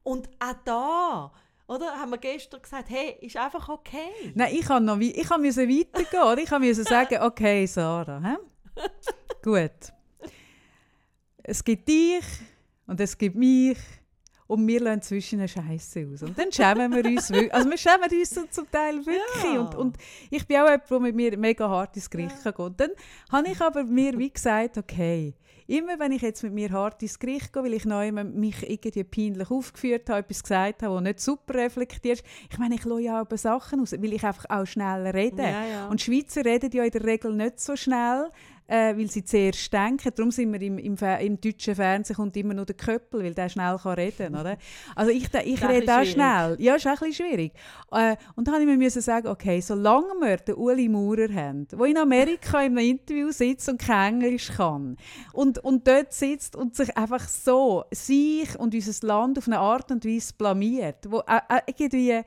Und 0.03 0.29
auch 0.41 0.55
da, 0.65 1.33
oder, 1.69 1.93
haben 1.99 2.11
wir 2.11 2.19
gestern 2.19 2.63
gesagt, 2.63 2.89
hey, 2.89 3.17
ist 3.21 3.37
einfach 3.37 3.69
okay. 3.69 4.33
Nein, 4.35 4.55
ich 4.55 4.63
kann 4.63 4.85
noch 4.87 4.99
ich 4.99 5.29
kann 5.29 5.43
weitergehen. 5.43 6.23
Oder? 6.23 6.39
Ich 6.39 6.51
musste 6.51 6.85
sagen, 6.85 7.19
okay, 7.21 7.67
Sarah, 7.67 8.21
he? 8.21 8.89
gut. 9.43 9.93
Es 11.43 11.63
gibt 11.63 11.87
dich 11.89 12.25
und 12.87 12.99
es 13.01 13.17
gibt 13.17 13.37
mich 13.37 13.79
und 14.47 14.67
wir 14.67 14.81
lassen 14.81 15.03
zwischen 15.03 15.41
eine 15.41 15.49
Scheiße 15.49 16.09
aus. 16.11 16.23
Und 16.23 16.39
dann 16.39 16.51
schämen 16.51 16.91
wir 16.91 17.05
uns 17.05 17.31
wirklich. 17.31 17.53
Also 17.53 17.69
wir 17.69 17.77
schämen 17.77 18.11
uns 18.11 18.51
zum 18.51 18.71
Teil 18.71 18.97
wirklich. 19.05 19.45
Ja. 19.45 19.61
Und, 19.61 19.75
und 19.75 19.99
ich 20.31 20.47
bin 20.47 20.57
auch 20.57 20.65
jemand, 20.71 20.91
der 20.91 21.01
mit 21.01 21.15
mir 21.15 21.37
mega 21.37 21.69
hart 21.69 21.97
ins 21.97 22.09
Gericht 22.09 22.37
ja. 22.43 22.51
geht. 22.51 22.81
Dann 22.81 22.91
habe 23.31 23.49
ich 23.49 23.61
aber 23.61 23.85
mir 23.85 24.19
wie 24.19 24.31
gesagt, 24.31 24.79
okay, 24.79 25.35
immer 25.69 25.99
wenn 25.99 26.13
ich 26.13 26.23
jetzt 26.23 26.43
mit 26.43 26.53
mir 26.53 26.71
hart 26.71 27.03
ins 27.03 27.19
Gericht 27.19 27.53
gehe, 27.53 27.63
weil 27.63 27.75
ich 27.75 27.85
neu 27.85 28.11
mich 28.11 28.69
irgendwie 28.69 29.05
peinlich 29.05 29.51
aufgeführt 29.51 30.09
habe, 30.11 30.21
etwas 30.21 30.43
gesagt 30.43 30.83
habe, 30.83 30.95
das 30.95 31.03
nicht 31.05 31.21
super 31.21 31.55
reflektiert 31.55 32.25
ich 32.51 32.59
meine, 32.59 32.75
ich 32.75 32.85
lasse 32.85 33.03
ja 33.03 33.23
auch 33.23 33.37
Sachen 33.37 33.81
aus, 33.81 33.93
weil 33.93 34.13
ich 34.13 34.25
einfach 34.25 34.47
auch 34.49 34.67
schnell 34.67 35.07
rede. 35.09 35.43
Ja, 35.43 35.65
ja. 35.65 35.89
Und 35.89 36.01
Schweizer 36.01 36.45
reden 36.45 36.71
ja 36.73 36.85
in 36.85 36.91
der 36.91 37.05
Regel 37.05 37.35
nicht 37.35 37.61
so 37.61 37.77
schnell 37.77 38.31
äh, 38.69 38.97
weil 38.97 39.11
sie 39.11 39.25
zuerst 39.25 39.73
denken. 39.73 40.13
Darum 40.15 40.31
sind 40.31 40.53
wir 40.53 40.61
im, 40.61 40.79
im, 40.79 40.97
im, 40.97 41.41
deutschen 41.41 41.75
Fernsehen 41.75 42.17
kommt 42.17 42.37
immer 42.37 42.55
nur 42.55 42.67
der 42.67 42.77
Köppel, 42.77 43.25
weil 43.25 43.35
der 43.35 43.49
schnell 43.49 43.77
kann 43.83 43.95
reden 43.95 44.35
kann. 44.35 44.57
Also 44.95 45.11
ich, 45.11 45.29
ich 45.45 45.69
rede 45.69 45.93
auch 45.93 46.05
schnell. 46.05 46.57
Ja, 46.61 46.75
ist 46.77 46.87
auch 46.87 46.91
ein 46.91 47.09
bisschen 47.09 47.27
schwierig. 47.27 47.53
Äh, 47.91 48.17
und 48.37 48.47
dann 48.47 48.55
musste 48.55 48.73
ich 48.73 48.79
mir 48.79 48.91
sagen, 48.91 49.29
okay, 49.29 49.61
solange 49.61 50.15
wir 50.21 50.37
den 50.37 50.55
Uli 50.57 50.89
Maurer 50.89 51.33
haben, 51.35 51.67
der 51.67 51.81
in 51.81 51.97
Amerika 51.97 52.61
in 52.63 52.79
einem 52.79 52.91
Interview 52.91 53.31
sitzt 53.31 53.69
und 53.69 53.81
kein 53.81 54.21
Englisch 54.21 54.53
kann 54.53 54.97
und, 55.33 55.59
und 55.65 55.87
dort 55.89 56.13
sitzt 56.13 56.55
und 56.55 56.77
sich 56.77 56.97
einfach 56.97 57.27
so 57.27 57.85
sich 57.91 58.59
und 58.59 58.75
unser 58.75 59.07
Land 59.07 59.39
auf 59.39 59.47
eine 59.47 59.59
Art 59.59 59.91
und 59.91 60.05
Weise 60.05 60.35
blamiert, 60.37 61.11
wo 61.11 61.21
äh, 61.21 61.41
äh 61.49 61.61
irgendwie 61.67 62.23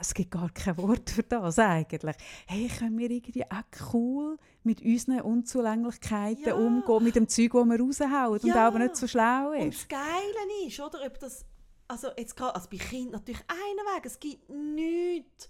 es 0.00 0.14
gibt 0.14 0.30
gar 0.30 0.50
kein 0.50 0.76
Wort 0.78 1.10
für 1.10 1.22
das 1.22 1.58
eigentlich. 1.58 2.16
Hey, 2.46 2.68
können 2.68 2.98
wir 2.98 3.10
irgendwie 3.10 3.44
auch 3.44 3.92
cool 3.92 4.36
mit 4.62 4.82
unseren 4.82 5.20
Unzulänglichkeiten 5.20 6.46
ja. 6.46 6.54
umgehen, 6.54 7.04
mit 7.04 7.16
dem 7.16 7.28
Zeug, 7.28 7.52
das 7.52 7.64
wir 7.64 7.80
raushauen 7.80 8.40
ja. 8.42 8.54
und 8.54 8.56
aber 8.56 8.78
nicht 8.78 8.96
so 8.96 9.06
schlau 9.06 9.52
ist. 9.52 9.62
Und 9.62 9.74
das 9.74 9.88
Geile 9.88 10.66
ist, 10.66 10.80
oder, 10.80 11.04
ob 11.06 11.18
das, 11.18 11.44
also 11.88 12.08
jetzt 12.16 12.36
gerade, 12.36 12.54
also 12.54 12.68
bei 12.70 12.78
Kindern 12.78 13.12
natürlich 13.12 13.44
einen 13.48 13.96
Weg, 13.96 14.06
es 14.06 14.18
gibt 14.18 14.48
nichts 14.48 15.48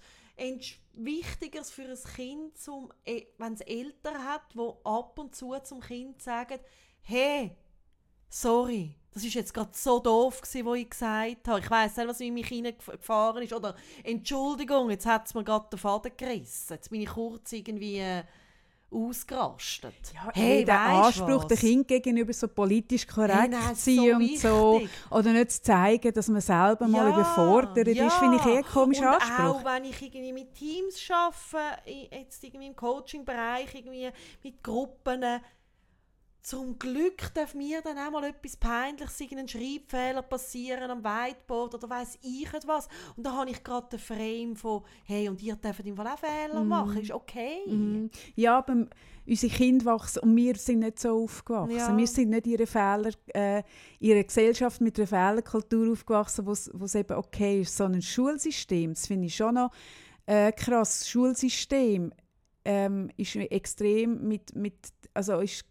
Wichtigeres 0.94 1.70
für 1.70 1.82
ein 1.82 2.14
Kind, 2.14 2.58
zum, 2.58 2.92
e, 3.04 3.26
wenn 3.38 3.54
es 3.54 3.60
Eltern 3.60 4.24
hat, 4.24 4.42
die 4.54 4.70
ab 4.84 5.18
und 5.18 5.34
zu 5.34 5.54
zum 5.62 5.80
Kind 5.80 6.22
sagen, 6.22 6.58
hey, 7.02 7.56
sorry, 8.34 8.94
das 9.12 9.24
ist 9.24 9.34
jetzt 9.34 9.54
gerade 9.54 9.70
so 9.72 10.00
doof 10.00 10.40
gewesen, 10.40 10.66
was 10.66 10.78
ich 10.78 10.90
gesagt 10.90 11.48
habe. 11.48 11.60
Ich 11.60 11.70
weiß 11.70 11.96
nicht, 11.96 12.08
was 12.08 12.20
in 12.20 12.34
mich 12.34 12.48
hineingefahren 12.48 13.44
ist. 13.44 13.52
Oder 13.52 13.76
Entschuldigung, 14.02 14.90
jetzt 14.90 15.06
hat 15.06 15.26
es 15.26 15.34
mir 15.34 15.44
gerade 15.44 15.66
den 15.70 15.78
Faden 15.78 16.10
gerissen. 16.16 16.74
Jetzt 16.74 16.90
bin 16.90 17.02
ich 17.02 17.08
kurz 17.08 17.52
irgendwie 17.52 17.98
äh, 17.98 18.24
ausgerastet. 18.90 19.94
Ja, 20.12 20.30
hey, 20.34 20.64
der 20.64 20.80
Anspruch, 20.80 21.44
dem 21.44 21.56
Kind 21.56 21.86
gegenüber 21.86 22.32
so 22.32 22.48
politisch 22.48 23.06
korrekt 23.06 23.38
hey, 23.38 23.48
nein, 23.50 23.74
sein 23.76 23.96
so 23.96 24.02
und 24.02 24.18
wichtig. 24.18 24.40
so. 24.40 24.82
Oder 25.10 25.32
nicht 25.32 25.52
zu 25.52 25.62
zeigen, 25.62 26.12
dass 26.12 26.26
man 26.26 26.40
selber 26.40 26.88
mal 26.88 27.10
überfordert 27.10 27.86
ja. 27.86 28.08
ist, 28.08 28.14
finde 28.14 28.38
ich 28.38 28.46
eher 28.46 28.58
ein 28.58 28.64
komischer 28.64 29.14
und 29.14 29.22
Anspruch. 29.22 29.60
auch 29.60 29.64
wenn 29.64 29.84
ich 29.84 30.02
irgendwie 30.02 30.32
mit 30.32 30.54
Teams 30.54 31.08
arbeite, 31.08 31.82
jetzt 32.10 32.42
irgendwie 32.42 32.66
im 32.66 32.74
Coaching-Bereich, 32.74 33.72
irgendwie 33.76 34.10
mit 34.42 34.60
Gruppen, 34.60 35.22
zum 36.44 36.78
Glück 36.78 37.32
darf 37.32 37.54
mir 37.54 37.80
dann 37.80 37.96
auch 37.96 38.10
mal 38.10 38.24
etwas 38.24 38.58
Peinliches, 38.58 39.18
einen 39.32 39.48
Schreibfehler 39.48 40.20
passieren 40.20 40.90
am 40.90 41.02
Whiteboard 41.02 41.74
oder 41.74 41.88
weiß 41.88 42.18
ich 42.20 42.52
etwas. 42.52 42.86
Und 43.16 43.24
da 43.24 43.32
habe 43.32 43.50
ich 43.50 43.64
gerade 43.64 43.88
den 43.88 43.98
Frame 43.98 44.54
von, 44.54 44.82
hey, 45.04 45.30
und 45.30 45.42
ihr 45.42 45.56
dürft 45.56 45.86
im 45.86 45.96
Fall 45.96 46.06
auch 46.06 46.18
Fehler 46.18 46.62
mm. 46.62 46.68
machen, 46.68 47.00
ist 47.00 47.12
okay. 47.12 47.66
Mm. 47.66 48.10
Ja, 48.36 48.58
aber 48.58 48.86
unsere 49.26 49.54
Kinder 49.54 49.86
wachsen 49.86 50.18
und 50.18 50.36
wir 50.36 50.54
sind 50.56 50.80
nicht 50.80 50.98
so 50.98 51.24
aufgewachsen. 51.24 51.78
Ja. 51.78 51.96
Wir 51.96 52.06
sind 52.06 52.28
nicht 52.28 52.46
in 52.46 52.52
ihrer, 52.52 52.66
Fehler, 52.66 53.10
äh, 53.28 53.62
ihrer 53.98 54.22
Gesellschaft 54.22 54.82
mit 54.82 54.98
einer 54.98 55.06
Fehlerkultur 55.06 55.92
aufgewachsen, 55.92 56.44
wo 56.44 56.52
es 56.52 56.94
eben 56.94 57.16
okay 57.16 57.62
ist. 57.62 57.74
So 57.74 57.84
ein 57.84 58.02
Schulsystem, 58.02 58.92
das 58.92 59.06
finde 59.06 59.28
ich 59.28 59.34
schon 59.34 59.54
noch 59.54 59.70
äh, 60.26 60.52
krass. 60.52 60.98
Das 60.98 61.08
Schulsystem 61.08 62.12
ähm, 62.66 63.10
ist 63.16 63.34
extrem 63.34 64.28
mit, 64.28 64.54
mit 64.54 64.74
also 65.14 65.40
ist 65.40 65.64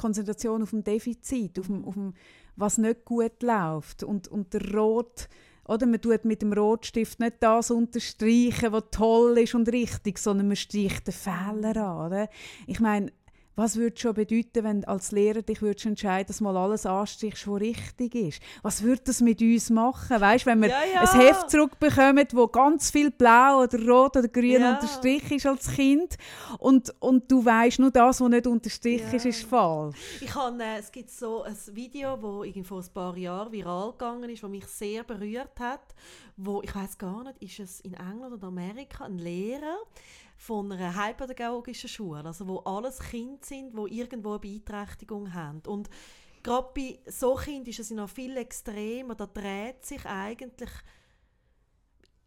Konzentration 0.00 0.62
auf 0.62 0.70
dem 0.70 0.82
Defizit, 0.82 1.58
auf 1.58 1.66
dem, 1.66 1.84
auf 1.84 1.94
dem 1.94 2.14
was 2.56 2.78
nicht 2.78 3.04
gut 3.04 3.42
läuft. 3.42 4.02
Und, 4.02 4.28
und 4.28 4.52
der 4.54 4.74
Rot, 4.74 5.28
oder 5.66 5.86
man 5.86 6.00
tut 6.00 6.24
mit 6.24 6.42
dem 6.42 6.52
Rotstift 6.52 7.20
nicht 7.20 7.36
das 7.40 7.70
unterstreichen, 7.70 8.72
was 8.72 8.84
toll 8.90 9.38
ist 9.38 9.54
und 9.54 9.70
richtig, 9.70 10.18
sondern 10.18 10.48
man 10.48 10.56
streicht 10.56 11.06
den 11.06 11.14
Fehler 11.14 11.76
an. 11.76 12.06
Oder? 12.06 12.28
Ich 12.66 12.80
meine, 12.80 13.12
was 13.60 13.76
würde 13.76 14.00
schon 14.00 14.14
bedeuten, 14.14 14.64
wenn 14.64 14.84
als 14.86 15.12
Lehrer 15.12 15.42
dich 15.42 15.60
würdest 15.60 15.84
entscheiden, 15.84 16.28
dass 16.28 16.40
mal 16.40 16.56
alles 16.56 16.86
anstrichst, 16.86 17.46
was 17.46 17.60
richtig 17.60 18.14
ist? 18.14 18.42
Was 18.62 18.82
würde 18.82 19.02
das 19.04 19.20
mit 19.20 19.42
uns 19.42 19.68
machen? 19.68 20.18
Weißt, 20.18 20.46
wenn 20.46 20.62
wir 20.62 20.70
ja, 20.70 20.80
ja. 20.94 21.00
ein 21.02 21.20
Heft 21.20 21.50
zurückbekommen, 21.50 22.26
wo 22.32 22.46
ganz 22.46 22.90
viel 22.90 23.10
blau 23.10 23.62
oder 23.62 23.78
rot 23.86 24.16
oder 24.16 24.28
grün 24.28 24.62
ja. 24.62 24.72
unterstrichen 24.72 25.36
ist 25.36 25.44
als 25.44 25.70
Kind 25.72 26.16
und, 26.58 26.94
und 27.00 27.30
du 27.30 27.44
weißt 27.44 27.80
nur 27.80 27.90
das, 27.90 28.22
was 28.22 28.30
nicht 28.30 28.46
unterstrichen 28.46 29.14
ist, 29.14 29.26
ist 29.26 29.42
falsch. 29.42 29.98
Ich 30.22 30.34
habe, 30.34 30.62
äh, 30.62 30.78
es 30.78 30.90
gibt 30.90 31.10
so 31.10 31.42
ein 31.42 31.54
Video, 31.72 32.16
das 32.16 32.66
vor 32.66 32.80
ein 32.80 32.94
paar 32.94 33.16
Jahren 33.18 33.52
viral 33.52 33.92
gegangen 33.92 34.30
ist, 34.30 34.42
das 34.42 34.48
mich 34.48 34.66
sehr 34.68 35.04
berührt 35.04 35.60
hat, 35.60 35.94
wo 36.38 36.62
ich 36.62 36.74
weiß 36.74 36.96
gar 36.96 37.24
nicht, 37.24 37.42
ist 37.42 37.60
es 37.60 37.80
in 37.80 37.92
England 37.92 38.32
oder 38.32 38.46
Amerika 38.46 39.04
ein 39.04 39.18
Lehrer, 39.18 39.76
von 40.40 40.72
einer 40.72 40.96
heilpädagogischen 40.96 41.90
Schule, 41.90 42.24
also 42.24 42.48
wo 42.48 42.60
alles 42.60 42.98
Kinder 42.98 43.44
sind, 43.44 43.76
wo 43.76 43.86
irgendwo 43.86 44.30
eine 44.30 44.38
Beeinträchtigung 44.38 45.34
haben. 45.34 45.60
Und 45.66 45.90
gerade 46.42 46.70
bei 46.74 46.98
so 47.10 47.34
Kindern 47.34 47.68
ist 47.68 47.80
es 47.80 47.90
noch 47.90 48.08
viel 48.08 48.38
extremer, 48.38 49.14
da 49.14 49.26
dreht 49.26 49.84
sich 49.84 50.04
eigentlich 50.06 50.70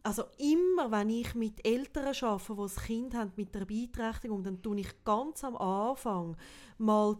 also 0.04 0.26
immer, 0.38 0.92
wenn 0.92 1.10
ich 1.10 1.34
mit 1.34 1.66
Eltern 1.66 2.14
arbeite, 2.22 2.54
die 2.54 2.62
ein 2.62 2.86
Kind 2.86 3.14
haben 3.16 3.32
mit 3.36 3.56
einer 3.56 3.66
Beeinträchtigung, 3.66 4.44
dann 4.44 4.62
tue 4.62 4.82
ich 4.82 5.04
ganz 5.04 5.44
am 5.44 5.56
Anfang 5.56 6.38
mal 6.78 7.18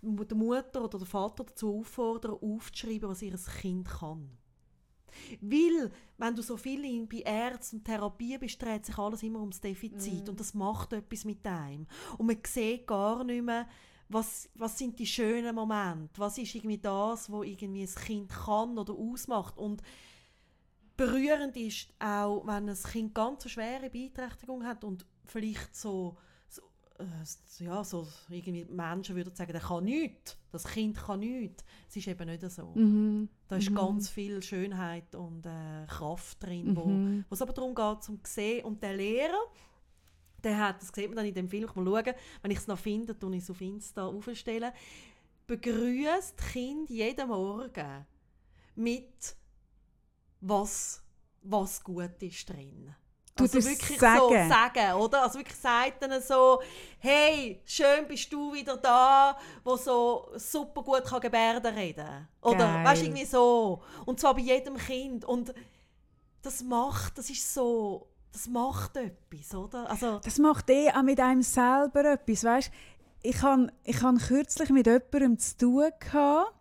die 0.00 0.34
Mutter 0.34 0.84
oder 0.84 0.98
den 0.98 1.06
Vater 1.06 1.42
dazu 1.44 1.80
auffordern, 1.80 2.38
aufzuschreiben, 2.40 3.08
was 3.08 3.22
ihr 3.22 3.36
Kind 3.60 3.88
kann. 3.88 4.30
Weil, 5.40 5.90
wenn 6.18 6.34
du 6.34 6.42
so 6.42 6.56
viel 6.56 6.84
in, 6.84 7.08
bei 7.08 7.18
Ärzten 7.18 7.76
und 7.76 7.84
Therapie 7.84 8.38
bist, 8.38 8.60
dreht 8.60 8.86
sich 8.86 8.98
alles 8.98 9.22
immer 9.22 9.40
ums 9.40 9.60
Defizit. 9.60 10.26
Mm. 10.26 10.30
Und 10.30 10.40
das 10.40 10.54
macht 10.54 10.92
etwas 10.92 11.24
mit 11.24 11.46
einem. 11.46 11.86
Und 12.18 12.26
man 12.26 12.38
sieht 12.46 12.86
gar 12.86 13.24
nicht 13.24 13.44
mehr, 13.44 13.68
was, 14.08 14.48
was 14.54 14.76
sind 14.76 14.98
die 14.98 15.06
schönen 15.06 15.54
Momente? 15.54 16.18
Was 16.18 16.36
ist 16.36 16.54
irgendwie 16.54 16.78
das, 16.78 17.30
was 17.30 17.46
irgendwie 17.46 17.82
ein 17.82 17.94
Kind 17.94 18.28
kann 18.28 18.76
oder 18.76 18.92
ausmacht? 18.92 19.56
Und 19.56 19.82
berührend 20.96 21.56
ist 21.56 21.88
auch, 22.00 22.46
wenn 22.46 22.68
ein 22.68 22.76
Kind 22.76 23.14
ganz 23.14 23.44
eine 23.44 23.50
schwere 23.50 23.88
Beeinträchtigung 23.88 24.64
hat 24.66 24.84
und 24.84 25.06
vielleicht 25.24 25.74
so 25.76 26.16
ja, 27.58 27.84
so 27.84 28.06
irgendwie 28.28 28.64
Menschen 28.64 29.16
würden 29.16 29.34
sagen, 29.34 29.52
der 29.52 29.60
kann 29.60 29.84
nichts, 29.84 30.36
das 30.50 30.64
Kind 30.64 30.96
kann 30.96 31.20
nichts. 31.20 31.64
Es 31.88 31.96
ist 31.96 32.08
eben 32.08 32.28
nicht 32.28 32.48
so. 32.50 32.72
Mhm. 32.74 33.28
Da 33.48 33.56
ist 33.56 33.70
mhm. 33.70 33.74
ganz 33.74 34.08
viel 34.08 34.42
Schönheit 34.42 35.14
und 35.14 35.46
äh, 35.46 35.86
Kraft 35.86 36.42
drin, 36.42 36.74
mhm. 36.74 37.24
wo 37.28 37.34
es 37.34 37.42
aber 37.42 37.52
darum 37.52 37.74
geht, 37.74 38.02
zum 38.02 38.20
sehen. 38.24 38.64
Und 38.64 38.82
der 38.82 38.94
Lehrer, 38.94 39.40
der 40.42 40.58
hat, 40.58 40.80
das 40.80 40.88
sieht 40.88 41.08
man 41.08 41.16
dann 41.16 41.26
in 41.26 41.34
dem 41.34 41.48
Film, 41.48 41.64
ich 41.64 41.74
mal 41.74 41.84
schauen, 41.84 42.14
wenn 42.42 42.50
ich 42.50 42.58
es 42.58 42.66
noch 42.66 42.78
finde, 42.78 43.18
tue 43.18 43.36
ich 43.36 43.42
es 43.42 43.50
auf 43.50 43.60
Insta 43.60 44.06
aufstellen, 44.06 44.72
begrüßt 45.46 46.36
Kind 46.52 46.90
jeden 46.90 47.28
Morgen 47.28 48.06
mit 48.76 49.36
was, 50.40 51.02
was 51.42 51.82
gut 51.82 52.22
ist 52.22 52.48
drin 52.48 52.94
du 53.40 53.58
also 53.58 53.70
wirklich 53.70 53.98
sagen. 53.98 54.20
so 54.20 54.48
sagen, 54.48 54.92
oder? 54.94 55.22
Also 55.22 55.38
wirklich 55.38 55.56
sagt 55.56 56.02
dann 56.02 56.20
so, 56.22 56.60
hey, 56.98 57.60
schön 57.64 58.06
bist 58.08 58.32
du 58.32 58.52
wieder 58.52 58.76
da, 58.76 59.36
wo 59.64 59.76
so 59.76 60.28
super 60.36 60.82
gut 60.82 61.04
kann 61.04 61.20
Gebärden 61.20 61.74
reden. 61.74 62.28
Oder 62.40 62.58
Geil. 62.58 62.84
weißt 62.84 63.02
irgendwie 63.02 63.24
so. 63.24 63.82
Und 64.06 64.20
zwar 64.20 64.34
bei 64.34 64.42
jedem 64.42 64.76
Kind. 64.76 65.24
Und 65.24 65.54
das 66.42 66.62
macht, 66.62 67.18
das 67.18 67.30
ist 67.30 67.52
so, 67.52 68.08
das 68.32 68.46
macht 68.48 68.96
etwas, 68.96 69.54
oder? 69.54 69.88
Also, 69.90 70.20
das 70.20 70.38
macht 70.38 70.70
eh 70.70 70.90
auch 70.90 71.02
mit 71.02 71.20
einem 71.20 71.42
selber 71.42 72.04
etwas, 72.12 72.44
weißt? 72.44 72.70
Ich 73.22 73.42
habe 73.42 73.72
ich 73.84 74.02
hab 74.02 74.16
kürzlich 74.18 74.70
mit 74.70 74.86
jemandem 74.86 75.38
zu 75.38 75.56
tun 75.58 75.90
gehabt, 76.00 76.54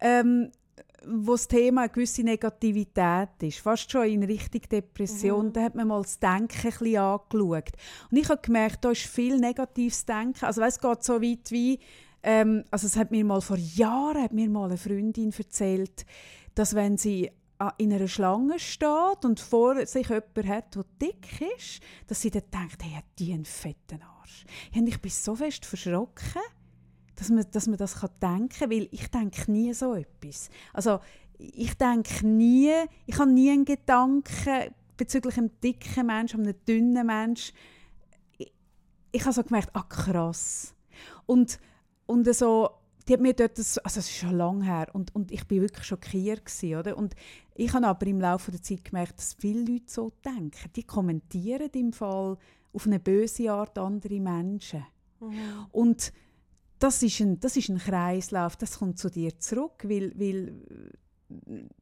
ähm, 0.00 0.50
wo 1.06 1.32
das 1.32 1.48
Thema 1.48 1.82
eine 1.82 1.90
gewisse 1.90 2.22
Negativität 2.22 3.30
ist, 3.42 3.58
fast 3.58 3.90
schon 3.90 4.06
in 4.06 4.22
Richtung 4.22 4.62
Depression, 4.70 5.46
mhm. 5.46 5.52
da 5.52 5.62
hat 5.62 5.74
man 5.74 5.88
mal 5.88 6.02
das 6.02 6.18
Denken 6.18 6.56
ein 6.56 6.70
bisschen 6.70 6.96
angeschaut. 6.96 7.72
Und 8.10 8.16
ich 8.16 8.28
habe 8.28 8.40
gemerkt, 8.42 8.84
da 8.84 8.90
ist 8.90 9.06
viel 9.06 9.38
negatives 9.38 10.04
Denken. 10.04 10.44
Also 10.44 10.60
weißt, 10.60 10.76
es 10.76 10.82
geht 10.82 11.04
so 11.04 11.22
weit 11.22 11.50
wie, 11.50 11.78
ähm, 12.22 12.64
also 12.70 12.86
es 12.86 12.96
hat 12.96 13.10
mir 13.10 13.24
mal 13.24 13.40
vor 13.40 13.56
Jahren 13.56 14.22
hat 14.22 14.32
mir 14.32 14.48
mal 14.48 14.66
eine 14.66 14.76
Freundin 14.76 15.32
erzählt, 15.36 16.04
dass 16.54 16.74
wenn 16.74 16.96
sie 16.96 17.30
in 17.76 17.92
einer 17.92 18.08
Schlange 18.08 18.58
steht 18.58 19.24
und 19.24 19.38
vor 19.38 19.84
sich 19.84 20.08
jemand 20.08 20.46
hat, 20.46 20.74
der 20.74 20.84
dick 21.00 21.42
ist, 21.56 21.82
dass 22.06 22.22
sie 22.22 22.30
dann 22.30 22.44
denkt, 22.52 22.82
hey, 22.82 22.92
hat 22.92 23.04
die 23.18 23.32
einen 23.32 23.44
fetten 23.44 24.00
Arsch. 24.02 24.44
Und 24.74 24.88
ich 24.88 25.00
bin 25.00 25.10
so 25.10 25.34
fest 25.34 25.66
verschrocken 25.66 26.40
dass 27.20 27.28
man, 27.28 27.44
dass 27.50 27.66
man 27.66 27.76
das 27.76 27.96
kann 28.00 28.10
denken 28.22 28.48
kann, 28.48 28.70
weil 28.70 28.88
ich 28.90 29.10
denke 29.10 29.52
nie 29.52 29.74
so 29.74 29.94
etwas. 29.94 30.48
Also 30.72 31.00
ich 31.36 31.74
denke 31.74 32.26
nie, 32.26 32.72
ich 33.04 33.18
habe 33.18 33.30
nie 33.30 33.50
einen 33.50 33.66
Gedanken 33.66 34.74
bezüglich 34.96 35.36
einem 35.36 35.50
dicken 35.62 36.06
Menschen, 36.06 36.40
einem 36.40 36.54
dünnen 36.66 37.06
Menschen. 37.06 37.54
Ich, 38.38 38.50
ich 39.12 39.22
habe 39.22 39.34
so 39.34 39.42
gemerkt, 39.42 39.68
ah 39.74 39.82
krass. 39.82 40.74
Und, 41.26 41.60
und 42.06 42.34
so, 42.34 42.70
die 43.06 43.12
hat 43.12 43.20
mir 43.20 43.34
dort, 43.34 43.58
das, 43.58 43.76
also 43.76 44.00
es 44.00 44.06
ist 44.06 44.16
schon 44.16 44.38
lange 44.38 44.64
her, 44.64 44.88
und, 44.94 45.14
und 45.14 45.30
ich 45.30 45.46
bin 45.46 45.60
wirklich 45.60 45.84
schockiert 45.84 46.46
gewesen, 46.46 46.78
oder? 46.78 46.96
Und 46.96 47.14
ich 47.54 47.70
habe 47.74 47.86
aber 47.86 48.06
im 48.06 48.20
Laufe 48.20 48.50
der 48.50 48.62
Zeit 48.62 48.82
gemerkt, 48.82 49.18
dass 49.18 49.34
viele 49.34 49.60
Leute 49.70 49.88
so 49.88 50.10
denken. 50.24 50.70
Die 50.74 50.84
kommentieren 50.84 51.70
im 51.74 51.92
Fall 51.92 52.38
auf 52.72 52.86
eine 52.86 52.98
böse 52.98 53.52
Art 53.52 53.76
andere 53.76 54.20
Menschen. 54.20 54.86
Mhm. 55.20 55.66
Und 55.70 56.12
das 56.80 57.02
ist, 57.02 57.20
ein, 57.20 57.38
das 57.38 57.56
ist 57.56 57.68
ein 57.68 57.78
Kreislauf, 57.78 58.56
das 58.56 58.78
kommt 58.78 58.98
zu 58.98 59.10
dir 59.10 59.38
zurück, 59.38 59.84
weil, 59.84 60.12
weil 60.18 60.52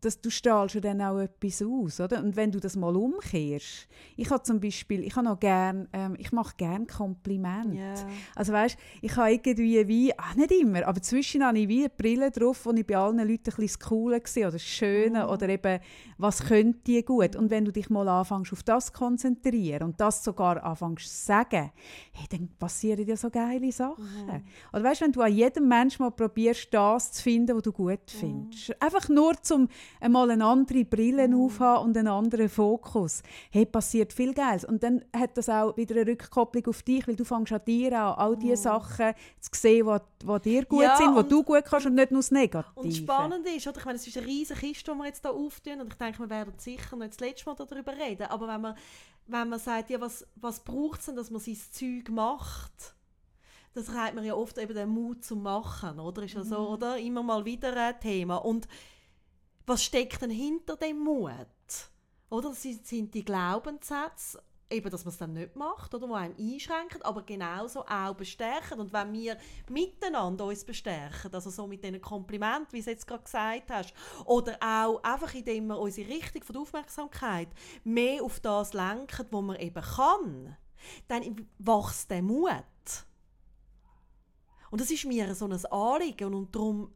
das, 0.00 0.20
du 0.20 0.30
strahlst 0.30 0.74
ja 0.74 0.80
dann 0.80 1.00
auch 1.00 1.18
etwas 1.18 1.62
aus, 1.62 2.00
oder? 2.00 2.22
Und 2.22 2.36
wenn 2.36 2.52
du 2.52 2.60
das 2.60 2.76
mal 2.76 2.94
umkehrst, 2.94 3.88
ich 4.16 4.30
habe 4.30 4.42
zum 4.42 4.60
Beispiel, 4.60 5.02
ich 5.02 5.16
habe 5.16 5.26
noch 5.26 5.40
gern, 5.40 5.88
ähm, 5.92 6.16
ich 6.18 6.32
mache 6.32 6.54
gern 6.56 6.86
Kompliment. 6.86 7.74
Yeah. 7.74 7.94
Also 8.34 8.52
weißt, 8.52 8.76
ich 9.00 9.16
habe 9.16 9.32
irgendwie 9.32 9.88
wie, 9.88 10.18
ach, 10.18 10.34
nicht 10.34 10.52
immer, 10.52 10.86
aber 10.86 11.00
zwischen 11.00 11.44
habe 11.44 11.58
ich 11.58 11.68
wie 11.68 11.80
eine 11.80 11.90
Brille 11.90 12.30
drauf, 12.30 12.64
wo 12.66 12.72
ich 12.72 12.86
bei 12.86 12.96
allen 12.96 13.18
Leuten 13.18 13.30
ein 13.30 13.38
bisschen 13.42 13.66
das 13.66 13.80
Coole 13.80 14.20
oder 14.20 14.50
das 14.52 14.62
Schöne, 14.62 15.26
mm. 15.26 15.30
oder 15.30 15.48
eben, 15.48 15.80
was 16.18 16.44
könnte 16.44 16.80
die 16.86 17.04
gut? 17.04 17.36
Und 17.36 17.50
wenn 17.50 17.64
du 17.64 17.72
dich 17.72 17.88
mal 17.90 18.08
anfängst 18.08 18.52
auf 18.52 18.62
das 18.62 18.86
zu 18.86 18.92
konzentrieren 18.92 19.82
und 19.84 20.00
das 20.00 20.22
sogar 20.22 20.62
anfängst 20.62 21.08
zu 21.08 21.26
sagen, 21.26 21.70
hey, 22.12 22.26
dann 22.30 22.48
passieren 22.58 23.04
dir 23.04 23.16
so 23.16 23.30
geile 23.30 23.72
Sachen. 23.72 24.04
Mm. 24.04 24.74
Oder 24.74 24.84
weißt, 24.84 25.00
wenn 25.00 25.12
du 25.12 25.22
an 25.22 25.32
jedem 25.32 25.68
Menschen 25.68 26.02
mal 26.02 26.10
probierst, 26.10 26.68
das 26.72 27.12
zu 27.12 27.22
finden, 27.22 27.56
was 27.56 27.62
du 27.62 27.72
gut 27.72 28.00
findest. 28.06 28.70
Mm. 28.70 28.72
Einfach 28.80 29.08
nur 29.08 29.37
um 29.50 29.68
einmal 30.00 30.30
eine 30.30 30.44
andere 30.44 30.84
Brille 30.84 31.28
mm. 31.28 31.34
aufhaben 31.34 31.84
und 31.86 31.96
einen 31.96 32.08
anderen 32.08 32.48
Fokus. 32.48 33.22
Hey, 33.50 33.66
passiert 33.66 34.12
viel 34.12 34.34
Geiles. 34.34 34.64
Und 34.64 34.82
dann 34.82 35.04
hat 35.14 35.36
das 35.36 35.48
auch 35.48 35.76
wieder 35.76 35.96
eine 35.96 36.10
Rückkopplung 36.10 36.66
auf 36.66 36.82
dich, 36.82 37.06
weil 37.06 37.16
du 37.16 37.24
fängst 37.24 37.52
an 37.52 37.60
dir 37.66 37.92
an, 37.92 38.14
all 38.18 38.36
diese 38.36 38.54
mm. 38.54 38.56
Sachen 38.56 39.14
zu 39.40 39.50
sehen, 39.54 40.00
die 40.22 40.40
dir 40.40 40.64
gut 40.64 40.82
ja, 40.82 40.96
sind, 40.96 41.16
die 41.16 41.28
du 41.28 41.42
gut 41.42 41.64
kannst 41.64 41.86
und 41.86 41.94
nicht 41.94 42.10
nur 42.10 42.20
das 42.20 42.30
Negative. 42.30 42.72
Und 42.74 42.92
spannend 42.94 43.46
ist, 43.46 43.66
oder? 43.66 43.78
ich 43.78 43.84
meine, 43.84 43.96
es 43.96 44.06
ist 44.06 44.16
eine 44.16 44.26
riesige 44.26 44.60
Kiste, 44.60 44.92
die 44.92 44.98
wir 44.98 45.06
jetzt 45.06 45.22
hier 45.22 45.32
auftun 45.32 45.80
und 45.80 45.92
ich 45.92 45.98
denke, 45.98 46.18
wir 46.20 46.30
werden 46.30 46.54
sicher 46.56 46.96
nicht 46.96 47.12
das 47.12 47.20
letzte 47.20 47.46
Mal 47.46 47.56
darüber 47.56 47.92
reden, 47.96 48.26
aber 48.28 48.48
wenn 48.48 48.60
man, 48.60 48.74
wenn 49.26 49.48
man 49.48 49.58
sagt, 49.58 49.90
ja, 49.90 50.00
was, 50.00 50.26
was 50.36 50.60
braucht 50.60 51.00
es 51.00 51.06
denn, 51.06 51.16
dass 51.16 51.30
man 51.30 51.40
sein 51.40 51.58
Zeug 51.70 52.08
macht, 52.10 52.94
das 53.74 53.90
hat 53.90 54.14
man 54.14 54.24
ja 54.24 54.34
oft 54.34 54.58
eben 54.58 54.74
den 54.74 54.88
Mut 54.88 55.24
zum 55.24 55.42
Machen, 55.42 56.00
oder? 56.00 56.22
Ist 56.22 56.34
ja 56.34 56.42
so, 56.42 56.60
mhm. 56.60 56.66
oder? 56.66 56.98
Immer 56.98 57.22
mal 57.22 57.44
wieder 57.44 57.74
ein 57.76 58.00
Thema. 58.00 58.36
Und 58.36 58.66
was 59.68 59.84
steckt 59.84 60.22
denn 60.22 60.30
hinter 60.30 60.76
dem 60.76 60.98
Mut? 60.98 61.32
Oder 62.30 62.52
sind 62.52 63.14
die 63.14 63.24
Glaubenssätze 63.24 64.42
eben, 64.70 64.90
dass 64.90 65.04
man 65.04 65.12
es 65.12 65.18
dann 65.18 65.32
nicht 65.32 65.56
macht, 65.56 65.94
oder, 65.94 66.08
wo 66.08 66.14
einem 66.14 66.34
einschränkt, 66.38 67.04
aber 67.04 67.22
genauso 67.22 67.84
auch 67.86 68.14
bestärken. 68.14 68.80
Und 68.80 68.92
wenn 68.92 69.12
wir 69.12 69.38
miteinander 69.68 70.44
uns 70.44 70.64
bestärken, 70.64 71.32
also 71.32 71.50
so 71.50 71.66
mit 71.66 71.82
diesen 71.82 72.00
Komplimenten, 72.00 72.72
wie 72.72 72.82
du 72.82 72.90
jetzt 72.90 73.06
gerade 73.06 73.24
gesagt 73.24 73.70
hast, 73.70 73.94
oder 74.24 74.58
auch 74.60 75.02
einfach, 75.02 75.34
indem 75.34 75.68
wir 75.68 75.78
unsere 75.78 76.08
Richtung 76.08 76.42
von 76.42 76.54
der 76.54 76.62
Aufmerksamkeit 76.62 77.48
mehr 77.84 78.22
auf 78.22 78.40
das 78.40 78.72
lenken, 78.72 79.26
wo 79.30 79.40
man 79.40 79.56
eben 79.56 79.82
kann, 79.82 80.56
dann 81.08 81.46
wächst 81.58 82.10
der 82.10 82.22
Mut. 82.22 82.52
Und 84.70 84.80
das 84.80 84.90
ist 84.90 85.06
mir 85.06 85.34
so 85.34 85.46
ein 85.46 85.64
Anliegen 85.66 86.34
und 86.34 86.54
darum 86.54 86.92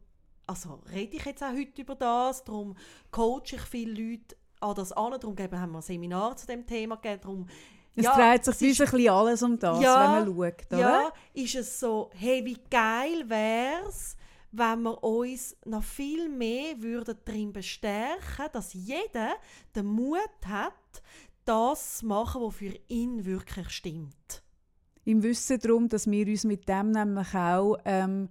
also 0.47 0.81
rede 0.91 1.17
ich 1.17 1.25
jetzt 1.25 1.43
auch 1.43 1.51
heute 1.51 1.81
über 1.81 1.95
das, 1.95 2.43
darum 2.43 2.75
coache 3.11 3.55
ich 3.55 3.61
viele 3.61 3.93
Leute 3.93 4.35
an 4.59 4.75
das 4.75 4.91
an, 4.91 5.11
darum 5.19 5.37
haben 5.37 5.71
wir 5.71 5.79
ein 5.79 5.81
Seminar 5.81 6.35
zu 6.37 6.47
dem 6.47 6.65
Thema 6.65 6.95
gegeben, 6.95 7.21
darum 7.21 7.47
es 7.95 8.05
ja, 8.05 8.15
dreht 8.15 8.43
sich 8.43 8.79
ist, 8.79 8.93
ein 8.93 9.09
alles 9.09 9.43
um 9.43 9.59
das, 9.59 9.79
ja, 9.79 10.15
wenn 10.15 10.25
man 10.25 10.35
schaut, 10.35 10.65
oder? 10.67 10.79
Ja, 10.79 11.13
ist 11.33 11.55
es 11.55 11.79
so, 11.79 12.09
hey, 12.15 12.43
wie 12.43 12.57
geil 12.71 13.29
wäre 13.29 13.87
es, 13.87 14.17
wenn 14.51 14.81
wir 14.81 15.03
uns 15.03 15.55
noch 15.65 15.83
viel 15.83 16.27
mehr 16.29 16.81
würden 16.81 17.17
darin 17.25 17.53
bestärken 17.53 18.47
dass 18.51 18.73
jeder 18.73 19.35
den 19.75 19.85
Mut 19.85 20.19
hat, 20.45 20.73
das 21.45 21.99
zu 21.99 22.05
machen, 22.07 22.41
was 22.41 22.55
für 22.55 22.73
ihn 22.87 23.25
wirklich 23.25 23.69
stimmt. 23.69 24.43
Im 25.05 25.21
Wissen 25.21 25.59
darum, 25.59 25.89
dass 25.89 26.09
wir 26.09 26.27
uns 26.27 26.45
mit 26.45 26.67
dem 26.69 26.91
nämlich 26.91 27.33
auch 27.35 27.77
ähm, 27.83 28.29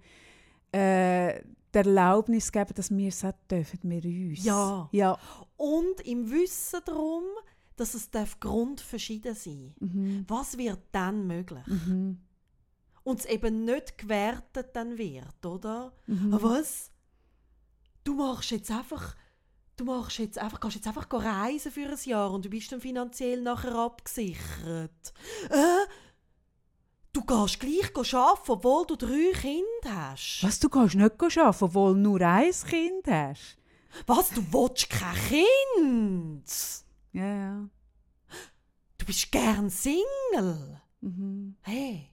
äh, 0.72 1.40
die 1.74 1.78
Erlaubnis 1.78 2.52
geben, 2.52 2.74
dass 2.74 2.90
wir 2.90 3.08
es 3.08 3.24
auch 3.24 3.32
dürfen, 3.50 3.80
wir 3.82 4.04
uns. 4.04 4.44
Ja. 4.44 4.88
ja. 4.92 5.18
Und 5.56 6.00
im 6.04 6.30
Wissen 6.30 6.80
darum, 6.84 7.24
dass 7.76 7.94
es 7.94 8.10
grundverschieden 8.38 9.34
sein 9.34 9.74
mhm. 9.80 10.24
Was 10.28 10.58
wird 10.58 10.80
dann 10.92 11.26
möglich? 11.26 11.66
Mhm. 11.66 12.20
Und 13.04 13.20
es 13.20 13.26
eben 13.26 13.64
nicht 13.64 13.98
gewertet 13.98 14.70
dann 14.74 14.98
wird, 14.98 15.44
oder? 15.44 15.92
Mhm. 16.06 16.34
Aber 16.34 16.50
was? 16.50 16.90
Du 18.04 18.14
machst 18.14 18.50
jetzt 18.50 18.70
einfach 18.70 19.16
du 19.76 19.84
machst 19.84 20.18
jetzt 20.18 20.38
einfach, 20.38 20.60
gehst 20.60 20.76
jetzt 20.76 20.86
einfach 20.86 21.06
reisen 21.10 21.72
für 21.72 21.88
ein 21.88 21.98
Jahr 22.04 22.30
und 22.30 22.44
du 22.44 22.50
bist 22.50 22.70
dann 22.72 22.80
finanziell 22.80 23.40
nachher 23.40 23.74
abgesichert. 23.74 25.12
Äh, 25.50 25.86
du 27.12 27.20
gehst 27.22 27.60
gleich 27.60 28.14
arbeiten, 28.14 28.50
obwohl 28.50 28.86
du 28.86 28.96
drei 28.96 29.32
Kinder 29.32 30.10
hast. 30.10 30.40
Was, 30.42 30.58
du 30.58 30.68
gehst 30.68 30.94
nicht 30.94 31.22
arbeiten, 31.22 31.64
obwohl 31.64 31.94
du 31.94 32.00
nur 32.00 32.20
ein 32.20 32.50
Kind 32.50 33.06
hast? 33.06 33.56
Was, 34.06 34.30
du 34.30 34.42
willst 34.52 34.88
kein 34.88 35.14
Kind? 35.14 36.44
Ja, 37.12 37.26
ja. 37.26 37.68
Du 38.98 39.06
bist 39.06 39.30
gern 39.30 39.68
Single. 39.68 40.80
Mhm. 41.00 41.56
Hey. 41.62 42.08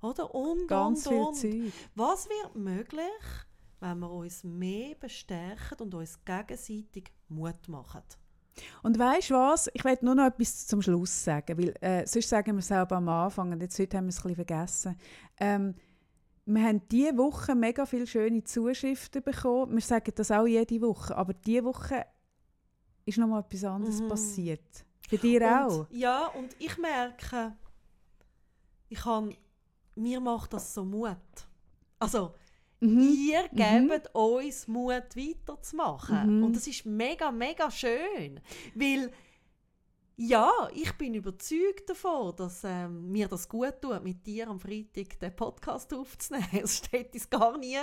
Oder? 0.00 0.32
Und, 0.32 0.68
Ganz 0.68 1.06
und, 1.06 1.16
und. 1.16 1.36
viel 1.36 1.72
Zeit. 1.72 1.90
Was 1.94 2.28
wird 2.28 2.54
möglich, 2.54 3.04
wenn 3.80 3.98
wir 3.98 4.10
uns 4.10 4.44
mehr 4.44 4.94
bestärken 4.94 5.78
und 5.80 5.94
uns 5.94 6.24
gegenseitig 6.24 7.10
Mut 7.28 7.66
machen? 7.68 8.02
Und 8.82 8.98
weißt 8.98 9.30
du 9.30 9.34
was? 9.34 9.68
Ich 9.72 9.84
werde 9.84 10.04
nur 10.04 10.14
noch 10.14 10.26
etwas 10.26 10.66
zum 10.66 10.82
Schluss 10.82 11.24
sagen, 11.24 11.58
weil 11.58 11.74
äh, 11.80 12.06
sonst 12.06 12.28
sagen 12.28 12.54
wir 12.54 12.60
es 12.60 12.68
selber 12.68 12.96
am 12.96 13.08
Anfang 13.08 13.52
und 13.52 13.60
jetzt 13.60 13.78
heute 13.78 13.96
haben 13.96 14.04
wir 14.04 14.10
es 14.10 14.18
ein 14.18 14.22
bisschen 14.22 14.46
vergessen. 14.46 14.96
Ähm, 15.38 15.74
wir 16.46 16.62
haben 16.62 16.82
diese 16.88 17.16
Woche 17.18 17.54
mega 17.54 17.84
viele 17.84 18.06
schöne 18.06 18.42
Zuschriften 18.42 19.22
bekommen. 19.22 19.74
Wir 19.74 19.82
sagen 19.82 20.12
das 20.14 20.30
auch 20.30 20.46
jede 20.46 20.80
Woche, 20.80 21.14
aber 21.14 21.34
diese 21.34 21.64
Woche 21.64 22.06
ist 23.04 23.18
noch 23.18 23.26
mal 23.26 23.40
etwas 23.40 23.64
anderes 23.64 24.00
mhm. 24.00 24.08
passiert. 24.08 24.84
Bei 25.10 25.16
dir 25.16 25.42
und, 25.42 25.52
auch? 25.52 25.86
Ja, 25.90 26.26
und 26.28 26.56
ich 26.58 26.76
merke, 26.78 27.54
ich 28.88 28.98
kann, 28.98 29.34
mir 29.94 30.20
macht 30.20 30.52
das 30.52 30.72
so 30.72 30.84
Mut. 30.84 31.16
Also, 31.98 32.34
mhm. 32.80 33.00
ihr 33.00 33.42
mhm. 33.52 33.88
gebt 33.88 34.14
mhm. 34.14 34.20
uns 34.20 34.68
Mut, 34.68 35.16
weiterzumachen. 35.16 36.38
Mhm. 36.38 36.44
Und 36.44 36.56
das 36.56 36.66
ist 36.66 36.86
mega, 36.86 37.30
mega 37.30 37.70
schön. 37.70 38.40
Weil 38.74 39.10
ja, 40.20 40.50
ich 40.74 40.92
bin 40.94 41.14
überzeugt 41.14 41.88
davon, 41.88 42.34
dass 42.34 42.64
ähm, 42.64 43.12
mir 43.12 43.28
das 43.28 43.48
gut 43.48 43.80
tut, 43.80 44.02
mit 44.02 44.26
dir 44.26 44.48
am 44.48 44.58
Freitag 44.58 45.16
den 45.20 45.36
Podcast 45.36 45.94
aufzunehmen. 45.94 46.48
Sonst 46.52 46.90
hätte, 46.90 47.18
ich 47.18 47.30
gar 47.30 47.56
nie, 47.56 47.76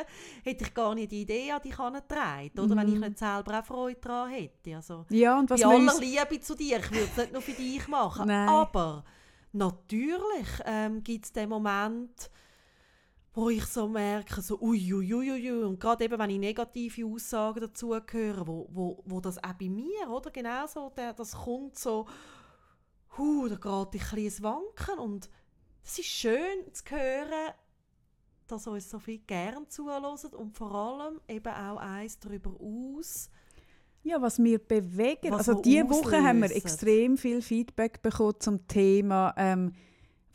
hätte 0.43 0.66
ich 0.66 0.74
gar 0.74 0.93
nie 0.93 1.08
die 1.08 1.22
Idee 1.22 1.54
an 1.54 1.62
dich 1.62 1.78
herangetragen, 1.78 2.60
oder? 2.60 2.76
Wenn 2.76 2.89
ich 2.89 2.96
mhm. 2.96 3.00
nicht 3.00 3.20
selber 3.20 3.60
auch 3.60 3.66
Freude 3.66 4.02
daran 4.02 4.32
hätte. 4.32 4.76
Also, 4.76 5.06
ja, 5.12 5.39
und 5.39 5.50
was 5.50 5.62
bei 5.62 5.68
aller 5.68 5.98
Liebe 5.98 6.41
zu 6.41 6.56
dir, 6.56 6.80
ich 6.80 6.91
würde 6.91 7.08
es 7.10 7.18
nicht 7.18 7.32
nur 7.32 7.41
für 7.41 7.54
dich 7.54 7.88
machen. 7.88 8.30
Aber 8.30 9.06
natürlich 9.54 10.48
ähm, 10.66 11.02
gibt 11.06 11.24
es 11.24 11.32
den 11.32 11.48
Moment, 11.48 12.30
wo 13.36 13.50
ich 13.50 13.66
so 13.66 13.88
merke, 13.88 14.42
so 14.42 14.58
uiuiuiui, 14.62 15.32
ui, 15.32 15.52
ui, 15.52 15.64
und 15.64 15.80
gerade 15.80 16.06
eben, 16.06 16.18
wenn 16.18 16.30
ich 16.30 16.40
negative 16.40 17.06
Aussagen 17.06 17.60
dazu 17.60 17.94
höre, 17.94 18.48
wo, 18.48 18.68
wo, 18.72 19.04
wo 19.06 19.20
das 19.20 19.38
auch 19.44 19.54
bei 19.54 19.68
mir, 19.68 20.10
oder, 20.10 20.32
genau 20.32 20.66
so, 20.68 20.90
der, 20.96 21.14
das 21.14 21.34
kommt 21.34 21.78
so, 21.78 22.08
hu, 23.18 23.50
da 23.50 23.56
geht 23.56 24.02
ich 24.02 24.10
ein 24.12 24.24
bisschen 24.24 24.46
Wanken. 24.46 25.00
Und 25.00 25.30
es 25.84 26.00
ist 26.00 26.06
schön 26.06 26.74
zu 26.74 26.84
hören, 26.90 27.54
dass 28.48 28.68
uns 28.68 28.90
so 28.90 29.00
viel 29.00 29.20
gern 29.20 29.70
zuhören 29.70 30.06
und 30.06 30.56
vor 30.56 30.74
allem 30.74 31.20
eben 31.28 31.54
auch 31.54 31.78
eins 31.78 32.20
darüber 32.20 32.52
aus, 32.60 33.30
ja, 34.04 34.22
was 34.22 34.42
wir 34.42 34.60
bewegen. 34.60 35.32
Was 35.32 35.50
also 35.50 35.62
diese 35.62 35.90
Woche 35.90 36.24
haben 36.24 36.42
wir 36.42 36.56
extrem 36.56 37.18
viel 37.18 37.42
Feedback 37.42 38.04
bekommen 38.04 38.36
zum 38.40 38.68
Thema 38.68 39.34
ähm, 39.36 39.74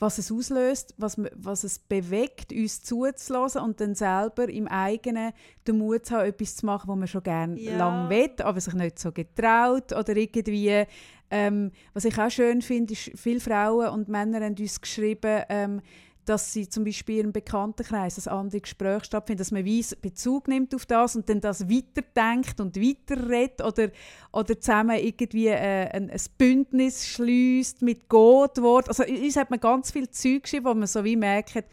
was 0.00 0.16
es 0.16 0.32
auslöst, 0.32 0.94
was, 0.96 1.20
was 1.34 1.62
es 1.62 1.78
bewegt, 1.78 2.52
uns 2.52 2.82
zuzulassen 2.82 3.60
und 3.60 3.80
dann 3.80 3.94
selber 3.94 4.48
im 4.48 4.66
eigenen 4.66 5.32
den 5.66 5.78
Mut 5.78 6.06
zu 6.06 6.16
haben, 6.16 6.26
etwas 6.26 6.56
zu 6.56 6.66
machen, 6.66 6.88
was 6.88 6.96
man 6.96 7.06
schon 7.06 7.22
gerne 7.22 7.60
ja. 7.60 7.76
lange 7.76 8.08
will, 8.08 8.32
aber 8.38 8.60
sich 8.60 8.74
nicht 8.74 8.98
so 8.98 9.12
getraut 9.12 9.92
oder 9.92 10.16
irgendwie. 10.16 10.84
Ähm, 11.32 11.70
was 11.94 12.06
ich 12.06 12.18
auch 12.18 12.30
schön 12.30 12.60
finde, 12.60 12.94
ist, 12.94 13.12
viele 13.14 13.38
Frauen 13.38 13.90
und 13.90 14.08
Männer 14.08 14.40
haben 14.40 14.56
uns 14.58 14.80
geschrieben, 14.80 15.44
ähm, 15.48 15.80
dass 16.24 16.52
sie 16.52 16.68
zum 16.68 16.84
Beispiel 16.84 17.24
im 17.24 17.32
Bekanntenkreis 17.32 18.26
ein 18.26 18.32
anderes 18.32 18.62
Gespräch 18.62 19.04
stattfindet, 19.04 19.40
dass 19.40 19.50
man 19.50 19.64
Bezug 20.00 20.48
nimmt 20.48 20.74
auf 20.74 20.86
das 20.86 21.16
und 21.16 21.28
dann 21.28 21.40
das 21.40 21.68
weiterdenkt 21.68 22.60
und 22.60 22.76
weiterredet 22.76 23.62
oder, 23.62 23.90
oder 24.32 24.60
zusammen 24.60 24.98
irgendwie 24.98 25.48
äh, 25.48 25.88
ein, 25.88 26.10
ein 26.10 26.20
Bündnis 26.38 27.06
schließt 27.06 27.82
mit 27.82 28.08
Gottwort. 28.08 28.88
Also 28.88 29.04
uns 29.04 29.36
hat 29.36 29.50
man 29.50 29.60
ganz 29.60 29.90
viel 29.90 30.08
Zeug 30.10 30.44
geschrieben, 30.44 30.66
wo 30.66 30.74
man 30.74 30.86
so 30.86 31.04
wie 31.04 31.16
merkt, 31.16 31.64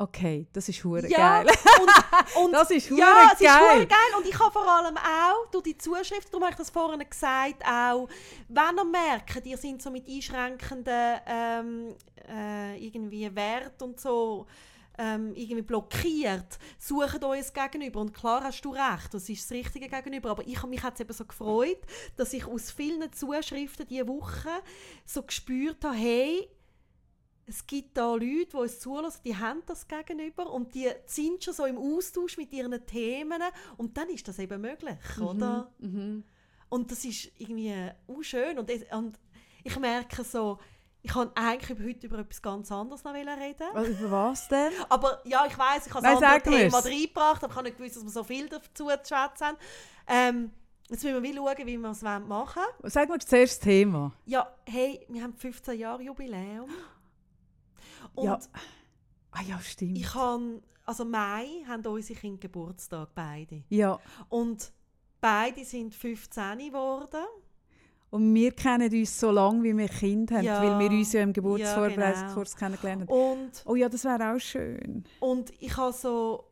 Okay, 0.00 0.46
das 0.54 0.66
ist 0.66 0.82
hure 0.82 1.06
ja, 1.10 1.42
geil. 1.42 1.54
Und, 1.78 2.44
und 2.44 2.52
das 2.54 2.70
ist 2.70 2.88
hure 2.88 3.00
ja, 3.00 3.06
geil. 3.06 3.36
Ja, 3.38 3.60
es 3.74 3.80
ist 3.82 3.88
geil. 3.90 3.98
Und 4.16 4.26
ich 4.26 4.38
habe 4.38 4.50
vor 4.50 4.66
allem 4.66 4.96
auch 4.96 5.50
durch 5.50 5.64
die 5.64 5.76
Zuschrift, 5.76 6.32
darum 6.32 6.44
habe 6.44 6.52
ich 6.52 6.56
das 6.56 6.70
vorhin 6.70 7.06
gesagt, 7.06 7.62
auch, 7.66 8.08
wenn 8.48 8.78
ihr 8.78 8.84
merkt, 8.86 9.44
ihr 9.44 9.58
seid 9.58 9.82
so 9.82 9.90
mit 9.90 10.08
einschränkenden 10.08 11.20
ähm, 11.26 11.94
äh, 12.26 12.78
irgendwie 12.78 13.34
Wert 13.36 13.82
und 13.82 14.00
so 14.00 14.46
ähm, 14.96 15.34
irgendwie 15.34 15.62
blockiert, 15.62 16.58
sucht 16.78 17.22
euch 17.22 17.52
Gegenüber. 17.52 18.00
Und 18.00 18.14
klar 18.14 18.42
hast 18.42 18.62
du 18.62 18.70
recht, 18.70 19.12
das 19.12 19.28
ist 19.28 19.44
das 19.44 19.50
Richtige 19.50 19.90
Gegenüber. 19.90 20.30
Aber 20.30 20.46
ich, 20.46 20.62
mich 20.62 20.82
hat 20.82 20.94
es 20.94 21.00
eben 21.00 21.12
so 21.12 21.26
gefreut, 21.26 21.80
dass 22.16 22.32
ich 22.32 22.46
aus 22.46 22.70
vielen 22.70 23.12
Zuschriften 23.12 23.86
diese 23.86 24.08
Woche 24.08 24.62
so 25.04 25.22
gespürt 25.22 25.84
habe, 25.84 25.94
hey, 25.94 26.48
es 27.50 27.66
gibt 27.66 27.96
da 27.96 28.12
Leute, 28.12 28.46
die 28.52 28.56
uns 28.56 28.78
zulassen, 28.78 29.20
die 29.24 29.36
haben 29.36 29.62
das 29.66 29.86
gegenüber 29.86 30.50
und 30.50 30.74
die 30.74 30.88
sind 31.06 31.42
schon 31.42 31.54
so 31.54 31.64
im 31.66 31.76
Austausch 31.76 32.36
mit 32.36 32.52
ihren 32.52 32.86
Themen 32.86 33.42
und 33.76 33.96
dann 33.96 34.08
ist 34.08 34.26
das 34.28 34.38
eben 34.38 34.60
möglich, 34.60 34.98
mhm. 35.16 35.22
oder? 35.22 35.72
Mhm. 35.78 36.24
Und 36.68 36.90
das 36.92 37.04
ist 37.04 37.32
irgendwie 37.38 37.74
auch 38.06 38.22
schön 38.22 38.58
und, 38.58 38.70
und 38.92 39.18
ich 39.64 39.78
merke 39.78 40.22
so, 40.22 40.58
ich 41.02 41.12
kann 41.12 41.30
eigentlich 41.34 41.78
heute 41.78 42.06
über 42.06 42.18
etwas 42.18 42.40
ganz 42.40 42.70
anderes 42.70 43.02
noch 43.04 43.14
reden. 43.14 43.66
Also 43.74 43.90
über 43.90 44.10
was 44.10 44.48
denn? 44.48 44.72
Aber 44.88 45.20
ja, 45.24 45.46
ich 45.46 45.58
weiß, 45.58 45.86
ich 45.86 45.94
habe 45.94 46.06
ein 46.06 46.16
anderes 46.16 46.42
Thema 46.42 46.78
reingebracht, 46.78 47.42
aber 47.42 47.52
ich 47.52 47.56
habe 47.56 47.68
nicht 47.68 47.78
gewusst, 47.78 47.96
dass 47.96 48.04
wir 48.04 48.10
so 48.10 48.22
viel 48.22 48.48
dazu 48.48 48.70
zu 48.72 48.84
schwätzen 48.84 49.46
haben. 49.46 49.56
Ähm, 50.06 50.50
jetzt 50.88 51.02
müssen 51.02 51.22
wir 51.22 51.34
schauen, 51.34 51.66
wie 51.66 51.78
wir 51.78 51.90
es 51.90 52.02
machen 52.02 52.28
wollen. 52.28 52.90
Sag 52.90 53.08
mal 53.08 53.18
zuerst 53.18 53.54
das 53.54 53.60
Thema. 53.60 54.12
Ja, 54.26 54.54
hey, 54.66 55.04
wir 55.08 55.22
haben 55.22 55.34
15 55.34 55.78
Jahre 55.78 56.02
Jubiläum. 56.02 56.68
Und 58.14 58.24
ja. 58.24 58.38
Ah 59.32 59.42
ja, 59.42 59.58
stimmt. 59.60 59.98
Ich 59.98 60.12
kann, 60.12 60.62
also 60.84 61.04
Mai 61.04 61.46
haben 61.66 61.86
unsere 61.86 62.18
Kinder 62.18 62.40
Geburtstag, 62.40 63.10
beide. 63.14 63.62
Ja. 63.68 63.98
Und 64.28 64.72
beide 65.20 65.64
sind 65.64 65.94
15 65.94 66.58
geworden. 66.58 67.24
Und 68.10 68.34
wir 68.34 68.50
kennen 68.50 68.92
uns 68.92 69.20
so 69.20 69.30
lange, 69.30 69.62
wie 69.62 69.76
wir 69.76 69.88
Kinder 69.88 70.36
haben, 70.36 70.44
ja. 70.44 70.60
weil 70.60 70.80
wir 70.80 70.98
uns 70.98 71.12
ja 71.12 71.22
im 71.22 71.32
Geburtsvorbereitungskurs 71.32 72.56
ja, 72.60 72.66
genau. 72.66 72.80
kennengelernt 72.80 73.08
haben. 73.08 73.40
Und, 73.42 73.62
oh 73.66 73.76
ja, 73.76 73.88
das 73.88 74.04
wäre 74.04 74.34
auch 74.34 74.40
schön. 74.40 75.04
Und 75.20 75.52
ich 75.60 75.76
habe 75.76 75.92
so, 75.92 76.44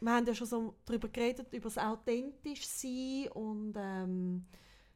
wir 0.00 0.12
haben 0.12 0.26
ja 0.26 0.34
schon 0.34 0.46
so 0.46 0.74
darüber 0.84 1.08
geredet, 1.08 1.46
über 1.50 1.64
das 1.64 1.78
authentisch 1.78 2.66
sein 2.66 3.28
und 3.32 3.74
ähm, 3.76 4.44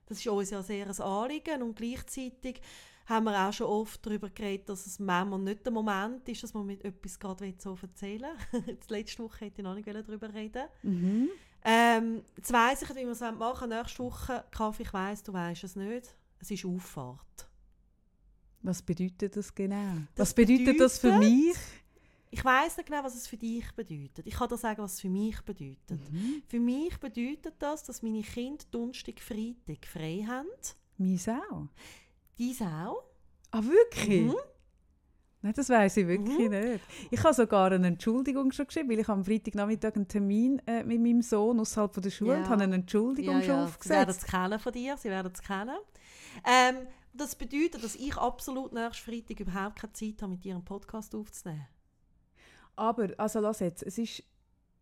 das 0.04 0.18
ist 0.18 0.26
uns 0.26 0.50
ja 0.50 0.62
sehr 0.62 0.86
ein 0.86 1.00
Anliegen 1.00 1.62
und 1.62 1.76
gleichzeitig 1.76 2.60
haben 3.06 3.24
wir 3.24 3.38
auch 3.48 3.52
schon 3.52 3.66
oft 3.66 4.04
darüber 4.06 4.30
geredet, 4.30 4.68
dass 4.68 4.86
es 4.86 4.98
manchmal 4.98 5.38
nicht 5.40 5.64
der 5.64 5.72
Moment 5.72 6.28
ist, 6.28 6.42
dass 6.42 6.54
man 6.54 6.66
mit 6.66 6.84
etwas 6.84 7.18
gerade 7.18 7.52
so 7.58 7.76
erzählen 7.80 8.30
will. 8.52 8.78
letzte 8.88 9.22
Woche 9.22 9.46
hätte 9.46 9.60
ich 9.60 9.64
noch 9.64 9.74
nicht 9.74 9.88
darüber 9.88 10.32
reden 10.32 10.64
Mhm. 10.82 11.28
ähm, 11.64 12.22
Jetzt 12.36 12.52
weiss 12.52 12.82
ich, 12.82 12.90
wie 12.90 12.94
wir 13.04 13.10
es 13.10 13.20
machen. 13.20 13.68
Nächste 13.70 13.98
Woche, 14.04 14.44
Kaffee, 14.50 14.82
ich 14.84 14.92
weiss, 14.92 15.22
du 15.22 15.32
weißt 15.32 15.64
es 15.64 15.76
nicht. 15.76 16.14
Es 16.38 16.50
ist 16.50 16.64
Auffahrt. 16.64 17.48
Was 18.62 18.80
bedeutet 18.82 19.36
das 19.36 19.54
genau? 19.54 19.96
Das 20.14 20.28
was 20.28 20.34
bedeutet, 20.34 20.78
das 20.80 20.98
für 20.98 21.08
bedeutet- 21.08 21.30
mich? 21.30 21.56
Ich 22.34 22.42
weiss 22.44 22.76
nicht 22.78 22.86
genau, 22.86 23.04
was 23.04 23.14
es 23.14 23.26
für 23.26 23.36
dich 23.36 23.70
bedeutet. 23.72 24.26
Ich 24.26 24.34
kann 24.34 24.48
dir 24.48 24.56
sagen, 24.56 24.80
was 24.82 24.94
es 24.94 25.00
für 25.00 25.10
mich 25.10 25.38
bedeutet. 25.42 26.00
Mhm. 26.10 26.42
Für 26.48 26.60
mich 26.60 26.96
bedeutet 26.98 27.54
das, 27.58 27.82
dass 27.84 28.00
meine 28.02 28.22
Kinder 28.22 28.64
Donnerstag, 28.70 29.20
Freitag 29.20 29.84
frei 29.86 30.24
haben. 30.26 30.48
Meins 30.96 31.28
auch. 31.28 31.66
Dies 32.38 32.62
auch. 32.62 33.02
Ah, 33.50 33.62
wirklich? 33.62 34.26
Mhm. 34.26 34.34
Nein, 35.44 35.54
das 35.56 35.68
weiß 35.68 35.96
ich 35.98 36.06
wirklich 36.06 36.38
Mhm. 36.38 36.50
nicht. 36.50 36.84
Ich 37.10 37.22
habe 37.24 37.34
sogar 37.34 37.72
eine 37.72 37.88
Entschuldigung 37.88 38.52
schon 38.52 38.66
geschrieben, 38.66 38.88
weil 38.90 39.00
ich 39.00 39.08
am 39.08 39.24
Freitagnachmittag 39.24 39.96
einen 39.96 40.06
Termin 40.08 40.60
äh, 40.66 40.84
mit 40.84 41.00
meinem 41.00 41.20
Sohn 41.20 41.58
außerhalb 41.58 41.92
von 41.92 42.02
der 42.02 42.10
Schule 42.10 42.32
Ja. 42.34 42.38
und 42.38 42.48
habe 42.48 42.62
eine 42.62 42.76
Entschuldigung 42.76 43.34
schon 43.34 43.42
Sie 43.42 43.48
werden 43.48 43.64
aufgesetzt. 43.64 44.22
es 44.22 44.24
kennen 44.30 44.58
von 44.60 44.72
dir, 44.72 44.96
sie 44.96 45.08
werden 45.10 45.32
es 45.34 45.42
kennen. 45.42 45.76
Ähm, 46.46 46.86
das 47.12 47.34
bedeutet, 47.34 47.82
dass 47.82 47.96
ich 47.96 48.16
absolut 48.16 48.72
nächsten 48.72 49.10
Freitag 49.10 49.40
überhaupt 49.40 49.80
keine 49.80 49.92
Zeit 49.92 50.22
habe, 50.22 50.32
mit 50.32 50.44
dir 50.44 50.54
einen 50.54 50.64
Podcast 50.64 51.14
aufzunehmen. 51.14 51.66
Aber, 52.76 53.08
also 53.18 53.40
lass 53.40 53.60
jetzt, 53.60 53.82
es 53.82 53.98
ist, 53.98 54.22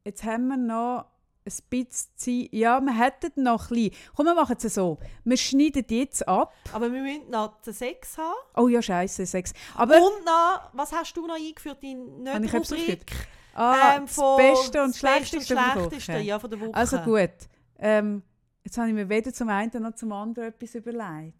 jetzt 0.04 0.22
haben 0.24 0.46
wir 0.48 0.56
noch 0.56 1.06
ein 1.44 1.52
bisschen 1.70 2.08
Zeit. 2.16 2.48
Ja, 2.52 2.80
wir 2.80 2.96
hätten 2.96 3.42
noch 3.42 3.70
ein 3.70 3.74
bisschen. 3.74 3.94
Komm, 4.14 4.26
wir 4.26 4.34
machen 4.34 4.56
es 4.60 4.74
so. 4.74 4.98
Wir 5.24 5.36
schneiden 5.36 5.84
jetzt 5.88 6.26
ab. 6.28 6.52
Aber 6.72 6.92
wir 6.92 7.00
müssen 7.00 7.30
noch 7.30 7.60
den 7.62 7.72
Sex 7.72 8.18
haben. 8.18 8.34
Oh 8.56 8.68
ja, 8.68 8.82
scheiße, 8.82 9.26
Sex. 9.26 9.52
Aber 9.74 9.96
Und 9.96 10.24
noch, 10.24 10.70
was 10.72 10.92
hast 10.92 11.16
du 11.16 11.26
noch 11.26 11.36
eingeführt 11.36 11.82
in 11.82 12.28
Habe 12.28 12.44
ich 12.44 12.52
Nicht-Rubrik? 12.52 13.12
ah, 13.54 13.96
ähm, 13.96 14.06
das 14.06 14.16
Beste 14.36 14.82
und 14.82 14.90
das 14.90 14.98
Schlechteste 14.98 15.56
und 15.56 15.62
Schlechteste, 15.62 16.18
ja, 16.18 16.38
von 16.38 16.50
der 16.50 16.60
Woche. 16.60 16.74
Also 16.74 16.98
gut. 16.98 17.30
Ähm, 17.78 18.22
jetzt 18.62 18.76
habe 18.76 18.88
ich 18.88 18.94
mir 18.94 19.08
weder 19.08 19.32
zum 19.32 19.48
einen 19.48 19.82
noch 19.82 19.94
zum 19.94 20.12
anderen 20.12 20.50
etwas 20.50 20.74
überlegt. 20.74 21.34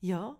Ja. 0.00 0.36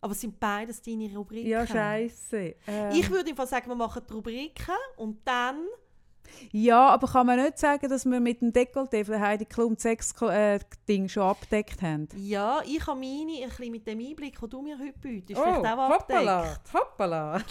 Aber 0.00 0.12
es 0.12 0.20
sind 0.22 0.40
beides 0.40 0.80
deine 0.80 1.14
Rubriken. 1.14 1.46
Ja, 1.48 1.66
scheiße. 1.66 2.54
Ähm, 2.66 2.92
Ich 2.94 3.10
würde 3.10 3.28
einfach 3.30 3.46
sagen, 3.46 3.68
wir 3.68 3.76
machen 3.76 4.02
die 4.08 4.12
Rubriken 4.14 4.74
und 4.96 5.20
dann... 5.26 5.66
ja, 6.52 6.88
aber 6.88 7.06
kann 7.08 7.26
man 7.26 7.40
nicht 7.40 7.58
sagen, 7.58 7.88
dass 7.88 8.04
wir 8.04 8.20
mit 8.20 8.40
dem 8.40 8.52
Dekolleté 8.52 9.04
von 9.04 9.12
der 9.12 9.20
Heidi 9.20 9.44
Klum 9.44 9.74
das 9.74 9.82
Sex-Ding 9.82 11.08
schon 11.08 11.22
abdeckt 11.22 11.80
haben? 11.82 12.08
Ja, 12.16 12.60
ich 12.66 12.86
habe 12.86 12.98
meine 12.98 13.32
ein 13.42 13.48
bisschen 13.48 13.70
mit 13.70 13.86
dem 13.86 13.98
Einblick, 14.00 14.38
den 14.40 14.50
du 14.50 14.62
mir 14.62 14.78
heute 14.78 14.98
bietest, 15.00 15.38
Oh, 15.40 15.44
vielleicht 15.44 15.66
auch 15.66 15.90
abdeckt. 15.90 16.74
hoppala. 16.74 17.40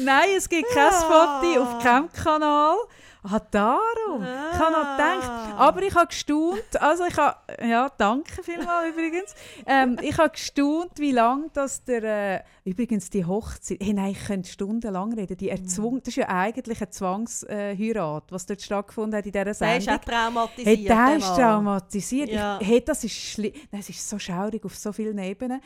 Nein, 0.00 0.28
es 0.36 0.48
gibt 0.48 0.68
kein 0.70 0.92
Ah. 0.92 1.40
Foto 1.40 1.62
auf 1.62 1.82
keinem 1.82 2.10
Kanal. 2.12 2.76
Ah, 3.22 3.40
darum. 3.50 4.07
Ich 4.16 4.58
habe 4.58 4.72
noch 4.72 4.96
gedacht. 4.96 5.54
Aber 5.58 5.82
ich 5.82 5.94
habe 5.94 6.06
gestaunt. 6.06 6.80
Also 6.80 7.04
ich 7.04 7.16
habe, 7.16 7.36
ja, 7.66 7.90
danke 7.96 8.42
vielmals 8.42 8.88
übrigens. 8.90 9.34
Ähm, 9.66 9.98
ich 10.02 10.16
habe 10.18 10.30
gestaunt, 10.30 10.92
wie 10.98 11.12
lange 11.12 11.48
das 11.52 11.84
der, 11.84 12.02
äh, 12.02 12.40
übrigens 12.64 13.10
die 13.10 13.24
Hochzeit, 13.24 13.78
hey, 13.80 13.92
nein, 13.92 14.12
ich 14.12 14.26
könnte 14.26 14.48
stundenlang 14.48 15.12
reden, 15.12 15.36
die 15.36 15.50
erzwungen, 15.50 16.00
das 16.00 16.08
ist 16.08 16.16
ja 16.16 16.28
eigentlich 16.28 16.80
eine 16.80 16.90
Zwangsheirat, 16.90 18.24
was 18.30 18.46
dort 18.46 18.62
stattgefunden 18.62 19.18
hat 19.18 19.26
in 19.26 19.32
dieser 19.32 19.44
Der 19.44 19.52
ist 19.52 19.58
Sendung. 19.84 19.94
auch 19.94 20.04
traumatisiert. 20.04 20.66
Hey, 20.66 20.84
der 20.84 21.16
ist 21.16 21.36
traumatisiert. 21.36 22.30
Ja. 22.30 22.58
Ich, 22.60 22.68
hey, 22.68 22.84
das 22.84 23.04
ist 23.04 23.14
schlimm. 23.14 23.52
Es 23.70 23.88
ist 23.88 24.08
so 24.08 24.18
schaurig 24.18 24.64
auf 24.64 24.74
so 24.76 24.92
vielen 24.92 25.18
Ebenen. 25.18 25.60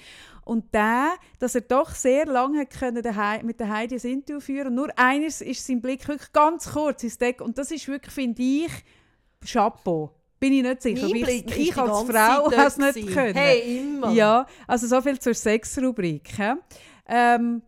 Und 0.45 0.74
der, 0.74 1.12
dass 1.38 1.55
er 1.55 1.61
doch 1.61 1.90
sehr 1.90 2.26
lange 2.26 2.66
können 2.66 3.03
mit 3.45 3.61
der 3.61 3.68
Heidi 3.68 3.95
ein 3.95 4.11
Interview 4.11 4.40
führen 4.40 4.68
und 4.68 4.74
nur 4.74 4.88
eines 4.99 5.40
ist 5.40 5.64
sein 5.66 5.80
Blick 5.80 6.09
wirklich 6.09 6.32
ganz 6.32 6.72
kurz 6.72 7.05
ins 7.05 7.16
Deck. 7.16 7.40
Und 7.40 7.59
das 7.59 7.70
ist 7.70 7.86
wirklich, 7.86 8.12
finde 8.12 8.31
ich, 8.38 8.72
Chapeau. 9.44 10.10
Bin 10.38 10.52
ich 10.54 10.62
nicht 10.62 10.82
sicher. 10.82 11.06
Ich- 11.06 11.12
Blick 11.12 11.56
ich 11.56 11.72
die 11.72 11.78
als 11.78 11.88
Frau 12.02 12.50
habe 12.50 12.66
es 12.66 12.76
nicht 12.94 13.08
können. 13.12 13.34
Hey, 13.34 13.78
immer. 13.78 14.10
Ja, 14.12 14.46
also 14.66 14.86
so 14.86 15.00
viel 15.00 15.18
zur 15.18 15.34
Sexrubrik. 15.34 16.30
Ähm, 17.06 17.62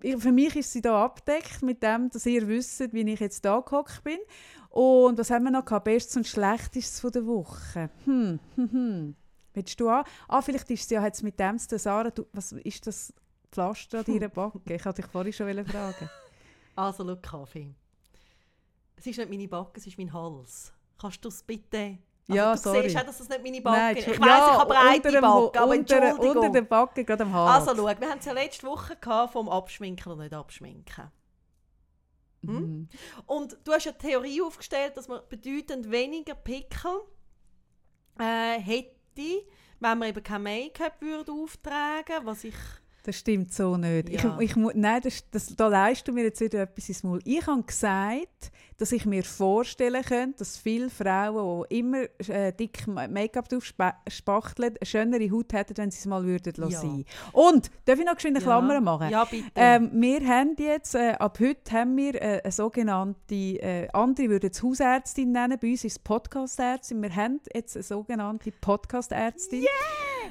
ich, 0.00 0.16
für 0.16 0.32
mich 0.32 0.56
ist 0.56 0.72
sie 0.72 0.80
da 0.82 1.04
abdeckt 1.04 1.62
mit 1.62 1.82
dem, 1.82 2.10
dass 2.10 2.26
ihr 2.26 2.46
wisst, 2.48 2.92
wie 2.92 3.02
ich 3.08 3.20
jetzt 3.20 3.44
da 3.44 3.60
gehockt 3.60 4.02
bin. 4.02 4.18
Und 4.70 5.18
was 5.18 5.30
haben 5.30 5.44
wir 5.44 5.50
noch 5.50 5.64
gehabt? 5.64 5.84
Bestes 5.84 6.16
und 6.16 6.26
Schlechtes 6.26 6.98
von 6.98 7.12
der 7.12 7.26
Woche. 7.26 7.90
Hm, 8.04 8.40
hm, 8.56 8.70
hm. 8.72 9.16
Willst 9.54 9.78
du 9.78 9.88
an? 9.90 10.02
Ah, 10.28 10.40
vielleicht 10.40 10.70
ist 10.70 10.88
sie 10.88 10.94
ja 10.94 11.04
jetzt 11.04 11.22
mit 11.22 11.38
dem 11.38 11.58
zu. 11.58 11.78
Sarah, 11.78 12.10
du, 12.10 12.24
was 12.32 12.52
ist 12.52 12.86
das 12.86 13.12
Pflaster 13.52 13.98
an 13.98 14.04
deiner 14.08 14.28
Backe? 14.30 14.74
Ich 14.74 14.84
wollte 14.84 15.02
dich 15.02 15.10
vorhin 15.10 15.32
schon 15.32 15.64
fragen. 15.66 16.08
Also, 16.74 17.06
schau, 17.06 17.16
Kaffee. 17.16 17.74
Es 19.02 19.06
ist 19.08 19.18
nicht 19.18 19.30
meine 19.30 19.48
Backe, 19.48 19.80
es 19.80 19.86
ist 19.88 19.98
mein 19.98 20.12
Hals. 20.12 20.72
Kannst 20.96 21.24
du 21.24 21.28
es 21.28 21.42
bitte... 21.42 21.98
Also, 22.28 22.34
Ja, 22.36 22.52
du 22.52 22.58
sorry. 22.60 22.82
siehst 22.82 22.96
auch, 22.96 23.02
dass 23.02 23.18
das 23.18 23.28
nicht 23.28 23.42
meine 23.42 23.60
Backe 23.60 23.98
ist. 23.98 24.06
Ich 24.06 24.20
weiss, 24.20 24.28
ja, 24.28 24.52
ich 24.52 24.58
habe 24.60 24.72
breite 24.72 24.96
unter 24.96 25.10
dem 25.10 25.20
Backe, 25.22 25.60
aber 25.60 25.72
unter, 25.72 26.20
unter 26.20 26.50
der 26.50 26.62
Backe, 26.62 27.04
gerade 27.04 27.24
am 27.24 27.32
Hals. 27.32 27.68
also, 27.68 27.82
schau, 27.82 28.00
wir 28.00 28.08
haben 28.08 28.18
es 28.20 28.24
ja 28.26 28.32
letzte 28.32 28.64
Woche 28.64 28.94
gehabt 28.94 29.32
vom 29.32 29.48
Abschminken 29.48 30.12
oder 30.12 30.22
nicht 30.22 30.32
Abschminken. 30.32 31.10
Hm? 32.44 32.54
Mhm. 32.54 32.88
Und 33.26 33.58
du 33.64 33.72
hast 33.72 33.86
ja 33.86 33.92
die 33.92 34.06
Theorie 34.06 34.40
aufgestellt, 34.40 34.96
dass 34.96 35.08
man 35.08 35.20
bedeutend 35.28 35.90
weniger 35.90 36.36
Pickel 36.36 37.00
äh, 38.20 38.60
hätte, 38.60 38.94
wenn 39.80 39.98
man 39.98 40.10
eben 40.10 40.22
kein 40.22 40.44
Make-up 40.44 41.00
würde 41.00 41.32
auftragen 41.32 42.24
was 42.24 42.44
ich... 42.44 42.54
Das 43.04 43.16
stimmt 43.18 43.52
so 43.52 43.76
nicht. 43.76 44.10
Ja. 44.10 44.38
Ich, 44.38 44.50
ich, 44.50 44.56
nein, 44.56 45.00
das, 45.02 45.24
das, 45.30 45.46
da 45.56 45.66
leist 45.66 46.06
du 46.06 46.12
mir 46.12 46.22
jetzt 46.24 46.40
wieder 46.40 46.60
etwas 46.62 46.88
ins 46.88 47.02
Maul. 47.02 47.18
Ich 47.24 47.44
habe 47.46 47.62
gesagt, 47.64 48.52
dass 48.78 48.92
ich 48.92 49.06
mir 49.06 49.24
vorstellen 49.24 50.02
könnte, 50.04 50.38
dass 50.38 50.56
viele 50.56 50.88
Frauen, 50.88 51.64
die 51.70 51.78
immer 51.80 52.02
äh, 52.28 52.52
dick 52.52 52.86
Ma- 52.86 53.08
Make-up 53.08 53.48
drauf 53.48 53.64
spa- 53.64 53.96
spachteln, 54.08 54.76
eine 54.80 54.86
schönere 54.86 55.30
Haut 55.32 55.52
hätten, 55.52 55.76
wenn 55.78 55.90
sie 55.90 55.98
es 55.98 56.06
mal 56.06 56.24
würden 56.24 56.52
Ja. 56.70 56.80
Und, 57.32 57.70
darf 57.84 57.98
ich 57.98 58.04
noch 58.04 58.16
eine 58.24 58.38
Ja. 58.38 58.40
Klammer 58.40 58.80
machen? 58.80 59.10
Ja, 59.10 59.24
bitte. 59.24 59.50
Ähm, 59.56 59.90
wir 59.94 60.20
haben 60.26 60.54
jetzt, 60.58 60.94
äh, 60.94 61.12
ab 61.18 61.38
heute 61.40 61.72
haben 61.72 61.96
wir 61.96 62.14
äh, 62.14 62.40
eine 62.42 62.52
sogenannte, 62.52 63.34
äh, 63.34 63.88
andere 63.92 64.28
würden 64.30 64.50
es 64.52 64.62
Hausärztin 64.62 65.32
nennen, 65.32 65.58
bei 65.60 65.70
uns 65.72 65.84
ist 65.84 65.92
es 65.92 65.98
Podcastärztin. 65.98 67.02
Wir 67.02 67.14
haben 67.16 67.40
jetzt 67.54 67.76
eine 67.76 67.82
sogenannte 67.82 68.52
Podcastärztin, 68.52 69.64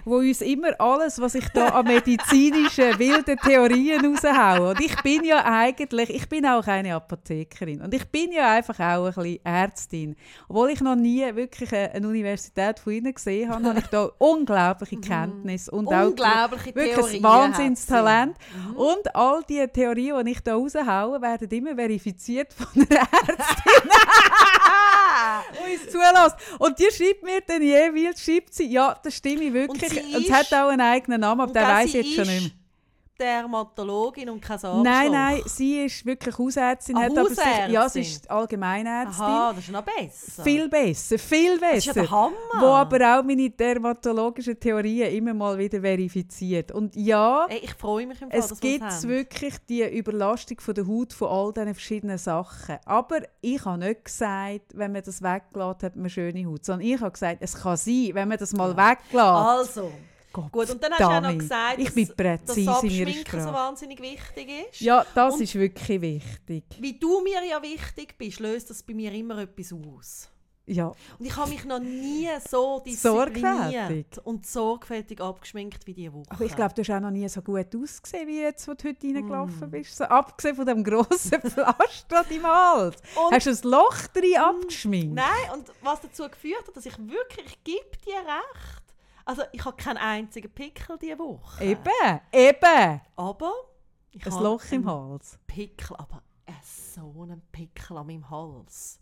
wo 0.06 0.18
uns 0.18 0.42
immer 0.42 0.80
alles, 0.80 1.20
was 1.20 1.36
ich 1.36 1.48
da 1.50 1.70
an 1.70 1.86
medizinischen 1.86 3.00
wilden 3.00 3.38
Theorien 3.38 4.06
raushaue. 4.06 4.72
Und 4.72 4.82
ich 4.82 4.96
bin 5.02 5.24
ja 5.24 5.44
eigentlich, 5.46 6.10
ich 6.10 6.28
bin 6.28 6.46
auch 6.46 6.66
eine 6.68 6.96
Apothekerin 6.96 7.82
und 7.82 7.94
ich 7.94 8.06
bin 8.06 8.32
ja 8.32 8.52
einfach 8.52 8.80
auch 8.80 9.06
ein 9.06 9.14
bisschen 9.14 9.46
Ärztin. 9.46 10.16
Obwohl 10.48 10.70
ich 10.72 10.82
noch 10.82 10.96
nie 10.96 11.24
wirklich 11.36 11.74
eine, 11.74 12.08
Universität 12.08 12.80
von 12.80 12.94
ihnen 12.94 13.14
gesehen 13.14 13.50
habe, 13.50 13.64
habe 13.64 13.80
ich 13.80 13.88
da 13.88 14.10
unglaubliche 14.18 15.00
Kenntnisse 15.00 15.72
und 15.72 15.88
auch 15.88 16.08
Unglaubliche 16.08 16.76
wirklich 16.76 16.96
Theorien 16.96 17.16
ein 17.18 17.24
Wahnsinnstalent. 17.24 18.38
Mhm. 18.56 18.76
Und 18.76 19.16
all 19.16 19.44
die 19.44 19.66
Theorien, 19.68 20.26
die 20.26 20.32
ich 20.32 20.42
da 20.42 20.56
raushaue, 20.56 21.22
werden 21.22 21.50
immer 21.50 21.76
verifiziert 21.76 22.54
von 22.54 22.68
einer 22.76 23.02
Ärztin, 23.02 23.90
die 25.54 25.74
uns 25.74 25.92
zulässt. 25.92 26.36
Und 26.60 26.80
die 26.80 26.90
schreibt 26.92 27.24
mir 27.24 27.42
dann 27.46 27.62
jeweils, 27.62 28.24
schreibt 28.24 28.54
sie, 28.54 28.68
ja, 28.68 28.96
das 29.02 29.16
stimmt 29.16 29.54
wirklich. 29.54 29.81
Und 29.82 29.92
Und, 29.94 30.26
es 30.26 30.32
hat 30.32 30.54
auch 30.54 30.70
einen 30.70 30.82
eigenen 30.82 31.22
Namen, 31.22 31.42
aber 31.42 31.52
Und 31.52 31.54
gell, 31.54 31.68
weiß 31.68 31.94
jetzt 31.94 32.14
schon 32.14 32.28
nicht 32.28 32.42
mehr. 32.42 32.52
Dermatologin 33.22 34.30
und 34.30 34.42
kein 34.42 34.56
Arschloch. 34.56 34.84
Nein, 34.84 35.12
nein, 35.12 35.42
sie 35.46 35.86
ist 35.86 36.06
wirklich 36.06 36.38
Hausärztin. 36.38 36.98
Ah, 36.98 37.02
hat 37.04 37.18
aber 37.18 37.30
sich, 37.30 37.38
ja, 37.38 37.68
sie 37.68 37.78
Hausärztin. 37.78 38.02
ist 38.02 38.32
Allgemeinärztin. 38.32 39.24
Aha, 39.24 39.54
das 39.54 39.64
ist 39.64 39.72
noch 39.72 39.84
besser. 39.84 40.44
Viel 40.44 40.68
besser, 40.70 41.20
viel 41.20 41.60
das 41.60 41.78
ist 41.78 41.86
ja 41.86 41.94
besser. 41.94 42.08
der 42.08 42.12
Hammer. 42.12 42.36
Wo 42.60 42.66
aber 42.68 43.20
auch 43.20 43.24
meine 43.24 43.50
dermatologischen 43.50 44.60
Theorien 44.60 45.14
immer 45.14 45.34
mal 45.34 45.58
wieder 45.58 45.82
verifiziert. 45.82 46.72
Und 46.72 46.96
ja, 46.96 47.46
Ey, 47.50 47.60
ich 47.64 47.74
freue 47.76 48.08
mich 48.08 48.22
im 48.22 48.32
Fall, 48.32 48.40
Es 48.40 48.60
gibt 48.60 49.04
wirklich 49.08 49.56
die 49.70 49.84
Überlastung 49.84 50.60
von 50.60 50.74
der 50.74 50.88
Haut 50.88 51.14
von 51.14 51.28
all 51.30 51.54
diesen 51.54 51.74
verschiedenen 51.74 52.18
Sachen. 52.18 52.78
Aber 52.86 53.20
ich 53.42 53.64
habe 53.66 53.78
nicht 53.78 54.06
gesagt, 54.06 54.62
wenn 54.74 54.92
man 54.92 55.04
das 55.04 55.22
weglässt, 55.22 55.84
hat 55.84 55.96
man 55.96 56.10
schöne 56.10 56.46
Haut. 56.46 56.66
Sondern 56.66 56.88
ich 56.88 57.00
habe 57.00 57.12
gesagt, 57.12 57.38
es 57.42 57.54
kann 57.56 57.78
sein, 57.78 58.10
wenn 58.14 58.28
man 58.28 58.38
das 58.38 58.54
mal 58.54 58.76
weglässt. 58.76 59.14
Also, 59.16 59.92
Gott 60.34 60.52
gut. 60.52 60.70
Und 60.70 60.84
dann 60.84 60.92
hast 60.92 61.00
du 61.00 61.04
ja 61.04 61.22
noch 61.22 61.38
gesagt, 61.38 61.80
ich 61.80 61.86
dass, 61.86 61.94
bin 61.96 62.08
dass 62.08 62.16
präzise 62.16 62.88
ihrer 62.88 63.08
Abschminken 63.10 63.42
so 63.44 63.54
wahnsinnig 63.54 64.02
wichtig 64.02 64.50
ist. 64.72 64.82
Ja, 64.82 65.06
das 65.14 65.34
Und- 65.36 65.42
ist 65.42 65.56
wirklich 65.56 66.02
wichtig. 66.02 66.64
Wie 66.80 66.98
du 67.00 67.22
mir 67.22 67.44
ja 67.46 67.62
wichtig 67.62 68.18
bist, 68.18 68.40
löst 68.40 68.70
das 68.70 68.82
bei 68.84 68.94
mir 68.94 69.12
immer 69.14 69.38
etwas 69.40 69.74
aus. 69.74 70.28
Ja, 70.68 70.88
Und 71.20 71.26
ich 71.26 71.36
habe 71.36 71.50
mich 71.50 71.66
noch 71.66 71.80
nie 71.80 72.30
so 72.48 72.82
Sorgfältig. 72.86 73.42
diszipliniert 73.44 74.18
und 74.24 74.46
sorgfältig 74.46 75.20
abgeschminkt 75.20 75.86
wie 75.88 75.94
diese 75.94 76.14
Woche. 76.14 76.28
aber 76.30 76.46
ich 76.46 76.56
glaube, 76.56 76.74
du 76.76 76.82
hast 76.82 76.90
auch 76.92 77.00
noch 77.02 77.10
nie 77.10 77.28
so 77.28 77.42
gut 77.42 77.76
ausgesehen, 77.76 78.28
wie 78.28 78.40
jetzt, 78.42 78.68
wo 78.68 78.74
du 78.76 78.88
heute 78.88 79.08
reingelaufen 79.08 79.68
Mm. 79.68 79.72
bist. 79.72 79.98
So, 79.98 80.04
abgesehen 80.06 80.56
von 80.56 80.66
dem 80.68 80.84
grossen 80.84 81.42
Pflaster 81.42 82.20
an 82.20 82.26
deinem 82.30 82.44
Hals. 82.48 82.96
Und- 83.16 83.34
Hast 83.36 83.48
du 83.48 83.50
ein 83.68 83.72
Loch 83.72 84.08
drin 84.14 84.38
abgeschminkt? 84.38 85.16
Nein, 85.16 85.52
und 85.54 85.72
was 85.82 86.00
dazu 86.02 86.30
geführt 86.30 86.66
hat, 86.66 86.78
dass 86.78 86.86
ich 86.86 86.98
wirklich, 87.00 87.48
ich 87.48 87.64
gebe 87.64 87.98
dir 88.06 88.14
recht, 88.20 88.81
Also 89.26 89.44
ich 89.52 89.64
habe 89.64 89.78
keinen 89.78 89.98
einzigen 89.98 90.52
Pickel 90.54 90.98
diese 90.98 91.18
Woche. 91.20 91.64
Eben, 91.64 92.20
eben. 92.32 93.02
Aber 93.16 93.54
ich 94.12 94.26
Ein 94.26 94.34
habe 94.34 94.44
Loch 94.44 94.64
im 94.72 94.86
Hals. 94.90 95.40
Pickel, 95.48 95.96
aber 95.98 96.22
äh, 96.46 96.52
so 96.64 97.22
einen 97.24 97.42
Pickel 97.52 97.98
an 97.98 98.08
meinem 98.08 98.30
Hals. 98.30 99.00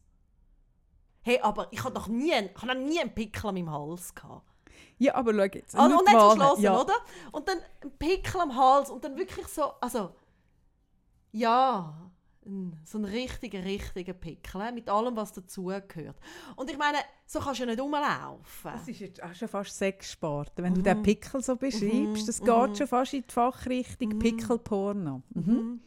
Hey, 1.21 1.39
aber 1.41 1.67
ich 1.71 1.83
habe 1.83 1.93
noch 1.95 2.07
nie, 2.07 2.33
einen- 2.33 2.49
ich 2.55 2.63
noch 2.63 2.73
nie 2.75 2.99
einen 2.99 3.13
Pickel 3.13 3.47
an 3.47 3.55
meinem 3.55 3.71
Hals 3.71 4.13
gehabt. 4.15 4.45
Ja, 4.97 5.15
aber 5.15 5.33
schau 5.33 5.43
jetzt. 5.57 5.75
Also, 5.75 5.89
nur 5.89 5.99
und 5.99 6.05
nicht 6.05 6.19
verschlossen, 6.19 6.61
ja. 6.63 6.79
oder? 6.81 6.93
Und 7.31 7.47
dann 7.47 7.57
ein 7.83 7.91
Pickel 7.97 8.41
am 8.41 8.55
Hals 8.55 8.89
und 8.89 9.03
dann 9.03 9.17
wirklich 9.17 9.47
so, 9.47 9.73
also, 9.81 10.13
ja, 11.31 11.93
ein- 12.45 12.79
so 12.85 12.97
ein 12.97 13.05
richtiger, 13.05 13.63
richtiger 13.63 14.13
Pickel, 14.13 14.61
äh, 14.61 14.71
mit 14.71 14.89
allem, 14.89 15.15
was 15.15 15.31
dazugehört. 15.33 16.15
Und 16.55 16.69
ich 16.71 16.77
meine, 16.77 16.97
so 17.25 17.39
kannst 17.39 17.59
du 17.59 17.63
ja 17.65 17.69
nicht 17.71 17.81
rumlaufen. 17.81 18.71
Das 18.71 18.87
ist 18.87 18.99
jetzt 18.99 19.21
auch 19.21 19.33
schon 19.35 19.47
fast 19.47 19.77
Sexsport. 19.77 20.53
Wenn 20.55 20.73
du 20.73 20.79
Mhm. 20.79 20.83
den 20.85 21.03
Pickel 21.03 21.41
so 21.43 21.55
beschreibst, 21.55 21.83
Mhm, 21.93 22.25
das 22.25 22.41
mhm. 22.41 22.45
geht 22.45 22.77
schon 22.77 22.87
fast 22.87 23.13
in 23.13 23.23
die 23.27 23.31
Fachrichtung 23.33 24.09
Mhm. 24.09 24.19
Pickelporno. 24.19 25.21
Mhm. 25.33 25.43
Mhm. 25.43 25.79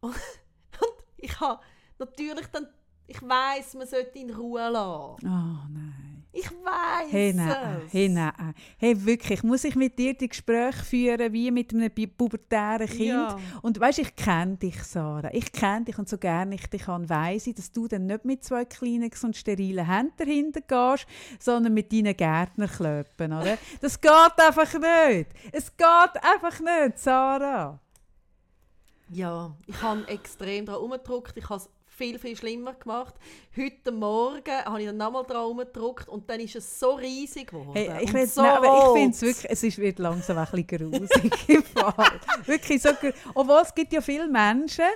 Und, 0.00 0.16
ich 1.18 1.38
habe 1.40 1.62
natürlich 1.98 2.46
dann, 2.48 2.66
ich 3.06 3.22
weiß, 3.22 3.74
man 3.74 3.86
sollte 3.86 4.18
in 4.18 4.30
Ruhe 4.34 4.68
lassen. 4.68 5.26
Oh 5.26 5.68
nein. 5.70 6.01
Ich 6.34 6.50
weiß 6.50 7.10
Hey, 7.10 7.34
nein, 7.34 7.82
es. 7.86 7.92
hey, 7.92 8.08
nein. 8.08 8.54
Hey, 8.78 9.04
wirklich, 9.04 9.42
muss 9.42 9.64
ich 9.64 9.74
mit 9.76 9.98
dir 9.98 10.14
die 10.14 10.28
Gespräche 10.28 10.82
führen 10.82 11.30
wie 11.32 11.50
mit 11.50 11.74
einem 11.74 11.88
pu- 11.90 12.08
pubertären 12.16 12.86
Kind? 12.88 13.08
Ja. 13.08 13.38
Und 13.60 13.78
weißt, 13.78 13.98
ich 13.98 14.16
kenne 14.16 14.56
dich, 14.56 14.82
Sarah. 14.82 15.28
Ich 15.32 15.52
kenne 15.52 15.84
dich 15.84 15.98
und 15.98 16.08
so 16.08 16.16
gerne 16.16 16.54
ich 16.54 16.66
dich 16.68 16.82
kann, 16.84 17.06
weiss 17.10 17.46
ich, 17.46 17.54
dass 17.54 17.70
du 17.70 17.86
dann 17.86 18.06
nicht 18.06 18.24
mit 18.24 18.42
zwei 18.44 18.64
kleinen 18.64 19.10
und 19.22 19.36
sterilen 19.36 19.86
Händen 19.86 20.12
dahinter 20.16 20.60
gehst, 20.62 21.06
sondern 21.38 21.74
mit 21.74 21.92
deinen 21.92 22.16
Gärtnerklöppen, 22.16 23.32
oder? 23.32 23.58
Das 23.82 24.00
geht 24.00 24.10
einfach 24.38 24.72
nicht. 24.72 25.30
Es 25.52 25.76
geht 25.76 26.22
einfach 26.22 26.60
nicht, 26.60 26.98
Sarah. 26.98 27.78
Ja, 29.12 29.54
ich 29.66 29.80
habe 29.82 30.06
extrem 30.08 30.66
daran 30.66 30.82
umgedruckt. 30.82 31.36
Ich 31.36 31.48
habe 31.48 31.60
es 31.60 31.68
viel, 31.86 32.18
viel 32.18 32.36
schlimmer 32.36 32.72
gemacht. 32.74 33.14
Heute 33.56 33.92
Morgen 33.92 34.50
habe 34.64 34.80
ich 34.80 34.86
dann 34.86 34.96
nochmal 34.96 35.24
daran 35.28 35.50
umgedruckt 35.50 36.08
und 36.08 36.28
dann 36.30 36.40
ist 36.40 36.56
es 36.56 36.80
so 36.80 36.92
riesig 36.94 37.48
geworden. 37.48 37.72
Hey, 37.74 37.90
ich 38.02 38.30
so 38.32 38.40
aber 38.40 38.78
ich 38.94 39.00
finde 39.00 39.14
es 39.14 39.22
wirklich, 39.22 39.50
es 39.50 39.62
ist, 39.62 39.78
wird 39.78 39.98
langsam 39.98 40.38
ein 40.38 40.46
bisschen 40.64 40.90
grusig 40.90 41.32
im 41.48 41.62
Fall. 41.62 41.94
wirklich 42.46 42.80
so, 42.82 42.88
obwohl 43.34 43.60
es 43.62 43.74
gibt 43.74 43.92
ja 43.92 44.00
viele 44.00 44.26
Menschen, 44.26 44.86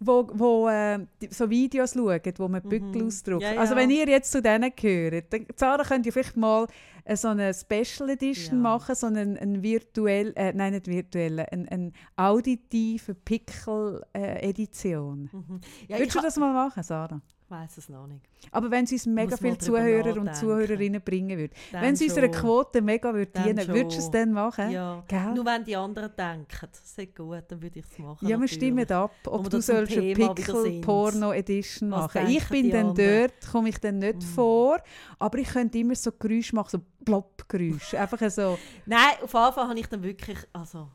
wo, 0.00 0.28
wo 0.32 0.68
äh, 0.68 1.00
die- 1.20 1.26
so 1.32 1.50
Videos 1.50 1.94
schauen, 1.94 2.20
wo 2.36 2.46
man 2.46 2.62
Bückel 2.62 3.04
ausdruckt. 3.06 3.42
Mhm. 3.44 3.54
Ja, 3.54 3.60
Also 3.60 3.74
ja. 3.74 3.80
wenn 3.80 3.90
ihr 3.90 4.06
jetzt 4.08 4.30
zu 4.30 4.40
denen 4.40 4.72
gehört, 4.76 5.32
dann 5.32 5.44
Sarah 5.56 5.82
könnt 5.82 6.06
ihr 6.06 6.12
vielleicht 6.12 6.36
mal 6.36 6.68
so 7.16 7.28
eine 7.28 7.54
Special 7.54 8.10
Edition 8.10 8.56
Ja. 8.56 8.62
machen, 8.62 8.94
so 8.94 9.06
einen, 9.06 9.38
einen 9.38 9.62
virtuell, 9.62 10.32
äh, 10.36 10.52
nein 10.52 10.72
nicht 10.72 10.86
virtuellen, 10.88 11.46
einen, 11.46 11.66
einen 11.68 11.92
auditiven 12.16 13.16
Pickel-Edition. 13.24 15.30
Mhm. 15.32 15.60
Ja, 15.88 15.98
Würdest 15.98 16.16
du 16.16 16.20
das 16.20 16.36
mal 16.36 16.52
machen, 16.52 16.82
Sarah? 16.82 17.22
Weiß 17.50 17.78
es 17.78 17.88
noch 17.88 18.06
nicht. 18.06 18.20
Aber 18.50 18.70
wenn 18.70 18.84
es 18.84 18.92
uns 18.92 19.06
mega 19.06 19.30
Muss 19.30 19.40
viele 19.40 19.58
Zuhörer 19.58 20.20
und. 20.20 20.34
Zuhörerinnen 20.34 21.00
bringen 21.00 21.38
würde. 21.38 21.54
Dann 21.72 21.82
Wenn 21.82 21.94
es 21.94 22.02
unserer. 22.02 22.28
Quote 22.28 22.82
mega 22.82 23.12
würde 23.12 23.32
dienen, 23.32 23.66
würdest 23.68 23.96
du 23.96 24.02
es 24.02 24.10
dann 24.10 24.32
machen? 24.32 24.70
Ja. 24.70 25.02
Gell? 25.08 25.32
Nur 25.34 25.44
wenn 25.44 25.64
die 25.64 25.76
anderen 25.76 26.10
denken, 26.16 26.68
das 26.70 26.98
ist 26.98 27.16
gut, 27.16 27.44
dann 27.48 27.62
würde 27.62 27.78
ich 27.78 27.86
es 27.90 27.98
machen. 27.98 28.18
Ja, 28.22 28.30
wir 28.30 28.38
natürlich. 28.38 28.52
stimmen 28.52 28.90
ab, 28.92 29.12
ob 29.26 29.50
du 29.50 29.60
sollst 29.60 29.96
eine 29.96 30.16
Was 30.18 31.80
machen. 31.82 32.26
Ich 32.28 32.48
bin 32.48 32.70
dann 32.70 32.88
anderen? 32.88 33.20
dort, 33.20 33.52
komme 33.52 33.68
ich 33.70 33.78
dann 33.78 33.98
nicht 33.98 34.22
vor, 34.22 34.78
aber 35.18 35.38
ich 35.38 35.48
könnte 35.48 35.78
immer 35.78 35.94
so 35.94 36.12
Geräusche 36.12 36.54
machen, 36.54 36.68
so 36.70 36.80
Plopp-Geräusche. 37.04 37.98
Einfach 37.98 38.30
so, 38.30 38.58
Nein, 38.86 39.14
auf 39.22 39.30
Fall 39.30 39.68
habe 39.68 39.78
ich 39.78 39.86
dann 39.86 40.02
wirklich 40.02 40.38
also, 40.52 40.88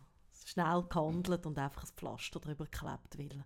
schnell 0.46 0.84
gehandelt 0.90 1.46
und 1.46 1.58
einfach 1.58 1.84
ein 1.84 1.90
Pflaster 1.96 2.40
drüber 2.40 2.66
geklebt. 2.66 3.18
Weil 3.18 3.44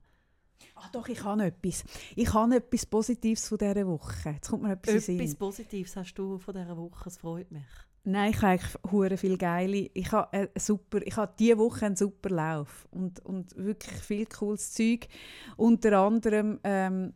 ah 0.75 0.89
doch, 0.91 1.07
ich 1.07 1.23
habe 1.23 1.45
etwas. 1.45 1.83
Ich 2.15 2.33
habe 2.33 2.55
etwas 2.55 2.85
Positives 2.85 3.47
von 3.47 3.57
dieser 3.57 3.87
Woche. 3.87 4.31
Jetzt 4.31 4.49
kommt 4.49 4.63
mir 4.63 4.73
etwas, 4.73 5.07
in 5.07 5.17
den 5.17 5.25
etwas. 5.25 5.35
Positives 5.35 5.95
hast 5.95 6.13
du 6.15 6.37
von 6.37 6.53
dieser 6.53 6.77
Woche, 6.77 7.09
es 7.09 7.17
freut 7.17 7.51
mich. 7.51 7.65
Nein, 8.09 8.31
ich 8.31 8.37
habe 8.37 8.47
eigentlich 8.47 8.73
hure 8.89 9.17
viel 9.17 9.37
geile. 9.37 9.89
Ich 9.93 10.13
habe 10.13 10.31
eine 10.31 10.49
super, 10.57 11.05
ich 11.05 11.17
habe 11.17 11.33
diese 11.37 11.57
Woche 11.57 11.87
einen 11.87 11.97
super 11.97 12.29
Lauf 12.29 12.87
und, 12.89 13.19
und 13.25 13.53
wirklich 13.57 13.99
viel 13.99 14.25
cooles 14.27 14.71
Zeug. 14.71 15.09
Unter 15.57 15.99
anderem, 15.99 16.57
ähm, 16.63 17.13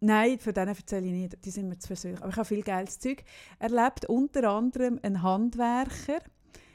nein, 0.00 0.38
von 0.38 0.52
denen 0.52 0.68
erzähle 0.68 1.06
ich 1.06 1.12
nicht, 1.12 1.44
die 1.46 1.50
sind 1.50 1.70
mir 1.70 1.78
zu 1.78 1.88
persönlich. 1.88 2.20
Aber 2.20 2.28
ich 2.28 2.36
habe 2.36 2.44
viel 2.44 2.62
geiles 2.62 2.98
Zeug 2.98 3.24
erlebt. 3.58 4.04
Unter 4.04 4.50
anderem 4.50 5.00
ein 5.02 5.22
Handwerker. 5.22 6.18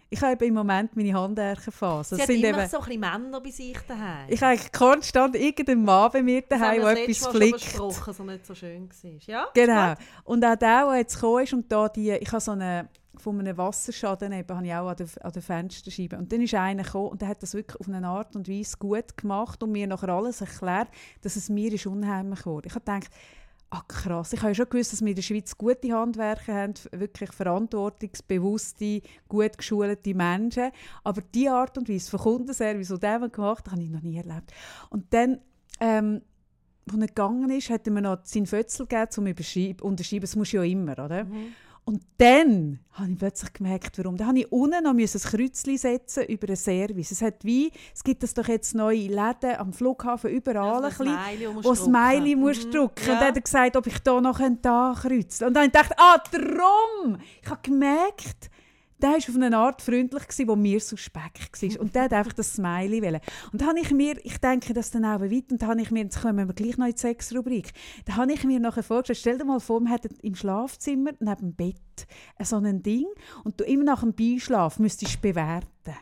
Ich 0.10 0.22
habe 0.22 0.46
im 0.46 0.54
Moment 0.54 0.96
meine 0.96 1.14
Handwerkerphase. 1.14 2.16
Sie 2.16 2.20
Das 2.20 2.28
sind 2.28 2.44
immer 2.44 2.60
eben, 2.60 2.70
so 2.70 2.80
ein 2.80 3.00
Männer 3.00 3.42
bei 3.42 3.52
sich 3.52 3.78
daheim. 3.88 4.28
ich 4.30 4.42
habe 4.42 4.58
konstant 4.72 5.36
irgendeinen 5.36 5.84
Mann 5.84 6.10
bei 6.12 6.24
mir 6.24 6.42
das 6.44 6.60
haben 6.60 6.80
daheim, 6.80 6.82
wir 6.82 6.96
der 6.96 7.08
das 7.08 7.18
etwas 7.18 7.22
Mal 7.22 7.32
schon 7.32 7.42
flickt. 7.42 7.64
besprochen, 7.64 8.14
was 8.18 8.20
nicht 8.20 8.46
so 8.46 8.56
schön 8.56 8.90
war. 8.90 9.12
Ja? 9.26 9.48
Genau. 9.54 9.94
Und 10.24 10.46
auch 10.46 10.56
der, 10.56 10.86
der 10.86 10.98
jetzt 10.98 11.16
gekommen 11.16 11.44
ist 11.44 11.54
und 11.54 11.72
da 11.72 11.90
die, 11.90 12.12
ich 12.12 12.32
habe 12.32 12.40
so 12.40 12.52
eine, 12.52 12.88
von 13.18 13.40
einem 13.40 13.58
Wasserschaden 13.58 14.32
eben, 14.32 14.56
habe 14.56 14.66
ich 14.66 14.74
auch 14.74 14.88
an 14.88 14.96
der, 14.96 15.08
an 15.26 15.32
der 15.34 15.42
Fensterscheibe. 15.42 16.18
Und 16.18 16.32
dann 16.32 16.42
ist 16.42 16.54
einer 16.54 16.84
gekommen 16.84 17.10
und 17.10 17.22
der 17.22 17.28
hat 17.28 17.44
das 17.44 17.54
wirklich 17.54 17.80
auf 17.80 17.90
eine 17.90 18.08
Art 18.08 18.36
und 18.36 18.48
Weise 18.48 18.78
gut 18.78 19.18
gemacht 19.18 19.62
und 19.62 19.72
mir 19.72 19.88
nachher 19.88 20.10
alles 20.10 20.40
erklärt, 20.40 20.88
dass 21.22 21.36
es 21.36 21.50
mir 21.50 21.74
ist 21.74 21.86
unheimlich 21.86 22.46
wurde. 22.46 22.68
Ich 22.68 22.76
habe 22.76 22.86
gedacht, 22.86 23.10
ah 23.70 23.84
krass, 23.88 24.34
ich 24.34 24.40
habe 24.40 24.52
ja 24.52 24.56
schon 24.56 24.70
gewusst, 24.70 24.94
dass 24.94 25.02
wir 25.02 25.10
in 25.10 25.16
der 25.16 25.22
Schweiz 25.22 25.58
gute 25.58 25.92
Handwerker 25.92 26.54
haben, 26.54 26.74
wirklich 26.92 27.32
verantwortungsbewusste, 27.32 29.02
gut 29.28 29.58
geschulte 29.58 30.14
Menschen. 30.14 30.72
Aber 31.04 31.22
die 31.22 31.50
Art 31.50 31.78
und 31.78 31.90
Weise 31.90 32.10
von 32.10 32.20
Kundenservice, 32.20 32.88
die 32.88 33.00
der 33.00 33.30
gemacht 33.30 33.66
hat, 33.66 33.72
habe 33.72 33.82
ich 33.82 33.90
noch 33.90 34.02
nie 34.02 34.18
erlebt. 34.18 34.54
Und 34.90 35.14
dann 35.14 35.40
ähm, 35.80 36.22
als 36.92 37.02
er 37.02 37.08
gegangen 37.08 37.50
ist, 37.50 37.70
hat 37.70 37.86
er 37.86 37.94
mir 37.94 38.02
noch 38.02 38.20
seinen 38.24 38.46
Fötzel 38.46 38.88
gegeben, 38.88 39.08
um 39.08 39.78
zu 39.78 39.86
unterschreiben. 39.86 40.22
Das 40.22 40.36
muss 40.36 40.52
ja 40.52 40.64
immer, 40.64 40.94
oder? 40.94 41.26
Mhm. 41.26 41.54
Und 41.88 42.02
dann 42.18 42.80
habe 42.92 43.12
ich 43.12 43.18
plötzlich 43.18 43.54
gemerkt, 43.54 43.98
warum. 43.98 44.18
Dann 44.18 44.28
habe 44.28 44.40
ich 44.40 44.52
unten 44.52 44.84
noch 44.84 44.92
ein 44.92 44.98
Kreuzchen 44.98 45.78
setzen 45.78 46.26
über 46.26 46.48
einen 46.48 46.58
Service. 46.58 47.12
Es, 47.12 47.22
hat 47.22 47.46
wie, 47.46 47.72
es 47.96 48.04
gibt 48.04 48.24
das 48.24 48.34
doch 48.34 48.50
jetzt 48.50 48.76
neue 48.76 49.08
Läden 49.08 49.56
am 49.58 49.72
Flughafen 49.72 50.30
überall, 50.32 50.82
Ja, 50.82 50.90
ein 50.90 50.90
bisschen, 50.90 51.56
wo 51.64 51.70
musst 51.70 51.86
Smiley 51.86 52.34
drucken. 52.34 52.42
musst 52.42 52.66
Mhm. 52.66 52.74
Ja. 52.74 53.14
Und 53.14 53.22
dann 53.22 53.28
hat 53.30 53.36
er 53.38 53.42
gesagt, 53.42 53.78
ob 53.78 53.88
ich 53.88 54.00
da 54.00 54.20
noch 54.20 54.42
da 54.62 54.96
kreuzen 55.02 55.48
Und 55.48 55.54
dann 55.54 55.64
habe 55.64 55.66
ich 55.68 55.72
gedacht, 55.72 55.94
ah, 55.96 56.18
drum! 56.30 57.20
Ich 57.42 57.50
habe 57.50 57.62
gemerkt, 57.64 58.50
der 59.02 59.10
war 59.10 59.18
auf 59.18 59.36
eine 59.36 59.58
Art 59.58 59.82
freundlich, 59.82 60.24
gewesen, 60.24 60.48
wo 60.48 60.56
mir 60.56 60.80
suspekt 60.80 61.62
war. 61.62 61.82
Und 61.82 61.96
der 61.96 62.04
hat 62.04 62.14
einfach 62.14 62.34
das 62.34 62.54
Smiley 62.54 63.02
wollen. 63.02 63.22
Und 63.52 63.62
dann 63.62 63.70
habe 63.70 63.80
ich 63.80 63.92
mir, 63.92 64.16
ich 64.26 64.38
denke 64.40 64.74
das 64.74 64.92
dann 64.92 65.06
auch 65.06 65.22
weiter, 65.22 65.52
und 65.52 65.62
dann 65.62 65.70
habe 65.70 65.82
ich 65.82 65.92
mir, 65.92 66.04
jetzt 66.04 66.22
kommen 66.22 66.48
wir 66.48 66.54
gleich 66.54 66.78
noch 66.78 66.88
in 66.88 66.94
die 66.94 67.00
Sexrubrik, 67.00 67.72
da 68.06 68.16
habe 68.16 68.34
ich 68.34 68.44
mir 68.44 68.60
nachher 68.60 68.84
vorgestellt, 68.84 69.20
stell 69.20 69.38
dir 69.38 69.46
mal 69.46 69.60
vor, 69.60 69.80
man 69.82 69.94
hat 69.94 70.06
im 70.22 70.36
Schlafzimmer 70.36 71.12
neben 71.20 71.36
dem 71.36 71.56
Bett 71.56 72.08
so 72.42 72.58
ein 72.58 72.82
Ding 72.84 73.06
und 73.44 73.60
du 73.60 73.64
immer 73.64 73.84
nach 73.84 74.02
dem 74.02 74.14
Beischlaf 74.14 74.80
müsstest 74.80 75.22
bewerten. 75.22 75.96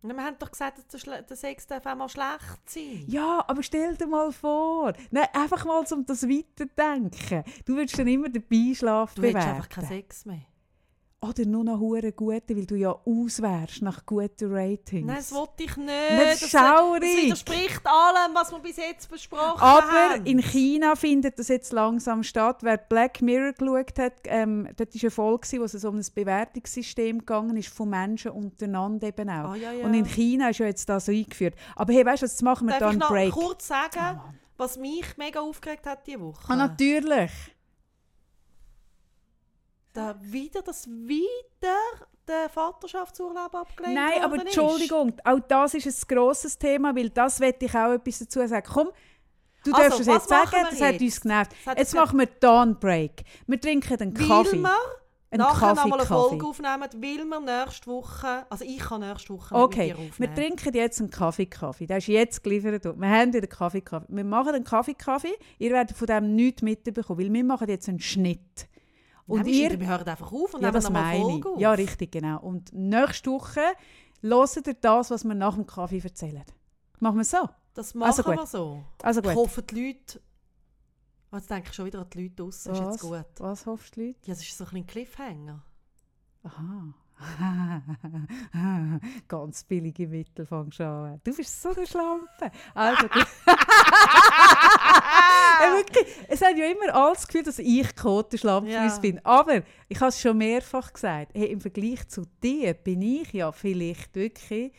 Wir 0.00 0.16
haben 0.16 0.36
doch 0.38 0.50
gesagt, 0.52 0.78
dass 0.92 1.02
der, 1.02 1.36
Sex 1.36 1.66
darf 1.66 1.84
auch 1.84 1.96
mal 1.96 2.08
schlecht 2.08 2.70
sein. 2.70 3.04
Ja, 3.08 3.44
aber 3.46 3.64
stell 3.64 3.96
dir 3.96 4.06
mal 4.06 4.30
vor, 4.30 4.92
Nein, 5.10 5.26
einfach 5.32 5.64
mal 5.64 5.84
um 5.90 6.06
das 6.06 6.22
weiterdenken. 6.22 7.42
Du 7.64 7.74
würdest 7.74 7.98
dann 7.98 8.06
immer 8.06 8.28
den 8.28 8.44
Beischlaf 8.46 9.14
Du 9.14 9.22
willst 9.22 9.34
bewerten. 9.34 9.56
einfach 9.56 9.68
keinen 9.68 9.88
Sex 9.88 10.24
mehr. 10.24 10.42
Oder 11.20 11.46
nur 11.46 11.64
noch 11.64 11.80
hure 11.80 12.12
gute, 12.12 12.56
weil 12.56 12.64
du 12.64 12.76
ja 12.76 12.92
auswärst 13.04 13.82
nach 13.82 14.06
guten 14.06 14.52
Ratings. 14.54 15.04
Nein, 15.04 15.16
das 15.16 15.32
wollte 15.34 15.64
ich 15.64 15.76
nicht. 15.76 15.90
Das 16.16 16.42
ist 16.42 16.54
das, 16.54 16.60
schaurig. 16.60 17.02
das 17.02 17.24
widerspricht 17.24 17.80
allem, 17.84 18.34
was 18.36 18.52
wir 18.52 18.60
bis 18.60 18.76
jetzt 18.76 19.10
besprochen 19.10 19.60
Aber 19.60 19.90
haben. 20.12 20.26
in 20.26 20.40
China 20.40 20.94
findet 20.94 21.36
das 21.36 21.48
jetzt 21.48 21.72
langsam 21.72 22.22
statt. 22.22 22.58
Wer 22.62 22.76
Black 22.76 23.20
Mirror 23.20 23.52
geschaut 23.52 23.98
hat, 23.98 24.12
ähm, 24.26 24.68
dort 24.76 24.94
war 24.94 25.00
eine 25.02 25.10
Folge, 25.10 25.48
wo 25.58 25.64
es 25.64 25.84
um 25.84 25.96
ein 25.96 26.06
Bewertungssystem 26.14 27.18
gegangen 27.18 27.56
ist, 27.56 27.68
von 27.70 27.90
Menschen 27.90 28.30
untereinander 28.30 29.08
eben 29.08 29.28
auch. 29.28 29.50
Ah, 29.50 29.56
ja, 29.56 29.72
ja. 29.72 29.84
Und 29.86 29.94
in 29.94 30.04
China 30.04 30.50
ist 30.50 30.58
ja 30.58 30.66
jetzt 30.66 30.88
das 30.88 31.06
so 31.06 31.10
eingeführt. 31.12 31.54
Aber 31.74 31.92
hey, 31.92 32.06
weißt 32.06 32.22
du, 32.22 32.26
jetzt 32.26 32.42
machen 32.42 32.68
wir 32.68 32.78
Darf 32.78 32.80
da 32.80 32.86
ich 32.86 32.90
einen 32.92 32.98
noch 33.00 33.08
Break. 33.08 33.32
kurz 33.32 33.66
sagen, 33.66 33.96
Mann. 33.98 34.38
was 34.56 34.76
mich 34.78 35.16
mega 35.16 35.40
aufgeregt 35.40 35.84
hat 35.84 36.06
diese 36.06 36.20
Woche? 36.20 36.44
Ah, 36.46 36.54
natürlich. 36.54 37.32
Da 39.92 40.16
wieder, 40.20 40.62
dass 40.62 40.86
wieder 40.88 41.76
der 42.26 42.48
Vaterschaftsurlaub 42.50 43.54
abgelehnt 43.54 43.94
Nein, 43.94 44.22
aber 44.22 44.36
ist. 44.36 44.42
Entschuldigung, 44.44 45.14
auch 45.24 45.40
das 45.48 45.74
ist 45.74 45.86
ein 45.86 46.14
grosses 46.16 46.58
Thema, 46.58 46.94
weil 46.94 47.10
das 47.10 47.40
wette 47.40 47.64
ich 47.64 47.74
auch 47.74 47.92
etwas 47.92 48.18
dazu 48.18 48.46
sagen. 48.46 48.66
Komm, 48.70 48.88
du 49.64 49.72
Also, 49.72 49.82
darfst 49.88 50.00
es 50.00 50.06
jetzt 50.06 50.28
sagen, 50.28 50.42
machen 50.50 50.52
wir 50.64 50.70
das 50.70 50.80
hat 50.80 50.92
jetzt? 50.92 51.02
uns 51.02 51.20
genervt. 51.22 51.52
Das 51.52 51.66
hat 51.66 51.78
Jetzt 51.78 51.94
machen 51.94 52.18
wir 52.18 52.26
Dawn 52.26 52.78
Break. 52.78 53.24
Wir 53.46 53.60
trinken 53.60 54.00
einen 54.00 54.14
Kaffee. 54.14 54.52
Weil 54.52 54.62
wir 54.62 54.76
Einen 55.30 55.40
nachher 55.42 55.74
Kaffee, 55.74 55.74
nochmal 55.88 55.98
eine 56.00 56.08
Kaffee. 56.08 56.28
Folge 56.28 56.46
aufnehmen, 56.46 56.80
weil 56.82 57.24
wir 57.24 57.40
nächste 57.64 57.86
Woche, 57.86 58.46
also 58.50 58.64
ich 58.64 58.78
kann 58.78 59.00
nächste 59.00 59.30
Woche 59.34 59.54
Okay, 59.54 59.88
mit 59.88 59.96
dir 59.96 59.98
wir 60.02 60.08
aufnehmen. 60.10 60.34
trinken 60.34 60.74
jetzt 60.74 61.00
einen 61.00 61.10
Kaffee-Kaffee. 61.10 61.86
Der 61.86 61.96
ist 61.98 62.06
jetzt 62.08 62.42
geliefert. 62.44 62.84
Wir 62.84 63.08
haben 63.08 63.32
wieder 63.32 63.46
Kaffee-Kaffee. 63.46 64.06
Wir 64.08 64.24
machen 64.24 64.54
einen 64.54 64.64
Kaffee-Kaffee. 64.64 65.34
Ihr 65.58 65.70
werdet 65.72 65.96
von 65.96 66.06
dem 66.06 66.34
nichts 66.34 66.62
mitbekommen, 66.62 67.18
weil 67.20 67.32
wir 67.32 67.44
machen 67.44 67.68
jetzt 67.68 67.88
einen 67.88 68.00
Schnitt. 68.00 68.68
Und 69.28 69.40
Nein, 69.42 69.48
ihr, 69.54 69.78
wir 69.78 69.86
hören 69.86 70.08
einfach 70.08 70.32
auf 70.32 70.54
und 70.54 70.62
ja, 70.62 70.68
nehmen 70.68 70.72
das 70.82 70.90
meine 70.90 71.18
ich. 71.18 71.22
Folge 71.22 71.48
auf. 71.50 71.60
Ja, 71.60 71.72
richtig, 71.72 72.10
genau. 72.10 72.40
Und 72.40 72.72
nächste 72.72 73.30
Woche 73.30 73.60
hören 74.22 74.66
ihr 74.66 74.74
das, 74.74 75.10
was 75.10 75.22
wir 75.22 75.34
nach 75.34 75.54
dem 75.54 75.66
Kaffee 75.66 76.00
erzählen. 76.02 76.44
Machen 76.98 77.16
wir 77.16 77.22
es 77.22 77.30
so? 77.30 77.48
Das 77.74 77.94
machen 77.94 78.08
Also 78.08 78.26
wir 78.26 78.46
so. 78.46 78.82
Also 79.02 79.20
Ich 79.20 79.26
gut. 79.26 79.36
hoffe, 79.36 79.62
die 79.62 79.86
Leute... 79.88 80.20
Oh, 81.30 81.36
jetzt 81.36 81.50
denke 81.50 81.68
ich 81.68 81.74
schon 81.74 81.84
wieder 81.84 82.00
an 82.00 82.06
die 82.10 82.22
Leute 82.22 82.34
draussen. 82.36 82.72
Ist 82.72 82.78
jetzt 82.80 82.88
Was? 82.88 83.00
gut. 83.02 83.26
Was 83.40 83.66
hoffst 83.66 83.96
du, 83.96 84.00
Leute? 84.00 84.18
Ja, 84.24 84.32
es 84.32 84.40
ist 84.40 84.56
so 84.56 84.64
ein 84.64 84.70
bisschen 84.70 84.86
Cliffhanger. 84.86 85.62
Aha. 86.42 86.94
Ganz 89.28 89.64
billige 89.64 90.06
Mittel 90.06 90.46
fangst 90.46 90.78
du 90.80 90.84
an. 90.84 91.20
Du 91.24 91.34
bist 91.34 91.60
so 91.62 91.70
eine 91.74 91.86
Schlampe. 91.86 92.50
Also. 92.74 93.06
Äh, 93.06 93.08
wirklich, 95.76 96.06
es 96.28 96.40
hat 96.42 96.56
ja 96.56 96.66
immer 96.66 96.94
alles 96.94 97.26
Gefühl, 97.26 97.42
dass 97.42 97.58
ich 97.58 97.96
Kotenschlampe 97.96 98.70
Ja. 98.70 98.86
bin. 98.98 99.24
Aber 99.24 99.62
ich 99.88 99.98
habe 100.00 100.08
es 100.10 100.20
schon 100.20 100.38
mehrfach 100.38 100.92
gesagt. 100.92 101.32
Hey, 101.34 101.46
Im 101.46 101.60
Vergleich 101.60 102.06
zu 102.08 102.24
dir 102.42 102.74
bin 102.74 103.02
ich 103.02 103.32
ja 103.32 103.50
vielleicht 103.52 104.14
wirklich. 104.14 104.72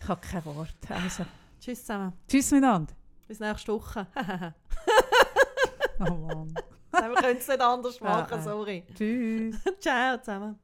Ich 0.00 0.08
habe 0.08 0.20
kein 0.20 0.44
Wort. 0.44 0.74
Also, 0.88 1.24
Tschüss 1.60 1.80
zusammen. 1.80 2.12
tschüss 2.28 2.50
miteinander. 2.52 2.94
Bis 3.26 3.40
nächste 3.40 3.72
Woche. 3.72 4.06
Oh 5.98 6.12
Mann. 6.12 6.54
Wir 6.92 7.14
können 7.14 7.38
es 7.38 7.48
nicht 7.48 7.58
anders 7.60 7.98
Ah, 8.02 8.04
machen, 8.20 8.34
ah. 8.38 8.42
sorry. 8.42 8.84
Tschüss. 8.94 9.56
Ciao 9.80 10.18
zusammen. 10.18 10.58